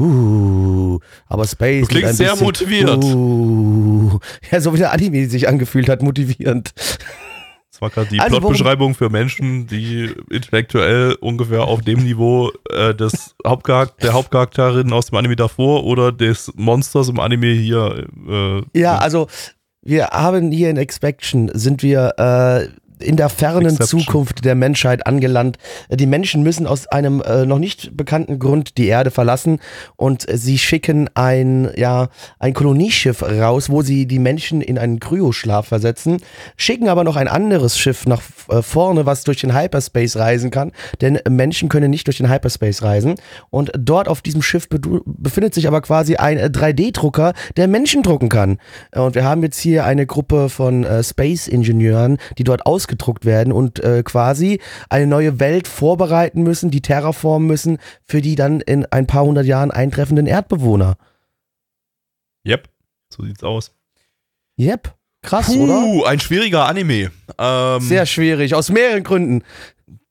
Uh, 0.00 0.98
aber 1.28 1.46
Space. 1.46 1.86
Du 1.86 1.94
klingst 1.94 2.16
sehr 2.16 2.30
bisschen, 2.32 2.44
motiviert. 2.44 3.04
Uh, 3.04 4.18
ja, 4.50 4.60
so 4.60 4.74
wie 4.74 4.78
der 4.78 4.90
Anime 4.92 5.28
sich 5.28 5.46
angefühlt 5.46 5.88
hat, 5.88 6.02
motivierend. 6.02 6.72
Das 7.70 7.80
war 7.80 7.90
gerade 7.90 8.08
die 8.08 8.18
Also, 8.18 8.40
Plotbeschreibung 8.40 8.96
für 8.96 9.10
Menschen, 9.10 9.68
die 9.68 10.12
intellektuell 10.28 11.14
ungefähr 11.20 11.62
auf 11.62 11.82
dem 11.82 12.02
Niveau 12.02 12.50
äh, 12.70 12.92
des 12.92 13.36
Hauptcharak 13.46 13.96
der 13.98 14.12
Hauptcharakterin 14.12 14.92
aus 14.92 15.06
dem 15.06 15.18
Anime 15.18 15.36
davor 15.36 15.84
oder 15.84 16.10
des 16.10 16.50
Monsters 16.56 17.08
im 17.08 17.20
Anime 17.20 17.52
hier. 17.52 18.08
Äh, 18.28 18.62
Ja, 18.76 18.98
also 18.98 19.28
wir 19.82 20.08
haben 20.08 20.50
hier 20.50 20.68
in 20.68 20.76
Expectation 20.76 21.50
sind 21.54 21.82
wir 21.84 22.14
äh, 22.18 22.68
in 23.02 23.16
der 23.16 23.28
fernen 23.28 23.66
Exception. 23.66 24.00
Zukunft 24.00 24.44
der 24.44 24.54
Menschheit 24.54 25.06
angelangt. 25.06 25.56
Die 25.90 26.06
Menschen 26.06 26.42
müssen 26.42 26.66
aus 26.66 26.86
einem 26.86 27.20
äh, 27.22 27.46
noch 27.46 27.58
nicht 27.58 27.96
bekannten 27.96 28.38
Grund 28.38 28.78
die 28.78 28.86
Erde 28.86 29.10
verlassen 29.10 29.58
und 29.96 30.28
äh, 30.28 30.36
sie 30.36 30.58
schicken 30.58 31.08
ein 31.14 31.70
ja 31.76 32.08
ein 32.38 32.54
Kolonieschiff 32.54 33.22
raus, 33.22 33.70
wo 33.70 33.82
sie 33.82 34.06
die 34.06 34.18
Menschen 34.18 34.60
in 34.60 34.78
einen 34.78 35.00
Kryoschlaf 35.00 35.66
versetzen, 35.66 36.18
schicken 36.56 36.88
aber 36.88 37.04
noch 37.04 37.16
ein 37.16 37.28
anderes 37.28 37.78
Schiff 37.78 38.06
nach 38.06 38.22
äh, 38.48 38.62
vorne, 38.62 39.06
was 39.06 39.24
durch 39.24 39.40
den 39.40 39.58
Hyperspace 39.58 40.16
reisen 40.16 40.50
kann, 40.50 40.72
denn 41.00 41.18
Menschen 41.28 41.68
können 41.68 41.90
nicht 41.90 42.06
durch 42.06 42.18
den 42.18 42.30
Hyperspace 42.30 42.82
reisen 42.82 43.14
und 43.50 43.72
dort 43.78 44.08
auf 44.08 44.22
diesem 44.22 44.42
Schiff 44.42 44.66
bedu- 44.66 45.02
befindet 45.04 45.54
sich 45.54 45.66
aber 45.66 45.80
quasi 45.80 46.16
ein 46.16 46.38
äh, 46.38 46.50
3D-Drucker, 46.52 47.32
der 47.56 47.68
Menschen 47.68 48.02
drucken 48.02 48.28
kann. 48.28 48.58
Und 48.94 49.14
wir 49.14 49.24
haben 49.24 49.42
jetzt 49.42 49.58
hier 49.58 49.84
eine 49.84 50.06
Gruppe 50.06 50.48
von 50.48 50.84
äh, 50.84 51.02
Space-Ingenieuren, 51.02 52.18
die 52.38 52.44
dort 52.44 52.66
ausgebildet 52.66 52.89
ausgedruckt 52.90 53.24
werden 53.24 53.52
und 53.52 53.82
äh, 53.82 54.02
quasi 54.02 54.60
eine 54.88 55.06
neue 55.06 55.38
Welt 55.40 55.68
vorbereiten 55.68 56.42
müssen, 56.42 56.70
die 56.70 56.80
terraformen 56.82 57.46
müssen 57.46 57.78
für 58.04 58.20
die 58.20 58.34
dann 58.34 58.60
in 58.60 58.84
ein 58.86 59.06
paar 59.06 59.24
hundert 59.24 59.46
Jahren 59.46 59.70
eintreffenden 59.70 60.26
Erdbewohner. 60.26 60.96
Yep, 62.46 62.68
so 63.10 63.24
sieht's 63.24 63.44
aus. 63.44 63.72
Yep. 64.58 64.94
Krass, 65.22 65.46
Puh, 65.48 65.64
oder? 65.64 66.08
ein 66.08 66.18
schwieriger 66.18 66.66
Anime. 66.66 67.10
Ähm, 67.38 67.80
Sehr 67.80 68.06
schwierig, 68.06 68.54
aus 68.54 68.70
mehreren 68.70 69.04
Gründen. 69.04 69.44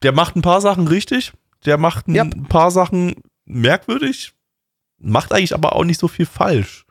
der 0.03 0.11
macht 0.13 0.36
ein 0.36 0.43
paar 0.43 0.61
Sachen 0.61 0.88
richtig, 0.88 1.34
der 1.65 1.77
macht 1.77 2.07
ein 2.07 2.15
Yep. 2.15 2.47
paar 2.49 2.69
Sachen 2.71 3.15
merkwürdig, 3.45 4.34
macht 4.99 5.34
eigentlich 5.34 5.55
aber 5.55 5.75
auch 5.75 5.84
nicht 5.84 5.99
so 5.99 6.07
viel 6.07 6.27
falsch. 6.27 6.86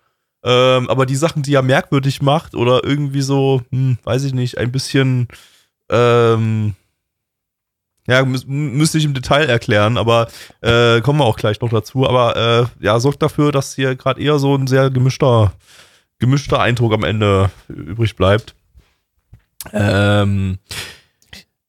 Ähm, 0.44 0.88
aber 0.90 1.06
die 1.06 1.16
Sachen, 1.16 1.42
die 1.42 1.54
er 1.54 1.62
merkwürdig 1.62 2.20
macht 2.22 2.54
oder 2.54 2.82
irgendwie 2.84 3.22
so, 3.22 3.62
hm, 3.70 3.98
weiß 4.04 4.24
ich 4.24 4.34
nicht, 4.34 4.58
ein 4.58 4.70
bisschen, 4.72 5.28
ähm, 5.90 6.74
ja, 8.08 8.24
mü 8.24 8.38
müsste 8.46 8.98
ich 8.98 9.04
im 9.04 9.14
Detail 9.14 9.48
erklären, 9.48 9.98
aber 9.98 10.28
äh, 10.62 11.00
kommen 11.02 11.20
wir 11.20 11.26
auch 11.26 11.36
gleich 11.36 11.60
noch 11.60 11.68
dazu. 11.68 12.08
Aber 12.08 12.70
äh, 12.80 12.84
ja, 12.84 12.98
sorgt 13.00 13.22
dafür, 13.22 13.52
dass 13.52 13.74
hier 13.74 13.96
gerade 13.96 14.20
eher 14.20 14.38
so 14.38 14.54
ein 14.54 14.66
sehr 14.66 14.90
gemischter, 14.90 15.52
gemischter 16.18 16.60
Eindruck 16.60 16.94
am 16.94 17.04
Ende 17.04 17.50
übrig 17.68 18.16
bleibt. 18.16 18.54
Ähm, 19.72 20.58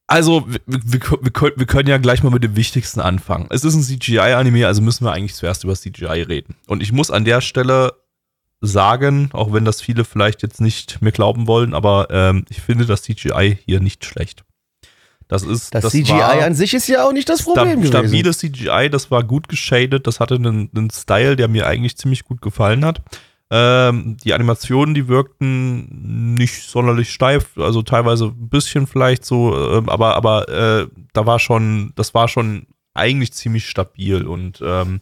also, 0.07 0.47
wir, 0.47 0.80
wir, 0.86 1.53
wir 1.55 1.65
können 1.65 1.89
ja 1.89 1.97
gleich 1.97 2.24
mal 2.24 2.32
mit 2.32 2.43
dem 2.43 2.55
Wichtigsten 2.55 3.01
anfangen. 3.01 3.47
Es 3.49 3.65
ist 3.65 3.76
ein 3.76 3.84
CGI-Anime, 3.84 4.65
also 4.65 4.82
müssen 4.82 5.05
wir 5.05 5.11
eigentlich 5.11 5.36
zuerst 5.36 5.65
über 5.65 5.76
CGI 5.76 6.24
reden. 6.24 6.55
Und 6.67 6.82
ich 6.82 6.93
muss 6.93 7.11
an 7.11 7.26
der 7.26 7.41
Stelle 7.41 7.93
sagen, 8.62 9.30
auch 9.34 9.53
wenn 9.53 9.66
das 9.66 9.82
viele 9.82 10.03
vielleicht 10.05 10.41
jetzt 10.41 10.62
nicht 10.62 11.01
mehr 11.01 11.12
glauben 11.12 11.47
wollen, 11.47 11.74
aber 11.74 12.07
ähm, 12.12 12.45
ich 12.49 12.62
finde 12.62 12.86
das 12.86 13.03
CGI 13.03 13.57
hier 13.66 13.80
nicht 13.80 14.05
schlecht. 14.05 14.43
Das 15.28 15.43
ist 15.43 15.74
Das, 15.76 15.91
CGI 15.91 16.10
war 16.10 16.41
an 16.41 16.55
sich 16.55 16.74
ist 16.74 16.88
ja 16.88 17.05
auch 17.05 17.14
nicht 17.14 17.30
das 17.30 17.43
Problem 17.43 17.82
gewesen. 17.82 17.88
stabiles 17.88 18.39
CGI, 18.39 18.89
das 18.91 19.12
war 19.12 19.24
gut 19.24 19.47
geshadet, 19.47 20.07
das 20.07 20.20
hatte 20.20 20.36
einen, 20.36 20.70
einen 20.76 20.89
Style, 20.89 21.36
der 21.36 21.47
mir 21.47 21.68
eigentlich 21.68 21.97
ziemlich 21.97 22.26
gut 22.26 22.41
gefallen 22.41 22.84
hat. 22.84 23.01
Ähm, 23.51 24.18
die 24.24 24.34
Animationen, 24.34 24.93
die 24.93 25.07
wirkten 25.07 26.34
nicht 26.36 26.64
sonderlich 26.64 27.12
steif, 27.12 27.57
also 27.57 27.82
teilweise 27.82 28.26
ein 28.26 28.49
bisschen 28.49 28.88
vielleicht 28.88 29.24
so, 29.24 29.55
ähm, 29.72 29.89
aber, 29.89 30.16
aber 30.16 30.49
äh, 30.49 30.88
da 31.14 31.26
war 31.26 31.39
schon, 31.39 31.93
das 31.95 32.14
war 32.14 32.28
schon 32.28 32.68
eigentlich 32.93 33.34
ziemlich 33.34 33.68
stabil 33.68 34.26
und 34.26 34.62
ähm, 34.64 34.99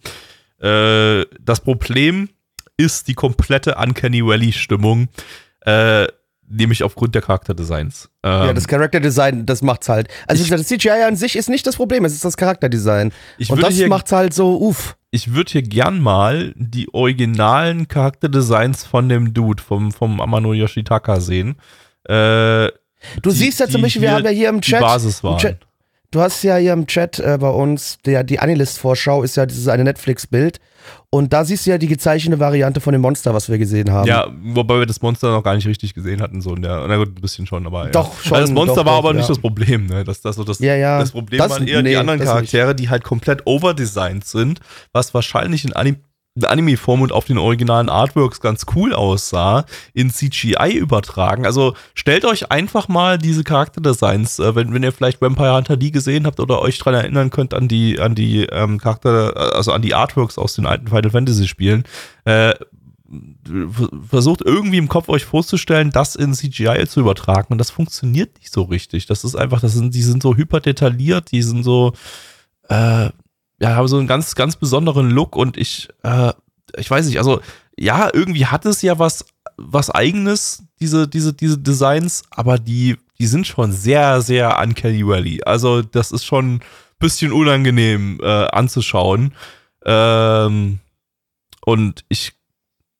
äh, 0.59 1.25
das 1.41 1.61
Problem 1.61 2.29
ist 2.77 3.07
die 3.07 3.13
komplette 3.15 3.75
Uncanny 3.75 4.23
Valley-Stimmung, 4.25 5.07
äh, 5.61 6.07
nämlich 6.49 6.83
aufgrund 6.83 7.13
der 7.15 7.21
Charakterdesigns. 7.21 8.09
Ja, 8.23 8.49
Ähm, 8.49 8.55
das 8.55 8.67
Charakterdesign, 8.67 9.45
das 9.45 9.61
macht's 9.61 9.89
halt. 9.89 10.07
Also 10.27 10.43
Ich- 10.43 10.49
das 10.49 10.63
CGI 10.67 11.03
an 11.05 11.15
sich 11.15 11.35
ist 11.35 11.49
nicht 11.49 11.67
das 11.67 11.75
Problem, 11.75 12.05
es 12.05 12.13
ist 12.13 12.23
das 12.23 12.37
Charakterdesign. 12.37 13.11
Und 13.49 13.61
das 13.61 13.73
hier 13.75 13.87
macht's 13.89 14.11
halt 14.13 14.33
so, 14.33 14.57
uff. 14.61 14.95
ich 15.11 15.33
würde 15.33 15.51
hier 15.51 15.63
gern 15.63 15.99
mal 15.99 16.53
die 16.55 16.93
originalen 16.93 17.87
Charakterdesigns 17.87 18.85
von 18.85 19.09
dem 19.09 19.33
Dude, 19.33 19.61
vom, 19.61 19.91
vom 19.91 20.21
Amano 20.21 20.53
Yoshitaka 20.53 21.19
sehen. 21.19 21.55
Äh, 22.07 22.67
Du 23.21 23.29
die- 23.29 23.31
siehst 23.31 23.59
ja 23.59 23.65
zum 23.67 23.77
die 23.77 23.81
Beispiel, 23.83 24.01
wir 24.03 24.11
haben 24.11 24.23
ja 24.25 24.31
hier 24.31 24.49
im 24.49 24.61
die 24.61 24.69
Chat, 24.71 24.79
Basis 24.81 25.19
im 25.19 25.29
waren. 25.29 25.37
Chat 25.39 25.57
du 26.11 26.21
hast 26.21 26.41
ja 26.43 26.55
hier 26.55 26.73
im 26.73 26.87
Chat 26.87 27.19
äh, 27.19 27.37
bei 27.39 27.49
uns, 27.49 27.97
der, 28.05 28.23
die 28.23 28.39
Anilist-Vorschau 28.39 29.23
ist 29.23 29.35
ja 29.35 29.45
dieses 29.45 29.67
eine 29.67 29.83
Netflix-Bild. 29.83 30.59
Und 31.09 31.31
da 31.33 31.45
siehst 31.45 31.65
du 31.65 31.69
ja 31.71 31.77
die 31.77 31.87
gezeichnete 31.87 32.39
Variante 32.39 32.79
von 32.81 32.91
dem 32.93 33.01
Monster, 33.01 33.33
was 33.33 33.49
wir 33.49 33.57
gesehen 33.57 33.91
haben. 33.91 34.07
Ja, 34.07 34.27
wobei 34.43 34.79
wir 34.79 34.85
das 34.85 35.01
Monster 35.01 35.31
noch 35.31 35.43
gar 35.43 35.55
nicht 35.55 35.67
richtig 35.67 35.93
gesehen 35.93 36.21
hatten, 36.21 36.41
so 36.41 36.53
in 36.55 36.61
der, 36.61 36.85
na 36.87 36.97
gut, 36.97 37.09
ein 37.17 37.21
bisschen 37.21 37.45
schon, 37.47 37.65
aber 37.65 37.87
Doch, 37.87 38.13
ja. 38.17 38.23
schon, 38.23 38.31
Weil 38.31 38.41
das 38.41 38.51
Monster 38.51 38.75
doch, 38.75 38.85
war 38.85 38.91
doch, 38.93 38.97
aber 39.09 39.13
nicht 39.13 39.23
ja. 39.23 39.27
das 39.29 39.39
Problem, 39.39 39.85
ne? 39.87 40.03
Das, 40.03 40.21
das, 40.21 40.35
das, 40.35 40.59
Ja, 40.59 40.75
ja. 40.75 40.99
das 40.99 41.11
Problem 41.11 41.37
Das- 41.39 41.51
waren 41.51 41.67
eher 41.67 41.81
nee, 41.81 41.89
die 41.91 41.97
anderen 41.97 42.19
das 42.19 42.27
nicht. 42.27 42.33
Charaktere, 42.51 42.75
die 42.75 42.89
halt 42.89 43.03
komplett 43.03 43.41
overdesigned 43.45 44.25
sind, 44.25 44.59
was 44.91 45.13
wahrscheinlich 45.13 45.63
in 45.65 45.73
Anim 45.73 45.95
in 45.95 46.01
Anime-Form 46.45 47.01
und 47.01 47.11
auf 47.11 47.25
den 47.25 47.37
originalen 47.37 47.89
Artworks 47.89 48.41
ganz 48.41 48.65
cool 48.75 48.93
aussah, 48.93 49.65
in 49.93 50.11
CGI 50.11 50.75
übertragen. 50.75 51.45
Also 51.45 51.73
stellt 51.93 52.25
euch 52.25 52.51
einfach 52.51 52.87
mal 52.87 53.17
diese 53.17 53.43
Charakterdesigns, 53.43 54.39
äh, 54.39 54.55
wenn, 54.55 54.73
wenn 54.73 54.83
ihr 54.83 54.91
vielleicht 54.91 55.21
Vampire 55.21 55.55
Hunter 55.55 55.77
D 55.77 55.91
gesehen 55.91 56.25
habt 56.25 56.39
oder 56.39 56.61
euch 56.61 56.77
dran 56.77 56.93
erinnern 56.93 57.29
könnt 57.29 57.53
an 57.53 57.67
die, 57.67 57.99
an 57.99 58.15
die 58.15 58.43
ähm, 58.43 58.79
Charakter, 58.79 59.55
also 59.55 59.71
an 59.71 59.81
die 59.81 59.93
Artworks 59.93 60.37
aus 60.37 60.53
den 60.55 60.65
alten 60.65 60.87
Final 60.87 61.11
Fantasy 61.11 61.47
Spielen, 61.47 61.83
äh, 62.25 62.53
versucht 64.09 64.41
irgendwie 64.41 64.77
im 64.77 64.89
Kopf 64.89 65.09
euch 65.09 65.25
vorzustellen, 65.25 65.91
das 65.91 66.15
in 66.15 66.33
CGI 66.33 66.85
zu 66.87 66.99
übertragen 66.99 67.47
und 67.49 67.57
das 67.57 67.71
funktioniert 67.71 68.37
nicht 68.37 68.51
so 68.51 68.63
richtig. 68.63 69.05
Das 69.05 69.23
ist 69.23 69.35
einfach, 69.35 69.61
das 69.61 69.73
sind, 69.73 69.93
die 69.93 70.01
sind 70.01 70.21
so 70.21 70.35
hyper 70.35 70.59
detailliert, 70.59 71.31
die 71.31 71.41
sind 71.41 71.63
so, 71.63 71.93
äh, 72.69 73.09
ja, 73.59 73.75
haben 73.75 73.87
so 73.87 73.97
einen 73.97 74.07
ganz, 74.07 74.35
ganz 74.35 74.55
besonderen 74.55 75.09
Look 75.09 75.35
und 75.35 75.57
ich, 75.57 75.89
äh, 76.03 76.33
ich 76.77 76.89
weiß 76.89 77.05
nicht, 77.07 77.17
also 77.17 77.41
ja, 77.77 78.09
irgendwie 78.11 78.45
hat 78.45 78.65
es 78.65 78.81
ja 78.81 78.99
was, 78.99 79.25
was 79.57 79.89
eigenes, 79.89 80.63
diese, 80.79 81.07
diese, 81.07 81.33
diese 81.33 81.57
Designs, 81.57 82.23
aber 82.29 82.57
die, 82.57 82.97
die 83.19 83.27
sind 83.27 83.47
schon 83.47 83.71
sehr, 83.71 84.21
sehr 84.21 84.59
uncanny 84.59 85.05
valley. 85.05 85.41
Also 85.43 85.81
das 85.81 86.11
ist 86.11 86.25
schon 86.25 86.55
ein 86.55 86.61
bisschen 86.99 87.31
unangenehm 87.31 88.19
äh, 88.21 88.25
anzuschauen. 88.25 89.33
Ähm, 89.85 90.79
und 91.65 92.05
ich, 92.09 92.33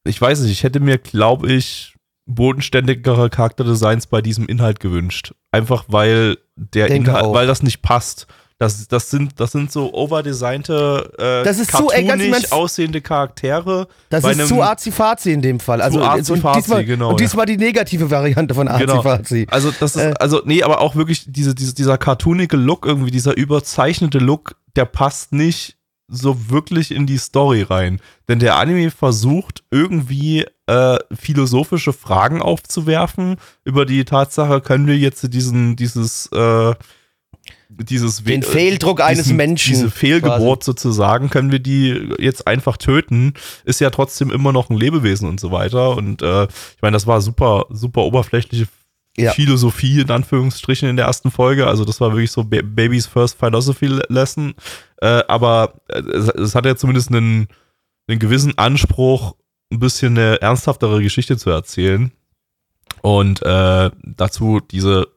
ich 0.06 0.20
weiß 0.20 0.42
nicht, 0.42 0.52
ich 0.52 0.64
hätte 0.64 0.80
mir, 0.80 0.98
glaube 0.98 1.52
ich, 1.52 1.96
bodenständigere 2.26 3.30
Charakterdesigns 3.30 4.08
bei 4.08 4.22
diesem 4.22 4.48
Inhalt 4.48 4.80
gewünscht. 4.80 5.34
Einfach 5.52 5.86
weil 5.88 6.38
der 6.56 6.88
Denke 6.88 7.12
Inhalt, 7.12 7.26
auch. 7.26 7.34
weil 7.34 7.48
das 7.48 7.64
nicht 7.64 7.82
passt. 7.82 8.28
Das, 8.60 8.88
das, 8.88 9.12
sind, 9.12 9.40
das 9.40 9.52
sind 9.52 9.72
so 9.72 9.94
overdesignte, 9.94 11.12
äh, 11.20 11.44
Das 11.44 11.60
ist 11.60 11.72
ganz 11.72 11.92
im 11.94 12.08
cartoonig 12.08 12.34
Ernst. 12.34 12.52
aussehende 12.52 13.02
Charaktere. 13.02 13.88
Das 14.10 14.24
ist 14.24 14.48
zu 14.48 14.62
arzi-fazi 14.64 15.32
in 15.32 15.42
dem 15.44 15.60
Fall. 15.60 15.80
Also, 15.82 16.00
Zu 16.00 16.04
und 16.04 16.10
arzi-fazi, 16.10 16.62
diesmal, 16.62 16.86
genau, 16.86 17.10
und 17.10 17.20
ja. 17.22 17.26
diesmal 17.26 17.46
die 17.46 17.58
negative 17.58 18.10
Variante 18.10 18.56
von 18.56 18.68
Genau. 18.68 18.94
arzi-fazi. 18.96 19.48
Also 19.52 19.72
das 19.80 19.96
ist, 19.96 20.02
Äh. 20.02 20.14
also 20.20 20.42
nee, 20.46 20.64
aber 20.64 20.82
auch 20.82 20.96
wirklich 20.96 21.26
diese, 21.28 21.54
diese, 21.54 21.76
dieser 21.76 21.98
cartoonige 22.00 22.58
Look 22.58 22.86
irgendwie, 22.88 23.12
dieser 23.12 23.38
überzeichnete 23.38 24.18
Look, 24.18 24.56
der 24.76 24.86
passt 24.86 25.34
nicht 25.34 25.78
so 26.08 26.50
wirklich 26.50 26.92
in 26.92 27.06
die 27.06 27.18
Story 27.18 27.62
rein. 27.62 28.00
Denn 28.28 28.40
der 28.40 28.56
Anime 28.56 28.90
versucht 28.92 29.64
irgendwie 29.70 30.46
äh, 30.66 30.98
philosophische 31.14 31.94
Fragen 31.94 32.42
aufzuwerfen 32.42 33.36
über 33.66 33.86
die 33.86 34.04
Tatsache, 34.06 34.62
können 34.62 34.88
wir 34.88 34.98
jetzt 34.98 35.32
diesen, 35.34 35.76
dieses, 35.76 36.28
äh, 36.34 36.74
dieses 37.70 38.24
Den 38.24 38.44
We- 38.44 38.48
Fehldruck 38.48 39.02
eines 39.02 39.26
diesen, 39.26 39.38
Menschen 39.38 39.74
Diese 39.74 39.92
Fehlgeburt 39.92 40.64
sozusagen, 40.64 41.30
können 41.30 41.52
wir 41.52 41.60
die 41.60 42.12
jetzt 42.20 42.48
einfach 42.48 42.78
töten, 42.78 43.34
ist 43.66 43.82
ja 43.82 43.90
trotzdem 43.90 44.32
immer 44.32 44.52
noch 44.54 44.70
ein 44.70 44.78
Lebewesen 44.78 45.28
und 45.28 45.40
so 45.40 45.52
weiter. 45.52 45.98
Und 45.98 46.22
äh, 46.22 46.44
ich 46.46 46.82
meine, 46.82 46.94
das 46.96 47.08
war 47.08 47.22
super, 47.22 47.66
super 47.70 48.04
oberflächliche 48.04 48.68
Ja. 49.18 49.32
Philosophie 49.32 50.02
in 50.02 50.12
Anführungsstrichen 50.12 50.88
in 50.90 50.96
der 50.96 51.06
ersten 51.08 51.32
Folge. 51.32 51.68
Also 51.68 51.84
das 51.86 52.00
war 52.00 52.12
wirklich 52.12 52.32
so 52.32 52.44
Ba- 52.44 52.62
Baby's 52.64 53.08
First 53.08 53.38
Philosophy 53.40 53.88
Lesson. 54.10 54.54
Äh, 55.02 55.24
aber 55.28 55.74
äh, 55.90 56.00
es, 56.00 56.30
es 56.30 56.56
hat 56.56 56.66
ja 56.66 56.76
zumindest 56.76 57.10
einen, 57.10 57.48
einen 58.08 58.20
gewissen 58.20 58.58
Anspruch, 58.58 59.36
ein 59.72 59.80
bisschen 59.80 60.18
eine 60.18 60.40
ernsthaftere 60.42 61.02
Geschichte 61.02 61.36
zu 61.38 61.50
erzählen. 61.50 62.12
Und 63.02 63.42
äh, 63.44 63.92
dazu 64.04 64.60
diese, 64.60 65.08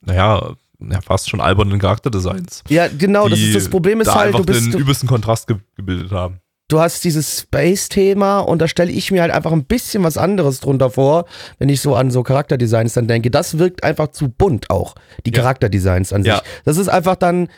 naja, 0.00 0.54
ja, 0.80 1.00
fast 1.00 1.28
schon 1.28 1.40
albernen 1.40 1.78
Charakterdesigns. 1.78 2.62
Ja, 2.68 2.86
genau, 2.88 3.28
das 3.28 3.38
ist 3.38 3.54
das 3.54 3.68
Problem 3.68 4.00
ist 4.00 4.08
da 4.08 4.14
halt, 4.16 4.34
du 4.34 4.44
bist, 4.44 4.66
den 4.66 4.72
du, 4.72 4.78
übelsten 4.78 5.08
Kontrast 5.08 5.46
ge 5.46 5.56
gebildet 5.76 6.12
haben. 6.12 6.40
du 6.68 6.80
hast 6.80 7.02
dieses 7.04 7.40
Space-Thema 7.40 8.40
und 8.40 8.60
da 8.60 8.68
stelle 8.68 8.90
ich 8.92 9.10
mir 9.10 9.22
halt 9.22 9.32
einfach 9.32 9.52
ein 9.52 9.64
bisschen 9.64 10.04
was 10.04 10.18
anderes 10.18 10.60
drunter 10.60 10.90
vor, 10.90 11.24
wenn 11.58 11.68
ich 11.68 11.80
so 11.80 11.94
an 11.94 12.10
so 12.10 12.22
Charakterdesigns 12.22 12.92
dann 12.94 13.08
denke. 13.08 13.30
Das 13.30 13.58
wirkt 13.58 13.82
einfach 13.84 14.08
zu 14.08 14.28
bunt 14.28 14.70
auch, 14.70 14.94
die 15.26 15.30
Ja. 15.30 15.40
Charakterdesigns 15.42 16.12
an 16.12 16.22
sich. 16.24 16.32
Ja. 16.32 16.42
Das 16.64 16.76
ist 16.76 16.88
einfach 16.88 17.16
dann, 17.16 17.48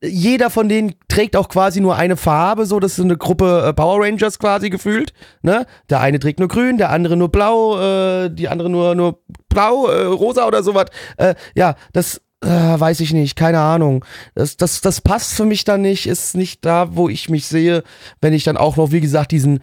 jeder 0.00 0.48
von 0.50 0.68
denen 0.68 0.94
trägt 1.08 1.34
auch 1.34 1.48
quasi 1.48 1.80
nur 1.80 1.96
eine 1.96 2.16
Farbe, 2.16 2.66
so 2.66 2.78
das 2.78 2.98
ist 2.98 3.04
eine 3.04 3.16
Gruppe 3.16 3.64
äh, 3.66 3.72
Power 3.72 4.04
Rangers 4.04 4.38
quasi 4.38 4.70
gefühlt. 4.70 5.12
Ne? 5.42 5.66
Der 5.90 6.00
eine 6.00 6.20
trägt 6.20 6.38
nur 6.38 6.46
grün, 6.48 6.78
der 6.78 6.90
andere 6.90 7.16
nur 7.16 7.30
blau, 7.30 7.80
äh, 7.80 8.28
die 8.30 8.48
andere 8.48 8.70
nur, 8.70 8.94
nur 8.94 9.18
blau, 9.48 9.88
äh, 9.88 10.04
rosa 10.04 10.46
oder 10.46 10.62
sowas. 10.62 10.86
Äh, 11.16 11.34
ja, 11.56 11.74
das 11.92 12.20
äh, 12.40 12.48
weiß 12.48 13.00
ich 13.00 13.12
nicht, 13.12 13.36
keine 13.36 13.60
Ahnung. 13.60 14.04
Das, 14.34 14.56
das, 14.56 14.80
das 14.80 15.00
passt 15.00 15.34
für 15.34 15.44
mich 15.44 15.64
dann 15.64 15.82
nicht, 15.82 16.06
ist 16.06 16.36
nicht 16.36 16.64
da, 16.64 16.94
wo 16.94 17.08
ich 17.08 17.28
mich 17.28 17.46
sehe, 17.46 17.82
wenn 18.20 18.32
ich 18.32 18.44
dann 18.44 18.56
auch 18.56 18.76
noch, 18.76 18.92
wie 18.92 19.00
gesagt, 19.00 19.32
diesen 19.32 19.60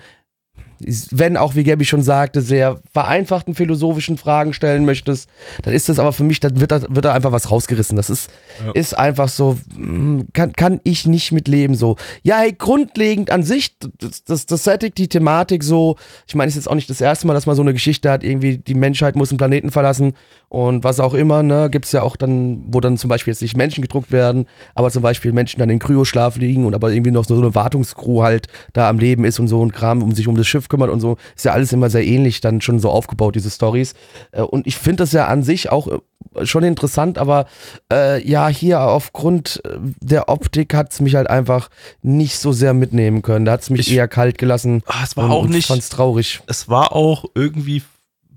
wenn 1.11 1.37
auch, 1.37 1.55
wie 1.55 1.63
Gabby 1.63 1.85
schon 1.85 2.01
sagte, 2.01 2.41
sehr 2.41 2.79
vereinfachten 2.91 3.55
philosophischen 3.55 4.17
Fragen 4.17 4.53
stellen 4.53 4.85
möchtest, 4.85 5.29
dann 5.63 5.73
ist 5.73 5.89
das 5.89 5.99
aber 5.99 6.13
für 6.13 6.23
mich, 6.23 6.39
dann 6.39 6.59
wird 6.59 6.71
da, 6.71 6.81
wird 6.89 7.05
da 7.05 7.13
einfach 7.13 7.31
was 7.31 7.51
rausgerissen. 7.51 7.95
Das 7.95 8.09
ist, 8.09 8.29
Ja. 8.65 8.71
ist 8.73 8.97
einfach 8.97 9.29
so, 9.29 9.57
mm, 9.75 10.21
kann, 10.33 10.53
kann 10.53 10.79
ich 10.83 11.05
nicht 11.07 11.31
mitleben 11.31 11.75
so. 11.75 11.95
Ja, 12.23 12.37
hey, 12.39 12.53
grundlegend 12.53 13.31
an 13.31 13.43
sich, 13.43 13.77
das, 13.99 14.23
das, 14.23 14.45
das 14.45 14.63
Setting, 14.63 14.93
die 14.95 15.07
Thematik 15.07 15.63
so, 15.63 15.95
ich 16.27 16.35
meine, 16.35 16.49
es 16.49 16.55
ist 16.55 16.63
jetzt 16.65 16.71
auch 16.71 16.75
nicht 16.75 16.89
das 16.89 17.01
erste 17.01 17.27
Mal, 17.27 17.33
dass 17.33 17.45
man 17.45 17.55
so 17.55 17.61
eine 17.61 17.73
Geschichte 17.73 18.09
hat, 18.11 18.23
irgendwie 18.23 18.57
die 18.57 18.75
Menschheit 18.75 19.15
muss 19.15 19.29
den 19.29 19.37
Planeten 19.37 19.71
verlassen 19.71 20.13
und 20.49 20.83
was 20.83 20.99
auch 20.99 21.13
immer, 21.13 21.43
ne, 21.43 21.69
gibt's 21.69 21.91
ja 21.91 22.01
auch 22.01 22.15
dann, 22.15 22.63
wo 22.67 22.79
dann 22.79 22.97
zum 22.97 23.09
Beispiel 23.09 23.31
jetzt 23.33 23.41
nicht 23.41 23.57
Menschen 23.57 23.81
gedruckt 23.81 24.11
werden, 24.11 24.45
aber 24.73 24.91
zum 24.91 25.01
Beispiel 25.01 25.31
Menschen 25.33 25.59
dann 25.59 25.69
in 25.69 25.79
Kryoschlaf 25.79 26.37
liegen 26.37 26.65
und 26.65 26.75
aber 26.75 26.91
irgendwie 26.91 27.11
noch 27.11 27.25
so 27.25 27.35
eine 27.35 27.55
Wartungscrew 27.55 28.21
halt 28.23 28.47
da 28.73 28.89
am 28.89 28.99
Leben 28.99 29.25
ist 29.25 29.39
und 29.39 29.47
so 29.47 29.65
ein 29.65 29.71
Kram, 29.71 30.01
um 30.03 30.13
sich 30.13 30.27
um 30.27 30.37
das 30.37 30.47
Schiff 30.47 30.64
kümmert 30.69 30.89
und 30.89 30.99
so, 30.99 31.17
ist 31.35 31.45
ja 31.45 31.53
alles 31.53 31.71
immer 31.73 31.89
sehr 31.89 32.05
ähnlich 32.05 32.41
dann 32.41 32.61
schon 32.61 32.79
so 32.79 32.89
aufgebaut, 32.89 33.35
diese 33.35 33.49
Stories. 33.49 33.93
Äh, 34.31 34.41
Und 34.41 34.67
ich 34.67 34.77
finde 34.77 35.03
das 35.03 35.11
ja 35.11 35.27
an 35.27 35.43
sich 35.43 35.71
auch 35.71 35.87
äh, 35.87 36.45
schon 36.45 36.63
interessant, 36.63 37.17
aber 37.17 37.45
äh, 37.91 38.21
ja, 38.27 38.47
hier 38.47 38.81
aufgrund 38.81 39.61
äh, 39.65 39.77
der 40.01 40.29
Optik 40.29 40.73
hat's 40.73 40.99
mich 40.99 41.15
halt 41.15 41.29
einfach 41.29 41.69
nicht 42.01 42.37
so 42.39 42.51
sehr 42.51 42.73
mitnehmen 42.73 43.21
können. 43.21 43.45
Da 43.45 43.53
hat's 43.53 43.69
mich 43.69 43.81
Ich- 43.87 43.93
eher 43.93 44.07
kalt 44.07 44.37
gelassen. 44.37 44.81
Ah, 44.85 45.01
es 45.03 45.15
war 45.17 45.25
und, 45.25 45.31
auch 45.31 45.47
nicht. 45.47 45.67
fand's 45.67 45.89
traurig. 45.89 46.41
es 46.47 46.67
war 46.69 46.93
auch 46.93 47.25
irgendwie 47.35 47.83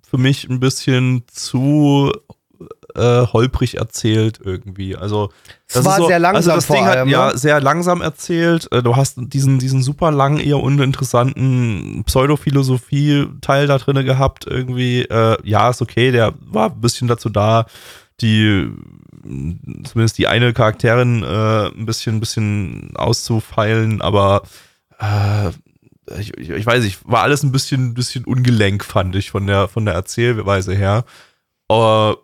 für 0.08 0.18
mich 0.18 0.48
ein 0.48 0.58
bisschen 0.60 1.24
zu 1.30 2.10
äh, 2.98 3.26
holprig 3.26 3.76
erzählt 3.76 4.40
irgendwie. 4.42 4.96
Also 4.96 5.30
Es 5.66 5.74
das 5.74 5.84
war 5.84 5.92
ist 5.92 5.98
so, 6.02 6.06
sehr 6.08 6.18
langsam 6.18 6.36
also 6.36 6.50
das 6.52 6.66
Ding 6.66 6.86
allem, 6.86 7.00
hat 7.00 7.08
ja 7.08 7.32
ne? 7.32 7.38
sehr 7.38 7.60
langsam 7.60 8.02
erzählt. 8.02 8.70
Äh, 8.72 8.82
Du 8.82 8.96
hast 8.96 9.14
diesen 9.18 9.58
diesen 9.58 9.82
super 9.82 10.10
langen 10.10 10.40
eher 10.40 10.58
uninteressanten 10.58 12.02
Pseudophilosophie-Teil 12.04 13.66
da 13.66 13.78
drinne 13.78 14.04
gehabt 14.04 14.46
irgendwie. 14.46 15.02
Äh, 15.02 15.36
ja, 15.44 15.70
ist 15.70 15.82
okay. 15.82 16.10
Der 16.10 16.34
war 16.40 16.70
ein 16.70 16.80
bisschen 16.80 17.08
dazu 17.08 17.28
da, 17.28 17.66
die 18.20 18.70
zumindest 19.84 20.18
die 20.18 20.26
eine 20.26 20.52
Charakterin 20.52 21.22
äh, 21.22 21.66
ein 21.66 21.86
bisschen 21.86 22.16
ein 22.16 22.20
bisschen 22.20 22.92
auszufeilen, 22.96 24.00
aber 24.00 24.42
äh, 25.00 25.50
ich, 26.18 26.36
ich, 26.38 26.50
ich 26.50 26.66
weiß 26.66 26.84
nicht, 26.84 27.00
war 27.04 27.22
alles 27.22 27.42
ein 27.42 27.52
bisschen, 27.52 27.94
bisschen 27.94 28.24
ungelenk, 28.24 28.84
fand 28.84 29.14
ich, 29.16 29.30
von 29.30 29.46
der, 29.46 29.68
von 29.68 29.84
der 29.84 29.94
Erzählweise 29.94 30.74
her. 30.74 31.04
Aber 31.68 32.18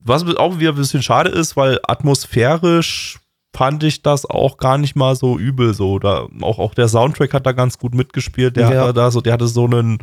was 0.00 0.24
auch 0.36 0.58
wieder 0.58 0.70
ein 0.70 0.76
bisschen 0.76 1.02
schade 1.02 1.30
ist, 1.30 1.56
weil 1.56 1.78
atmosphärisch 1.86 3.18
fand 3.54 3.82
ich 3.82 4.02
das 4.02 4.26
auch 4.26 4.58
gar 4.58 4.78
nicht 4.78 4.96
mal 4.96 5.16
so 5.16 5.38
übel. 5.38 5.74
So, 5.74 5.98
da, 5.98 6.26
auch, 6.42 6.58
auch 6.58 6.74
der 6.74 6.88
Soundtrack 6.88 7.34
hat 7.34 7.46
da 7.46 7.52
ganz 7.52 7.78
gut 7.78 7.94
mitgespielt. 7.94 8.56
Der 8.56 8.70
Ja. 8.70 8.80
hatte 8.82 8.94
da 8.94 9.10
so, 9.10 9.20
der 9.20 9.32
hatte 9.32 9.48
so 9.48 9.64
einen, 9.66 9.98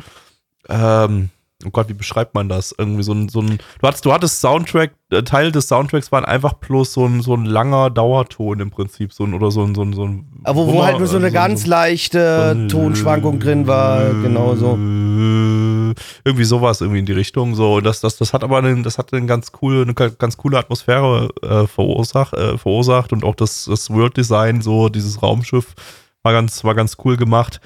ähm, 0.68 1.30
oh 1.66 1.70
Gott, 1.70 1.88
wie 1.88 1.94
beschreibt 1.94 2.34
man 2.34 2.48
das? 2.48 2.74
Irgendwie 2.76 3.02
so 3.02 3.12
ein, 3.12 3.28
so 3.28 3.40
ein, 3.40 3.58
du 3.80 3.86
hattest, 3.86 4.04
du 4.04 4.12
hattest 4.12 4.40
Soundtrack, 4.40 4.92
äh, 5.10 5.22
Teil 5.22 5.50
des 5.50 5.68
Soundtracks 5.68 6.12
waren 6.12 6.24
einfach 6.24 6.52
bloß 6.54 6.92
so 6.92 7.04
ein, 7.04 7.20
so 7.20 7.34
ein 7.34 7.44
langer 7.44 7.90
Dauerton 7.90 8.60
im 8.60 8.70
Prinzip, 8.70 9.12
so 9.12 9.24
ein, 9.24 9.34
oder 9.34 9.50
so 9.50 9.64
ein, 9.64 9.74
so 9.74 9.82
ein, 9.82 9.92
so 9.92 10.04
ein 10.04 10.40
Aber 10.44 10.66
wo 10.66 10.72
Wummer- 10.74 10.84
halt 10.84 10.98
nur 10.98 11.08
so 11.08 11.16
eine 11.16 11.28
äh, 11.28 11.32
ganz 11.32 11.66
leichte 11.66 12.68
so 12.70 12.78
Tonschwankung 12.78 13.40
drin 13.40 13.66
war, 13.66 14.12
genau 14.22 14.54
so. 14.54 14.74
Irgendwie 16.24 16.44
sowas 16.44 16.80
irgendwie 16.80 17.00
in 17.00 17.06
die 17.06 17.12
Richtung. 17.12 17.54
So, 17.54 17.80
das, 17.80 18.00
das, 18.00 18.18
das 18.18 18.32
hat 18.32 18.44
aber 18.44 18.58
einen, 18.58 18.82
das 18.82 18.98
hat 18.98 19.12
eine 19.12 19.26
ganz 19.26 19.50
coole, 19.52 19.82
eine 19.82 19.94
ganz 19.94 20.36
coole 20.36 20.58
Atmosphäre 20.58 21.30
äh, 21.42 21.66
verursacht, 21.66 22.34
äh, 22.34 22.56
verursacht 22.58 23.12
und 23.12 23.24
auch 23.24 23.34
das, 23.34 23.64
das 23.64 23.90
World 23.90 24.16
Design, 24.16 24.60
so 24.60 24.88
dieses 24.88 25.22
Raumschiff 25.22 25.74
war 26.22 26.32
ganz, 26.32 26.62
war 26.62 26.74
ganz 26.74 26.96
cool 27.04 27.16
gemacht. 27.16 27.60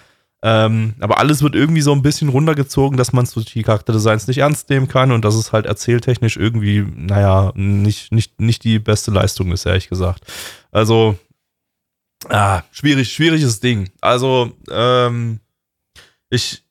Ähm, 0.45 0.95
aber 0.99 1.19
alles 1.19 1.43
wird 1.43 1.55
irgendwie 1.55 1.83
so 1.83 1.93
ein 1.93 2.03
bisschen 2.03 2.29
runtergezogen, 2.29 2.99
dass 2.99 3.13
man 3.13 3.27
so 3.27 3.41
die 3.41 3.63
Charakterdesigns 3.63 4.27
nicht 4.27 4.39
ernst 4.39 4.69
nehmen 4.71 4.89
kann 4.89 5.13
und 5.13 5.25
dass 5.25 5.37
es 5.37 5.53
halt 5.53 5.67
erzähltechnisch 5.67 6.37
irgendwie, 6.37 6.85
naja, 6.97 7.53
nicht, 7.55 8.11
nicht, 8.11 8.41
nicht 8.41 8.65
die 8.65 8.81
beste 8.81 9.13
Leistung 9.13 9.53
ist, 9.53 9.67
ehrlich 9.67 9.89
gesagt. 9.89 10.25
Also, 10.73 11.17
ah, 12.29 12.63
schwierig, 12.73 13.13
schwieriges 13.13 13.61
Ding. 13.61 13.91
Also, 14.01 14.53
ähm, 14.69 15.39
ich, 16.29 16.65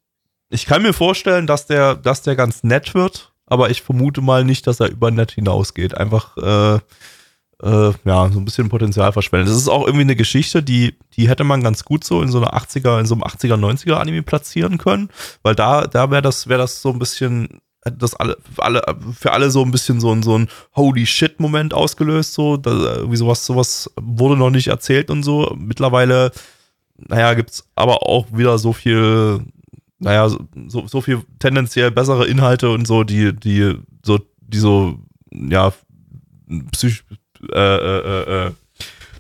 ich 0.50 0.66
kann 0.66 0.82
mir 0.82 0.94
vorstellen, 0.94 1.48
dass 1.48 1.66
der, 1.66 1.96
dass 1.96 2.24
der 2.24 2.36
ganz 2.36 2.64
nett 2.64 2.94
wird, 2.94 3.32
aber 3.46 3.70
ich 3.70 3.82
vermute 3.84 4.20
mal 4.20 4.44
nicht, 4.44 4.68
dass 4.68 4.82
er 4.82 4.90
über 4.90 5.12
nett 5.12 5.32
hinausgeht. 5.32 5.96
Einfach, 5.96 6.36
äh, 6.36 6.80
äh, 7.64 7.92
ja, 8.06 8.30
so 8.32 8.40
ein 8.40 8.46
bisschen 8.46 8.70
Potenzial 8.70 9.12
verschwenden. 9.14 9.48
Das 9.48 9.58
ist 9.58 9.68
auch 9.68 9.86
irgendwie 9.86 10.02
eine 10.02 10.16
Geschichte, 10.16 10.64
die, 10.64 10.96
die 11.16 11.30
hätte 11.30 11.44
man 11.44 11.64
ganz 11.64 11.84
gut 11.84 12.04
so 12.04 12.22
in 12.22 12.30
so 12.30 12.40
einer 12.40 12.54
80er, 12.54 13.00
in 13.00 13.06
so 13.06 13.16
einem 13.16 13.24
80er, 13.24 13.56
90er 13.56 13.94
Anime 13.94 14.24
platzieren 14.24 14.78
können, 14.78 15.10
weil 15.44 15.56
da, 15.56 15.86
da 15.88 16.10
wäre 16.10 16.22
das, 16.22 16.48
wäre 16.48 16.62
das 16.62 16.82
so 16.82 16.90
ein 16.90 17.00
bisschen, 17.00 17.62
das 17.84 18.16
alle, 18.16 18.38
für 18.54 18.64
alle, 18.64 18.82
für 19.18 19.32
alle 19.32 19.52
so 19.52 19.64
ein 19.64 19.72
bisschen 19.72 20.00
so 20.00 20.12
ein, 20.12 20.24
so 20.24 20.38
ein 20.38 20.48
Holy 20.76 21.06
Shit 21.06 21.40
Moment 21.40 21.74
ausgelöst, 21.74 22.34
so, 22.34 22.58
da, 22.58 22.72
irgendwie 22.72 23.18
sowas, 23.18 23.46
sowas 23.46 23.92
wurde 24.00 24.38
noch 24.38 24.50
nicht 24.50 24.68
erzählt 24.68 25.12
und 25.12 25.24
so. 25.24 25.56
Mittlerweile, 25.58 26.32
naja, 26.98 27.34
gibt's 27.36 27.68
aber 27.76 28.08
auch 28.08 28.26
wieder 28.32 28.58
so 28.58 28.74
viel, 28.74 29.42
naja, 30.00 30.30
so, 30.30 30.88
so 30.88 31.02
viel 31.02 31.22
tendenziell 31.38 31.92
bessere 31.92 32.26
Inhalte 32.26 32.72
und 32.72 32.88
so, 32.88 33.04
die, 33.04 33.36
die, 33.36 33.76
so, 34.04 34.20
die 34.40 34.60
so, 34.60 34.98
ja, 35.32 35.74
psych, 36.72 37.04
äh, 37.52 37.76
äh, 37.76 38.48
äh, 38.48 38.52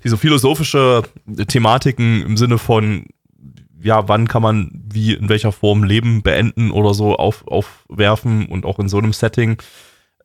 diese 0.03 0.17
philosophische 0.17 1.03
Thematiken 1.47 2.23
im 2.23 2.37
Sinne 2.37 2.57
von, 2.57 3.05
ja, 3.81 4.07
wann 4.07 4.27
kann 4.27 4.41
man 4.41 4.71
wie 4.91 5.13
in 5.13 5.29
welcher 5.29 5.51
Form 5.51 5.83
Leben 5.83 6.21
beenden 6.21 6.71
oder 6.71 6.93
so 6.93 7.15
auf, 7.15 7.47
aufwerfen 7.47 8.47
und 8.47 8.65
auch 8.65 8.79
in 8.79 8.89
so 8.89 8.97
einem 8.97 9.13
Setting. 9.13 9.57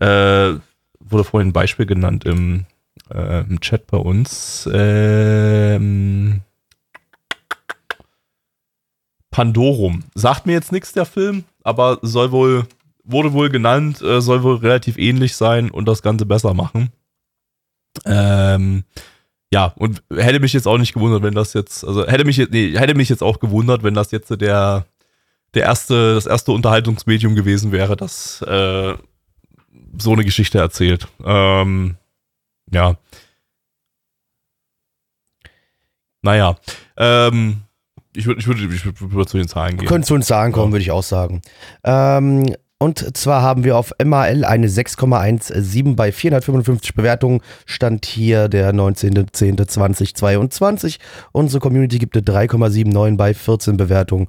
Äh, 0.00 0.54
wurde 0.98 1.24
vorhin 1.24 1.50
ein 1.50 1.52
Beispiel 1.52 1.86
genannt 1.86 2.24
im, 2.24 2.66
äh, 3.12 3.40
im 3.40 3.60
Chat 3.60 3.86
bei 3.86 3.98
uns. 3.98 4.68
Ähm, 4.72 6.40
Pandorum. 9.30 10.04
Sagt 10.14 10.46
mir 10.46 10.52
jetzt 10.54 10.72
nichts 10.72 10.92
der 10.92 11.04
Film, 11.04 11.44
aber 11.62 11.98
soll 12.02 12.32
wohl, 12.32 12.66
wurde 13.04 13.32
wohl 13.32 13.50
genannt, 13.50 14.00
äh, 14.00 14.20
soll 14.20 14.42
wohl 14.42 14.56
relativ 14.56 14.96
ähnlich 14.96 15.36
sein 15.36 15.70
und 15.70 15.86
das 15.86 16.02
Ganze 16.02 16.26
besser 16.26 16.54
machen. 16.54 16.90
Ähm, 18.04 18.84
ja, 19.52 19.72
und 19.76 20.02
hätte 20.12 20.40
mich 20.40 20.52
jetzt 20.52 20.66
auch 20.66 20.78
nicht 20.78 20.92
gewundert, 20.92 21.22
wenn 21.22 21.34
das 21.34 21.52
jetzt, 21.54 21.84
also 21.84 22.06
hätte 22.06 22.24
mich 22.24 22.36
jetzt, 22.36 22.52
nee, 22.52 22.76
hätte 22.76 22.94
mich 22.94 23.08
jetzt 23.08 23.22
auch 23.22 23.38
gewundert, 23.38 23.82
wenn 23.82 23.94
das 23.94 24.10
jetzt 24.10 24.30
der, 24.40 24.86
der 25.54 25.62
erste, 25.62 26.14
das 26.14 26.26
erste 26.26 26.52
Unterhaltungsmedium 26.52 27.34
gewesen 27.34 27.72
wäre, 27.72 27.96
das 27.96 28.42
äh, 28.42 28.94
so 29.98 30.12
eine 30.12 30.24
Geschichte 30.24 30.58
erzählt. 30.58 31.06
Ähm, 31.24 31.96
ja. 32.70 32.96
Naja. 36.22 36.56
Ähm, 36.96 37.62
ich 38.14 38.26
würde 38.26 38.40
ich 38.40 38.46
würd, 38.46 38.58
ich 38.60 38.84
würd, 39.00 39.28
zu 39.28 39.36
den 39.36 39.48
Zahlen 39.48 39.76
gehen. 39.76 39.86
Könnte 39.88 40.08
zu 40.08 40.14
uns 40.14 40.26
sagen 40.26 40.52
kommen, 40.52 40.68
Ja. 40.68 40.72
würde 40.72 40.82
ich 40.82 40.90
auch 40.90 41.02
sagen. 41.02 41.42
Ähm, 41.84 42.54
und 42.78 43.16
zwar 43.16 43.40
haben 43.42 43.64
wir 43.64 43.78
auf 43.78 43.92
MAL 44.04 44.44
eine 44.44 44.68
6,17 44.68 45.96
bei 45.96 46.12
455 46.12 46.94
Bewertungen. 46.94 47.40
Stand 47.64 48.04
hier 48.04 48.48
der 48.48 48.74
19.10.2022. 48.74 50.98
Unsere 51.32 51.60
Community 51.60 51.98
gibt 51.98 52.14
eine 52.16 52.24
3,79 52.24 53.16
bei 53.16 53.32
14 53.32 53.78
Bewertungen. 53.78 54.28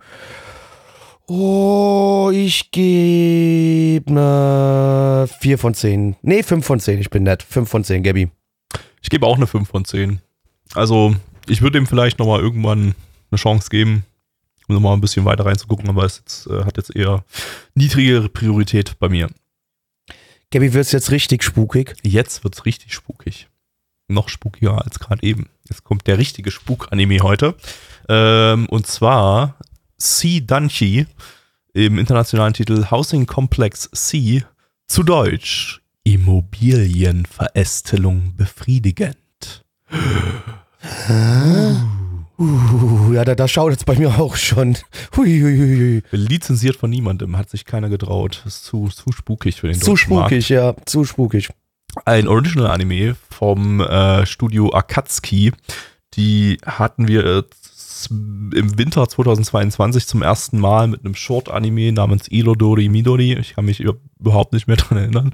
Oh, 1.28 2.32
ich 2.34 2.72
gebe 2.72 4.12
eine 4.12 5.28
4 5.40 5.58
von 5.58 5.74
10. 5.74 6.16
Nee, 6.22 6.42
5 6.42 6.66
von 6.66 6.80
10. 6.80 7.02
Ich 7.02 7.10
bin 7.10 7.24
nett. 7.24 7.44
5 7.44 7.70
von 7.70 7.84
10, 7.84 8.02
Gabby. 8.02 8.30
Ich 9.02 9.10
gebe 9.10 9.28
auch 9.28 9.36
eine 9.36 9.48
5 9.48 9.68
von 9.68 9.84
10. 9.84 10.22
Also, 10.74 11.14
ich 11.50 11.62
würde 11.62 11.80
ihm 11.80 11.86
vielleicht 11.86 12.20
nochmal 12.20 12.40
irgendwann 12.40 12.96
eine 13.30 13.38
Chance 13.38 13.68
geben, 13.70 14.06
um 14.68 14.76
nochmal 14.76 14.94
ein 14.94 15.02
bisschen 15.02 15.26
weiter 15.26 15.46
reinzugucken, 15.46 15.90
aber 15.90 16.04
es 16.04 16.18
jetzt, 16.18 16.48
äh, 16.48 16.64
hat 16.64 16.78
jetzt 16.78 16.96
eher 16.96 17.24
niedrigere 17.76 18.30
Priorität 18.30 18.98
bei 19.00 19.10
mir. 19.10 19.30
Gabby, 20.52 20.74
wird's 20.74 20.92
jetzt 20.92 21.12
richtig 21.12 21.44
spukig? 21.44 21.96
Jetzt 22.04 22.44
wird's 22.44 22.66
richtig 22.66 22.94
spukig. 22.94 23.48
Noch 24.08 24.30
spukiger 24.30 24.86
als 24.86 25.00
gerade 25.00 25.24
eben. 25.24 25.50
Jetzt 25.70 25.84
kommt 25.84 26.08
der 26.08 26.18
richtige 26.18 26.50
Spuk-Anime 26.52 27.20
heute. 27.20 27.56
Ähm, 28.08 28.68
und 28.70 28.88
zwar 28.88 29.58
C 29.98 30.42
Danchi 30.46 31.06
im 31.74 32.00
internationalen 32.00 32.54
Titel 32.54 32.86
Housing 32.90 33.26
Complex 33.26 33.90
C 33.94 34.46
zu 34.88 35.04
Deutsch 35.04 35.82
Immobilienverästelung 36.04 38.38
befriedigend. 38.38 39.18
Uh, 42.40 43.14
ja, 43.14 43.26
da, 43.26 43.36
da 43.36 43.48
schaut 43.48 43.76
es 43.76 43.84
bei 43.84 43.96
mir 43.96 44.20
auch 44.20 44.36
schon. 44.36 44.78
Hui, 45.16 45.40
hui, 45.42 45.58
hui. 45.58 46.04
Lizenziert 46.12 46.76
von 46.76 46.90
niemandem, 46.90 47.38
hat 47.38 47.50
sich 47.50 47.66
keiner 47.66 47.90
getraut. 47.90 48.44
Ist 48.46 48.66
zu, 48.66 48.88
zu 48.90 49.12
spukig 49.12 49.60
für 49.60 49.68
den 49.68 49.80
Zu 49.80 49.92
deutschen 49.92 50.14
Markt. 50.14 50.30
spukig, 50.30 50.50
ja, 50.50 50.76
zu 50.86 51.04
spukig. 51.04 51.50
ein 52.06 52.28
Original-Anime 52.28 53.16
vom 53.30 53.82
äh, 53.82 54.26
Studio 54.26 54.72
Akatsuki. 54.72 55.52
Die 56.14 56.58
hatten 56.66 57.08
wir 57.08 57.26
äh, 57.26 57.44
jetzt 58.08 58.12
im 58.12 58.78
Winter 58.78 59.08
2022 59.08 60.08
zum 60.08 60.22
ersten 60.22 60.60
Mal 60.60 60.88
mit 60.88 61.04
einem 61.04 61.16
Short-Anime 61.16 61.92
namens 61.92 62.28
Ilodori 62.30 62.90
Midori. 62.90 63.34
Ich 63.34 63.56
kann 63.56 63.66
mich 63.66 63.80
überhaupt 64.20 64.54
nicht 64.54 64.68
mehr 64.68 64.78
dran 64.78 64.98
erinnern. 64.98 65.32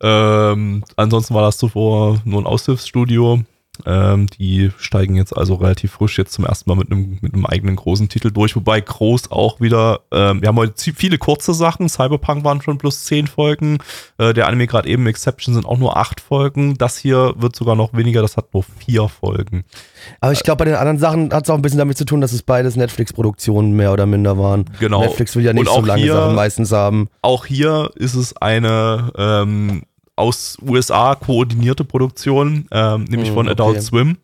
Ähm, 0.00 0.84
ansonsten 0.96 1.34
war 1.34 1.42
das 1.42 1.58
zuvor 1.58 2.20
nur 2.24 2.40
ein 2.42 2.46
Aushilfsstudio. 2.46 3.42
Ähm, 3.86 4.28
die 4.28 4.70
steigen 4.78 5.16
jetzt 5.16 5.36
also 5.36 5.54
relativ 5.56 5.92
frisch 5.92 6.16
jetzt 6.16 6.32
zum 6.32 6.44
ersten 6.44 6.70
Mal 6.70 6.76
mit 6.76 6.92
einem, 6.92 7.18
mit 7.20 7.34
einem 7.34 7.44
eigenen 7.44 7.74
großen 7.74 8.08
Titel 8.08 8.30
durch, 8.30 8.54
wobei 8.54 8.80
groß 8.80 9.32
auch 9.32 9.60
wieder, 9.60 10.00
ähm, 10.12 10.40
wir 10.40 10.48
haben 10.48 10.56
heute 10.56 10.92
viele 10.94 11.18
kurze 11.18 11.54
Sachen, 11.54 11.88
Cyberpunk 11.88 12.44
waren 12.44 12.62
schon 12.62 12.78
plus 12.78 13.04
zehn 13.04 13.26
Folgen, 13.26 13.78
äh, 14.18 14.32
der 14.32 14.46
Anime 14.46 14.68
gerade 14.68 14.88
eben 14.88 15.06
Exception 15.08 15.54
sind 15.54 15.66
auch 15.66 15.78
nur 15.78 15.96
acht 15.96 16.20
Folgen, 16.20 16.78
das 16.78 16.96
hier 16.96 17.34
wird 17.36 17.56
sogar 17.56 17.74
noch 17.74 17.92
weniger, 17.94 18.22
das 18.22 18.36
hat 18.36 18.54
nur 18.54 18.62
vier 18.62 19.08
Folgen. 19.08 19.64
Aber 20.20 20.32
ich 20.32 20.44
glaube, 20.44 20.58
bei 20.58 20.66
den 20.66 20.76
anderen 20.76 20.98
Sachen 20.98 21.32
hat 21.32 21.44
es 21.44 21.50
auch 21.50 21.56
ein 21.56 21.62
bisschen 21.62 21.78
damit 21.78 21.98
zu 21.98 22.04
tun, 22.04 22.20
dass 22.20 22.32
es 22.32 22.42
beides 22.42 22.76
Netflix-Produktionen 22.76 23.72
mehr 23.72 23.92
oder 23.92 24.06
minder 24.06 24.38
waren. 24.38 24.66
Genau. 24.78 25.00
Netflix 25.00 25.34
will 25.34 25.44
ja 25.44 25.52
nicht 25.52 25.66
so 25.68 25.80
lange 25.84 26.02
hier- 26.02 26.14
Sachen 26.14 26.36
meistens 26.36 26.70
haben. 26.70 27.08
Auch 27.22 27.44
hier 27.44 27.90
ist 27.96 28.14
es 28.14 28.36
eine 28.36 29.10
ähm, 29.16 29.82
aus 30.16 30.56
USA 30.62 31.14
koordinierte 31.14 31.84
Produktion, 31.84 32.66
ähm, 32.70 33.04
nämlich 33.04 33.28
Hm, 33.28 33.34
von 33.34 33.46
okay. 33.48 33.52
Adult 33.52 33.82
Swim. 33.82 34.16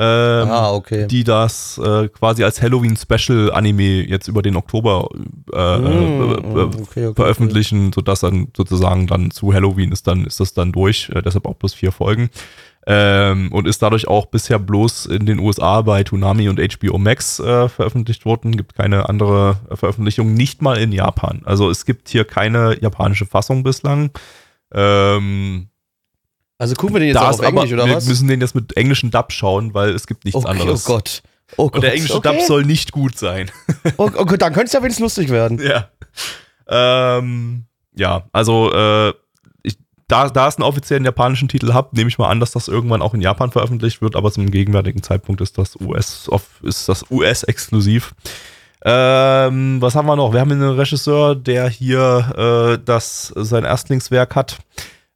Ähm, 0.00 0.48
ah, 0.48 0.70
okay. 0.74 1.08
die 1.08 1.24
das 1.24 1.76
äh, 1.84 2.06
quasi 2.06 2.44
als 2.44 2.62
Halloween-Special-Anime 2.62 4.06
jetzt 4.06 4.28
über 4.28 4.42
den 4.42 4.54
Oktober 4.54 5.08
äh, 5.52 5.78
Mm, 5.78 5.82
äh, 5.82 6.36
mm, 6.36 6.56
okay, 6.56 7.06
okay, 7.06 7.12
veröffentlichen, 7.16 7.92
sodass 7.92 8.20
dann 8.20 8.46
sozusagen 8.56 9.08
dann 9.08 9.32
zu 9.32 9.52
Halloween 9.52 9.90
ist 9.90 10.06
dann 10.06 10.24
ist 10.24 10.38
das 10.38 10.54
dann 10.54 10.70
durch, 10.70 11.10
äh, 11.12 11.20
deshalb 11.20 11.46
auch 11.46 11.54
bloß 11.54 11.74
vier 11.74 11.90
Folgen. 11.90 12.30
Ähm, 12.86 13.50
und 13.52 13.66
ist 13.66 13.82
dadurch 13.82 14.06
auch 14.06 14.26
bisher 14.26 14.60
bloß 14.60 15.06
in 15.06 15.26
den 15.26 15.40
USA 15.40 15.82
bei 15.82 16.04
Toonami 16.04 16.48
und 16.48 16.60
HBO 16.60 16.96
Max 16.96 17.40
äh, 17.40 17.68
veröffentlicht 17.68 18.24
worden. 18.24 18.56
Gibt 18.56 18.76
keine 18.76 19.08
andere 19.08 19.56
Veröffentlichung, 19.74 20.32
nicht 20.32 20.62
mal 20.62 20.78
in 20.78 20.92
Japan. 20.92 21.42
Also 21.44 21.68
es 21.68 21.84
gibt 21.84 22.08
hier 22.08 22.24
keine 22.24 22.80
japanische 22.80 23.26
Fassung 23.26 23.64
bislang. 23.64 24.10
Ähm, 24.72 25.68
Also 26.58 26.74
gucken 26.74 26.94
wir 26.94 27.00
den 27.00 27.08
jetzt 27.08 27.18
auf 27.18 27.40
Englisch, 27.40 27.72
aber, 27.72 27.82
oder 27.82 27.86
wir 27.86 27.96
was? 27.96 28.06
müssen 28.06 28.28
den 28.28 28.40
jetzt 28.40 28.54
mit 28.54 28.76
englischen 28.76 29.10
Dub 29.10 29.32
schauen, 29.32 29.74
weil 29.74 29.90
es 29.90 30.06
gibt 30.06 30.24
nichts 30.24 30.36
okay, 30.44 30.48
anderes. 30.48 30.88
Oh 30.88 30.92
Gott. 30.94 31.22
Oh 31.56 31.64
Gott. 31.66 31.76
Und 31.76 31.82
der 31.82 31.94
englische 31.94 32.16
okay. 32.16 32.36
Dub 32.36 32.46
soll 32.46 32.64
nicht 32.64 32.92
gut 32.92 33.16
sein. 33.16 33.50
Oh, 33.96 34.10
oh 34.16 34.24
Gott, 34.26 34.42
dann 34.42 34.52
könnte 34.52 34.66
es 34.66 34.72
ja 34.72 34.80
wenigstens 34.80 35.02
lustig 35.02 35.30
werden. 35.30 35.58
ja. 35.60 35.88
Ähm, 36.68 37.64
ja, 37.96 38.28
also 38.32 38.72
äh, 38.74 39.14
ich, 39.62 39.78
da, 40.06 40.28
da 40.28 40.48
es 40.48 40.56
einen 40.56 40.64
offiziellen 40.64 41.04
japanischen 41.04 41.48
Titel 41.48 41.72
habt, 41.72 41.94
nehme 41.94 42.08
ich 42.08 42.18
mal 42.18 42.28
an, 42.28 42.40
dass 42.40 42.50
das 42.52 42.68
irgendwann 42.68 43.00
auch 43.02 43.14
in 43.14 43.22
Japan 43.22 43.50
veröffentlicht 43.50 44.02
wird, 44.02 44.14
aber 44.16 44.30
zum 44.30 44.50
gegenwärtigen 44.50 45.02
Zeitpunkt 45.02 45.40
ist 45.40 45.56
das 45.56 45.76
US 45.80 46.28
ist 46.62 46.88
das 46.88 47.10
US 47.10 47.42
exklusiv. 47.44 48.14
Ähm, 48.84 49.80
was 49.80 49.94
haben 49.94 50.06
wir 50.06 50.16
noch? 50.16 50.32
Wir 50.32 50.40
haben 50.40 50.52
einen 50.52 50.76
Regisseur, 50.78 51.34
der 51.34 51.68
hier 51.68 52.76
äh, 52.78 52.82
das 52.84 53.32
sein 53.36 53.64
Erstlingswerk 53.64 54.36
hat. 54.36 54.58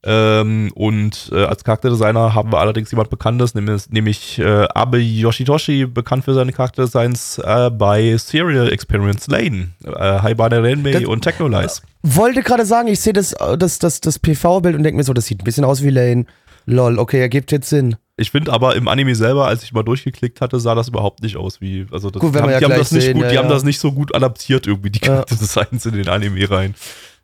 Ähm, 0.04 0.72
und 0.74 1.30
äh, 1.32 1.44
als 1.44 1.62
Charakterdesigner 1.62 2.34
haben 2.34 2.50
wir 2.50 2.58
allerdings 2.58 2.90
jemand 2.90 3.08
Bekanntes, 3.08 3.54
nämlich, 3.54 3.88
nämlich 3.90 4.38
äh, 4.40 4.66
Abe 4.74 4.98
Yoshitoshi, 4.98 5.86
bekannt 5.86 6.24
für 6.24 6.34
seine 6.34 6.52
Charakterdesigns 6.52 7.38
äh, 7.38 7.70
bei 7.70 8.16
Serial 8.16 8.72
Experience 8.72 9.28
Lane, 9.28 9.68
äh, 9.84 9.90
Haibane 10.20 10.60
Renmei 10.60 10.92
Das- 10.92 11.04
und 11.04 11.22
Technolize. 11.22 11.82
Wollte 12.02 12.42
gerade 12.42 12.66
sagen, 12.66 12.88
ich 12.88 12.98
sehe 12.98 13.12
das, 13.12 13.32
das, 13.56 13.78
das, 13.78 14.00
das 14.00 14.18
PV-Bild 14.18 14.74
und 14.74 14.82
denke 14.82 14.96
mir 14.96 15.04
so, 15.04 15.12
das 15.12 15.26
sieht 15.26 15.40
ein 15.40 15.44
bisschen 15.44 15.64
aus 15.64 15.84
wie 15.84 15.90
Lane. 15.90 16.24
Lol, 16.66 16.98
okay, 16.98 17.20
ergibt 17.20 17.52
jetzt 17.52 17.68
Sinn. 17.68 17.94
Ich 18.22 18.30
finde 18.30 18.52
aber 18.52 18.76
im 18.76 18.86
Anime 18.86 19.16
selber, 19.16 19.48
als 19.48 19.64
ich 19.64 19.72
mal 19.72 19.82
durchgeklickt 19.82 20.40
hatte, 20.40 20.60
sah 20.60 20.76
das 20.76 20.86
überhaupt 20.86 21.22
nicht 21.22 21.36
aus 21.36 21.60
wie. 21.60 21.86
Also 21.90 22.08
das, 22.08 22.20
Gut, 22.20 22.36
haben, 22.36 22.48
ja 22.50 22.60
die 22.60 22.64
haben 22.64 22.78
das 22.78 22.92
nicht 22.92 23.02
sehen, 23.02 23.14
gut, 23.14 23.24
ja, 23.24 23.30
die 23.30 23.38
haben 23.38 23.48
das 23.48 23.64
nicht 23.64 23.80
so 23.80 23.90
gut 23.90 24.14
adaptiert 24.14 24.68
irgendwie 24.68 24.90
die. 24.90 25.00
Charakterdesigns 25.00 25.84
in 25.86 25.94
den 25.94 26.08
Anime 26.08 26.48
rein. 26.48 26.76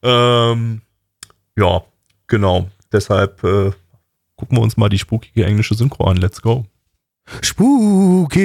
Ähm, 0.03 0.83
ja, 1.57 1.83
genau. 2.27 2.69
Deshalb 2.93 3.45
äh, 3.45 3.71
gucken 4.35 4.59
wir 4.59 4.63
uns 4.63 4.77
mal 4.77 4.89
die 4.89 4.99
spukige 4.99 5.47
englische 5.47 5.77
Synchro 5.77 6.05
an. 6.09 6.17
Let's 6.17 6.43
go. 6.43 6.67
Spukig. 7.43 8.41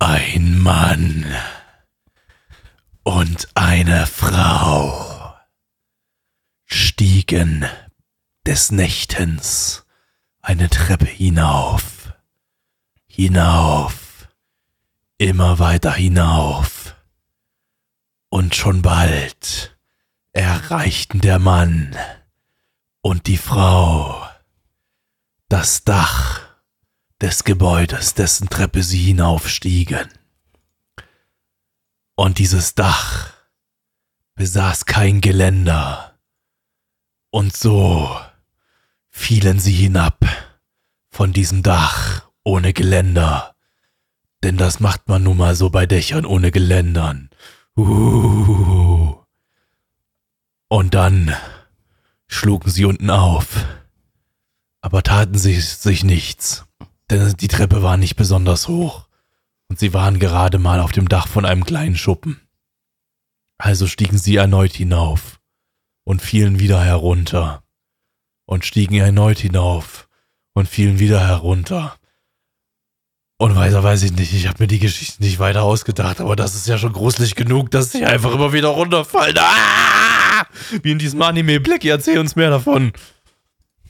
Ein 0.00 0.58
Mann 0.58 1.24
und 3.08 3.48
eine 3.54 4.06
Frau 4.06 5.34
stiegen 6.66 7.64
des 8.46 8.70
Nächtens 8.70 9.86
eine 10.42 10.68
Treppe 10.68 11.06
hinauf, 11.06 12.12
hinauf, 13.06 14.28
immer 15.16 15.58
weiter 15.58 15.94
hinauf. 15.94 16.96
Und 18.28 18.54
schon 18.54 18.82
bald 18.82 19.78
erreichten 20.34 21.22
der 21.22 21.38
Mann 21.38 21.96
und 23.00 23.26
die 23.26 23.38
Frau 23.38 24.22
das 25.48 25.82
Dach 25.82 26.42
des 27.22 27.44
Gebäudes, 27.44 28.12
dessen 28.12 28.50
Treppe 28.50 28.82
sie 28.82 29.02
hinaufstiegen. 29.02 30.17
Und 32.18 32.38
dieses 32.38 32.74
Dach 32.74 33.32
besaß 34.34 34.86
kein 34.86 35.20
Geländer. 35.20 36.18
Und 37.30 37.56
so 37.56 38.10
fielen 39.08 39.60
sie 39.60 39.70
hinab 39.70 40.26
von 41.10 41.32
diesem 41.32 41.62
Dach 41.62 42.28
ohne 42.42 42.72
Geländer. 42.72 43.54
Denn 44.42 44.56
das 44.56 44.80
macht 44.80 45.08
man 45.08 45.22
nun 45.22 45.36
mal 45.36 45.54
so 45.54 45.70
bei 45.70 45.86
Dächern 45.86 46.26
ohne 46.26 46.50
Geländern. 46.50 47.30
Uh. 47.76 49.14
Und 50.66 50.94
dann 50.94 51.36
schlugen 52.26 52.68
sie 52.68 52.84
unten 52.84 53.10
auf, 53.10 53.64
aber 54.80 55.04
taten 55.04 55.38
sie 55.38 55.60
sich 55.60 56.02
nichts 56.02 56.64
denn 57.10 57.34
die 57.34 57.48
Treppe 57.48 57.82
war 57.82 57.96
nicht 57.96 58.16
besonders 58.16 58.68
hoch 58.68 59.07
und 59.68 59.78
sie 59.78 59.92
waren 59.94 60.18
gerade 60.18 60.58
mal 60.58 60.80
auf 60.80 60.92
dem 60.92 61.08
Dach 61.08 61.28
von 61.28 61.44
einem 61.44 61.64
kleinen 61.64 61.96
Schuppen. 61.96 62.40
Also 63.58 63.86
stiegen 63.86 64.18
sie 64.18 64.36
erneut 64.36 64.72
hinauf 64.72 65.40
und 66.04 66.22
fielen 66.22 66.58
wieder 66.58 66.82
herunter 66.82 67.62
und 68.46 68.64
stiegen 68.64 68.94
erneut 68.94 69.38
hinauf 69.38 70.08
und 70.54 70.68
fielen 70.68 70.98
wieder 70.98 71.26
herunter. 71.26 71.96
Und 73.40 73.54
weiter 73.54 73.84
weiß 73.84 74.02
ich 74.02 74.12
nicht, 74.12 74.32
ich 74.32 74.48
habe 74.48 74.56
mir 74.60 74.66
die 74.66 74.78
Geschichte 74.80 75.22
nicht 75.22 75.38
weiter 75.38 75.62
ausgedacht, 75.62 76.20
aber 76.20 76.34
das 76.34 76.54
ist 76.56 76.66
ja 76.66 76.76
schon 76.76 76.92
gruselig 76.92 77.36
genug, 77.36 77.70
dass 77.70 77.92
sie 77.92 78.04
einfach 78.04 78.32
immer 78.32 78.52
wieder 78.52 78.68
runterfallen. 78.68 79.36
Ah! 79.38 80.44
Wie 80.82 80.90
in 80.92 80.98
diesem 80.98 81.22
Anime 81.22 81.60
Black, 81.60 81.84
erzähl 81.84 82.18
uns 82.18 82.34
mehr 82.36 82.50
davon. 82.50 82.92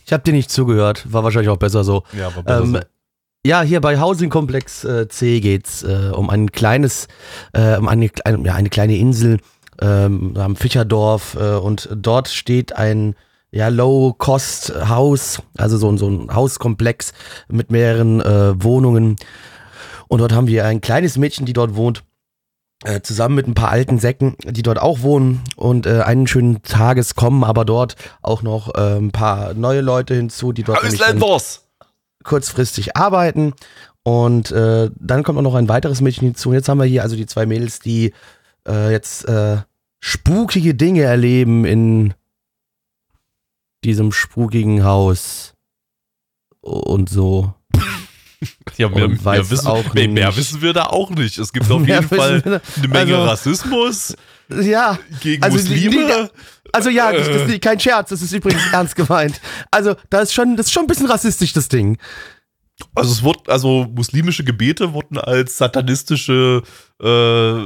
Ich 0.05 0.12
habe 0.12 0.22
dir 0.22 0.32
nicht 0.32 0.50
zugehört, 0.50 1.10
war 1.12 1.24
wahrscheinlich 1.24 1.50
auch 1.50 1.56
besser 1.59 1.84
so. 1.84 2.02
Ja, 2.12 2.26
aber 2.28 2.62
Ähm, 2.62 2.80
ja, 3.47 3.62
hier 3.62 3.81
bei 3.81 4.01
Housing 4.01 4.31
Komplex 4.31 4.85
äh, 4.85 5.09
C 5.09 5.40
geht's 5.40 5.82
äh, 5.82 6.10
um 6.15 6.28
ein 6.31 6.52
kleines, 6.52 7.09
äh, 7.52 7.77
um 7.77 7.89
eine, 7.89 8.10
eine, 8.24 8.47
ja, 8.47 8.55
eine 8.55 8.69
kleine 8.69 8.97
Insel 8.97 9.39
ähm, 9.81 10.36
am 10.36 10.56
Fischerdorf 10.56 11.36
äh, 11.40 11.55
und 11.56 11.89
dort 11.94 12.28
steht 12.28 12.74
ein 12.77 13.15
ja, 13.51 13.69
Low-Cost-Haus, 13.69 15.40
also 15.56 15.78
so, 15.78 15.89
ein- 15.90 15.97
so 15.98 16.09
ein 16.09 16.35
Hauskomplex 16.35 17.12
mit 17.48 17.70
mehreren 17.70 18.20
äh, 18.20 18.62
Wohnungen. 18.62 19.16
Und 20.09 20.19
dort 20.20 20.32
haben 20.32 20.47
wir 20.48 20.66
ein 20.66 20.81
kleines 20.82 21.16
Mädchen, 21.16 21.47
die 21.47 21.55
dort 21.55 21.74
wohnt, 21.74 22.02
äh, 22.85 23.01
zusammen 23.01 23.35
mit 23.36 23.47
ein 23.48 23.55
paar 23.55 23.70
alten 23.70 23.98
Säcken, 23.98 24.36
die 24.44 24.62
dort 24.62 24.78
auch 24.81 25.01
wohnen. 25.01 25.40
Und 25.56 25.86
einen 25.86 26.27
schönen 26.27 26.62
Tages 26.62 27.15
kommen 27.15 27.43
aber 27.44 27.65
dort 27.65 27.97
auch 28.20 28.43
noch 28.43 28.69
ein 28.74 29.12
paar 29.12 29.55
neue 29.55 29.81
Leute 29.81 30.15
hinzu, 30.15 30.52
die 30.52 30.62
dort 30.65 30.78
dann 31.12 31.19
kurzfristig 32.28 32.96
arbeiten. 32.96 33.55
Und 34.05 34.52
äh, 34.52 34.90
dann 34.94 35.22
kommt 35.22 35.38
auch 35.38 35.42
noch 35.42 35.55
ein 35.55 35.68
weiteres 35.68 36.00
Mädchen 36.00 36.28
hinzu. 36.28 36.52
Jetzt 36.52 36.68
haben 36.68 36.78
wir 36.78 36.86
hier 36.86 37.02
also 37.02 37.16
die 37.16 37.26
zwei 37.26 37.46
Mädels, 37.46 37.80
die 37.80 38.12
äh, 38.66 38.92
jetzt 38.92 39.28
äh, 39.28 39.59
spukige 40.00 40.74
Dinge 40.74 41.02
erleben 41.02 41.64
in 41.64 42.14
diesem 43.84 44.12
spukigen 44.12 44.84
Haus. 44.84 45.55
Und 46.60 47.09
so. 47.09 47.55
Ja, 48.76 48.88
mehr, 48.88 49.09
mehr, 49.09 49.50
wissen, 49.50 49.66
auch 49.66 49.94
mehr, 49.94 50.09
mehr 50.09 50.36
wissen 50.36 50.62
wir 50.62 50.72
da 50.72 50.84
auch 50.84 51.10
nicht. 51.10 51.38
Es 51.38 51.52
gibt 51.52 51.70
auf 51.70 51.84
jeden 51.86 52.09
Fall 52.09 52.42
eine 52.44 52.88
Menge 52.88 53.16
also- 53.16 53.24
Rassismus 53.24 54.14
Ja, 54.51 54.99
gegen 55.20 55.43
Also 55.43 55.59
die- 55.59 55.85
Muslime. 55.89 56.31
also 56.73 56.89
ja, 56.91 57.12
das, 57.12 57.29
Äh. 57.29 57.45
ist 57.55 57.62
kein 57.62 57.79
Scherz, 57.79 58.11
das 58.11 58.23
ist 58.23 58.33
übrigens 58.33 58.62
ernst 58.73 58.97
gemeint. 58.97 59.41
Also, 59.70 59.95
da 60.11 60.20
ist 60.20 60.33
schon, 60.33 60.57
das 60.57 60.66
ist 60.66 60.73
schon 60.73 60.85
ein 60.85 60.87
bisschen 60.89 61.07
rassistisch, 61.07 61.53
das 61.53 61.69
Ding. 61.69 61.99
also 62.95 63.11
es 63.12 63.23
wurde, 63.23 63.41
also 63.49 63.87
muslimische 63.95 64.45
Gebete 64.45 64.93
wurden 64.93 65.19
als 65.19 65.59
satanistische 65.59 66.62
äh, 67.03 67.59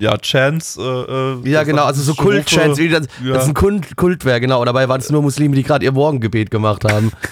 ja, 0.00 0.16
Chance. 0.18 1.40
Äh, 1.44 1.48
Ja, 1.50 1.62
genau, 1.64 1.84
also 1.84 2.02
so 2.02 2.14
Kult-Chants, 2.14 2.78
wie 2.78 2.88
das, 2.88 3.06
Ja. 3.24 3.32
das 3.34 3.44
ist 3.44 3.48
ein 3.48 3.54
Kult, 3.54 3.96
Kultwerk, 3.96 4.42
genau. 4.42 4.60
Und 4.60 4.66
dabei 4.66 4.88
waren 4.88 5.00
es 5.00 5.10
nur 5.10 5.22
Muslime, 5.22 5.56
die 5.56 5.62
gerade 5.62 5.84
ihr 5.84 5.92
Morgengebet 5.92 6.50
gemacht 6.50 6.84
haben. 6.84 7.12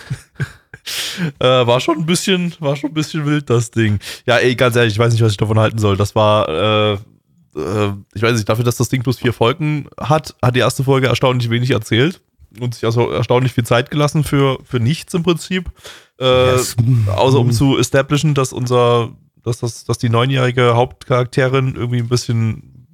Äh, 1.41 1.66
war 1.66 1.81
schon 1.81 1.99
ein 1.99 2.07
bisschen, 2.07 2.55
war 2.61 2.77
schon 2.77 2.91
ein 2.91 2.95
bisschen 2.95 3.27
wild, 3.27 3.51
das 3.51 3.73
Ding. 3.73 3.99
Ja, 4.24 4.37
ey, 4.37 4.55
ganz 4.55 4.77
ehrlich, 4.77 4.93
ich 4.93 4.99
weiß 5.01 5.12
nicht, 5.12 5.23
was 5.23 5.33
ich 5.33 5.37
davon 5.37 5.59
halten 5.59 5.78
soll. 5.78 5.97
Das 5.97 6.15
war, 6.15 6.49
äh, 6.49 6.99
äh, 7.57 7.93
ich 8.15 8.23
weiß 8.23 8.35
nicht, 8.35 8.49
dafür, 8.49 8.65
dass 8.65 8.77
das 8.77 8.89
Ding 8.89 9.03
bloß 9.03 9.19
vier 9.19 9.33
Folgen 9.33 9.89
hat, 9.99 10.35
hat 10.43 10.55
die 10.57 10.61
erste 10.61 10.85
Folge 10.85 11.07
erstaunlich 11.09 11.51
wenig 11.51 11.70
erzählt 11.70 12.20
und 12.61 12.74
sich 12.74 12.85
also 12.85 13.11
erstaunlich 13.11 13.53
viel 13.53 13.65
Zeit 13.65 13.91
gelassen 13.91 14.24
für, 14.24 14.59
für 14.65 14.81
nichts 14.81 15.12
im 15.15 15.23
Prinzip. 15.23 15.70
Äh, 16.20 16.53
Yes. 16.53 16.77
Außer 17.15 17.39
um 17.39 17.53
zu 17.53 17.78
establishen, 17.78 18.35
dass 18.35 18.53
unser, 18.53 19.11
dass 19.43 19.59
das, 19.59 19.85
dass 19.85 19.99
die 19.99 20.09
neunjährige 20.09 20.74
Hauptcharakterin 20.74 21.74
irgendwie 21.77 21.99
ein 21.99 22.09
bisschen, 22.09 22.87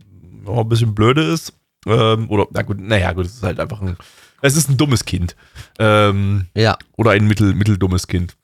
auch 0.47 0.61
ein 0.63 0.69
bisschen 0.69 0.95
blöde 0.95 1.23
ist. 1.23 1.53
Ähm, 1.87 2.29
oder, 2.31 2.47
na 2.53 2.63
gut, 2.63 2.81
naja, 2.81 3.13
gut, 3.13 3.27
es 3.27 3.35
ist 3.35 3.43
halt 3.43 3.59
einfach 3.61 3.81
ein, 3.81 3.97
es 4.41 4.57
ist 4.57 4.69
ein 4.69 4.77
dummes 4.77 5.05
Kind. 5.05 5.37
Ähm, 5.79 6.47
Ja, 6.57 6.77
oder 6.97 7.13
ein 7.13 7.27
mittel, 7.27 7.55
mitteldummes 7.55 8.07
Kind. 8.09 8.37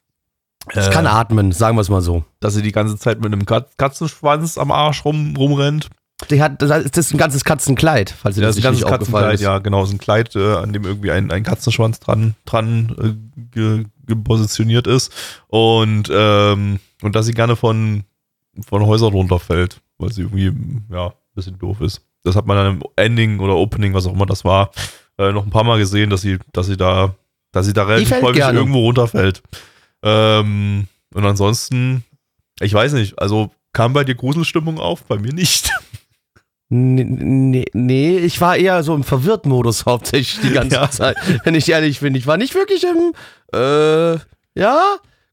es 0.73 0.89
Äh, 0.89 0.91
kann 0.91 1.07
atmen, 1.07 1.51
sagen 1.53 1.77
wir 1.77 1.81
es 1.83 1.89
mal 1.89 2.03
so. 2.03 2.25
dass 2.41 2.55
sie 2.55 2.63
die 2.63 2.73
ganze 2.73 2.97
Zeit 2.99 3.21
mit 3.21 3.33
einem 3.33 3.47
Kat 3.47 3.77
Katzenschwanz 3.79 4.59
am 4.59 4.71
Arsch 4.71 5.05
rum, 5.05 5.35
rumrennt. 5.37 5.89
Die 6.31 6.43
hat, 6.43 6.61
das 6.61 6.85
ist 6.85 7.15
ein 7.15 7.19
ganzes 7.19 7.45
Katzenkleid, 7.45 8.11
falls 8.11 8.35
dir 8.35 8.43
Ja, 8.43 8.49
das 8.49 8.57
ist 8.57 8.63
ein 8.63 8.65
ganzes 8.65 8.85
Katzenkleid, 8.85 9.35
ist. 9.35 9.41
ja, 9.41 9.59
genau, 9.59 9.85
so 9.85 9.95
ein 9.95 9.99
Kleid, 9.99 10.35
äh, 10.35 10.57
an 10.57 10.73
dem 10.73 10.85
irgendwie 10.85 11.13
ein, 11.13 11.31
ein 11.31 11.45
Katzenschwanz 11.45 12.01
dran, 12.01 12.35
dran 12.45 12.95
äh, 13.01 13.41
ge, 13.53 13.85
gepositioniert 14.05 14.89
ist. 14.89 15.13
Und, 15.47 16.11
ähm, 16.13 16.81
und 17.03 17.15
dass 17.15 17.27
sie 17.27 17.35
gerne 17.35 17.55
von, 17.55 18.03
von 18.67 18.85
Häusern 18.85 19.13
runterfällt, 19.13 19.81
weil 19.99 20.13
sie 20.13 20.23
irgendwie, 20.23 20.53
ja, 20.93 21.07
ein 21.07 21.13
bisschen 21.37 21.59
doof 21.59 21.81
ist. 21.81 22.03
Das 22.25 22.35
hat 22.35 22.47
man 22.47 22.57
dann 22.57 22.77
im 22.77 22.83
Ending 22.97 23.39
oder 23.39 23.55
Opening, 23.55 23.95
was 23.95 24.07
auch 24.07 24.13
immer 24.13 24.27
das 24.27 24.45
war, 24.45 24.73
äh, 25.19 25.31
noch 25.31 25.45
ein 25.45 25.51
paar 25.51 25.65
Mal 25.65 25.79
gesehen, 25.79 26.11
dass 26.11 26.23
sie, 26.23 26.39
dass 26.53 26.67
sie 26.67 26.77
da, 26.77 27.15
dass 27.53 27.67
sie 27.67 27.73
da 27.73 27.85
relativ 27.85 28.11
häufig 28.23 28.39
gerne. 28.39 28.59
irgendwo 28.59 28.81
runterfällt. 28.81 29.43
Ähm, 30.03 30.89
und 31.15 31.25
ansonsten, 31.25 32.05
ich 32.61 32.75
weiß 32.75 32.93
nicht, 32.95 33.21
also 33.21 33.53
kam 33.73 33.93
bei 33.93 34.03
dir 34.03 34.17
Gruselstimmung 34.17 34.79
auf? 34.81 35.05
Bei 35.05 35.17
mir 35.17 35.33
nicht. 35.33 35.71
Nee, 36.71 37.65
nee, 37.73 38.19
ich 38.19 38.41
war 38.43 38.57
eher 38.57 38.83
so 38.83 38.95
im 38.95 39.03
Verwirrt-Modus 39.05 39.87
hauptsächlich 39.87 40.41
die 40.43 40.53
ganze 40.53 40.77
Ja. 40.77 40.91
Zeit, 40.91 41.17
wenn 41.45 41.55
ich 41.55 41.69
ehrlich 41.71 42.01
bin. 42.01 42.15
Ich 42.15 42.27
war 42.27 42.37
nicht 42.37 42.55
wirklich 42.55 42.85
im, 42.85 43.13
äh, 43.59 44.19
ja, 44.55 44.83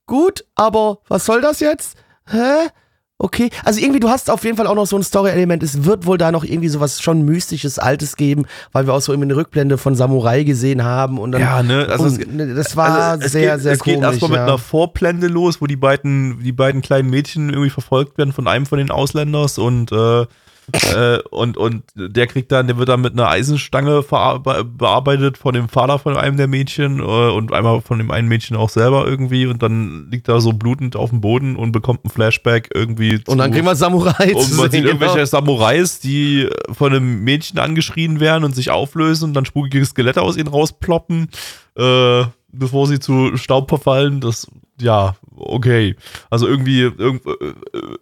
gut, 0.06 0.46
aber 0.56 1.00
was 1.10 1.26
soll 1.26 1.42
das 1.42 1.60
jetzt? 1.60 1.98
Hä? 2.30 2.70
Okay, 3.18 3.50
also 3.64 3.80
irgendwie, 3.80 4.02
du 4.02 4.10
hast 4.10 4.30
auf 4.30 4.44
jeden 4.44 4.58
Fall 4.58 4.68
auch 4.68 4.76
noch 4.76 4.88
so 4.88 4.98
ein 4.98 5.04
Story-Element. 5.04 5.64
Es 5.64 5.86
wird 5.86 6.06
wohl 6.06 6.18
da 6.18 6.32
noch 6.34 6.44
irgendwie 6.44 6.68
sowas 6.68 7.02
schon 7.02 7.24
mystisches, 7.24 7.80
Altes 7.80 8.18
geben, 8.18 8.46
weil 8.74 8.88
wir 8.88 8.94
auch 8.94 9.00
so 9.00 9.14
immer 9.14 9.24
eine 9.24 9.38
Rückblende 9.38 9.78
von 9.78 9.96
Samurai 9.96 10.44
gesehen 10.44 10.84
haben 10.84 11.18
und 11.18 11.32
dann. 11.32 11.40
Ja, 11.42 11.64
ne, 11.64 11.88
also 11.90 12.08
es- 12.08 12.18
ne, 12.28 12.54
das 12.54 12.76
war 12.76 13.12
Also 13.12 13.26
es 13.26 13.32
sehr, 13.32 13.54
geht, 13.54 13.64
sehr 13.64 13.72
es 13.74 13.84
geht 13.84 13.96
komisch. 13.96 14.10
erstmal 14.10 14.32
mit 14.32 14.38
ja. 14.40 14.44
einer 14.46 14.58
Vorblende 14.58 15.28
los, 15.28 15.62
wo 15.62 15.66
die 15.68 15.78
beiden, 15.78 16.44
die 16.44 16.52
beiden 16.52 16.82
kleinen 16.82 17.10
Mädchen 17.10 17.50
irgendwie 17.50 17.70
verfolgt 17.70 18.18
werden 18.18 18.34
von 18.34 18.48
einem 18.50 18.66
von 18.66 18.78
den 18.80 18.92
Ausländers 18.92 19.58
und 19.58 19.94
äh, 19.94 20.26
äh, 20.74 21.20
und, 21.30 21.58
und 21.58 21.84
der 21.96 22.28
kriegt 22.28 22.52
dann, 22.52 22.68
der 22.68 22.78
wird 22.78 22.90
dann 22.90 23.02
mit 23.02 23.14
einer 23.14 23.30
Eisenstange 23.30 24.04
bearbeitet 24.04 25.38
von 25.38 25.54
dem 25.54 25.70
Vater 25.70 26.00
von 26.00 26.18
einem 26.18 26.38
der 26.38 26.48
Mädchen 26.48 27.00
äh, 27.00 27.04
und 27.04 27.54
einmal 27.54 27.82
von 27.82 27.98
dem 27.98 28.12
einen 28.12 28.28
Mädchen 28.28 28.58
auch 28.58 28.70
selber 28.70 29.06
irgendwie 29.06 29.46
und 29.46 29.62
dann 29.62 30.10
liegt 30.10 30.28
er 30.28 30.42
so 30.42 30.54
blutend 30.54 30.96
auf 30.96 31.12
dem 31.12 31.22
Boden 31.22 31.56
und 31.56 31.72
bekommt 31.72 32.06
ein 32.06 32.10
Flashback 32.10 32.70
irgendwie 32.74 33.22
und 33.28 33.38
dann 33.38 33.52
kriegen 33.52 33.66
wir 33.66 33.76
Samurai 33.76 34.34
und 34.34 34.44
zu 34.44 34.56
man 34.56 34.72
sehen, 34.72 34.82
sieht 34.82 34.86
irgendwelche 34.86 35.16
genau. 35.16 35.26
Samurais, 35.26 36.00
die 36.00 36.50
von 36.72 36.94
einem 36.94 37.24
Mädchen 37.24 37.60
angeschrien 37.60 38.20
werden 38.20 38.44
und 38.44 38.56
sich 38.56 38.72
auflösen 38.72 39.26
und 39.26 39.34
dann 39.34 39.46
spukige 39.46 39.86
Skelette 39.86 40.22
aus 40.22 40.38
ihnen 40.38 40.48
rausploppen, 40.48 41.30
äh, 41.78 42.24
bevor 42.58 42.88
sie 42.88 43.00
zu 43.00 43.38
Staub 43.38 43.70
verfallen. 43.70 44.22
Das, 44.22 44.48
ja, 44.80 45.16
okay. 45.36 45.96
Also 46.30 46.48
irgendwie 46.48 46.82
irgend, 46.82 47.26
äh, 47.26 47.54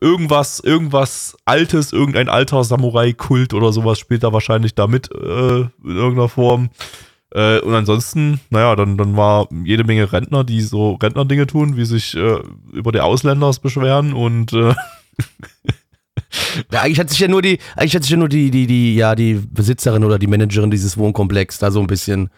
irgendwas, 0.02 0.60
irgendwas 0.60 1.38
Altes, 1.46 1.94
irgendein 1.94 2.30
alter 2.30 2.64
Samurai-Kult 2.64 3.54
oder 3.54 3.72
sowas 3.72 4.00
spielt 4.00 4.24
da 4.24 4.34
wahrscheinlich 4.34 4.76
da 4.76 4.88
mit 4.88 5.10
äh, 5.12 5.62
in 5.62 5.70
irgendeiner 5.84 6.30
Form. 6.30 6.70
Äh, 7.32 7.60
und 7.60 7.74
ansonsten, 7.74 8.40
naja, 8.50 8.76
dann, 8.76 8.98
dann 8.98 9.18
war 9.18 9.48
jede 9.64 9.84
Menge 9.84 10.12
Rentner, 10.12 10.44
die 10.44 10.62
so 10.62 10.94
Rentner-Dinge 10.94 11.48
tun, 11.48 11.78
wie 11.78 11.86
sich 11.86 12.16
äh, 12.16 12.40
über 12.72 12.92
die 12.92 13.02
Ausländers 13.02 13.60
beschweren 13.60 14.14
und 14.14 14.54
äh, 14.54 14.74
Ja, 16.72 16.82
eigentlich 16.82 17.00
hat 17.00 17.10
sich 17.10 17.20
ja 17.20 17.28
nur 17.28 17.42
die, 17.42 17.60
eigentlich 17.76 17.96
hat 17.96 18.04
sich 18.04 18.12
ja 18.12 18.18
nur 18.18 18.30
die, 18.30 18.52
die, 18.52 18.68
die, 18.68 18.96
ja, 18.96 19.16
die 19.16 19.36
Besitzerin 19.36 20.04
oder 20.04 20.20
die 20.20 20.28
Managerin 20.28 20.72
dieses 20.72 20.98
Wohnkomplex 20.98 21.60
da 21.60 21.72
so 21.72 21.80
ein 21.80 21.88
bisschen. 21.88 22.30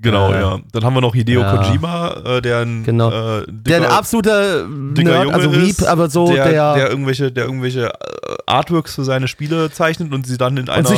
Genau, 0.00 0.32
Äh, 0.32 0.40
ja. 0.40 0.58
Dann 0.72 0.84
haben 0.84 0.94
wir 0.94 1.00
noch 1.00 1.14
Hideo 1.14 1.40
ja. 1.40 1.56
Kojima, 1.56 2.10
äh, 2.24 2.40
der 2.40 2.58
ein, 2.58 2.84
Genau. 2.84 3.08
äh, 3.10 3.44
Der 3.48 3.76
ein 3.78 3.82
dicker, 3.82 3.92
absoluter 3.92 4.64
dicker 4.68 5.10
Nerd, 5.10 5.24
Junge 5.24 5.34
also 5.34 5.50
ist, 5.50 5.80
Reap, 5.82 5.90
aber 5.90 6.08
so 6.10 6.32
der, 6.32 6.48
der, 6.50 6.74
der 6.74 6.90
irgendwelche, 6.90 7.32
der 7.32 7.44
irgendwelche 7.46 7.86
äh, 7.86 8.36
Artworks 8.46 8.94
für 8.94 9.04
seine 9.04 9.26
Spiele 9.26 9.70
zeichnet 9.70 10.12
und 10.12 10.26
sie 10.26 10.36
dann 10.38 10.56
in 10.56 10.68
einer 10.68 10.88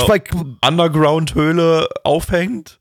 Underground-Höhle 0.66 1.88
aufhängt. 2.04 2.79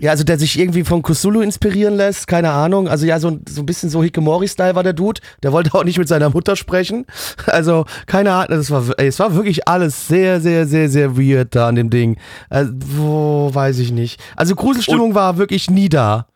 Ja, 0.00 0.12
also 0.12 0.24
der 0.24 0.38
sich 0.38 0.58
irgendwie 0.58 0.82
von 0.82 1.02
Kusulu 1.02 1.42
inspirieren 1.42 1.94
lässt, 1.94 2.26
keine 2.26 2.50
Ahnung. 2.50 2.88
Also 2.88 3.04
ja, 3.04 3.20
so, 3.20 3.38
so 3.46 3.60
ein 3.60 3.66
bisschen 3.66 3.90
so 3.90 4.02
Hikomori-Style 4.02 4.74
war 4.74 4.82
der 4.82 4.94
Dude. 4.94 5.20
Der 5.42 5.52
wollte 5.52 5.74
auch 5.74 5.84
nicht 5.84 5.98
mit 5.98 6.08
seiner 6.08 6.30
Mutter 6.30 6.56
sprechen. 6.56 7.06
Also, 7.50 7.84
keine 8.06 8.32
Ahnung, 8.32 8.58
das 8.58 8.70
war, 8.70 8.84
ey, 8.98 9.08
es 9.08 9.18
war 9.18 9.34
wirklich 9.34 9.66
alles 9.66 10.06
sehr, 10.06 10.40
sehr, 10.40 10.66
sehr, 10.66 10.88
sehr 10.88 11.16
weird 11.18 11.54
da 11.54 11.68
an 11.68 11.74
dem 11.74 11.90
Ding. 11.90 12.16
Also, 12.48 12.72
wo, 12.76 13.50
weiß 13.52 13.78
ich 13.80 13.90
nicht. 13.90 14.20
Also 14.36 14.54
Gruselstimmung 14.54 15.14
war 15.14 15.36
wirklich 15.36 15.68
nie 15.68 15.88
da. 15.88 16.28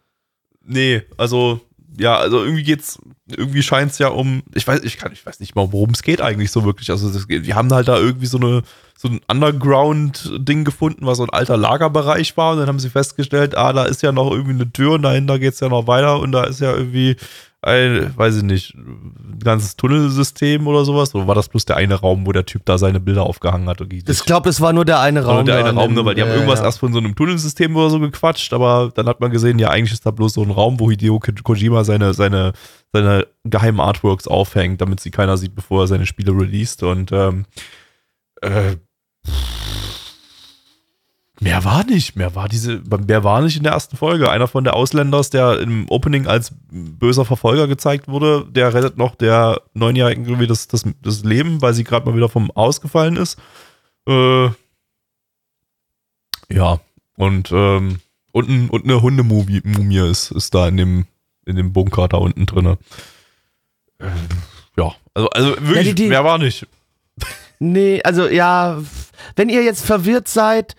Nee, 0.66 1.02
also, 1.16 1.60
ja, 1.98 2.16
also 2.16 2.42
irgendwie 2.42 2.62
geht's, 2.62 2.98
irgendwie 3.28 3.62
scheint's 3.62 3.98
ja 3.98 4.08
um, 4.08 4.42
ich 4.54 4.66
weiß, 4.66 4.80
ich 4.82 4.98
kann, 4.98 5.12
ich 5.12 5.24
weiß 5.24 5.40
nicht 5.40 5.54
mal, 5.54 5.72
worum 5.72 5.90
es 5.90 6.02
geht 6.02 6.20
eigentlich 6.20 6.50
so 6.50 6.64
wirklich. 6.64 6.90
Also, 6.90 7.10
das 7.10 7.28
geht, 7.28 7.46
wir 7.46 7.54
haben 7.54 7.72
halt 7.72 7.88
da 7.88 7.98
irgendwie 7.98 8.26
so 8.26 8.38
eine, 8.38 8.62
so 8.96 9.08
ein 9.08 9.20
Underground-Ding 9.28 10.64
gefunden, 10.64 11.06
was 11.06 11.18
so 11.18 11.24
ein 11.24 11.30
alter 11.30 11.56
Lagerbereich 11.56 12.36
war. 12.36 12.52
Und 12.52 12.58
dann 12.58 12.68
haben 12.68 12.78
sie 12.80 12.90
festgestellt, 12.90 13.56
ah, 13.56 13.72
da 13.72 13.84
ist 13.84 14.02
ja 14.02 14.12
noch 14.12 14.30
irgendwie 14.30 14.54
eine 14.54 14.72
Tür 14.72 14.92
und 14.92 15.02
dahinter 15.02 15.38
geht's 15.38 15.60
ja 15.60 15.68
noch 15.68 15.86
weiter 15.86 16.20
und 16.20 16.32
da 16.32 16.44
ist 16.44 16.60
ja 16.60 16.74
irgendwie 16.74 17.16
ein, 17.66 18.12
weiß 18.16 18.36
ich 18.36 18.42
nicht, 18.42 18.74
ein 18.74 19.38
ganzes 19.42 19.76
Tunnelsystem 19.76 20.66
oder 20.66 20.84
sowas. 20.84 21.14
Oder 21.14 21.26
war 21.26 21.34
das 21.34 21.48
bloß 21.48 21.64
der 21.64 21.76
eine 21.76 21.94
Raum, 21.94 22.26
wo 22.26 22.32
der 22.32 22.46
Typ 22.46 22.62
da 22.64 22.78
seine 22.78 23.00
Bilder 23.00 23.24
aufgehangen 23.24 23.68
hat? 23.68 23.80
Ich 23.92 24.24
glaube, 24.24 24.48
das 24.48 24.60
war 24.60 24.72
nur 24.72 24.84
der 24.84 25.00
eine 25.00 25.24
Raum 25.24 25.36
Raum. 25.38 25.46
der 25.46 25.58
eine 25.58 25.74
Raum, 25.74 25.94
ne, 25.94 26.04
weil 26.04 26.14
die 26.14 26.22
haben 26.22 26.28
ja, 26.28 26.34
irgendwas 26.34 26.60
ja. 26.60 26.66
erst 26.66 26.78
von 26.78 26.92
so 26.92 26.98
einem 26.98 27.14
Tunnelsystem 27.14 27.74
oder 27.76 27.90
so 27.90 28.00
gequatscht, 28.00 28.52
aber 28.52 28.90
dann 28.94 29.06
hat 29.06 29.20
man 29.20 29.30
gesehen, 29.30 29.58
ja, 29.58 29.70
eigentlich 29.70 29.92
ist 29.92 30.06
da 30.06 30.10
bloß 30.10 30.34
so 30.34 30.42
ein 30.42 30.50
Raum, 30.50 30.78
wo 30.80 30.90
Hideo 30.90 31.18
Ko- 31.18 31.32
Kojima 31.42 31.84
seine, 31.84 32.14
seine, 32.14 32.52
seine 32.92 33.26
geheimen 33.44 33.80
Artworks 33.80 34.28
aufhängt, 34.28 34.80
damit 34.80 35.00
sie 35.00 35.10
keiner 35.10 35.36
sieht, 35.36 35.54
bevor 35.54 35.84
er 35.84 35.86
seine 35.88 36.06
Spiele 36.06 36.32
released 36.32 36.82
und 36.82 37.12
ähm, 37.12 37.46
äh, 38.42 38.76
mehr 41.44 41.64
war 41.64 41.84
nicht, 41.84 42.16
mehr 42.16 42.34
war 42.34 42.48
diese, 42.48 42.82
mehr 43.06 43.22
war 43.24 43.40
nicht 43.42 43.56
in 43.56 43.62
der 43.62 43.72
ersten 43.72 43.96
Folge. 43.96 44.30
Einer 44.30 44.48
von 44.48 44.64
der 44.64 44.74
Ausländers, 44.74 45.30
der 45.30 45.60
im 45.60 45.86
Opening 45.88 46.26
als 46.26 46.52
böser 46.70 47.24
Verfolger 47.24 47.68
gezeigt 47.68 48.08
wurde, 48.08 48.46
der 48.50 48.74
rettet 48.74 48.96
noch 48.96 49.14
der 49.14 49.60
Neunjährigen 49.74 50.24
irgendwie 50.24 50.46
das, 50.46 50.66
das, 50.68 50.84
das 51.02 51.22
Leben, 51.24 51.62
weil 51.62 51.74
sie 51.74 51.84
gerade 51.84 52.06
mal 52.06 52.16
wieder 52.16 52.28
vom 52.28 52.50
Haus 52.56 52.80
gefallen 52.80 53.16
ist. 53.16 53.38
Äh, 54.08 54.48
ja, 56.50 56.80
und, 57.16 57.50
ähm, 57.52 58.00
und, 58.32 58.48
ein, 58.48 58.68
und 58.70 58.84
eine 58.84 59.00
Hundemumie 59.02 59.60
Mumie 59.64 59.98
ist, 60.10 60.30
ist 60.32 60.54
da 60.54 60.68
in 60.68 60.76
dem, 60.76 61.06
in 61.46 61.56
dem 61.56 61.72
Bunker 61.72 62.08
da 62.08 62.16
unten 62.18 62.46
drinne. 62.46 62.78
Ähm, 64.00 64.10
ja, 64.76 64.92
also, 65.14 65.30
also 65.30 65.50
wirklich, 65.60 65.88
die- 65.88 65.94
die- 65.94 66.08
mehr 66.08 66.24
war 66.24 66.38
nicht. 66.38 66.66
Nee, 67.60 68.02
also 68.02 68.26
ja, 68.26 68.82
wenn 69.36 69.48
ihr 69.48 69.62
jetzt 69.62 69.84
verwirrt 69.86 70.26
seid, 70.28 70.74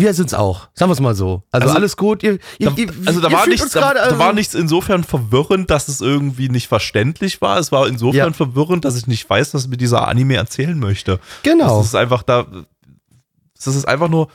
wir 0.00 0.12
sind's 0.14 0.34
auch. 0.34 0.68
Sagen 0.74 0.88
wir 0.90 0.94
es 0.94 1.00
mal 1.00 1.14
so. 1.14 1.42
Also, 1.52 1.66
Also, 1.68 1.76
alles 1.78 1.96
gut. 1.96 2.22
Ihr, 2.22 2.38
Da, 2.58 2.72
ihr, 2.76 2.88
also 3.06 3.20
da 3.20 3.30
war, 3.30 3.46
nichts, 3.46 3.70
da, 3.70 3.80
gerade, 3.80 3.98
da 3.98 4.04
also- 4.04 4.18
war 4.18 4.32
nichts 4.32 4.54
insofern 4.54 5.04
verwirrend, 5.04 5.70
dass 5.70 5.88
es 5.88 6.00
irgendwie 6.00 6.48
nicht 6.48 6.66
verständlich 6.68 7.40
war. 7.40 7.58
Es 7.58 7.70
war 7.70 7.86
insofern 7.86 8.28
Ja. 8.28 8.32
verwirrend, 8.32 8.84
dass 8.84 8.96
ich 8.96 9.06
nicht 9.06 9.28
weiß, 9.28 9.54
was 9.54 9.68
mir 9.68 9.76
dieser 9.76 10.08
Anime 10.08 10.34
erzählen 10.36 10.78
möchte. 10.78 11.20
Genau. 11.42 11.78
Das 11.78 11.86
ist 11.88 11.94
einfach 11.94 12.22
da. 12.22 12.46
Das 13.62 13.66
ist 13.68 13.86
einfach 13.86 14.08
nur, 14.08 14.28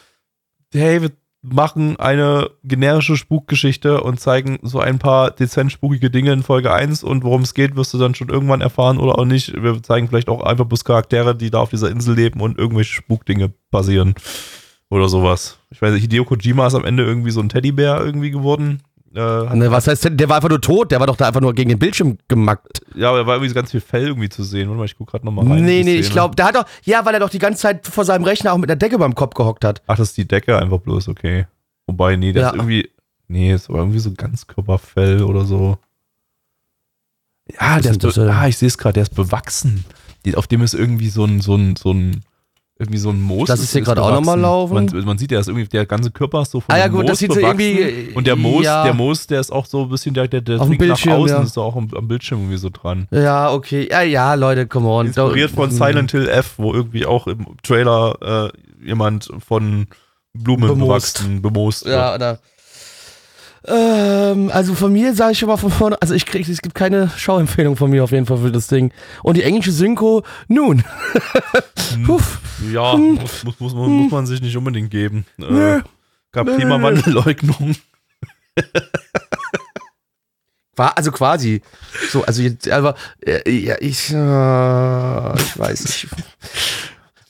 hey, 0.74 1.02
wir 1.02 1.12
machen 1.48 1.96
eine 2.00 2.50
generische 2.64 3.18
Spukgeschichte 3.18 4.02
und 4.02 4.20
zeigen 4.20 4.58
so 4.64 4.80
ein 4.80 4.98
paar 4.98 5.30
dezent 5.30 5.72
spukige 5.72 6.10
Dinge 6.10 6.34
in 6.34 6.42
Folge 6.42 6.74
1 6.74 7.04
und 7.04 7.24
worum 7.24 7.44
es 7.44 7.54
geht, 7.54 7.76
wirst 7.76 7.94
du 7.94 8.00
dann 8.00 8.16
schon 8.16 8.30
irgendwann 8.30 8.62
erfahren 8.62 8.98
oder 8.98 9.20
auch 9.20 9.26
nicht. 9.26 9.54
Wir 9.62 9.82
zeigen 9.84 10.08
vielleicht 10.08 10.28
auch 10.28 10.42
einfach 10.42 10.66
bloß 10.66 10.84
Charaktere, 10.86 11.36
die 11.36 11.52
da 11.52 11.60
auf 11.60 11.70
dieser 11.70 11.92
Insel 11.92 12.16
leben 12.16 12.42
und 12.42 12.58
irgendwelche 12.58 12.94
Spukdinge 12.94 13.54
passieren 13.70 14.16
oder 14.90 15.10
sowas. 15.10 15.58
Ich 15.72 15.82
weiß 15.82 15.94
nicht, 15.94 16.02
Hideo 16.04 16.26
Kojima 16.26 16.68
ist 16.68 16.76
am 16.76 16.86
Ende 16.86 17.04
irgendwie 17.04 17.32
so 17.32 17.40
ein 17.42 17.50
Teddybär 17.50 18.00
irgendwie 18.04 18.32
geworden. 18.32 18.82
Äh, 19.14 19.56
Ne, 19.56 19.72
was 19.72 19.88
heißt 19.88 20.10
der 20.12 20.28
war 20.30 20.36
einfach 20.38 20.50
nur 20.50 20.60
tot, 20.60 20.92
der 20.92 21.00
war 21.00 21.08
doch 21.08 21.16
da 21.16 21.28
einfach 21.28 21.40
nur 21.42 21.54
gegen 21.54 21.70
den 21.70 21.80
Bildschirm 21.80 22.18
gemackt. 22.28 22.82
ja, 22.96 23.10
aber 23.10 23.20
da 23.20 23.26
war 23.28 23.36
irgendwie 23.36 23.50
so 23.50 23.56
ganz 23.56 23.72
viel 23.72 23.80
Fell 23.82 24.08
irgendwie 24.08 24.28
zu 24.30 24.44
sehen. 24.44 24.68
Warte 24.68 24.78
mal, 24.80 24.86
ich 24.86 24.98
guck 24.98 25.10
gerade 25.10 25.26
nochmal 25.26 25.48
rein. 25.48 25.60
in 25.60 25.66
nee, 25.66 25.84
nee, 25.84 25.96
ich 25.96 26.10
glaube, 26.12 26.36
der 26.36 26.46
hat 26.48 26.56
doch, 26.56 26.66
ja, 26.84 27.06
weil 27.06 27.14
er 27.14 27.22
doch 27.22 27.30
die 27.30 27.40
ganze 27.40 27.62
Zeit 27.62 27.88
vor 27.88 28.04
seinem 28.04 28.26
Rechner 28.26 28.52
auch 28.54 28.58
mit 28.58 28.70
der 28.70 28.76
Decke 28.76 28.98
beim 28.98 29.16
Kopf 29.16 29.34
gehockt 29.34 29.64
hat. 29.64 29.82
Ach, 29.88 29.96
das 29.98 30.10
ist 30.10 30.18
die 30.18 30.28
Decke 30.28 30.58
einfach 30.60 30.80
bloß, 30.80 31.08
okay. 31.08 31.48
Wobei, 31.88 32.16
nee, 32.18 32.34
der 32.34 32.42
Ja. 32.42 32.50
ist 32.50 32.56
irgendwie. 32.56 32.90
Nee, 33.28 33.54
ist 33.54 33.70
aber 33.70 33.80
irgendwie 33.80 34.00
so 34.00 34.12
Ganzkörperfell 34.12 35.24
oder 35.24 35.46
so. 35.46 35.78
Ja, 37.60 37.80
der 37.80 37.92
ist 37.92 38.04
das, 38.04 38.18
äh, 38.18 38.22
ah, 38.30 38.48
ich 38.48 38.58
sehe 38.58 38.68
es 38.68 38.78
gerade, 38.78 38.94
der 38.94 39.04
ist 39.04 39.16
bewachsen. 39.16 39.86
Auf 40.36 40.48
dem 40.48 40.62
ist 40.62 40.74
irgendwie 40.74 41.10
so 41.10 41.24
ein, 41.26 41.42
so 41.42 41.56
ein, 41.56 41.76
so 41.76 41.92
ein. 41.92 42.22
Irgendwie 42.78 42.98
so 42.98 43.10
ein 43.10 43.22
Moos. 43.22 43.48
Lass 43.48 43.62
es 43.62 43.72
hier 43.72 43.82
gerade 43.82 44.02
auch 44.02 44.12
noch 44.12 44.20
mal 44.20 44.36
bewachsen. 44.36 44.42
laufen. 44.42 44.74
Man, 44.98 45.06
man 45.06 45.18
sieht, 45.18 45.32
der 45.32 45.40
ist 45.40 45.48
irgendwie, 45.48 45.66
der 45.66 45.86
ganze 45.86 46.12
Körper 46.12 46.42
ist 46.42 46.52
so 46.52 46.60
von 46.60 46.76
Ah 46.76 46.78
ja, 46.78 46.88
gut, 46.90 47.02
Moos 47.04 47.08
das 47.12 47.20
sieht 47.20 47.32
so 47.32 47.40
bewachsen. 47.40 47.60
irgendwie, 47.62 48.14
Und 48.16 48.28
der 48.28 48.36
Moos, 48.36 48.66
ja. 48.66 48.84
der 48.84 48.94
Moos, 48.94 49.28
der 49.28 49.40
ist 49.40 49.50
auch 49.50 49.66
so 49.66 49.84
ein 49.84 49.90
bisschen, 49.90 50.14
der, 50.14 50.28
der, 50.28 50.42
der 50.42 50.58
dringt 50.58 50.82
nach 50.82 51.08
außen, 51.08 51.38
ja. 51.38 51.42
ist 51.42 51.58
auch 51.58 51.78
am, 51.78 51.88
am 51.96 52.08
Bildschirm 52.10 52.40
irgendwie 52.40 52.58
so 52.58 52.70
dran. 52.70 53.08
Ja, 53.12 53.54
okay. 53.54 53.88
Ja, 53.90 54.02
ja, 54.02 54.34
Leute, 54.34 54.68
come 54.68 54.90
on. 54.90 55.06
Inspiriert 55.08 55.52
von 55.52 55.70
Hm. 55.70 55.78
Silent 55.78 56.12
Hill 56.12 56.28
F, 56.28 56.56
wo 56.58 56.74
irgendwie 56.74 57.06
auch 57.06 57.28
im 57.28 57.46
Trailer 57.64 58.52
äh, 58.84 58.86
jemand 58.86 59.30
von 59.40 59.88
Blumen 60.34 60.78
bewachsen, 60.78 61.42
bemoost. 61.42 61.86
Ja, 61.86 62.14
oder. 62.16 62.40
Ähm, 63.68 64.52
also 64.54 64.76
von 64.76 64.94
mir 64.94 65.16
sage 65.16 65.32
ich 65.32 65.40
schon 65.40 65.50
mal 65.50 65.58
von 65.58 65.72
vorne, 65.72 66.00
also 66.02 66.14
ich 66.14 66.26
krieg, 66.26 66.48
es 66.48 66.62
gibt 66.62 66.76
keine 66.76 67.10
Schauempfehlung 67.10 67.76
von 67.76 67.90
mir 67.90 68.04
auf 68.04 68.12
jeden 68.12 68.26
Fall 68.26 68.38
für 68.38 68.52
das 68.52 68.68
Ding. 68.68 68.92
Und 69.24 69.38
die 69.38 69.44
englische 69.44 69.72
Synchro, 69.72 70.24
nun. 70.48 70.84
Puff. 72.06 72.40
Ja, 72.72 72.96
muss, 72.96 73.44
muss, 73.44 73.60
muss, 73.60 73.74
man, 73.74 73.90
muss 73.90 74.12
man 74.12 74.26
sich 74.28 74.42
nicht 74.42 74.56
unbedingt 74.56 74.92
geben. 74.92 75.26
Äh, 75.40 75.82
gab 76.32 76.46
Nö. 76.46 76.56
Klimawandelleugnung. 76.56 77.76
War 80.76 80.98
also 80.98 81.12
quasi. 81.12 81.62
So, 82.10 82.24
also 82.26 82.42
jetzt, 82.42 82.70
aber 82.70 82.96
äh, 83.26 83.50
ja, 83.50 83.76
ich, 83.80 84.12
äh, 84.12 85.36
ich 85.42 85.58
weiß 85.60 85.86
nicht. 85.86 86.08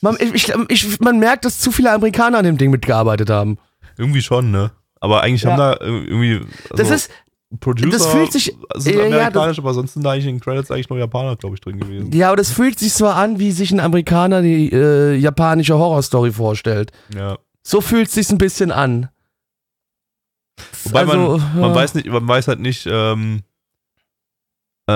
Man, 0.01 0.17
ich, 0.19 0.51
ich, 0.67 0.99
man 0.99 1.19
merkt, 1.19 1.45
dass 1.45 1.59
zu 1.59 1.71
viele 1.71 1.91
Amerikaner 1.91 2.39
an 2.39 2.45
dem 2.45 2.57
Ding 2.57 2.71
mitgearbeitet 2.71 3.29
haben. 3.29 3.57
Irgendwie 3.97 4.21
schon, 4.21 4.51
ne? 4.51 4.71
Aber 4.99 5.21
eigentlich 5.21 5.43
Ja. 5.43 5.51
haben 5.51 5.57
da 5.57 5.73
äh, 5.73 5.85
irgendwie. 5.87 6.35
Also 6.71 6.75
Das 6.75 6.89
ist, 6.89 7.11
Producer 7.59 7.89
das 7.97 8.07
fühlt 8.07 8.31
sich- 8.31 8.55
sind 8.75 8.95
ja, 8.95 9.05
ja, 9.05 9.17
amerikanisch, 9.19 9.59
aber 9.59 9.73
sonst 9.73 9.93
sind 9.93 10.03
da 10.03 10.11
eigentlich 10.11 10.25
in 10.25 10.35
den 10.35 10.41
Credits 10.41 10.71
eigentlich 10.71 10.89
nur 10.89 10.97
Japaner, 10.99 11.35
glaube 11.35 11.55
ich, 11.55 11.61
drin 11.61 11.79
gewesen. 11.79 12.11
ja, 12.11 12.27
aber 12.29 12.37
das 12.37 12.51
fühlt 12.51 12.79
sich 12.79 12.93
so 12.93 13.07
an, 13.07 13.39
wie 13.39 13.51
sich 13.51 13.71
ein 13.71 13.79
Amerikaner 13.79 14.41
die 14.41 14.71
äh, 14.71 15.15
japanische 15.15 15.77
Horrorstory 15.77 16.31
vorstellt. 16.31 16.91
Ja. 17.15 17.37
So 17.63 17.81
fühlt 17.81 18.07
es 18.07 18.13
sich 18.15 18.29
ein 18.29 18.37
bisschen 18.37 18.71
an. 18.71 19.09
Wobei 20.85 21.01
Also, 21.01 21.37
man, 21.37 21.59
man 21.61 21.69
ja. 21.69 21.75
weiß 21.75 21.93
nicht, 21.95 22.07
man 22.07 22.27
weiß 22.27 22.47
halt 22.47 22.59
nicht, 22.59 22.85
ähm, 22.89 23.43
äh, 24.87 24.91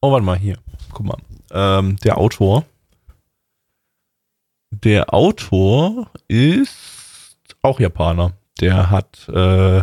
oh, 0.00 0.12
warte 0.12 0.24
mal, 0.24 0.38
hier, 0.38 0.58
guck 0.92 1.06
mal, 1.06 1.18
ähm, 1.50 1.96
der 2.04 2.18
Autor, 2.18 2.64
der 4.70 5.12
Autor 5.14 6.10
ist 6.28 7.36
auch 7.62 7.80
Japaner, 7.80 8.32
der 8.60 8.90
hat, 8.90 9.28
äh, 9.28 9.78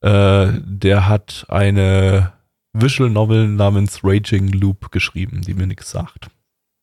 äh, 0.00 0.52
der 0.64 1.08
hat 1.08 1.46
eine 1.48 2.32
Visual 2.72 3.10
Novel 3.10 3.48
namens 3.48 4.00
Raging 4.02 4.48
Loop 4.48 4.90
geschrieben, 4.90 5.42
die 5.42 5.54
mir 5.54 5.66
nichts 5.66 5.90
sagt, 5.90 6.30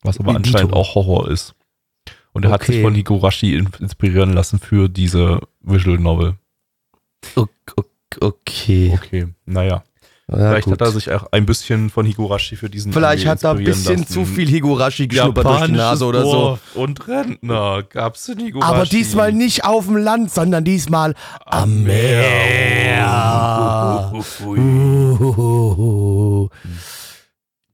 was 0.04 0.20
aber 0.20 0.36
anscheinend 0.36 0.74
auch 0.74 0.96
Horror 0.96 1.30
ist. 1.30 1.56
Und 2.32 2.46
er 2.46 2.52
hat 2.52 2.62
sich 2.64 2.76
Okay. 2.76 2.84
von 2.84 2.94
Higurashi 2.96 3.56
in- 3.56 3.70
inspirieren 3.80 4.34
lassen 4.34 4.60
für 4.60 4.88
diese 4.88 5.42
Visual 5.62 5.98
Novel. 5.98 6.36
Okay. 7.36 8.94
Okay, 8.94 9.28
naja. 9.46 9.84
Vielleicht 10.32 10.66
gut. 10.66 10.74
hat 10.74 10.82
er 10.82 10.92
sich 10.92 11.12
auch 11.12 11.26
ein 11.32 11.46
bisschen 11.46 11.90
von 11.90 12.06
Higurashi 12.06 12.56
für 12.56 12.70
diesen 12.70 12.94
Vielleicht 12.94 13.26
Anime 13.26 13.32
hat 13.32 13.44
er 13.44 13.52
ein 13.52 13.64
bisschen 13.64 14.00
lassen. 14.00 14.08
zu 14.08 14.26
viel 14.26 14.48
Higurashi 14.48 15.08
geschnuppert 15.08 15.46
durch 15.46 15.66
die 15.66 15.72
Nase 15.72 16.06
oder 16.06 16.22
so. 16.24 16.60
Und 16.76 17.08
Rentner 17.08 17.84
gab's 17.84 18.28
in 18.30 18.40
Higurashi. 18.40 18.74
Aber 18.74 18.86
diesmal 18.86 19.34
nicht 19.34 19.66
auf 19.66 19.86
dem 19.86 19.98
Land, 19.98 20.32
sondern 20.32 20.64
diesmal 20.64 21.16
am 21.46 21.84
Meer. 21.84 23.10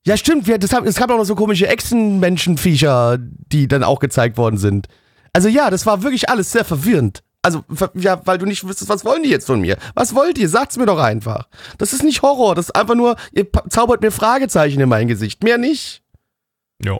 Ja, 0.07 0.17
stimmt. 0.17 0.47
Wir, 0.47 0.57
das 0.59 0.71
haben, 0.71 0.85
es 0.87 0.95
gab 0.95 1.09
auch 1.09 1.17
noch 1.17 1.25
so 1.25 1.35
komische 1.35 1.67
Echsenmenschenviecher, 1.67 3.17
die 3.19 3.67
dann 3.67 3.83
auch 3.83 3.99
gezeigt 3.99 4.37
worden 4.37 4.57
sind. 4.57 4.87
Also 5.33 5.49
ja, 5.49 5.69
das 5.69 5.85
war 5.85 6.03
wirklich 6.03 6.29
alles 6.29 6.51
sehr 6.51 6.63
verwirrend. 6.63 7.23
Also, 7.45 7.63
ja, 7.93 8.19
weil 8.25 8.39
du 8.39 8.47
nicht 8.47 8.67
wüsstest, 8.67 8.89
was 8.89 9.05
wollen 9.05 9.21
die 9.21 9.29
jetzt 9.29 9.45
von 9.45 9.61
mir? 9.61 9.77
Was 9.93 10.15
wollt 10.15 10.39
ihr? 10.39 10.49
Sagt's 10.49 10.77
mir 10.77 10.87
doch 10.87 10.97
einfach. 10.97 11.47
Das 11.77 11.93
ist 11.93 12.03
nicht 12.03 12.23
Horror, 12.23 12.55
das 12.55 12.69
ist 12.69 12.75
einfach 12.75 12.95
nur, 12.95 13.17
ihr 13.33 13.45
zaubert 13.69 14.01
mir 14.01 14.09
Fragezeichen 14.09 14.79
in 14.79 14.89
mein 14.89 15.07
Gesicht. 15.07 15.43
Mehr 15.43 15.59
nicht. 15.59 16.01
Ja. 16.83 16.97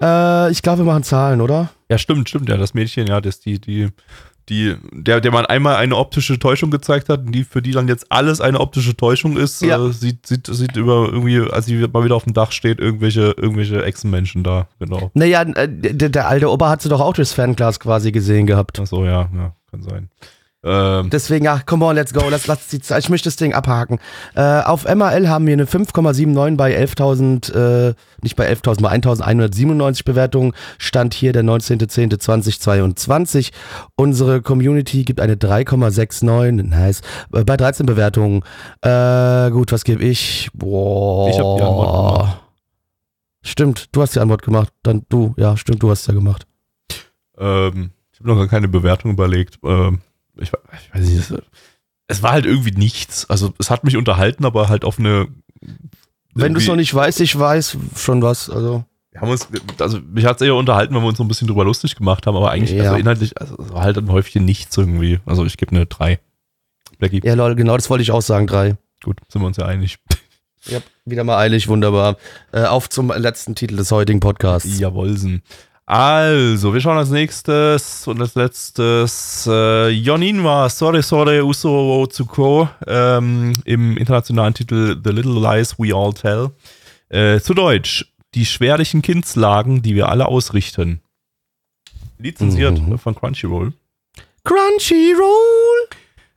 Äh, 0.00 0.50
ich 0.50 0.62
glaube, 0.62 0.78
wir 0.78 0.84
machen 0.86 1.02
Zahlen, 1.02 1.42
oder? 1.42 1.68
ja, 1.90 1.98
stimmt, 1.98 2.28
stimmt. 2.30 2.48
Ja, 2.48 2.56
das 2.56 2.72
Mädchen, 2.72 3.06
ja, 3.06 3.20
das 3.20 3.40
die, 3.40 3.60
die, 3.60 3.90
die, 4.48 4.76
der, 4.92 5.20
der 5.20 5.32
man 5.32 5.44
einmal 5.46 5.76
eine 5.76 5.96
optische 5.96 6.38
Täuschung 6.38 6.70
gezeigt 6.70 7.08
hat, 7.08 7.22
die 7.26 7.42
für 7.44 7.62
die 7.62 7.72
dann 7.72 7.88
jetzt 7.88 8.06
alles 8.10 8.40
eine 8.40 8.60
optische 8.60 8.96
Täuschung 8.96 9.36
ist, 9.36 9.60
Ja. 9.62 9.84
äh, 9.84 9.92
sieht, 9.92 10.26
sieht, 10.26 10.46
sieht 10.46 10.76
über 10.76 11.08
irgendwie, 11.10 11.40
als 11.50 11.66
sie 11.66 11.74
mal 11.88 12.04
wieder 12.04 12.14
auf 12.14 12.24
dem 12.24 12.32
Dach 12.34 12.52
steht, 12.52 12.78
irgendwelche, 12.78 13.34
irgendwelche 13.36 13.84
Echsenmenschen 13.84 14.44
da, 14.44 14.68
genau. 14.78 15.10
Naja, 15.14 15.42
äh, 15.42 15.68
der, 15.68 16.10
der 16.10 16.28
alte 16.28 16.50
Opa 16.50 16.68
hat 16.68 16.82
sie 16.82 16.88
doch 16.88 17.00
auch 17.00 17.14
durchs 17.14 17.32
Fernglas 17.32 17.80
quasi 17.80 18.12
gesehen 18.12 18.46
gehabt. 18.46 18.78
Achso, 18.78 19.04
ja, 19.04 19.28
ja, 19.34 19.52
kann 19.70 19.82
sein. 19.82 20.08
Ähm, 20.66 21.10
Deswegen, 21.10 21.46
ach, 21.46 21.64
come 21.64 21.84
on, 21.84 21.94
let's 21.94 22.12
go. 22.12 22.28
Lass, 22.28 22.48
lass 22.48 22.66
die 22.66 22.80
Zeit. 22.80 23.04
Ich 23.04 23.08
möchte 23.08 23.28
das 23.28 23.36
Ding 23.36 23.54
abhaken. 23.54 24.00
Äh, 24.34 24.62
auf 24.62 24.84
MRL 24.84 25.28
haben 25.28 25.46
wir 25.46 25.52
eine 25.52 25.66
5,79 25.66 26.56
bei 26.56 26.76
11.000, 26.76 27.90
äh, 27.90 27.94
nicht 28.20 28.34
bei 28.34 28.50
11.000, 28.50 28.82
bei 28.82 28.90
1.197 28.90 30.04
Bewertungen. 30.04 30.54
Stand 30.78 31.14
hier 31.14 31.32
der 31.32 31.44
19.10.2022. 31.44 33.52
Unsere 33.94 34.42
Community 34.42 35.04
gibt 35.04 35.20
eine 35.20 35.36
3,69. 35.36 36.64
Nice. 36.64 37.00
Äh, 37.32 37.44
Bei 37.44 37.56
13 37.56 37.86
Bewertungen. 37.86 38.42
Äh, 38.82 39.50
gut, 39.52 39.70
was 39.70 39.84
gebe 39.84 40.02
ich? 40.02 40.50
Boah. 40.52 41.28
Ich 41.30 41.38
hab 41.38 41.58
die 41.58 41.62
Antwort 41.62 42.18
gemacht. 42.18 42.40
Stimmt, 43.42 43.94
du 43.94 44.02
hast 44.02 44.16
die 44.16 44.20
Antwort 44.20 44.42
gemacht. 44.42 44.70
Dann 44.82 45.02
du, 45.08 45.32
ja, 45.36 45.56
stimmt, 45.56 45.80
du 45.80 45.90
hast 45.90 46.08
ja 46.08 46.14
gemacht. 46.14 46.44
Ähm, 47.38 47.90
ich 48.12 48.18
habe 48.18 48.30
noch 48.30 48.36
gar 48.36 48.48
keine 48.48 48.66
Bewertung 48.66 49.12
überlegt. 49.12 49.60
Ähm, 49.62 50.00
ich, 50.38 50.50
ich 50.50 50.94
weiß 50.94 51.08
nicht, 51.08 51.42
es, 52.08 52.22
war 52.22 52.32
halt 52.32 52.46
irgendwie 52.46 52.72
nichts. 52.72 53.28
Also 53.30 53.52
es 53.58 53.70
hat 53.70 53.84
mich 53.84 53.96
unterhalten, 53.96 54.44
aber 54.44 54.68
halt 54.68 54.84
auf 54.84 54.98
eine. 54.98 55.28
Wenn 56.34 56.52
du 56.54 56.60
es 56.60 56.66
noch 56.66 56.76
nicht 56.76 56.94
weißt, 56.94 57.20
ich 57.20 57.38
weiß 57.38 57.76
schon 57.96 58.22
was. 58.22 58.50
Also. 58.50 58.84
Wir 59.10 59.22
haben 59.22 59.30
uns, 59.30 59.48
also 59.78 59.98
mich 60.00 60.26
hat 60.26 60.36
es 60.42 60.46
eher 60.46 60.54
unterhalten, 60.54 60.94
weil 60.94 61.00
wir 61.00 61.08
uns 61.08 61.16
so 61.16 61.24
ein 61.24 61.28
bisschen 61.28 61.48
drüber 61.48 61.64
lustig 61.64 61.96
gemacht 61.96 62.26
haben, 62.26 62.36
aber 62.36 62.50
eigentlich, 62.50 62.72
Ja. 62.72 62.84
also 62.84 62.96
inhaltlich, 62.96 63.40
also 63.40 63.56
es 63.58 63.72
war 63.72 63.80
halt 63.80 63.96
ein 63.96 64.10
Häufchen 64.10 64.44
nichts 64.44 64.76
irgendwie. 64.76 65.20
Also 65.24 65.46
ich 65.46 65.56
gebe 65.56 65.74
eine 65.74 65.86
3. 65.86 66.20
Blackie, 66.98 67.22
Ja, 67.24 67.32
lol, 67.32 67.54
genau 67.54 67.76
das 67.76 67.88
wollte 67.88 68.02
ich 68.02 68.10
auch 68.10 68.20
sagen, 68.20 68.46
drei. 68.46 68.76
gut, 69.02 69.16
sind 69.30 69.40
wir 69.40 69.46
uns 69.46 69.56
ja 69.56 69.64
einig. 69.64 69.98
Ja, 70.66 70.80
wieder 71.06 71.24
mal 71.24 71.38
eilig, 71.38 71.68
wunderbar. 71.68 72.16
Äh, 72.52 72.64
auf 72.64 72.90
zum 72.90 73.08
letzten 73.10 73.54
Titel 73.54 73.76
des 73.76 73.90
heutigen 73.90 74.20
Podcasts. 74.20 74.78
Jawohlsen. 74.78 75.42
Also, 75.88 76.74
wir 76.74 76.80
schauen 76.80 76.98
als 76.98 77.10
nächstes 77.10 78.08
und 78.08 78.20
als 78.20 78.34
letztes 78.34 79.46
äh, 79.48 79.88
Yoninwa 79.90 80.68
Sore 80.68 81.00
Sore 81.00 81.44
Uso 81.44 82.04
Tsuko 82.08 82.68
ähm, 82.88 83.52
im 83.64 83.96
internationalen 83.96 84.52
Titel 84.52 85.00
The 85.02 85.10
Little 85.10 85.40
Lies 85.40 85.78
We 85.78 85.94
All 85.94 86.12
Tell. 86.12 86.50
Äh, 87.08 87.38
zu 87.38 87.54
Deutsch, 87.54 88.04
die 88.34 88.44
schwerlichen 88.44 89.00
Kindslagen, 89.00 89.80
die 89.80 89.94
wir 89.94 90.08
alle 90.08 90.26
ausrichten. 90.26 91.02
Lizenziert 92.18 92.80
Mhm. 92.80 92.98
von 92.98 93.14
Crunchyroll. 93.14 93.72
Crunchyroll! 94.42 95.88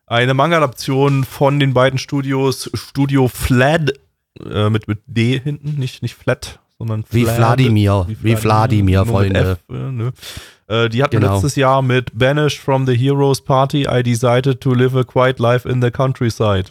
Eine 0.06 0.36
Manga-Adaption 0.36 1.24
von 1.24 1.60
den 1.60 1.74
beiden 1.74 1.98
Studios 1.98 2.70
Studio 2.76 3.28
Flad 3.28 3.94
äh, 4.46 4.70
mit, 4.70 4.88
mit 4.88 5.00
D 5.08 5.40
hinten, 5.40 5.80
nicht, 5.80 6.04
nicht 6.04 6.14
Flat, 6.14 6.60
sondern 6.80 7.04
Wie 7.12 7.26
Flad. 7.26 7.38
Wladimir, 7.38 8.06
wie 8.08 8.32
mit 8.32 8.40
Freunde. 8.40 9.40
F, 9.40 9.60
äh, 9.70 9.92
ne? 9.92 10.14
äh, 10.68 10.90
die 10.90 11.04
hatten 11.04 11.20
Genau. 11.20 11.34
letztes 11.34 11.56
Jahr 11.56 11.82
mit 11.82 12.18
Banished 12.18 12.60
from 12.60 12.88
the 12.88 12.96
Heroes 12.96 13.42
Party, 13.42 13.86
I 13.88 14.02
decided 14.02 14.62
to 14.62 14.74
live 14.74 14.96
a 14.96 15.04
quiet 15.04 15.40
life 15.40 15.70
in 15.70 15.82
the 15.82 15.92
countryside. 15.92 16.66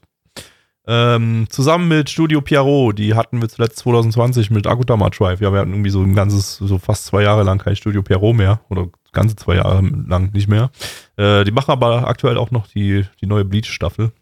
Ähm, 0.91 1.47
zusammen 1.51 1.87
mit 1.89 2.09
Studio 2.09 2.41
Pierrot, 2.41 2.99
die 2.99 3.15
hatten 3.15 3.43
wir 3.43 3.49
zuletzt 3.51 3.79
2020 3.81 4.51
mit 4.51 4.67
Akutama 4.67 5.11
Drive. 5.11 5.43
Ja, 5.43 5.53
wir 5.53 5.61
hatten 5.61 5.73
irgendwie 5.73 5.91
so 5.91 6.01
ein 6.01 6.15
ganzes, 6.15 6.57
so 6.57 6.79
fast 6.79 7.05
zwei 7.05 7.23
Jahre 7.25 7.43
lang 7.43 7.59
kein 7.59 7.77
Studio 7.77 8.03
Pierrot 8.03 8.35
mehr. 8.35 8.63
Oder 8.71 8.89
ganze 9.13 9.37
zwei 9.37 9.57
Jahre 9.57 9.83
lang 9.83 10.33
nicht 10.33 10.49
mehr. 10.49 10.71
Äh, 11.17 11.45
die 11.45 11.51
machen 11.51 11.73
aber 11.73 12.09
aktuell 12.09 12.39
auch 12.39 12.51
noch 12.51 12.67
die, 12.69 13.05
die 13.21 13.27
neue 13.27 13.45
Bleach-Staffel. 13.45 14.13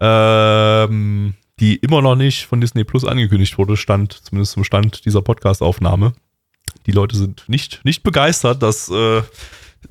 Ähm, 0.00 1.34
die 1.60 1.76
immer 1.76 2.02
noch 2.02 2.16
nicht 2.16 2.46
von 2.46 2.60
Disney 2.60 2.84
Plus 2.84 3.04
angekündigt 3.04 3.56
wurde, 3.58 3.76
stand, 3.76 4.12
zumindest 4.12 4.52
zum 4.52 4.64
Stand 4.64 5.04
dieser 5.04 5.22
Podcast-Aufnahme. 5.22 6.12
Die 6.86 6.92
Leute 6.92 7.16
sind 7.16 7.44
nicht, 7.48 7.80
nicht 7.84 8.02
begeistert, 8.02 8.62
dass, 8.62 8.90
äh, 8.90 9.22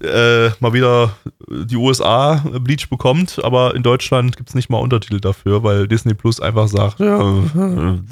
äh, 0.01 0.51
mal 0.59 0.73
wieder 0.73 1.15
die 1.47 1.75
USA 1.75 2.43
Bleach 2.59 2.89
bekommt, 2.89 3.39
aber 3.43 3.75
in 3.75 3.83
Deutschland 3.83 4.37
gibt 4.37 4.49
es 4.49 4.55
nicht 4.55 4.69
mal 4.69 4.79
Untertitel 4.79 5.19
dafür, 5.19 5.63
weil 5.63 5.87
Disney 5.87 6.13
Plus 6.13 6.39
einfach 6.39 6.67
sagt, 6.67 6.99
ja, 6.99 7.43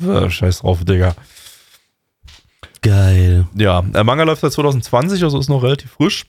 äh, 0.08 0.30
scheiß 0.30 0.60
drauf, 0.60 0.84
Digga. 0.86 1.16
Geil. 2.82 3.48
Ja, 3.56 3.82
der 3.82 4.04
Manga 4.04 4.24
läuft 4.24 4.42
seit 4.42 4.54
2020, 4.54 5.24
also 5.24 5.38
ist 5.40 5.50
noch 5.50 5.64
relativ 5.64 5.92
frisch. 5.92 6.26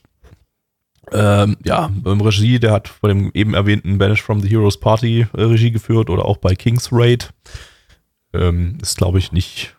Ähm, 1.11 1.57
ja, 1.63 1.91
Regie, 2.05 2.59
der 2.59 2.71
hat 2.71 2.87
vor 2.87 3.09
dem 3.09 3.31
eben 3.33 3.53
erwähnten 3.53 3.97
Banish 3.97 4.21
from 4.21 4.41
the 4.41 4.49
Heroes 4.49 4.79
Party 4.79 5.27
äh, 5.33 5.41
Regie 5.41 5.71
geführt 5.71 6.09
oder 6.09 6.25
auch 6.25 6.37
bei 6.37 6.55
King's 6.55 6.89
Raid. 6.91 7.31
Ähm, 8.33 8.77
ist, 8.81 8.97
glaube 8.97 9.19
ich, 9.19 9.31
nicht, 9.31 9.75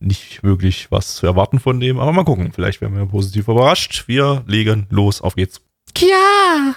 nicht 0.00 0.42
wirklich 0.42 0.90
was 0.90 1.16
zu 1.16 1.26
erwarten 1.26 1.58
von 1.58 1.80
dem, 1.80 1.98
aber 1.98 2.12
mal 2.12 2.24
gucken. 2.24 2.52
Vielleicht 2.52 2.80
werden 2.80 2.96
wir 2.96 3.06
positiv 3.06 3.48
überrascht. 3.48 4.04
Wir 4.06 4.44
legen 4.46 4.86
los, 4.90 5.20
auf 5.20 5.34
geht's. 5.34 5.60
Ja. 5.98 6.74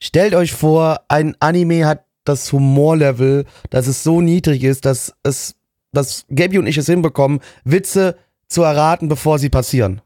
Stellt 0.00 0.34
euch 0.34 0.52
vor, 0.52 1.00
ein 1.08 1.36
Anime 1.40 1.86
hat 1.86 2.04
das 2.24 2.52
Humorlevel, 2.52 3.46
dass 3.70 3.86
es 3.86 4.02
so 4.02 4.20
niedrig 4.20 4.62
ist, 4.62 4.84
dass 4.84 5.14
es, 5.22 5.56
dass 5.92 6.24
Gabby 6.28 6.58
und 6.58 6.66
ich 6.66 6.76
es 6.76 6.86
hinbekommen, 6.86 7.40
Witze 7.64 8.16
zu 8.48 8.62
erraten, 8.62 9.08
bevor 9.08 9.38
sie 9.38 9.48
passieren. 9.48 10.00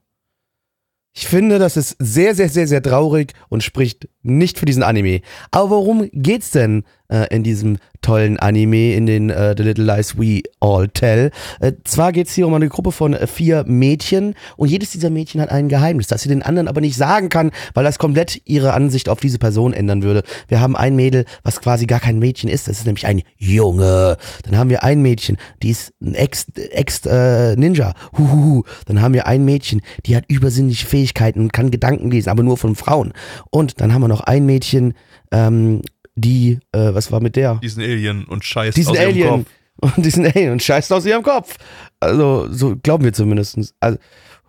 Ich 1.15 1.27
finde, 1.27 1.59
das 1.59 1.77
ist 1.77 1.97
sehr, 1.99 2.35
sehr, 2.35 2.49
sehr, 2.49 2.67
sehr 2.67 2.83
traurig 2.83 3.35
und 3.51 3.63
spricht 3.63 4.09
nicht 4.23 4.59
für 4.59 4.67
diesen 4.67 4.83
Anime. 4.83 5.21
Aber 5.51 5.71
worum 5.71 6.09
geht's 6.13 6.51
denn 6.51 6.85
äh, 7.09 7.27
in 7.35 7.43
diesem 7.43 7.79
tollen 8.01 8.39
Anime, 8.39 8.95
in 8.95 9.07
den 9.07 9.31
äh, 9.31 9.55
The 9.57 9.63
Little 9.63 9.85
Lies 9.85 10.19
We 10.19 10.43
All 10.61 10.89
Tell? 10.89 11.31
Äh, 11.61 11.73
zwar 11.85 12.13
geht's 12.13 12.35
hier 12.35 12.47
um 12.47 12.55
eine 12.55 12.69
Gruppe 12.69 12.93
von 12.93 13.15
äh, 13.15 13.27
vier 13.27 13.65
Mädchen 13.67 14.35
und 14.57 14.69
jedes 14.69 14.91
dieser 14.91 15.11
Mädchen 15.11 15.41
hat 15.41 15.51
ein 15.51 15.69
Geheimnis, 15.69 16.07
das 16.07 16.23
sie 16.23 16.29
den 16.29 16.43
anderen 16.43 16.69
aber 16.69 16.81
nicht 16.81 16.97
sagen 16.97 17.29
kann, 17.29 17.51
weil 17.75 17.85
das 17.85 17.99
komplett 17.99 18.41
ihre 18.45 18.73
Ansicht 18.73 19.09
auf 19.09 19.21
diese 19.21 19.39
Person 19.39 19.73
ändern 19.73 20.03
würde. 20.03 20.23
Wir 20.49 20.61
haben 20.61 20.77
ein 20.77 20.97
Mädel, 20.97 21.25
was 21.43 21.61
quasi 21.61 21.87
gar 21.87 22.01
kein 22.01 22.19
Mädchen 22.19 22.49
ist, 22.49 22.69
das 22.69 22.79
ist 22.79 22.87
nämlich 22.87 23.07
ein 23.07 23.23
Junge. 23.39 24.17
Dann 24.45 24.57
haben 24.57 24.71
wir 24.71 24.83
ein 24.83 25.03
Mädchen, 25.03 25.37
die 25.63 25.71
ist 25.71 25.93
ein 26.01 26.15
Ex-Ninja. 26.15 26.71
Ex, 26.73 27.07
äh. 27.07 28.19
Huhuhu. 28.19 28.63
Dann 28.87 29.01
haben 29.01 29.15
wir 29.15 29.27
ein 29.27 29.45
Mädchen, 29.45 29.83
die 30.07 30.17
hat 30.17 30.25
übersinnliche 30.29 30.87
Fähigkeiten 30.87 31.41
und 31.41 31.53
kann 31.53 31.71
Gedanken 31.71 32.11
lesen, 32.11 32.31
aber 32.31 32.43
nur 32.43 32.57
von 32.57 32.75
Frauen. 32.75 33.13
Und 33.51 33.81
dann 33.81 33.93
haben 33.93 34.03
wir 34.03 34.09
noch 34.13 34.21
ein 34.21 34.47
Mädchen, 34.47 34.95
ähm, 35.31 35.83
die, 36.15 36.61
äh, 36.73 36.95
was 36.95 37.11
war 37.11 37.21
mit 37.21 37.37
der? 37.37 37.57
Diesen 37.57 37.83
Alien 37.83 38.25
und 38.25 38.45
Scheiß 38.45 38.75
Diesen 38.75 38.91
aus 38.91 38.99
ihrem 38.99 39.09
Alien. 39.09 39.29
Kopf. 39.29 39.47
Und 39.97 40.05
diesen 40.05 40.27
Alien 40.27 40.53
und 40.53 40.63
scheißt 40.63 40.93
aus 40.93 41.07
ihrem 41.07 41.25
Kopf. 41.25 41.57
Also, 41.99 42.47
so 42.53 42.77
glauben 42.77 43.03
wir 43.03 43.13
zumindest. 43.13 43.75
Also, 43.81 43.99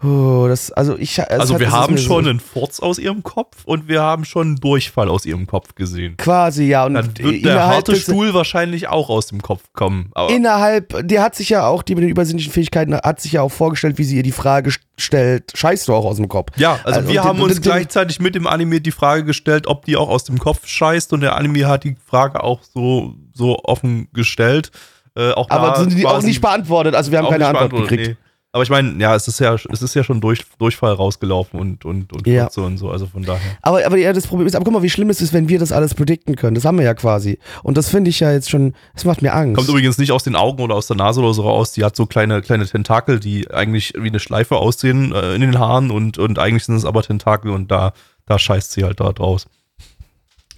oh, 0.04 0.46
das, 0.48 0.72
also 0.72 0.98
ich. 0.98 1.20
Also 1.32 1.54
hat- 1.54 1.60
wir 1.62 1.72
haben 1.72 1.94
mir 1.94 2.00
so- 2.00 2.06
schon 2.08 2.28
einen 2.28 2.40
Furz 2.40 2.80
aus 2.80 3.00
ihrem 3.00 3.24
Kopf 3.24 3.58
und 3.66 3.88
wir 3.88 4.02
haben 4.02 4.26
schon 4.26 4.48
einen 4.48 4.56
Durchfall 4.58 5.10
aus 5.10 5.26
ihrem 5.26 5.48
Kopf 5.48 5.76
gesehen. 5.76 6.18
Quasi, 6.18 6.66
ja. 6.66 6.86
Und 6.86 6.94
Dann 6.96 7.18
wird 7.18 7.46
der 7.46 7.66
harte 7.68 7.96
Stuhl 7.96 8.34
wahrscheinlich 8.34 8.88
auch 8.88 9.10
aus 9.10 9.28
dem 9.28 9.42
Kopf 9.42 9.62
kommen. 9.74 10.10
Aber 10.14 10.30
Innerhalb, 10.30 11.08
die 11.08 11.20
hat 11.20 11.36
sich 11.36 11.50
ja 11.50 11.68
auch, 11.68 11.84
die 11.84 11.96
mit 11.96 12.04
den 12.04 12.10
übersinnlichen 12.10 12.52
Fähigkeiten, 12.52 12.94
hat 12.96 13.22
sich 13.22 13.32
ja 13.34 13.42
auch 13.42 13.52
vorgestellt, 13.52 13.98
wie 13.98 14.04
sie 14.04 14.18
ihr 14.18 14.24
die 14.24 14.32
Frage 14.32 14.72
stellt, 14.98 15.52
scheißt 15.56 15.88
du 15.88 15.94
auch 15.94 16.06
aus 16.06 16.18
dem 16.18 16.28
Kopf? 16.28 16.52
ja, 16.58 16.80
also, 16.84 17.00
Also, 17.00 17.10
wir 17.12 17.24
haben 17.24 17.40
uns 17.42 17.62
gleichzeitig 17.62 18.20
mit 18.20 18.36
dem 18.36 18.48
Anime 18.48 18.82
die 18.82 18.92
Frage 18.92 19.24
gestellt, 19.24 19.68
ob 19.68 19.86
die 19.86 19.96
auch 19.98 20.10
aus 20.10 20.24
dem 20.26 20.38
Kopf 20.40 20.68
scheißt 20.68 21.14
und 21.14 21.22
der 21.22 21.36
Anime 21.36 21.68
hat 21.68 21.84
die 21.84 21.96
Frage 22.06 22.44
auch 22.44 22.60
so, 22.74 23.16
so 23.34 23.60
offen 23.64 24.08
gestellt. 24.14 24.72
Äh, 25.16 25.32
Aber 25.36 25.76
sind 25.80 25.96
die 25.98 26.06
auch 26.08 26.22
nicht 26.24 26.42
beantwortet, 26.42 26.96
also 26.96 27.12
wir 27.12 27.20
haben 27.20 27.30
keine 27.30 27.46
Antwort 27.48 27.72
gekriegt. 27.72 28.08
nee. 28.08 28.18
Aber 28.56 28.62
ich 28.62 28.70
meine, 28.70 29.02
ja, 29.02 29.16
es 29.16 29.28
ist 29.28 29.40
ja, 29.40 29.56
es 29.56 29.82
ist 29.82 29.96
ja 29.96 30.04
schon 30.04 30.22
durch, 30.22 30.44
Durchfall 30.60 30.94
rausgelaufen 30.94 31.60
und, 31.60 31.86
und, 31.86 32.14
und 32.14 32.28
Ja. 32.28 32.48
Und 32.56 32.78
so, 32.78 32.92
also 32.92 33.08
von 33.08 33.24
daher. 33.24 33.58
Aber, 33.64 33.84
aber 33.84 33.98
ja, 33.98 34.14
das 34.14 34.28
Problem 34.28 34.46
ist, 34.46 34.56
aber 34.56 34.64
guck 34.64 34.74
mal, 34.74 34.84
wie 34.84 34.92
schlimm 34.92 35.10
es 35.10 35.22
ist, 35.22 35.34
wenn 35.34 35.50
wir 35.50 35.58
das 35.58 35.72
alles 35.72 35.96
predikten 35.96 36.36
können. 36.36 36.54
Das 36.54 36.64
haben 36.64 36.78
wir 36.78 36.86
ja 36.86 36.94
quasi. 36.94 37.40
Und 37.64 37.78
das 37.78 37.90
finde 37.90 38.12
ich 38.12 38.20
ja 38.20 38.32
jetzt 38.32 38.52
schon, 38.52 38.76
das 38.94 39.06
macht 39.06 39.24
mir 39.24 39.34
Angst. 39.34 39.56
Kommt 39.56 39.70
übrigens 39.70 39.98
nicht 39.98 40.12
aus 40.12 40.24
den 40.24 40.36
Augen 40.36 40.62
oder 40.62 40.76
aus 40.76 40.86
der 40.86 40.96
Nase 40.96 41.22
oder 41.22 41.34
so 41.34 41.42
raus. 41.42 41.72
Die 41.72 41.84
hat 41.84 41.96
so 41.96 42.06
kleine, 42.06 42.44
kleine 42.44 42.68
Tentakel, 42.68 43.20
die 43.20 43.50
eigentlich 43.50 43.94
wie 43.98 44.10
eine 44.10 44.20
Schleife 44.20 44.58
aussehen 44.58 45.14
äh, 45.14 45.34
in 45.34 45.42
den 45.42 45.58
Haaren 45.58 45.90
und, 45.90 46.20
und 46.20 46.38
eigentlich 46.38 46.66
sind 46.66 46.76
es 46.76 46.86
aber 46.86 47.02
Tentakel 47.02 47.50
und 47.50 47.72
da, 47.72 47.94
da 48.28 48.38
scheißt 48.38 48.72
sie 48.72 48.84
halt 48.84 49.00
da 49.00 49.14
draus. 49.14 49.48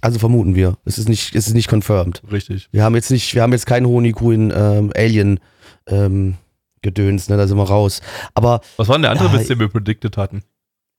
also 0.02 0.18
vermuten 0.18 0.54
wir. 0.54 0.76
Es 0.84 0.98
ist 0.98 1.08
nicht, 1.08 1.34
es 1.34 1.46
ist 1.46 1.54
nicht 1.54 1.72
confirmed. 1.72 2.20
Richtig. 2.30 2.68
Wir 2.72 2.84
haben 2.84 2.94
jetzt 2.94 3.10
nicht, 3.10 3.34
wir 3.34 3.40
haben 3.40 3.52
jetzt 3.52 3.64
keinen 3.64 3.86
Honigkuchen 3.86 4.52
ähm, 4.54 4.92
Alien 4.94 5.40
ähm, 5.86 6.34
Gedöns, 6.82 7.28
ne, 7.28 7.36
da 7.36 7.46
sind 7.46 7.56
wir 7.56 7.64
raus. 7.68 8.00
Aber 8.34 8.60
Was 8.76 8.88
war 8.88 8.96
denn 8.96 9.02
der 9.02 9.10
andere 9.12 9.28
Ja, 9.28 9.38
Witz, 9.38 9.48
den 9.48 9.58
wir 9.58 9.68
predicted 9.68 10.16
hatten? 10.16 10.42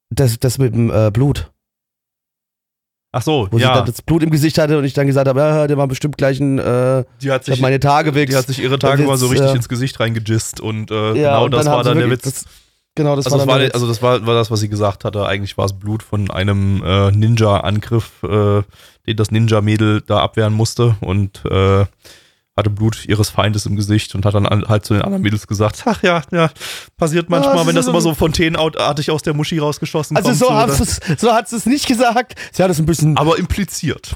das, 0.09 0.39
das 0.39 0.57
mit 0.57 0.73
dem 0.73 0.89
äh, 0.89 1.11
Blut, 1.11 1.51
Ach 3.13 3.21
so, 3.21 3.47
wo 3.51 3.57
sie 3.57 3.63
ja. 3.63 3.73
dann 3.73 3.85
das 3.85 4.01
Blut 4.01 4.21
im 4.21 4.29
Gesicht 4.29 4.57
hatte 4.57 4.77
und 4.77 4.83
ich 4.83 4.93
dann 4.93 5.07
gesagt 5.07 5.27
habe, 5.27 5.39
ja, 5.39 5.65
der 5.67 5.77
war 5.77 5.87
bestimmt 5.87 6.17
gleich 6.17 6.39
ein, 6.39 6.59
äh, 6.59 7.03
die 7.21 7.31
hat 7.31 7.45
sich, 7.45 7.59
meine 7.61 7.79
Tage 7.79 8.13
weg. 8.13 8.29
die 8.29 8.35
hat 8.35 8.45
sich 8.47 8.59
ihre 8.59 8.77
Tage 8.77 9.03
mal 9.03 9.17
so 9.17 9.27
richtig 9.27 9.47
ja. 9.49 9.55
ins 9.55 9.69
Gesicht 9.69 9.99
reingejist 9.99 10.59
und 10.59 10.91
äh, 10.91 11.13
ja, 11.15 11.31
genau 11.31 11.45
und 11.45 11.51
das 11.51 11.65
war 11.65 11.83
sie 11.83 11.89
dann 11.89 11.97
der 11.99 12.09
wirklich- 12.09 12.25
Witz. 12.33 12.43
Das, 12.43 12.53
genau, 12.95 13.15
das 13.15 13.25
Also 13.25 13.37
war 13.37 13.45
das, 13.45 13.47
war, 13.47 13.57
der 13.59 13.67
der- 13.67 13.67
Witz. 13.69 13.73
also 13.75 13.87
das 13.87 14.01
war, 14.01 14.25
war 14.27 14.35
das, 14.35 14.51
was 14.51 14.59
sie 14.59 14.67
gesagt 14.69 15.05
hatte. 15.05 15.25
Eigentlich 15.25 15.57
war 15.57 15.65
es 15.65 15.73
Blut 15.73 16.03
von 16.03 16.29
einem 16.29 16.83
äh, 16.85 17.11
Ninja-Angriff, 17.11 18.21
äh, 18.23 18.61
den 19.07 19.15
das 19.15 19.31
Ninja-Mädel 19.31 20.01
da 20.01 20.19
abwehren 20.19 20.53
musste 20.53 20.97
und 20.99 21.43
äh, 21.49 21.85
hatte 22.57 22.69
Blut 22.71 23.05
ihres 23.05 23.29
Feindes 23.29 23.65
im 23.67 23.75
Gesicht 23.75 24.15
und 24.15 24.25
hat 24.25 24.33
dann 24.33 24.45
an- 24.47 24.65
halt 24.67 24.83
zu 24.85 24.93
den 24.95 25.03
anderen 25.03 25.21
Mädels 25.23 25.45
gesagt, 25.47 25.83
ach 25.85 26.01
ja, 26.03 26.23
ja, 26.31 26.49
passiert 26.97 27.29
manchmal, 27.29 27.55
das 27.57 27.67
wenn 27.67 27.75
das 27.75 27.85
so- 27.85 27.91
immer 27.91 28.01
so 28.01 28.13
fontänenartig 28.15 29.11
aus 29.11 29.21
der 29.21 29.33
Muschi 29.35 29.59
rausgeschossen 29.59 30.17
also 30.17 30.29
kommt. 30.29 30.39
so, 30.39 30.45
so, 30.47 30.53
hat 31.33 31.49
dann- 31.51 31.57
es, 31.57 31.65
nicht 31.67 31.85
gesagt. 31.87 32.33
Sie 32.51 32.63
hat 32.63 32.71
es 32.71 32.79
ein 32.79 32.85
bisschen 32.87 33.15
aber 33.17 33.37
impliziert. 33.37 34.15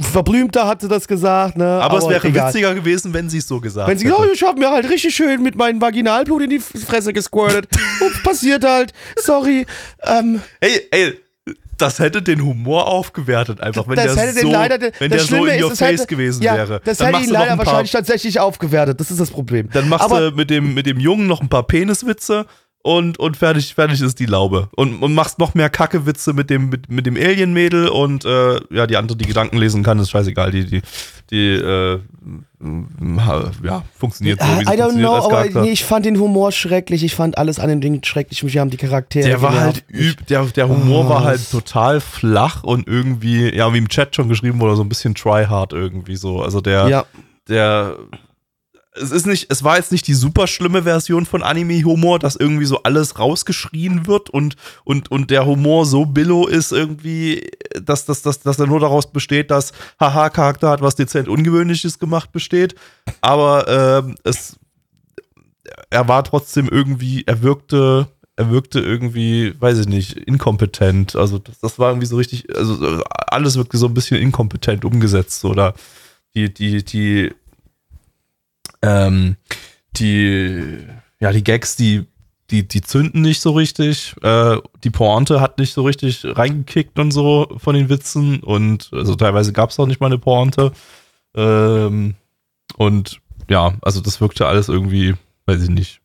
verblümter 0.00 0.66
hat 0.66 0.80
sie 0.80 0.88
das 0.88 1.06
gesagt, 1.08 1.56
ne? 1.56 1.80
Aber, 1.82 1.98
es 1.98 2.08
wäre 2.08 2.26
egal. 2.28 2.48
witziger 2.48 2.74
gewesen, 2.74 3.12
wenn 3.14 3.28
sie 3.28 3.38
es 3.38 3.48
so 3.48 3.60
gesagt 3.60 3.88
Wenn 3.88 3.98
sie 3.98 4.06
hätte. 4.06 4.14
gesagt, 4.16 4.30
oh, 4.30 4.34
ich 4.34 4.42
habe 4.42 4.58
mir 4.58 4.70
halt 4.70 4.88
richtig 4.88 5.14
schön 5.14 5.42
mit 5.42 5.56
meinem 5.56 5.80
Vaginalblut 5.80 6.42
in 6.42 6.50
die 6.50 6.58
Fresse 6.60 7.12
gesquirtet. 7.12 7.68
Ups, 8.00 8.22
passiert 8.22 8.64
halt. 8.64 8.92
Sorry. 9.16 9.66
Ähm, 10.04 10.42
Ey, 10.60 10.80
ey, 10.90 11.20
das 11.78 11.98
hätte 11.98 12.22
den 12.22 12.44
Humor 12.44 12.88
aufgewertet, 12.88 13.60
einfach, 13.60 13.88
wenn 13.88 13.96
das 13.96 14.14
der 14.14 14.32
so, 14.34 14.50
leider, 14.50 14.78
wenn 14.98 15.10
der 15.10 15.20
so 15.20 15.46
in 15.46 15.62
your 15.62 15.72
ist, 15.72 15.78
face 15.78 16.00
hätte, 16.00 16.06
gewesen 16.06 16.42
ja, 16.42 16.56
wäre. 16.56 16.80
Das 16.84 16.98
Dann 16.98 17.14
hätte 17.14 17.26
ihn 17.26 17.30
leider 17.30 17.56
wahrscheinlich 17.56 17.92
tatsächlich 17.92 18.40
aufgewertet. 18.40 19.00
Das 19.00 19.10
ist 19.10 19.20
das 19.20 19.30
Problem. 19.30 19.70
Dann 19.72 19.88
machst 19.88 20.04
Aber- 20.04 20.30
du 20.30 20.36
mit 20.36 20.50
dem, 20.50 20.74
mit 20.74 20.86
dem 20.86 21.00
Jungen 21.00 21.26
noch 21.26 21.40
ein 21.40 21.48
paar 21.48 21.62
Peniswitze 21.62 22.46
und, 22.82 23.18
und 23.18 23.36
fertig, 23.36 23.74
fertig 23.74 24.00
ist 24.00 24.18
die 24.18 24.26
Laube. 24.26 24.68
Und, 24.76 25.02
und 25.02 25.14
machst 25.14 25.38
noch 25.38 25.54
mehr 25.54 25.70
Kackewitze 25.70 26.32
mit 26.32 26.50
dem, 26.50 26.68
mit, 26.68 26.90
mit 26.90 27.06
dem 27.06 27.16
Alien-Mädel 27.16 27.88
und 27.88 28.24
äh, 28.24 28.60
ja, 28.70 28.86
die 28.86 28.96
andere, 28.96 29.16
die 29.16 29.26
Gedanken 29.26 29.58
lesen 29.58 29.82
kann, 29.82 29.98
ist 29.98 30.10
scheißegal. 30.10 30.50
Die, 30.50 30.64
die, 30.64 30.82
die 31.30 31.50
äh, 31.54 32.00
ja, 33.62 33.82
funktioniert 33.96 34.40
so, 34.40 34.46
wie 34.46 34.64
sie 34.64 34.72
I 34.72 34.76
don't 34.80 34.94
know, 34.96 35.14
aber 35.14 35.44
nee, 35.62 35.70
ich 35.70 35.84
fand 35.84 36.04
den 36.06 36.18
Humor 36.18 36.50
schrecklich. 36.50 37.04
Ich 37.04 37.14
fand 37.14 37.38
alles 37.38 37.58
an 37.60 37.68
dem 37.68 37.80
Ding 37.80 38.02
schrecklich. 38.04 38.42
Mich 38.42 38.58
haben 38.58 38.70
die 38.70 38.76
Charaktere. 38.76 39.28
Der 39.28 39.42
war 39.42 39.58
halt 39.58 39.84
üb, 39.92 40.26
der, 40.26 40.44
der 40.46 40.68
Humor 40.68 41.06
Oh, 41.06 41.08
war 41.08 41.24
halt 41.24 41.38
das- 41.38 41.50
total 41.50 42.00
flach 42.00 42.64
und 42.64 42.88
irgendwie, 42.88 43.54
ja, 43.54 43.72
wie 43.72 43.78
im 43.78 43.88
Chat 43.88 44.16
schon 44.16 44.28
geschrieben 44.28 44.58
wurde, 44.60 44.74
so 44.76 44.82
ein 44.82 44.88
bisschen 44.88 45.14
tryhard 45.14 45.72
irgendwie 45.72 46.16
so. 46.16 46.42
Also 46.42 46.60
der, 46.60 46.88
Ja, 46.88 47.04
der 47.48 47.96
es 49.00 49.10
ist 49.10 49.26
nicht, 49.26 49.46
es 49.50 49.64
war 49.64 49.76
jetzt 49.76 49.92
nicht 49.92 50.06
die 50.06 50.14
super 50.14 50.46
schlimme 50.46 50.82
Version 50.82 51.26
von 51.26 51.42
Anime-Humor, 51.42 52.18
dass 52.18 52.36
irgendwie 52.36 52.64
so 52.64 52.82
alles 52.82 53.18
rausgeschrien 53.18 54.06
wird 54.06 54.30
und, 54.30 54.56
und, 54.84 55.10
und 55.10 55.30
der 55.30 55.46
Humor 55.46 55.86
so 55.86 56.04
billow 56.06 56.46
ist 56.46 56.72
irgendwie, 56.72 57.50
dass, 57.80 58.04
dass, 58.04 58.22
dass, 58.22 58.40
dass 58.40 58.58
er 58.58 58.66
nur 58.66 58.80
daraus 58.80 59.10
besteht, 59.10 59.50
dass 59.50 59.72
haha, 59.98 60.30
Charakter 60.30 60.70
hat 60.70 60.82
was 60.82 60.96
dezent 60.96 61.28
Ungewöhnliches 61.28 61.98
gemacht 61.98 62.32
besteht. 62.32 62.74
Aber 63.20 64.02
ähm, 64.04 64.16
es, 64.24 64.58
er 65.90 66.08
war 66.08 66.24
trotzdem 66.24 66.68
irgendwie, 66.68 67.24
er 67.26 67.42
wirkte, 67.42 68.08
er 68.36 68.50
wirkte 68.50 68.80
irgendwie, 68.80 69.54
weiß 69.60 69.78
ich 69.78 69.88
nicht, 69.88 70.16
inkompetent. 70.16 71.16
Also 71.16 71.38
das, 71.38 71.58
das 71.60 71.78
war 71.78 71.90
irgendwie 71.90 72.06
so 72.06 72.16
richtig, 72.16 72.54
also 72.56 73.02
alles 73.08 73.56
wirkte 73.56 73.78
so 73.78 73.86
ein 73.86 73.94
bisschen 73.94 74.20
inkompetent 74.20 74.84
umgesetzt. 74.84 75.44
Oder 75.44 75.74
die, 76.34 76.52
die, 76.52 76.84
die, 76.84 77.32
ähm, 78.82 79.36
die, 79.96 80.78
ja, 81.20 81.32
die 81.32 81.44
Gags, 81.44 81.76
die, 81.76 82.06
die, 82.50 82.66
die 82.66 82.80
zünden 82.80 83.22
nicht 83.22 83.40
so 83.40 83.52
richtig. 83.52 84.14
Äh, 84.22 84.58
die 84.84 84.90
Pointe 84.90 85.40
hat 85.40 85.58
nicht 85.58 85.72
so 85.72 85.82
richtig 85.82 86.24
reingekickt 86.24 86.98
und 86.98 87.10
so 87.10 87.48
von 87.58 87.74
den 87.74 87.88
Witzen. 87.88 88.40
Und 88.40 88.90
also 88.92 89.14
teilweise 89.14 89.52
gab 89.52 89.70
es 89.70 89.78
auch 89.78 89.86
nicht 89.86 90.00
mal 90.00 90.06
eine 90.06 90.18
Pointe. 90.18 90.72
Ähm, 91.34 92.14
und 92.76 93.20
ja, 93.50 93.74
also 93.82 94.00
das 94.00 94.20
wirkte 94.20 94.46
alles 94.46 94.68
irgendwie, 94.68 95.14
weiß 95.46 95.62
ich 95.62 95.70
nicht. 95.70 96.00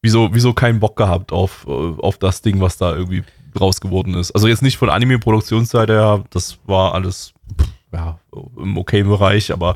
Wieso, 0.00 0.30
wieso 0.32 0.52
keinen 0.52 0.80
Bock 0.80 0.96
gehabt 0.96 1.32
auf, 1.32 1.66
auf 1.66 2.18
das 2.18 2.42
Ding, 2.42 2.60
was 2.60 2.76
da 2.76 2.94
irgendwie 2.94 3.22
raus 3.58 3.80
geworden 3.80 4.14
ist. 4.14 4.32
Also 4.32 4.48
jetzt 4.48 4.62
nicht 4.62 4.76
von 4.76 4.90
Anime-Produktionsseite 4.90 5.92
her, 5.92 6.24
das 6.30 6.58
war 6.64 6.94
alles 6.94 7.34
pff, 7.60 7.68
ja, 7.92 8.18
im 8.56 8.76
okay 8.78 9.02
Bereich, 9.02 9.52
aber 9.52 9.74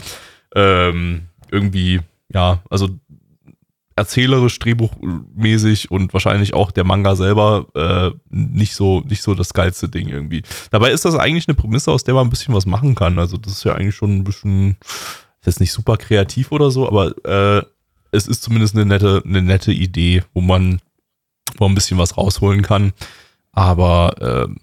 ähm, 0.55 1.29
irgendwie, 1.51 2.01
ja, 2.33 2.63
also 2.71 2.89
erzählerisch, 3.97 4.59
drehbuchmäßig 4.59 5.91
und 5.91 6.13
wahrscheinlich 6.13 6.53
auch 6.53 6.71
der 6.71 6.85
Manga 6.85 7.17
selber 7.17 7.67
äh, 7.75 8.11
nicht 8.29 8.75
so 8.75 9.01
nicht 9.01 9.23
so 9.23 9.35
das 9.35 9.55
geilste 9.55 9.89
Ding 9.89 10.09
irgendwie. 10.09 10.43
Dabei 10.71 10.91
ist 10.91 11.07
das 11.07 11.17
eigentlich 11.17 11.49
eine 11.49 11.55
Prämisse, 11.55 11.91
aus 11.91 12.05
der 12.05 12.13
man 12.15 12.27
ein 12.27 12.31
bisschen 12.31 12.55
was 12.55 12.67
machen 12.67 12.95
kann. 12.95 13.19
Also 13.19 13.39
das 13.39 13.55
ist 13.55 13.65
ja 13.65 13.75
eigentlich 13.75 13.97
schon 13.97 14.19
ein 14.19 14.25
bisschen, 14.25 14.77
ist 15.41 15.47
jetzt 15.47 15.61
nicht 15.61 15.73
super 15.73 15.97
kreativ 15.97 16.53
oder 16.53 16.71
so, 16.71 16.87
aber 16.87 17.15
äh, 17.25 17.65
es 18.13 18.27
ist 18.27 18.43
zumindest 18.43 18.75
eine 18.75 18.85
nette, 18.85 19.23
eine 19.25 19.41
nette 19.41 19.73
Idee, 19.73 20.23
wo 20.35 20.43
man, 20.43 20.81
wo 21.57 21.65
man 21.65 21.73
ein 21.73 21.75
bisschen 21.75 21.99
was 21.99 22.19
rausholen 22.19 22.61
kann. 22.61 22.93
Aber 23.53 24.49
äh, 24.49 24.55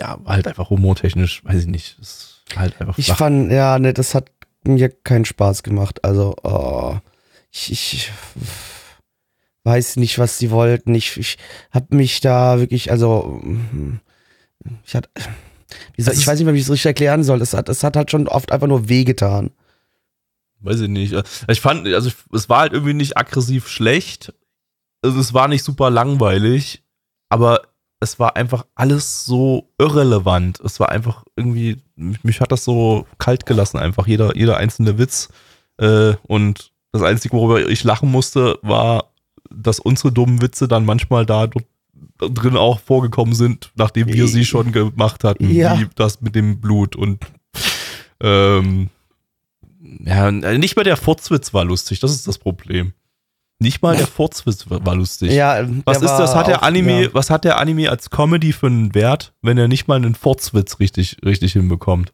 ja, 0.00 0.18
halt 0.26 0.48
einfach 0.48 0.70
humortechnisch, 0.70 1.44
weiß 1.44 1.62
ich 1.62 1.68
nicht, 1.68 1.96
ist 2.00 2.42
halt 2.56 2.80
einfach 2.80 2.98
Ich 2.98 3.12
fand, 3.12 3.52
ja, 3.52 3.78
ne, 3.78 3.94
das 3.94 4.16
hat 4.16 4.30
mir 4.64 4.88
keinen 4.88 5.24
Spaß 5.24 5.62
gemacht. 5.62 6.04
Also, 6.04 6.34
oh, 6.42 6.98
ich, 7.50 7.72
ich 7.72 8.12
weiß 9.64 9.96
nicht, 9.96 10.18
was 10.18 10.38
sie 10.38 10.50
wollten. 10.50 10.94
Ich, 10.94 11.16
ich 11.16 11.38
habe 11.70 11.96
mich 11.96 12.20
da 12.20 12.58
wirklich, 12.58 12.90
also, 12.90 13.40
mm, 13.42 14.00
ich 14.84 14.94
hatte, 14.94 15.10
soll, 15.96 16.14
ich 16.14 16.26
weiß 16.26 16.38
nicht 16.38 16.44
mehr, 16.46 16.54
wie 16.54 16.58
ich 16.58 16.64
es 16.64 16.70
richtig 16.70 16.86
erklären 16.86 17.24
soll. 17.24 17.40
Es 17.42 17.54
hat, 17.54 17.68
es 17.68 17.84
hat 17.84 17.96
halt 17.96 18.10
schon 18.10 18.28
oft 18.28 18.52
einfach 18.52 18.66
nur 18.66 18.88
wehgetan. 18.88 19.50
weiß 20.60 20.80
ich 20.80 20.88
nicht. 20.88 21.14
Ich 21.48 21.60
fand, 21.60 21.86
also 21.88 22.10
es 22.32 22.48
war 22.48 22.60
halt 22.60 22.72
irgendwie 22.72 22.94
nicht 22.94 23.16
aggressiv 23.16 23.68
schlecht. 23.68 24.34
Also 25.02 25.18
es 25.18 25.32
war 25.32 25.48
nicht 25.48 25.64
super 25.64 25.90
langweilig, 25.90 26.82
aber 27.30 27.62
es 28.00 28.18
war 28.18 28.36
einfach 28.36 28.64
alles 28.74 29.24
so 29.26 29.68
irrelevant. 29.78 30.58
Es 30.60 30.80
war 30.80 30.88
einfach 30.90 31.24
irgendwie, 31.36 31.76
mich, 31.96 32.24
mich 32.24 32.40
hat 32.40 32.50
das 32.50 32.64
so 32.64 33.06
kalt 33.18 33.44
gelassen, 33.46 33.78
einfach 33.78 34.06
jeder, 34.06 34.36
jeder 34.36 34.56
einzelne 34.56 34.98
Witz. 34.98 35.28
Äh, 35.78 36.14
und 36.22 36.72
das 36.92 37.02
Einzige, 37.02 37.36
worüber 37.36 37.68
ich 37.68 37.84
lachen 37.84 38.10
musste, 38.10 38.58
war, 38.62 39.12
dass 39.50 39.78
unsere 39.80 40.12
dummen 40.12 40.40
Witze 40.40 40.66
dann 40.66 40.84
manchmal 40.84 41.26
da 41.26 41.48
drin 42.18 42.56
auch 42.56 42.80
vorgekommen 42.80 43.34
sind, 43.34 43.70
nachdem 43.76 44.08
wir 44.08 44.26
sie 44.28 44.44
schon 44.44 44.72
gemacht 44.72 45.22
hatten, 45.24 45.50
Ja. 45.50 45.78
wie 45.78 45.86
das 45.94 46.20
mit 46.20 46.34
dem 46.34 46.60
Blut 46.60 46.96
und 46.96 47.24
ähm, 48.22 48.90
ja, 50.04 50.30
nicht 50.30 50.76
mal 50.76 50.84
der 50.84 50.96
Furzwitz 50.96 51.52
war 51.54 51.64
lustig, 51.64 52.00
das 52.00 52.12
ist 52.12 52.26
das 52.28 52.38
Problem. 52.38 52.92
Nicht 53.62 53.82
mal 53.82 53.94
der 53.96 54.06
Furzwitz 54.06 54.64
war 54.68 54.94
lustig. 54.94 55.32
Ja, 55.32 55.64
was 55.84 55.98
ist 55.98 56.10
das? 56.16 56.34
Hat 56.34 56.46
der 56.46 56.58
auch- 56.60 56.62
Anime, 56.62 57.02
ja. 57.04 57.08
was 57.12 57.28
hat 57.28 57.44
der 57.44 57.58
Anime 57.60 57.90
als 57.90 58.08
Comedy 58.08 58.52
für 58.54 58.66
einen 58.68 58.94
Wert, 58.94 59.34
wenn 59.42 59.58
er 59.58 59.68
nicht 59.68 59.86
mal 59.86 59.96
einen 59.96 60.14
Furzwitz 60.14 60.80
richtig, 60.80 61.18
richtig 61.24 61.52
hinbekommt? 61.52 62.12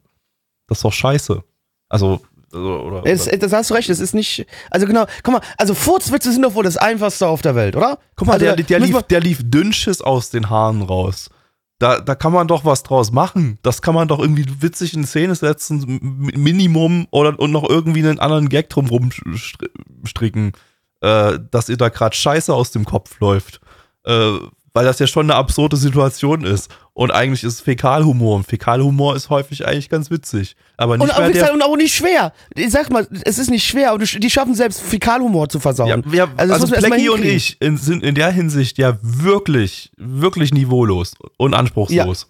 Das 0.66 0.78
ist 0.78 0.84
doch 0.84 0.92
scheiße. 0.92 1.44
Also, 1.88 2.20
also 2.52 2.80
oder, 2.80 3.02
Es, 3.06 3.28
oder 3.28 3.38
das 3.38 3.52
hast 3.52 3.70
du 3.70 3.74
recht, 3.74 3.88
es 3.90 4.00
ist 4.00 4.12
nicht. 4.12 4.44
Also 4.72 4.86
genau, 4.88 5.06
guck 5.22 5.34
mal, 5.34 5.40
also 5.56 5.74
Furzwitze 5.74 6.32
sind 6.32 6.42
doch 6.42 6.54
wohl 6.54 6.64
das 6.64 6.76
einfachste 6.76 7.28
auf 7.28 7.42
der 7.42 7.54
Welt, 7.54 7.76
oder? 7.76 7.98
guck 8.16 8.26
mal, 8.26 8.32
also, 8.34 8.46
der, 8.46 8.56
der, 8.56 8.80
lief, 8.80 9.00
der 9.02 9.20
lief 9.20 9.38
Dünnschiss 9.44 10.00
aus 10.02 10.30
den 10.30 10.50
Haaren 10.50 10.82
raus. 10.82 11.30
Da, 11.78 12.00
da 12.00 12.14
kann 12.14 12.32
man 12.32 12.48
doch 12.48 12.64
was 12.64 12.82
draus 12.82 13.12
machen. 13.12 13.58
Das 13.62 13.82
kann 13.82 13.94
man 13.94 14.08
doch 14.08 14.18
irgendwie 14.18 14.46
witzig 14.60 14.94
in 14.94 15.04
Szene 15.04 15.34
setzen, 15.34 16.00
Minimum 16.34 17.06
oder 17.10 17.38
und 17.38 17.52
noch 17.52 17.68
irgendwie 17.68 18.00
einen 18.00 18.18
anderen 18.18 18.48
Gag 18.48 18.70
drumrum 18.70 19.10
st- 19.10 19.68
stricken, 20.04 20.52
äh, 21.00 21.38
dass 21.50 21.68
ihr 21.68 21.76
da 21.76 21.88
gerade 21.88 22.14
Scheiße 22.16 22.52
aus 22.52 22.70
dem 22.70 22.84
Kopf 22.84 23.18
läuft. 23.20 23.60
Äh, 24.04 24.38
weil 24.76 24.84
das 24.84 24.98
ja 24.98 25.06
schon 25.06 25.24
eine 25.24 25.36
absurde 25.36 25.78
Situation 25.78 26.44
ist. 26.44 26.70
Und 26.92 27.10
eigentlich 27.10 27.42
ist 27.44 27.54
es 27.54 27.60
Fäkalhumor. 27.62 28.36
Und 28.36 28.46
Fäkalhumor 28.46 29.16
ist 29.16 29.30
häufig 29.30 29.66
eigentlich 29.66 29.88
ganz 29.88 30.10
witzig. 30.10 30.54
Aber 30.76 30.98
nicht 30.98 31.04
Und 31.04 31.14
auch, 31.14 31.18
mehr 31.18 31.30
gesagt, 31.30 31.54
und 31.54 31.62
auch 31.62 31.76
nicht 31.78 31.94
schwer. 31.94 32.34
Ich 32.54 32.70
sag 32.72 32.90
mal, 32.90 33.08
es 33.24 33.38
ist 33.38 33.48
nicht 33.48 33.66
schwer, 33.66 33.92
aber 33.92 34.04
die 34.04 34.30
schaffen 34.30 34.54
selbst 34.54 34.82
Fäkalhumor 34.82 35.48
zu 35.48 35.56
Ja, 35.56 35.62
versauen. 35.62 36.04
ja, 36.12 36.28
Also 36.36 36.52
das 36.52 36.62
also, 36.62 36.74
mal 36.74 36.88
Blackie 36.90 37.08
und 37.08 37.24
ich 37.24 37.56
in, 37.62 37.78
sind 37.78 38.02
in 38.02 38.14
der 38.14 38.30
Hinsicht 38.30 38.76
ja 38.76 38.98
wirklich, 39.00 39.92
wirklich 39.96 40.52
niveaulos 40.52 41.14
und 41.38 41.54
anspruchslos. 41.54 42.26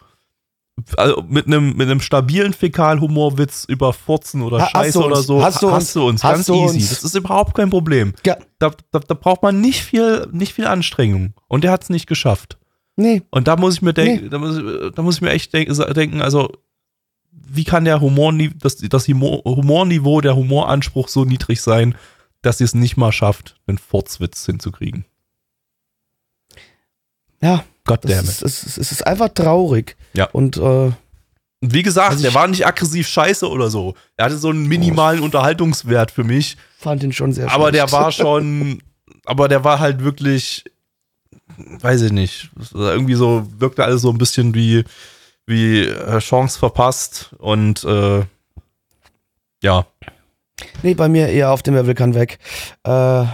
Also 0.97 1.23
mit 1.27 1.47
einem 1.47 1.75
mit 1.77 1.89
einem 1.89 2.01
stabilen 2.01 2.53
Fäkalhumorwitz 2.53 3.65
über 3.67 3.93
Furzen 3.95 4.43
oder 4.43 4.59
Ha- 4.59 4.65
hast 4.65 4.71
Scheiße 4.73 4.99
du 4.99 5.05
oder 5.07 5.17
so 5.23 5.43
hast 5.43 5.63
du 5.63 5.69
uns, 5.69 5.97
uns 5.97 6.23
hast 6.25 6.33
ganz 6.35 6.47
du 6.47 6.55
easy. 6.55 6.77
uns. 6.79 6.91
Das 6.91 7.03
ist 7.05 7.15
überhaupt 7.15 7.55
kein 7.55 7.71
Problem. 7.71 8.13
Ja, 8.27 8.37
Da, 8.59 8.71
da, 8.93 8.99
da 8.99 9.15
braucht 9.15 9.43
man 9.43 9.61
nicht 9.61 9.83
viel 9.83 10.29
nicht 10.33 10.53
viel 10.53 10.67
Anstrengung 10.67 11.33
und 11.49 11.65
der 11.65 11.73
hat 11.73 11.83
es 11.85 11.89
nicht 11.91 12.07
geschafft. 12.07 12.59
nee. 12.97 13.23
Und 13.31 13.49
da 13.49 13.57
muss 13.57 13.75
ich 13.75 13.83
mir 13.83 13.95
denken, 13.95 14.29
da, 14.31 14.39
muss, 14.39 14.59
ich- 14.59 14.93
da 14.95 15.03
muss 15.03 15.17
ich 15.17 15.21
mir 15.23 15.31
echt 15.31 15.53
denk, 15.55 15.73
denken, 15.95 16.21
also 16.21 16.53
wie 17.33 17.65
kann 17.65 17.85
der 17.87 18.01
Humorniveau, 18.01 18.57
das, 18.61 18.77
das 18.77 19.09
Humor, 19.09 19.43
Humorniveau, 19.45 20.21
der 20.21 20.37
Humoranspruch 20.37 21.09
so 21.09 21.25
niedrig 21.25 21.63
sein, 21.63 21.95
dass 22.43 22.59
sie 22.59 22.65
es 22.65 22.75
nicht 22.75 22.97
mal 22.99 23.13
schafft, 23.13 23.57
einen 23.67 23.79
Furzwitz 23.79 24.45
hinzukriegen? 24.45 25.05
Ja, 27.43 27.65
Goddammit. 27.87 28.25
ist, 28.25 28.43
es, 28.43 28.65
ist, 28.65 28.79
es 28.79 28.93
ist 28.93 29.07
einfach 29.07 29.29
traurig. 29.31 29.97
Ja. 30.15 30.29
Und 30.33 30.57
äh, 30.57 30.91
wie 31.63 31.83
gesagt, 31.83 32.11
Also 32.11 32.23
der 32.23 32.35
war 32.35 32.47
nicht 32.49 32.67
aggressiv 32.67 33.09
scheiße 33.09 33.49
oder 33.49 33.71
so. 33.71 33.95
Er 34.17 34.27
hatte 34.27 34.37
so 34.39 34.51
einen 34.51 34.67
minimalen 34.67 35.21
Unterhaltungswert 35.23 36.11
für 36.11 36.25
mich, 36.25 36.57
fand 36.79 37.03
ihn 37.03 37.13
schon 37.13 37.33
sehr 37.33 37.51
aber 37.51 37.73
der 37.73 37.89
schlecht. 37.89 37.93
war 37.93 38.13
schon, 38.13 38.83
aber 39.25 39.49
der 39.49 39.65
war 39.65 39.79
halt 39.81 40.05
wirklich, 40.05 40.65
weiß 41.57 42.03
ich 42.03 42.13
nicht, 42.13 42.51
irgendwie 42.75 43.15
so, 43.15 43.47
wirkte 43.59 43.85
alles 43.85 44.03
so 44.03 44.11
ein 44.11 44.19
bisschen 44.19 44.55
wie, 44.55 44.85
wie 45.47 45.83
äh, 45.87 46.19
Chance 46.19 46.59
verpasst 46.59 47.31
und 47.39 47.83
äh, 47.85 48.25
ja. 49.63 49.87
Nee, 50.83 50.95
bei 50.95 51.09
mir 51.09 51.29
eher 51.29 51.51
auf 51.51 51.63
dem 51.63 51.75
Level 51.75 51.95
kann 51.95 52.15
weg. 52.15 52.39
Äh, 52.85 53.25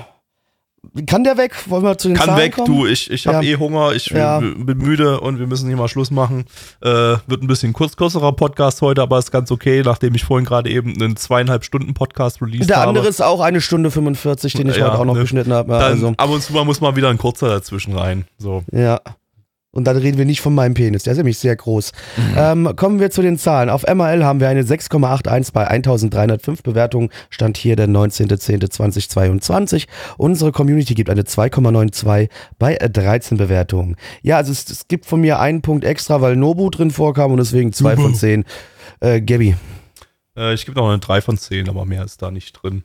kann 1.07 1.25
der 1.25 1.37
weg? 1.37 1.55
Wollen 1.69 1.85
wir 1.85 1.97
zu 1.97 2.09
den 2.09 2.17
Kann 2.17 2.27
Zahlen 2.31 2.41
weg, 2.41 2.55
kommen? 2.57 2.67
du, 2.67 2.87
ich, 2.87 3.11
ich 3.11 3.27
habe 3.27 3.45
Ja. 3.45 3.53
eh 3.53 3.57
Hunger, 3.57 3.93
ich 3.93 4.07
Ja. 4.07 4.41
bin 4.41 4.79
müde 4.79 5.21
und 5.21 5.39
wir 5.39 5.47
müssen 5.47 5.69
hier 5.69 5.77
mal 5.77 5.89
Schluss 5.89 6.11
machen. 6.11 6.45
Äh, 6.81 6.89
wird 6.89 7.43
ein 7.43 7.47
bisschen 7.47 7.73
kurz, 7.73 7.97
kürzerer 7.97 8.33
Podcast 8.33 8.83
heute, 8.83 9.01
aber 9.03 9.19
ist 9.19 9.31
ganz 9.31 9.51
okay, 9.51 9.83
nachdem 9.85 10.15
ich 10.15 10.25
vorhin 10.25 10.45
gerade 10.45 10.69
eben 10.71 10.95
einen 11.01 11.17
zweieinhalb 11.17 11.65
Stunden 11.65 11.95
Podcast 11.95 12.43
released 12.43 12.69
Der 12.69 12.79
habe. 12.79 12.89
andere 12.89 13.07
ist 13.07 13.23
auch 13.23 13.41
eine 13.41 13.61
Stunde 13.61 13.91
45, 13.91 14.55
den 14.55 14.69
ich 14.69 14.77
Ja, 14.77 14.87
heute 14.91 14.99
auch 14.99 15.05
noch 15.05 15.15
ne. 15.15 15.21
geschnitten 15.21 15.53
habe. 15.53 15.77
Also, 15.77 16.15
ab 16.17 16.29
und 16.31 16.43
zu 16.43 16.53
mal 16.53 16.65
muss 16.65 16.81
mal 16.81 16.97
wieder 16.97 17.09
ein 17.11 17.19
kurzer 17.19 17.49
dazwischen 17.49 17.97
rein. 17.97 18.25
So. 18.39 18.65
ja. 18.73 19.01
Und 19.75 19.85
dann 19.85 19.97
reden 19.97 20.19
wir 20.19 20.27
nicht 20.27 20.43
von 20.43 20.55
meinem 20.55 20.75
Penis, 20.75 21.05
der 21.05 21.13
ist 21.13 21.17
nämlich 21.17 21.39
sehr 21.39 21.57
groß. 21.57 21.93
Mhm. 22.17 22.35
Ähm, 22.37 22.77
kommen 22.77 23.01
wir 23.01 23.11
zu 23.11 23.23
den 23.23 23.39
Zahlen. 23.39 23.71
Auf 23.71 23.85
MRL 23.85 24.23
haben 24.23 24.39
wir 24.39 24.51
eine 24.51 24.65
6,81 24.65 25.53
bei 25.55 25.67
1305 25.67 26.63
Bewertungen. 26.63 27.09
Stand 27.31 27.57
hier 27.57 27.75
der 27.75 27.89
19.10.2022. 27.89 29.87
Unsere 30.19 30.53
Community 30.53 30.93
gibt 30.93 31.09
eine 31.09 31.23
2,92 31.23 32.29
bei 32.59 32.75
äh, 32.77 32.91
13 32.91 33.39
Bewertungen. 33.39 33.97
Ja, 34.21 34.37
also 34.37 34.53
es, 34.53 34.69
es 34.69 34.89
gibt 34.89 35.07
von 35.07 35.23
mir 35.23 35.41
einen 35.41 35.63
Punkt 35.63 35.85
extra, 35.85 36.21
weil 36.21 36.37
Nobu 36.37 36.69
drin 36.69 36.91
vorkam 36.91 37.33
und 37.33 37.39
deswegen 37.39 37.73
zwei 37.73 37.95
Nobu. 37.95 38.03
von 38.09 38.15
zehn. 38.15 38.45
Äh, 39.01 39.23
Gabby. 39.23 39.57
Äh, 40.37 40.53
ich 40.53 40.67
gebe 40.67 40.79
noch 40.79 40.89
eine 40.89 40.99
3 40.99 41.23
von 41.23 41.39
10, 41.39 41.71
aber 41.71 41.87
mehr 41.87 42.05
ist 42.05 42.21
da 42.21 42.31
nicht 42.31 42.53
drin. 42.63 42.85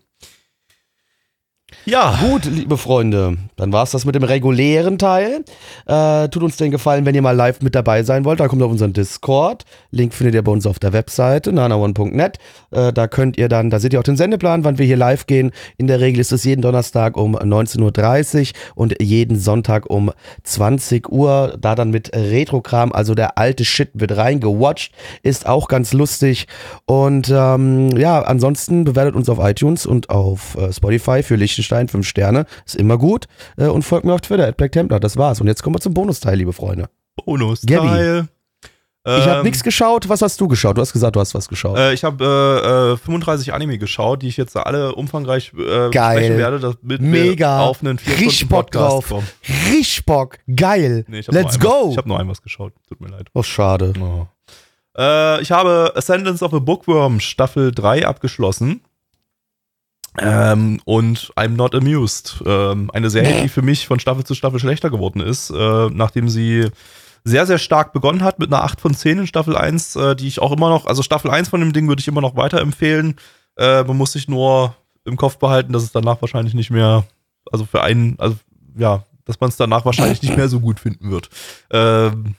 Ja, 1.83 2.17
Gut, 2.21 2.45
liebe 2.45 2.77
Freunde, 2.77 3.37
dann 3.57 3.73
war's 3.73 3.91
das 3.91 4.05
mit 4.05 4.15
dem 4.15 4.23
regulären 4.23 4.97
Teil. 4.97 5.43
Äh, 5.85 6.29
tut 6.29 6.43
uns 6.43 6.55
den 6.55 6.71
Gefallen, 6.71 7.05
wenn 7.05 7.13
ihr 7.13 7.21
mal 7.21 7.35
live 7.35 7.61
mit 7.61 7.75
dabei 7.75 8.03
sein 8.03 8.23
wollt, 8.23 8.39
dann 8.39 8.47
kommt 8.47 8.61
auf 8.61 8.71
unseren 8.71 8.93
Discord. 8.93 9.65
Link 9.91 10.13
findet 10.13 10.35
ihr 10.35 10.43
bei 10.43 10.51
uns 10.51 10.65
auf 10.65 10.79
der 10.79 10.93
Webseite 10.93 11.51
nanaone.net. 11.51 12.39
Äh, 12.71 12.93
da 12.93 13.07
könnt 13.07 13.37
ihr 13.37 13.49
dann, 13.49 13.69
da 13.69 13.79
seht 13.79 13.91
ihr 13.91 13.99
auch 13.99 14.03
den 14.03 14.15
Sendeplan, 14.15 14.63
wann 14.63 14.77
wir 14.77 14.85
hier 14.85 14.95
live 14.95 15.27
gehen. 15.27 15.51
In 15.77 15.87
der 15.87 15.99
Regel 15.99 16.21
ist 16.21 16.31
es 16.31 16.45
jeden 16.45 16.61
Donnerstag 16.61 17.17
um 17.17 17.35
19.30 17.35 18.51
Uhr 18.51 18.53
und 18.75 19.01
jeden 19.01 19.37
Sonntag 19.37 19.89
um 19.89 20.11
20 20.43 21.09
Uhr. 21.09 21.57
Da 21.59 21.75
dann 21.75 21.91
mit 21.91 22.15
Retrokram, 22.15 22.93
also 22.93 23.13
der 23.13 23.37
alte 23.37 23.65
Shit 23.65 23.91
wird 23.93 24.15
reingewatcht. 24.15 24.93
Ist 25.21 25.47
auch 25.47 25.67
ganz 25.67 25.91
lustig. 25.91 26.47
Und 26.85 27.29
ähm, 27.29 27.95
ja, 27.97 28.21
ansonsten 28.21 28.85
bewertet 28.85 29.15
uns 29.15 29.27
auf 29.27 29.39
iTunes 29.41 29.85
und 29.85 30.09
auf 30.09 30.55
äh, 30.55 30.71
Spotify 30.71 31.23
für 31.23 31.35
Liechtenstein 31.57 31.87
5 31.87 32.07
Sterne. 32.07 32.45
Ist 32.65 32.75
immer 32.75 32.97
gut. 32.97 33.25
Äh, 33.57 33.65
und 33.67 33.81
folgt 33.83 34.05
mir 34.05 34.13
auf 34.13 34.21
Twitter, 34.21 34.51
@blacktemplar. 34.51 34.99
Das 34.99 35.17
war's. 35.17 35.41
Und 35.41 35.47
jetzt 35.47 35.63
kommen 35.63 35.75
wir 35.75 35.79
zum 35.81 35.93
Bonusteil, 35.93 36.37
liebe 36.37 36.53
Freunde. 36.53 36.89
Bonus-Teil. 37.25 38.27
Ich 39.09 39.13
habe 39.25 39.37
Ähm, 39.39 39.43
nichts 39.43 39.63
geschaut. 39.63 40.09
Was 40.09 40.21
hast 40.21 40.39
du 40.41 40.49
geschaut? 40.49 40.77
Du 40.77 40.81
hast 40.81 40.91
gesagt, 40.91 41.15
du 41.15 41.21
hast 41.21 41.33
was 41.33 41.47
geschaut. 41.47 41.77
Äh, 41.77 41.93
ich 41.93 42.03
habe 42.03 42.25
äh, 42.25 42.93
äh, 42.93 42.97
35 42.97 43.53
Anime 43.53 43.77
geschaut, 43.77 44.21
die 44.21 44.27
ich 44.27 44.35
jetzt 44.35 44.57
alle 44.57 44.95
umfangreich 44.95 45.53
äh, 45.57 45.89
Geil. 45.91 46.37
werde, 46.37 46.59
damit 46.59 47.01
Mega. 47.01 47.61
auf 47.61 47.81
einen 47.81 47.97
4 47.99 48.17
Richtig 48.19 48.49
Bock 48.49 48.69
drauf. 48.69 49.07
kommen. 49.07 49.25
Richtig 49.71 50.05
Bock. 50.05 50.39
Geil. 50.53 51.05
Nee, 51.07 51.21
Let's 51.29 51.55
ein 51.55 51.59
go. 51.61 51.89
Ich 51.91 51.97
habe 51.97 52.09
nur 52.09 52.19
ein 52.19 52.27
was 52.27 52.41
geschaut, 52.41 52.73
tut 52.89 52.99
mir 52.99 53.07
leid. 53.07 53.29
oh, 53.33 53.43
schade. 53.43 53.93
Oh. 54.01 54.27
Äh, 54.97 55.41
ich 55.41 55.51
habe 55.51 55.93
Ascendance 55.95 56.43
of 56.43 56.53
a 56.53 56.59
Bookworm 56.59 57.21
Staffel 57.21 57.71
3 57.71 58.05
abgeschlossen. 58.05 58.81
Ähm, 60.19 60.81
und 60.85 61.31
I'm 61.35 61.55
Not 61.55 61.75
Amused. 61.75 62.41
Ähm, 62.45 62.89
eine 62.91 63.09
Serie, 63.09 63.43
die 63.43 63.49
für 63.49 63.61
mich 63.61 63.87
von 63.87 63.99
Staffel 63.99 64.23
zu 64.23 64.35
Staffel 64.35 64.59
schlechter 64.59 64.89
geworden 64.89 65.21
ist, 65.21 65.49
äh, 65.49 65.89
nachdem 65.91 66.29
sie 66.29 66.69
sehr, 67.23 67.45
sehr 67.45 67.57
stark 67.57 67.93
begonnen 67.93 68.23
hat 68.23 68.39
mit 68.39 68.51
einer 68.51 68.63
8 68.63 68.79
von 68.79 68.93
10 68.93 69.19
in 69.19 69.27
Staffel 69.27 69.55
1, 69.55 69.95
äh, 69.95 70.15
die 70.15 70.27
ich 70.27 70.39
auch 70.39 70.51
immer 70.51 70.69
noch, 70.69 70.85
also 70.85 71.03
Staffel 71.03 71.29
1 71.29 71.49
von 71.49 71.59
dem 71.59 71.73
Ding 71.73 71.87
würde 71.87 71.99
ich 71.99 72.07
immer 72.07 72.21
noch 72.21 72.35
weiterempfehlen. 72.35 73.15
Äh, 73.57 73.83
man 73.83 73.97
muss 73.97 74.13
sich 74.13 74.27
nur 74.27 74.75
im 75.05 75.17
Kopf 75.17 75.37
behalten, 75.37 75.73
dass 75.73 75.83
es 75.83 75.91
danach 75.91 76.21
wahrscheinlich 76.21 76.53
nicht 76.53 76.69
mehr 76.69 77.05
also 77.51 77.65
für 77.65 77.81
einen, 77.81 78.15
also 78.19 78.35
ja, 78.77 79.03
dass 79.25 79.39
man 79.39 79.49
es 79.49 79.57
danach 79.57 79.85
wahrscheinlich 79.85 80.21
nicht 80.21 80.37
mehr 80.37 80.49
so 80.49 80.59
gut 80.59 80.79
finden 80.79 81.11
wird. 81.11 81.29
Ähm, 81.71 82.35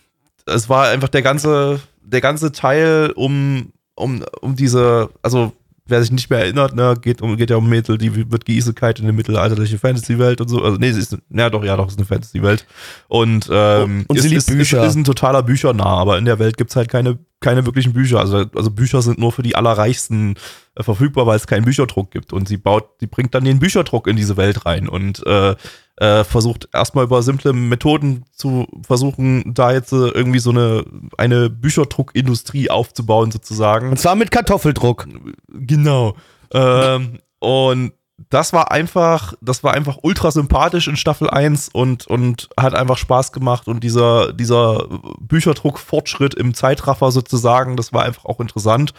es 0.46 0.68
war 0.68 0.88
einfach 0.88 1.08
der 1.08 1.22
ganze, 1.22 1.80
der 2.02 2.20
ganze 2.20 2.52
Teil 2.52 3.12
um, 3.14 3.72
um, 3.94 4.24
um 4.40 4.56
diese, 4.56 5.10
also 5.22 5.52
wer 5.88 6.00
sich 6.02 6.12
nicht 6.12 6.30
mehr 6.30 6.40
erinnert, 6.40 6.74
ne, 6.74 6.94
geht, 7.00 7.22
um, 7.22 7.36
geht 7.36 7.50
ja 7.50 7.56
um 7.56 7.68
Mädel, 7.68 7.98
die 7.98 8.30
wird 8.30 8.44
geisekalt 8.44 8.98
in 8.98 9.06
eine 9.06 9.12
mittelalterliche 9.12 9.78
Fantasy-Welt 9.78 10.40
und 10.40 10.48
so. 10.48 10.62
Also, 10.62 10.78
nee, 10.78 10.92
sie 10.92 11.00
ist, 11.00 11.16
ja 11.30 11.50
doch, 11.50 11.64
ja 11.64 11.76
doch, 11.76 11.88
ist 11.88 11.98
eine 11.98 12.06
Fantasy-Welt. 12.06 12.66
Und, 13.08 13.48
ähm, 13.50 14.04
Und 14.06 14.20
sie 14.20 14.34
ist, 14.34 14.48
ist, 14.48 14.56
Bücher. 14.56 14.82
Ist, 14.82 14.90
ist 14.90 14.96
ein 14.96 15.04
totaler 15.04 15.42
Büchernah, 15.42 15.84
aber 15.84 16.18
in 16.18 16.24
der 16.24 16.38
Welt 16.38 16.56
gibt's 16.56 16.76
halt 16.76 16.88
keine, 16.88 17.18
keine 17.40 17.64
wirklichen 17.66 17.92
Bücher. 17.92 18.20
Also, 18.20 18.44
also 18.54 18.70
Bücher 18.70 19.02
sind 19.02 19.18
nur 19.18 19.32
für 19.32 19.42
die 19.42 19.56
Allerreichsten 19.56 20.34
äh, 20.74 20.82
verfügbar, 20.82 21.26
weil 21.26 21.36
es 21.36 21.46
keinen 21.46 21.64
Bücherdruck 21.64 22.10
gibt. 22.10 22.32
Und 22.32 22.48
sie 22.48 22.58
baut, 22.58 22.84
sie 23.00 23.06
bringt 23.06 23.34
dann 23.34 23.44
den 23.44 23.58
Bücherdruck 23.58 24.06
in 24.06 24.16
diese 24.16 24.36
Welt 24.36 24.66
rein 24.66 24.88
und 24.88 25.26
äh, 25.26 25.54
äh, 26.00 26.24
versucht 26.24 26.68
erstmal 26.72 27.04
über 27.04 27.22
simple 27.22 27.52
Methoden 27.52 28.24
zu 28.32 28.66
versuchen, 28.86 29.52
da 29.54 29.72
jetzt 29.72 29.92
äh, 29.92 30.08
irgendwie 30.08 30.38
so 30.38 30.50
eine, 30.50 30.84
eine 31.16 31.50
Bücherdruckindustrie 31.50 32.70
aufzubauen, 32.70 33.30
sozusagen. 33.30 33.90
Und 33.90 33.98
zwar 33.98 34.14
mit 34.14 34.30
Kartoffeldruck. 34.30 35.08
Genau. 35.48 36.14
Ähm, 36.52 37.18
und 37.40 37.92
das 38.30 38.52
war 38.52 38.72
einfach, 38.72 39.34
das 39.40 39.62
war 39.62 39.74
einfach 39.74 39.98
ultra 40.02 40.30
sympathisch 40.30 40.88
in 40.88 40.96
Staffel 40.96 41.30
1 41.30 41.68
und, 41.68 42.06
und 42.06 42.48
hat 42.58 42.74
einfach 42.74 42.96
Spaß 42.96 43.32
gemacht 43.32 43.68
und 43.68 43.84
dieser, 43.84 44.32
dieser 44.32 44.86
Bücherdruck-Fortschritt 45.20 46.34
im 46.34 46.54
Zeitraffer 46.54 47.10
sozusagen, 47.12 47.76
das 47.76 47.92
war 47.92 48.04
einfach 48.04 48.24
auch 48.24 48.40
interessant. 48.40 48.92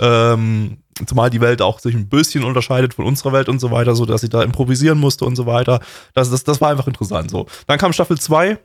Ähm, 0.00 0.78
zumal 1.06 1.30
die 1.30 1.40
Welt 1.40 1.62
auch 1.62 1.78
sich 1.78 1.94
ein 1.94 2.08
bisschen 2.08 2.44
unterscheidet 2.44 2.94
von 2.94 3.04
unserer 3.04 3.32
Welt 3.32 3.48
und 3.48 3.60
so 3.60 3.70
weiter, 3.70 3.94
so 3.94 4.06
dass 4.06 4.20
sie 4.20 4.28
da 4.28 4.42
improvisieren 4.42 4.98
musste 4.98 5.24
und 5.24 5.36
so 5.36 5.46
weiter. 5.46 5.80
Das, 6.14 6.30
das, 6.30 6.44
das 6.44 6.60
war 6.60 6.70
einfach 6.70 6.86
interessant 6.86 7.30
so. 7.30 7.46
Dann 7.66 7.78
kam 7.78 7.92
Staffel 7.92 8.18
2, 8.18 8.58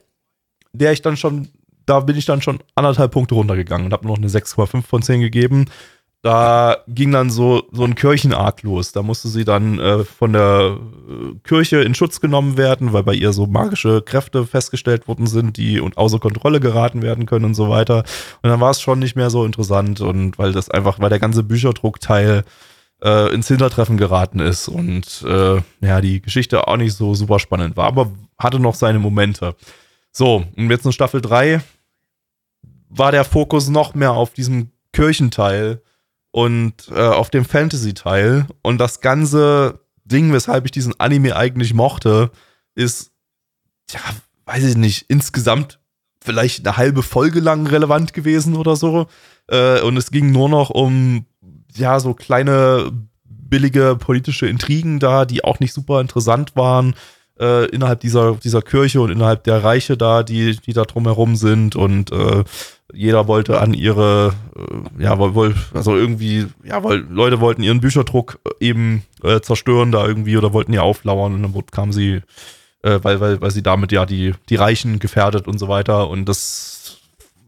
der 0.74 0.92
ich 0.92 1.02
dann 1.02 1.18
schon, 1.18 1.50
da 1.86 2.00
bin 2.02 2.16
ich 2.16 2.26
dann 2.26 2.42
schon 2.42 2.60
anderthalb 2.76 3.12
Punkte 3.12 3.36
runtergegangen 3.36 3.88
und 3.88 3.94
habe 3.94 4.08
noch 4.08 4.18
eine 4.18 4.28
6,5 4.28 4.84
von 4.84 5.02
10 5.02 5.22
gegeben. 5.22 5.66
Da 6.22 6.78
ging 6.88 7.14
dann 7.14 7.30
so, 7.30 7.64
so 7.72 7.86
ein 7.86 7.96
Kirchenarg 7.96 8.64
los. 8.64 8.91
Da 8.91 9.04
musste 9.04 9.30
sie 9.30 9.46
dann 9.46 9.80
äh, 9.80 10.04
von 10.04 10.34
der 10.34 10.78
äh, 10.78 11.36
Kirche 11.44 11.78
in 11.78 11.96
Schutz 11.96 12.20
genommen 12.20 12.58
werden, 12.58 12.91
weil 12.91 13.04
bei 13.04 13.14
ihr 13.14 13.32
so 13.32 13.48
magische 13.48 14.02
Kräfte 14.02 14.46
festgestellt 14.46 15.08
worden 15.08 15.28
sind, 15.28 15.56
die 15.56 15.80
und 15.80 15.98
außer 15.98 16.20
Kontrolle 16.20 16.60
geraten 16.60 17.02
werden 17.02 17.26
können 17.26 17.46
und 17.46 17.54
so 17.54 17.70
weiter. 17.70 18.04
Und 18.41 18.50
dann 18.50 18.60
war 18.60 18.72
es 18.72 18.82
schon 18.82 19.00
nicht 19.00 19.16
mehr 19.16 19.30
so 19.30 19.46
interessant 19.46 20.02
und 20.02 20.38
weil 20.38 20.52
das 20.52 20.70
einfach, 20.70 21.00
weil 21.00 21.10
der 21.10 21.20
ganze 21.20 21.44
Bücherdruckteil 21.44 22.44
äh, 23.02 23.34
ins 23.34 23.48
Hintertreffen 23.48 23.96
geraten 23.96 24.40
ist 24.40 24.68
und 24.68 25.24
äh, 25.26 25.62
ja, 25.82 26.02
die 26.02 26.22
Geschichte 26.22 26.68
auch 26.68 26.78
nicht 26.78 26.96
so 26.96 27.16
super 27.16 27.40
spannend 27.40 27.78
war, 27.78 27.88
aber 27.88 28.12
hatte 28.38 28.60
noch 28.60 28.76
seine 28.76 29.00
Momente. 29.00 29.56
So, 30.12 30.44
und 30.58 30.70
jetzt 30.70 30.86
in 30.86 30.91
Staffel 30.91 31.22
3 31.22 31.62
war 32.90 33.12
der 33.12 33.24
Fokus 33.24 33.70
noch 33.70 33.94
mehr 33.94 34.12
auf 34.12 34.34
diesem 34.34 34.72
Kirchenteil 34.91 35.82
und 36.32 36.74
äh, 36.92 37.00
auf 37.00 37.30
dem 37.30 37.46
Fantasy-Teil. 37.46 38.48
Und 38.62 38.78
das 38.78 39.02
ganze 39.02 39.80
Ding, 40.06 40.34
weshalb 40.34 40.66
ich 40.66 40.72
diesen 40.72 41.00
Anime 41.00 41.36
eigentlich 41.36 41.74
mochte, 41.74 42.32
ist, 42.76 43.12
ja, 43.92 44.00
weiß 44.46 44.64
ich 44.64 44.78
nicht, 44.78 45.06
insgesamt 45.08 45.80
vielleicht 46.24 46.66
eine 46.66 46.78
halbe 46.78 47.04
Folge 47.04 47.40
lang 47.40 47.68
relevant 47.68 48.14
gewesen 48.14 48.56
oder 48.56 48.76
so. 48.76 49.08
Äh, 49.48 49.82
und 49.82 49.98
es 49.98 50.12
ging 50.12 50.32
nur 50.32 50.50
noch 50.50 50.70
um, 50.70 51.26
ja, 51.76 52.00
so 52.00 52.14
kleine, 52.14 52.92
billige 53.24 53.96
politische 53.96 54.48
Intrigen 54.48 55.00
da, 55.00 55.26
die 55.26 55.44
auch 55.44 55.60
nicht 55.60 55.74
super 55.74 56.02
interessant 56.02 56.56
waren. 56.56 56.96
Äh, 57.40 57.68
innerhalb 57.70 58.02
dieser, 58.02 58.36
dieser 58.36 58.62
Kirche 58.62 59.00
und 59.02 59.12
innerhalb 59.12 59.46
der 59.46 59.64
Reiche 59.64 59.96
da, 59.96 60.24
die, 60.24 60.58
die 60.58 60.74
da 60.74 60.84
drumherum 60.84 61.36
sind 61.38 61.76
und 61.76 62.12
äh, 62.12 62.44
jeder 62.94 63.28
wollte 63.28 63.61
an 63.61 63.74
ihre, 63.74 64.34
äh, 64.56 65.03
ja, 65.03 65.18
woll, 65.18 65.56
also 65.74 65.95
irgendwie, 65.95 66.48
ja, 66.64 66.84
weil 66.84 66.99
Leute 67.10 67.40
wollten 67.40 67.64
ihren 67.64 67.82
Bücherdruck 67.82 68.40
eben 68.60 69.03
äh, 69.24 69.41
zerstören 69.41 69.91
da 69.91 70.06
irgendwie 70.06 70.38
oder 70.38 70.53
wollten 70.53 70.74
ihr 70.74 70.84
auflauern 70.84 71.34
und 71.34 71.41
dann 71.44 71.66
kam 71.72 71.91
sie, 71.91 72.22
äh, 72.84 72.99
weil, 73.02 73.20
weil, 73.20 73.41
weil 73.41 73.52
sie 73.52 73.64
damit 73.64 73.91
ja 73.91 74.06
die, 74.06 74.34
die 74.49 74.56
Reichen 74.56 74.99
gefährdet 74.99 75.48
und 75.48 75.60
so 75.60 75.68
weiter 75.68 76.10
und 76.10 76.26
das 76.26 76.98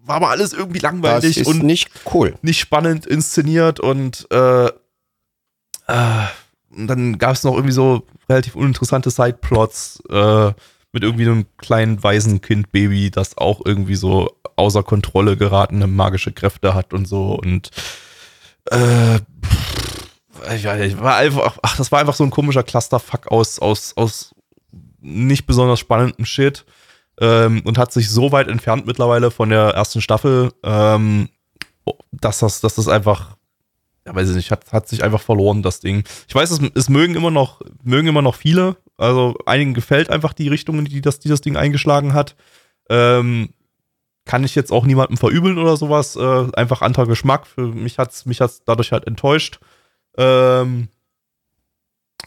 war 0.03 0.15
aber 0.17 0.29
alles 0.29 0.53
irgendwie 0.53 0.79
langweilig 0.79 1.45
und 1.45 1.63
nicht 1.63 1.89
cool. 2.13 2.35
nicht 2.41 2.59
spannend 2.59 3.05
inszeniert 3.05 3.79
und 3.79 4.27
äh, 4.31 4.65
äh, 4.65 6.27
dann 6.75 7.17
gab 7.17 7.33
es 7.33 7.43
noch 7.43 7.53
irgendwie 7.53 7.73
so 7.73 8.03
relativ 8.29 8.55
uninteressante 8.55 9.09
Sideplots 9.09 10.01
äh, 10.09 10.51
mit 10.93 11.03
irgendwie 11.03 11.25
einem 11.25 11.45
kleinen 11.57 12.03
Waisenkind-Baby, 12.03 13.11
das 13.11 13.37
auch 13.37 13.61
irgendwie 13.65 13.95
so 13.95 14.35
außer 14.55 14.83
Kontrolle 14.83 15.37
geratene 15.37 15.87
magische 15.87 16.31
Kräfte 16.31 16.73
hat 16.73 16.93
und 16.93 17.07
so 17.07 17.33
und 17.33 17.71
äh, 18.69 19.19
ich 20.55 20.65
weiß 20.65 20.79
nicht, 20.79 21.01
war 21.01 21.15
einfach, 21.17 21.57
ach, 21.61 21.77
das 21.77 21.91
war 21.91 21.99
einfach 21.99 22.15
so 22.15 22.23
ein 22.23 22.31
komischer 22.31 22.63
Clusterfuck 22.63 23.27
aus, 23.31 23.59
aus, 23.59 23.93
aus 23.95 24.35
nicht 25.01 25.45
besonders 25.45 25.79
spannendem 25.79 26.25
Shit 26.25 26.65
ähm, 27.19 27.61
und 27.65 27.77
hat 27.77 27.91
sich 27.91 28.09
so 28.09 28.31
weit 28.31 28.47
entfernt 28.47 28.85
mittlerweile 28.85 29.31
von 29.31 29.49
der 29.49 29.69
ersten 29.69 30.01
Staffel, 30.01 30.51
ähm, 30.63 31.29
dass 32.11 32.39
das, 32.39 32.61
dass 32.61 32.75
das 32.75 32.87
einfach, 32.87 33.35
ja, 34.05 34.15
weiß 34.15 34.29
ich 34.29 34.35
nicht, 34.35 34.51
hat, 34.51 34.71
hat 34.71 34.87
sich 34.87 35.03
einfach 35.03 35.21
verloren, 35.21 35.63
das 35.63 35.79
Ding. 35.79 36.03
Ich 36.27 36.35
weiß, 36.35 36.51
es, 36.51 36.59
es 36.75 36.89
mögen 36.89 37.15
immer 37.15 37.31
noch, 37.31 37.61
mögen 37.83 38.07
immer 38.07 38.21
noch 38.21 38.35
viele. 38.35 38.77
Also 39.01 39.35
einigen 39.45 39.73
gefällt 39.73 40.09
einfach 40.09 40.33
die 40.33 40.47
Richtung, 40.47 40.79
in 40.79 40.85
die 40.85 41.01
das, 41.01 41.19
die 41.19 41.29
das 41.29 41.41
Ding 41.41 41.57
eingeschlagen 41.57 42.13
hat. 42.13 42.35
Ähm, 42.89 43.49
kann 44.25 44.43
ich 44.43 44.55
jetzt 44.55 44.71
auch 44.71 44.85
niemandem 44.85 45.17
verübeln 45.17 45.57
oder 45.57 45.77
sowas. 45.77 46.15
Äh, 46.15 46.47
einfach 46.53 46.81
anderer 46.81 47.07
Geschmack. 47.07 47.47
Für 47.47 47.67
mich 47.67 47.97
hat's, 47.97 48.25
mich 48.25 48.41
hat's 48.41 48.63
dadurch 48.63 48.91
halt 48.91 49.07
enttäuscht. 49.07 49.59
Ähm, 50.17 50.89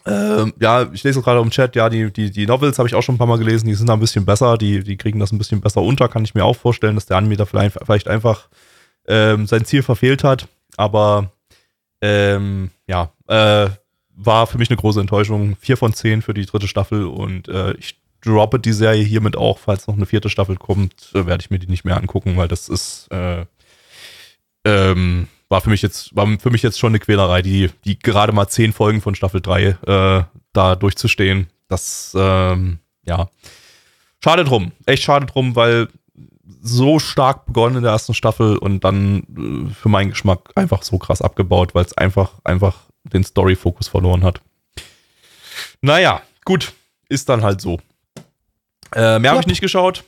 ähm, 0.05 0.53
ja, 0.59 0.91
ich 0.91 1.03
lese 1.03 1.21
gerade 1.21 1.41
im 1.41 1.49
Chat, 1.49 1.75
ja, 1.75 1.89
die, 1.89 2.11
die, 2.11 2.29
die 2.29 2.45
Novels 2.45 2.77
habe 2.77 2.87
ich 2.87 2.95
auch 2.95 3.01
schon 3.01 3.15
ein 3.15 3.17
paar 3.17 3.27
Mal 3.27 3.39
gelesen, 3.39 3.67
die 3.67 3.73
sind 3.73 3.87
da 3.87 3.93
ein 3.93 3.99
bisschen 3.99 4.25
besser, 4.25 4.57
die, 4.57 4.83
die 4.83 4.97
kriegen 4.97 5.19
das 5.19 5.31
ein 5.31 5.37
bisschen 5.37 5.61
besser 5.61 5.81
unter, 5.81 6.09
kann 6.09 6.23
ich 6.23 6.35
mir 6.35 6.45
auch 6.45 6.55
vorstellen, 6.55 6.95
dass 6.95 7.07
der 7.07 7.17
Anime 7.17 7.37
da 7.37 7.45
vielleicht, 7.45 7.77
vielleicht 7.83 8.07
einfach 8.07 8.49
ähm, 9.07 9.47
sein 9.47 9.65
Ziel 9.65 9.81
verfehlt 9.81 10.23
hat. 10.23 10.47
Aber 10.77 11.31
ähm, 12.01 12.71
ja, 12.87 13.11
äh, 13.27 13.69
war 14.15 14.47
für 14.47 14.57
mich 14.57 14.69
eine 14.69 14.77
große 14.77 14.99
Enttäuschung. 14.99 15.55
Vier 15.59 15.77
von 15.77 15.93
zehn 15.93 16.21
für 16.21 16.33
die 16.33 16.45
dritte 16.45 16.67
Staffel 16.67 17.05
und 17.05 17.47
äh, 17.47 17.73
ich 17.73 17.99
droppe 18.21 18.59
die 18.59 18.73
Serie 18.73 19.03
hiermit 19.03 19.37
auch, 19.37 19.59
falls 19.59 19.87
noch 19.87 19.95
eine 19.95 20.05
vierte 20.05 20.29
Staffel 20.29 20.57
kommt, 20.57 21.11
äh, 21.13 21.25
werde 21.25 21.41
ich 21.41 21.51
mir 21.51 21.59
die 21.59 21.67
nicht 21.67 21.85
mehr 21.85 21.97
angucken, 21.97 22.37
weil 22.37 22.47
das 22.47 22.69
ist 22.69 23.07
äh, 23.11 23.45
ähm, 24.65 25.27
war 25.47 25.61
für 25.61 25.69
mich 25.69 25.81
jetzt 25.81 26.15
war 26.15 26.27
für 26.39 26.49
mich 26.49 26.63
jetzt 26.63 26.79
schon 26.79 26.91
eine 26.91 26.99
Quälerei, 26.99 27.41
die 27.41 27.69
die 27.83 27.99
gerade 27.99 28.33
mal 28.33 28.47
zehn 28.47 28.73
Folgen 28.73 29.01
von 29.01 29.15
Staffel 29.15 29.41
3 29.41 29.63
äh, 29.63 30.23
da 30.53 30.75
durchzustehen. 30.75 31.47
Das 31.67 32.15
ähm, 32.17 32.79
ja 33.05 33.29
schade 34.23 34.43
drum, 34.43 34.71
echt 34.85 35.03
schade 35.03 35.27
drum, 35.27 35.55
weil 35.55 35.87
so 36.61 36.99
stark 36.99 37.45
begonnen 37.45 37.77
in 37.77 37.83
der 37.83 37.91
ersten 37.91 38.13
Staffel 38.13 38.57
und 38.57 38.83
dann 38.83 39.69
äh, 39.69 39.73
für 39.73 39.89
meinen 39.89 40.09
Geschmack 40.11 40.51
einfach 40.55 40.83
so 40.83 40.97
krass 40.97 41.21
abgebaut, 41.21 41.75
weil 41.75 41.85
es 41.85 41.95
einfach, 41.97 42.33
einfach 42.43 42.84
den 43.13 43.23
Story-Fokus 43.23 43.87
verloren 43.87 44.23
hat. 44.23 44.41
Naja, 45.81 46.21
gut, 46.45 46.73
ist 47.09 47.29
dann 47.29 47.43
halt 47.43 47.61
so. 47.61 47.79
Äh, 48.93 49.19
mehr 49.19 49.31
habe 49.31 49.41
ich 49.41 49.45
Ja. 49.45 49.51
nicht 49.51 49.61
geschaut. 49.61 50.03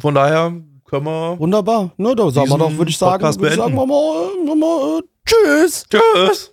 Von 0.00 0.14
daher 0.14 0.52
können 0.84 1.04
wir. 1.06 1.38
Wunderbar. 1.38 1.92
Na, 1.96 2.14
da 2.14 2.30
sagen 2.30 2.48
wir 2.50 2.58
doch, 2.58 2.76
würde 2.76 2.90
ich 2.90 2.98
sagen, 2.98 3.22
würde 3.22 3.48
ich 3.48 3.54
sagen 3.56 3.74
wir 3.74 3.86
mal, 3.86 4.54
mal, 4.56 4.98
äh, 4.98 5.02
tschüss. 5.26 5.84
Tschüss! 5.90 6.52